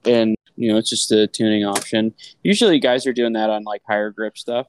and 0.07 0.36
you 0.57 0.71
know 0.71 0.79
it's 0.79 0.91
just 0.91 1.13
a 1.13 1.27
tuning 1.27 1.65
option. 1.65 2.15
Usually, 2.43 2.79
guys 2.79 3.07
are 3.07 3.13
doing 3.13 3.35
that 3.35 3.51
on 3.51 3.65
like 3.65 3.83
higher 3.89 4.11
grip 4.11 4.37
stuff. 4.37 4.67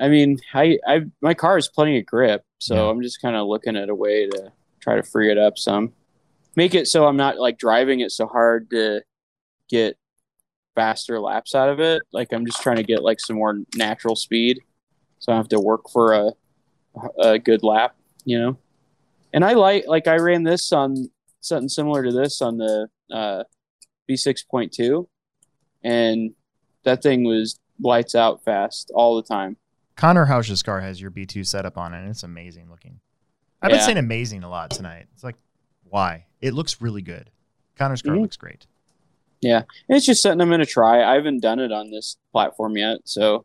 I 0.00 0.08
mean, 0.08 0.38
I 0.54 0.78
I 0.86 1.02
my 1.20 1.34
car 1.34 1.58
is 1.58 1.68
plenty 1.68 1.98
of 1.98 2.06
grip, 2.06 2.42
so 2.58 2.74
Yeah. 2.74 2.90
I'm 2.90 3.02
just 3.02 3.20
kind 3.20 3.36
of 3.36 3.46
looking 3.46 3.76
at 3.76 3.88
a 3.88 3.94
way 3.94 4.28
to 4.28 4.52
try 4.80 4.96
to 4.96 5.02
free 5.02 5.30
it 5.30 5.38
up 5.38 5.58
some, 5.58 5.92
make 6.56 6.74
it 6.74 6.86
so 6.88 7.06
I'm 7.06 7.16
not 7.16 7.38
like 7.38 7.58
driving 7.58 8.00
it 8.00 8.12
so 8.12 8.26
hard 8.26 8.70
to 8.70 9.02
get 9.68 9.96
faster 10.74 11.18
laps 11.20 11.54
out 11.54 11.68
of 11.68 11.80
it. 11.80 12.02
Like 12.12 12.32
I'm 12.32 12.46
just 12.46 12.62
trying 12.62 12.76
to 12.76 12.84
get 12.84 13.02
like 13.02 13.20
some 13.20 13.36
more 13.36 13.58
natural 13.76 14.16
speed, 14.16 14.60
so 15.18 15.32
I 15.32 15.36
have 15.36 15.48
to 15.48 15.60
work 15.60 15.90
for 15.90 16.12
a 16.12 16.32
a 17.18 17.38
good 17.38 17.62
lap, 17.62 17.96
you 18.24 18.38
know. 18.38 18.58
And 19.32 19.44
I 19.44 19.52
like 19.54 19.84
like 19.86 20.06
I 20.06 20.16
ran 20.16 20.44
this 20.44 20.72
on 20.72 21.10
something 21.40 21.68
similar 21.68 22.02
to 22.04 22.12
this 22.12 22.40
on 22.40 22.56
the 22.58 22.88
uh, 23.12 23.44
B6.2, 24.08 25.06
and 25.82 26.32
that 26.84 27.02
thing 27.02 27.24
was 27.24 27.58
lights 27.80 28.14
out 28.14 28.42
fast 28.44 28.90
all 28.94 29.16
the 29.16 29.22
time. 29.22 29.56
Connor 29.96 30.24
Hoss's 30.26 30.62
car 30.62 30.80
has 30.80 31.00
your 31.00 31.10
B2 31.10 31.46
setup 31.46 31.76
on 31.76 31.92
it, 31.94 31.98
and 31.98 32.08
it's 32.10 32.22
amazing 32.22 32.70
looking. 32.70 33.00
I've 33.60 33.70
been 33.70 33.80
Yeah. 33.80 33.86
saying 33.86 33.98
amazing 33.98 34.44
a 34.44 34.48
lot 34.48 34.70
tonight. 34.70 35.06
It's 35.14 35.24
like, 35.24 35.36
why? 35.88 36.26
It 36.40 36.54
looks 36.54 36.80
really 36.80 37.02
good. 37.02 37.30
Connor's 37.76 38.02
car 38.02 38.14
Mhm. 38.14 38.22
looks 38.22 38.36
great. 38.36 38.66
Yeah, 39.40 39.58
and 39.88 39.96
it's 39.96 40.06
just 40.06 40.22
something 40.22 40.40
I'm 40.40 40.50
gonna 40.50 40.66
try. 40.66 41.02
I 41.02 41.14
haven't 41.14 41.40
done 41.40 41.58
it 41.60 41.70
on 41.72 41.90
this 41.90 42.16
platform 42.32 42.76
yet, 42.76 43.00
so 43.04 43.44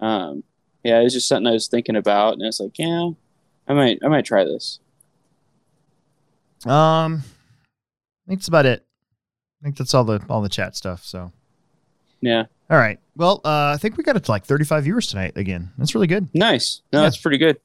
um, 0.00 0.44
yeah, 0.84 1.00
it's 1.00 1.14
just 1.14 1.26
something 1.28 1.48
I 1.48 1.52
was 1.52 1.66
thinking 1.68 1.96
about, 1.96 2.34
and 2.34 2.42
it's 2.42 2.60
like, 2.60 2.78
yeah, 2.78 3.10
I 3.66 3.74
might, 3.74 3.98
I 4.04 4.06
might 4.08 4.24
try 4.24 4.44
this. 4.44 4.78
Um, 6.66 7.22
I 7.24 8.28
think 8.28 8.40
that's 8.40 8.48
about 8.48 8.66
it. 8.66 8.84
I 9.60 9.64
think 9.64 9.76
that's 9.76 9.94
all 9.94 10.04
the 10.04 10.20
all 10.28 10.40
the 10.42 10.48
chat 10.48 10.76
stuff. 10.76 11.04
So, 11.04 11.32
Yeah, 12.20 12.44
all 12.70 12.78
right. 12.78 12.98
Well, 13.16 13.40
uh, 13.44 13.72
I 13.74 13.76
think 13.78 13.96
we 13.96 14.04
got 14.04 14.16
it 14.16 14.24
to 14.24 14.30
like 14.30 14.44
35 14.44 14.84
viewers 14.84 15.06
tonight 15.08 15.36
again. 15.36 15.70
That's 15.78 15.94
really 15.94 16.06
good. 16.06 16.28
nice. 16.34 16.82
No, 16.92 17.00
Yeah. 17.00 17.04
that's 17.06 17.16
pretty 17.16 17.38
good. 17.38 17.58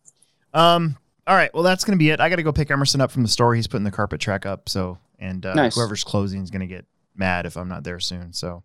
Um, 0.54 0.98
all 1.28 1.36
right. 1.36 1.54
Well, 1.54 1.64
that's 1.64 1.84
gonna 1.84 1.98
be 1.98 2.10
it. 2.10 2.20
I 2.20 2.30
got 2.30 2.38
to 2.38 2.44
go 2.44 2.52
pick 2.52 2.72
Emerson 2.72 3.00
up 3.02 3.12
from 3.12 3.22
the 3.24 3.30
store. 3.30 3.54
He's 3.56 3.68
putting 3.68 3.84
the 3.84 3.92
carpet 3.92 4.20
track 4.22 4.46
up. 4.46 4.68
So, 4.70 4.98
and 5.20 5.46
uh, 5.46 5.54
Nice. 5.54 5.76
whoever's 5.76 6.04
closing 6.04 6.42
is 6.42 6.50
gonna 6.52 6.68
get 6.68 6.86
mad 7.16 7.46
if 7.46 7.56
I'm 7.58 7.70
not 7.70 7.84
there 7.84 8.00
soon. 8.00 8.34
So, 8.34 8.64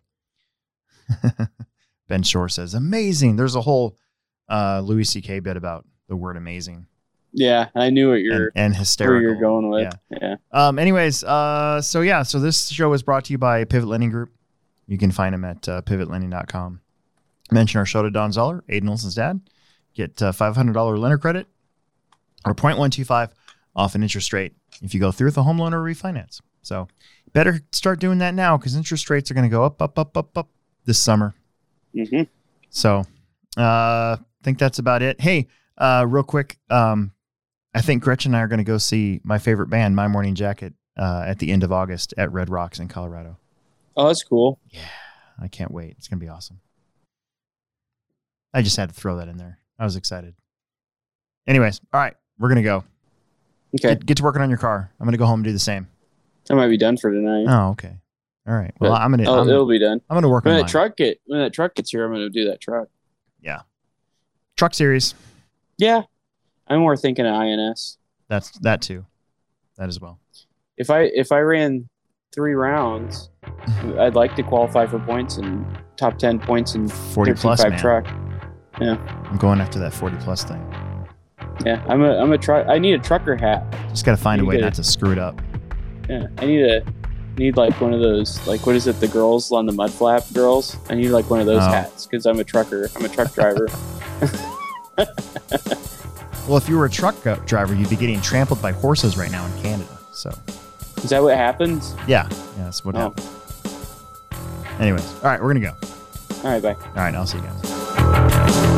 Ben 2.07 2.23
Shore 2.23 2.49
says 2.49 2.73
amazing. 2.73 3.35
There's 3.35 3.55
a 3.55 3.61
whole 3.61 3.95
uh, 4.49 4.81
Louis 4.83 5.03
C.K. 5.03 5.39
bit 5.41 5.57
about 5.57 5.85
the 6.07 6.15
word 6.15 6.37
amazing 6.37 6.87
Yeah, 7.31 7.69
I 7.75 7.89
knew 7.89 8.09
what 8.09 8.21
you're 8.21 8.47
and, 8.47 8.51
and 8.55 8.73
where 8.73 8.79
hysterical. 8.79 9.21
you're 9.21 9.39
going 9.39 9.69
with. 9.69 9.93
Yeah. 10.11 10.17
Yeah. 10.21 10.35
Um, 10.51 10.79
anyways, 10.79 11.23
uh, 11.23 11.81
so 11.81 12.01
yeah, 12.01 12.23
so 12.23 12.39
this 12.39 12.69
show 12.69 12.91
is 12.93 13.03
brought 13.03 13.25
to 13.25 13.31
you 13.33 13.37
by 13.37 13.63
Pivot 13.65 13.87
Lending 13.87 14.09
Group. 14.09 14.31
You 14.87 14.97
can 14.97 15.11
find 15.11 15.33
them 15.33 15.45
at 15.45 15.69
uh, 15.69 15.81
pivotlending.com. 15.83 16.81
Mention 17.51 17.79
our 17.79 17.85
show 17.85 18.01
to 18.01 18.09
Don 18.09 18.31
Zoller, 18.31 18.63
Aiden 18.69 18.89
Olson's 18.89 19.15
dad. 19.15 19.41
Get 19.93 20.21
uh, 20.21 20.31
$500 20.31 20.97
lender 20.97 21.17
credit 21.17 21.47
or 22.45 22.55
0.125 22.55 23.31
off 23.75 23.95
an 23.95 24.03
interest 24.03 24.33
rate 24.33 24.53
if 24.81 24.93
you 24.93 24.99
go 24.99 25.11
through 25.11 25.27
with 25.27 25.37
a 25.37 25.43
home 25.43 25.59
loan 25.59 25.73
or 25.73 25.81
refinance. 25.83 26.41
So 26.61 26.87
better 27.33 27.61
start 27.71 27.99
doing 27.99 28.17
that 28.19 28.33
now 28.33 28.57
because 28.57 28.75
interest 28.75 29.09
rates 29.09 29.29
are 29.29 29.33
going 29.33 29.49
to 29.49 29.49
go 29.49 29.63
up, 29.63 29.81
up, 29.81 29.97
up, 29.99 30.15
up, 30.17 30.37
up 30.37 30.49
this 30.85 30.99
summer. 30.99 31.35
hmm 31.93 32.23
So 32.69 32.99
uh, 33.57 34.17
I 34.17 34.17
think 34.43 34.57
that's 34.57 34.79
about 34.79 35.01
it. 35.01 35.19
Hey, 35.21 35.47
uh, 35.77 36.05
real 36.07 36.23
quick, 36.23 36.57
um, 36.69 37.11
I 37.73 37.81
think 37.81 38.03
Gretchen 38.03 38.31
and 38.33 38.37
I 38.37 38.41
are 38.43 38.47
going 38.47 38.57
to 38.59 38.63
go 38.63 38.77
see 38.77 39.21
my 39.23 39.37
favorite 39.37 39.67
band, 39.69 39.95
My 39.95 40.07
Morning 40.07 40.35
Jacket, 40.35 40.73
uh, 40.97 41.23
at 41.27 41.39
the 41.39 41.51
end 41.51 41.63
of 41.63 41.71
August 41.71 42.13
at 42.17 42.31
Red 42.31 42.49
Rocks 42.49 42.79
in 42.79 42.87
Colorado. 42.87 43.37
Oh, 43.95 44.07
that's 44.07 44.23
cool. 44.23 44.59
Yeah, 44.69 44.81
I 45.41 45.47
can't 45.47 45.71
wait. 45.71 45.95
It's 45.97 46.07
going 46.07 46.19
to 46.19 46.25
be 46.25 46.29
awesome. 46.29 46.59
I 48.53 48.61
just 48.61 48.77
had 48.77 48.89
to 48.89 48.95
throw 48.95 49.17
that 49.17 49.27
in 49.27 49.37
there. 49.37 49.59
I 49.77 49.83
was 49.85 49.95
excited. 49.95 50.33
Anyways, 51.47 51.79
all 51.93 51.99
right, 51.99 52.15
we're 52.39 52.49
going 52.49 52.57
to 52.57 52.63
go. 52.63 52.83
Okay, 53.75 53.89
Get, 53.95 54.05
get 54.05 54.17
to 54.17 54.23
working 54.23 54.41
on 54.41 54.49
your 54.49 54.57
car. 54.57 54.91
I'm 54.99 55.05
going 55.05 55.11
to 55.11 55.17
go 55.19 55.25
home 55.25 55.39
and 55.41 55.43
do 55.45 55.51
the 55.53 55.59
same. 55.59 55.87
I 56.49 56.55
might 56.55 56.69
be 56.69 56.77
done 56.77 56.97
for 56.97 57.11
tonight. 57.11 57.45
Oh, 57.47 57.69
okay. 57.71 57.95
All 58.47 58.55
right. 58.55 58.73
Well, 58.79 58.91
But 58.93 59.01
I'm 59.01 59.11
going 59.11 59.23
to 59.23 59.29
Oh, 59.29 59.41
I'm, 59.41 59.49
it'll 59.49 59.67
be 59.67 59.77
done. 59.77 60.01
I'm 60.09 60.15
going 60.15 60.23
to 60.23 60.29
work 60.29 60.45
When 60.45 60.55
on 60.55 60.57
that 60.57 60.63
mine. 60.63 60.69
truck 60.71 60.97
get 60.97 61.21
when 61.27 61.39
that 61.39 61.53
truck 61.53 61.75
gets 61.75 61.91
here, 61.91 62.03
I'm 62.03 62.11
gonna 62.11 62.29
do 62.31 62.45
that 62.45 62.59
truck. 62.59 62.87
Yeah. 63.41 63.61
Truck 64.57 64.73
series. 64.73 65.13
Yeah, 65.77 66.01
I'm 66.69 66.79
more 66.79 66.95
thinking 66.95 67.25
of 67.25 67.33
INS. 67.33 67.97
That's 68.27 68.51
that 68.59 68.81
too. 68.81 69.05
That 69.77 69.89
as 69.89 69.99
well. 69.99 70.19
If 70.77 70.89
I 70.89 71.03
if 71.13 71.31
I 71.31 71.39
ran 71.39 71.89
three 72.33 72.53
rounds, 72.53 73.29
I'd 73.97 74.15
like 74.15 74.35
to 74.35 74.43
qualify 74.43 74.85
for 74.85 74.99
points 74.99 75.37
and 75.37 75.65
top 75.97 76.17
ten 76.17 76.39
points 76.39 76.75
in 76.75 76.87
40 76.87 77.33
plus, 77.33 77.63
13.5 77.63 77.69
man. 77.69 77.79
truck. 77.79 78.07
I'm 78.81 79.37
going 79.37 79.59
after 79.59 79.79
that 79.79 79.93
40 79.93 80.17
plus 80.17 80.43
thing. 80.43 80.63
Yeah, 81.65 81.83
I'm 81.89 82.01
a 82.03 82.17
I'm 82.17 82.31
a 82.31 82.37
truck. 82.37 82.67
I 82.67 82.77
need 82.79 82.93
a 82.93 82.99
trucker 82.99 83.35
hat. 83.35 83.63
Just 83.89 84.05
got 84.05 84.11
to 84.11 84.21
find 84.21 84.41
a 84.41 84.45
way 84.45 84.57
not 84.57 84.73
to 84.75 84.83
screw 84.83 85.11
it 85.11 85.17
up. 85.19 85.41
Yeah, 86.07 86.27
I 86.37 86.45
need 86.45 86.61
a 86.63 86.85
need 87.37 87.57
like 87.57 87.79
one 87.81 87.93
of 87.93 87.99
those 87.99 88.45
like 88.47 88.65
what 88.65 88.75
is 88.75 88.87
it 88.87 88.99
the 88.99 89.07
girls 89.07 89.51
on 89.51 89.65
the 89.65 89.71
mud 89.73 89.91
flap 89.91 90.23
girls? 90.33 90.77
I 90.89 90.95
need 90.95 91.09
like 91.09 91.29
one 91.29 91.39
of 91.41 91.45
those 91.45 91.63
Oh. 91.63 91.69
hats 91.69 92.05
because 92.05 92.25
I'm 92.25 92.39
a 92.39 92.43
trucker. 92.43 92.89
I'm 92.95 93.03
a 93.05 93.09
truck 93.09 93.33
driver. 93.33 93.67
Well, 96.47 96.57
if 96.57 96.67
you 96.67 96.77
were 96.77 96.85
a 96.85 96.89
truck 96.89 97.15
driver, 97.45 97.75
you'd 97.75 97.89
be 97.89 97.95
getting 97.95 98.21
trampled 98.21 98.61
by 98.61 98.71
horses 98.71 99.17
right 99.17 99.31
now 99.31 99.45
in 99.45 99.61
Canada. 99.61 99.97
So, 100.11 100.31
is 100.97 101.09
that 101.11 101.21
what 101.21 101.37
happens? 101.37 101.95
yeah, 102.07 102.27
yeah, 102.57 102.63
that's 102.65 102.83
what 102.83 102.95
Oh. 102.95 102.99
happened. 102.99 103.27
Anyways, 104.79 105.13
all 105.23 105.29
right, 105.29 105.41
we're 105.41 105.53
gonna 105.53 105.59
go. 105.65 105.73
All 106.43 106.51
right, 106.51 106.61
bye. 106.63 106.73
All 106.73 107.03
right, 107.03 107.13
I'll 107.13 107.25
see 107.27 107.37
you 107.37 107.43
guys. 107.43 108.68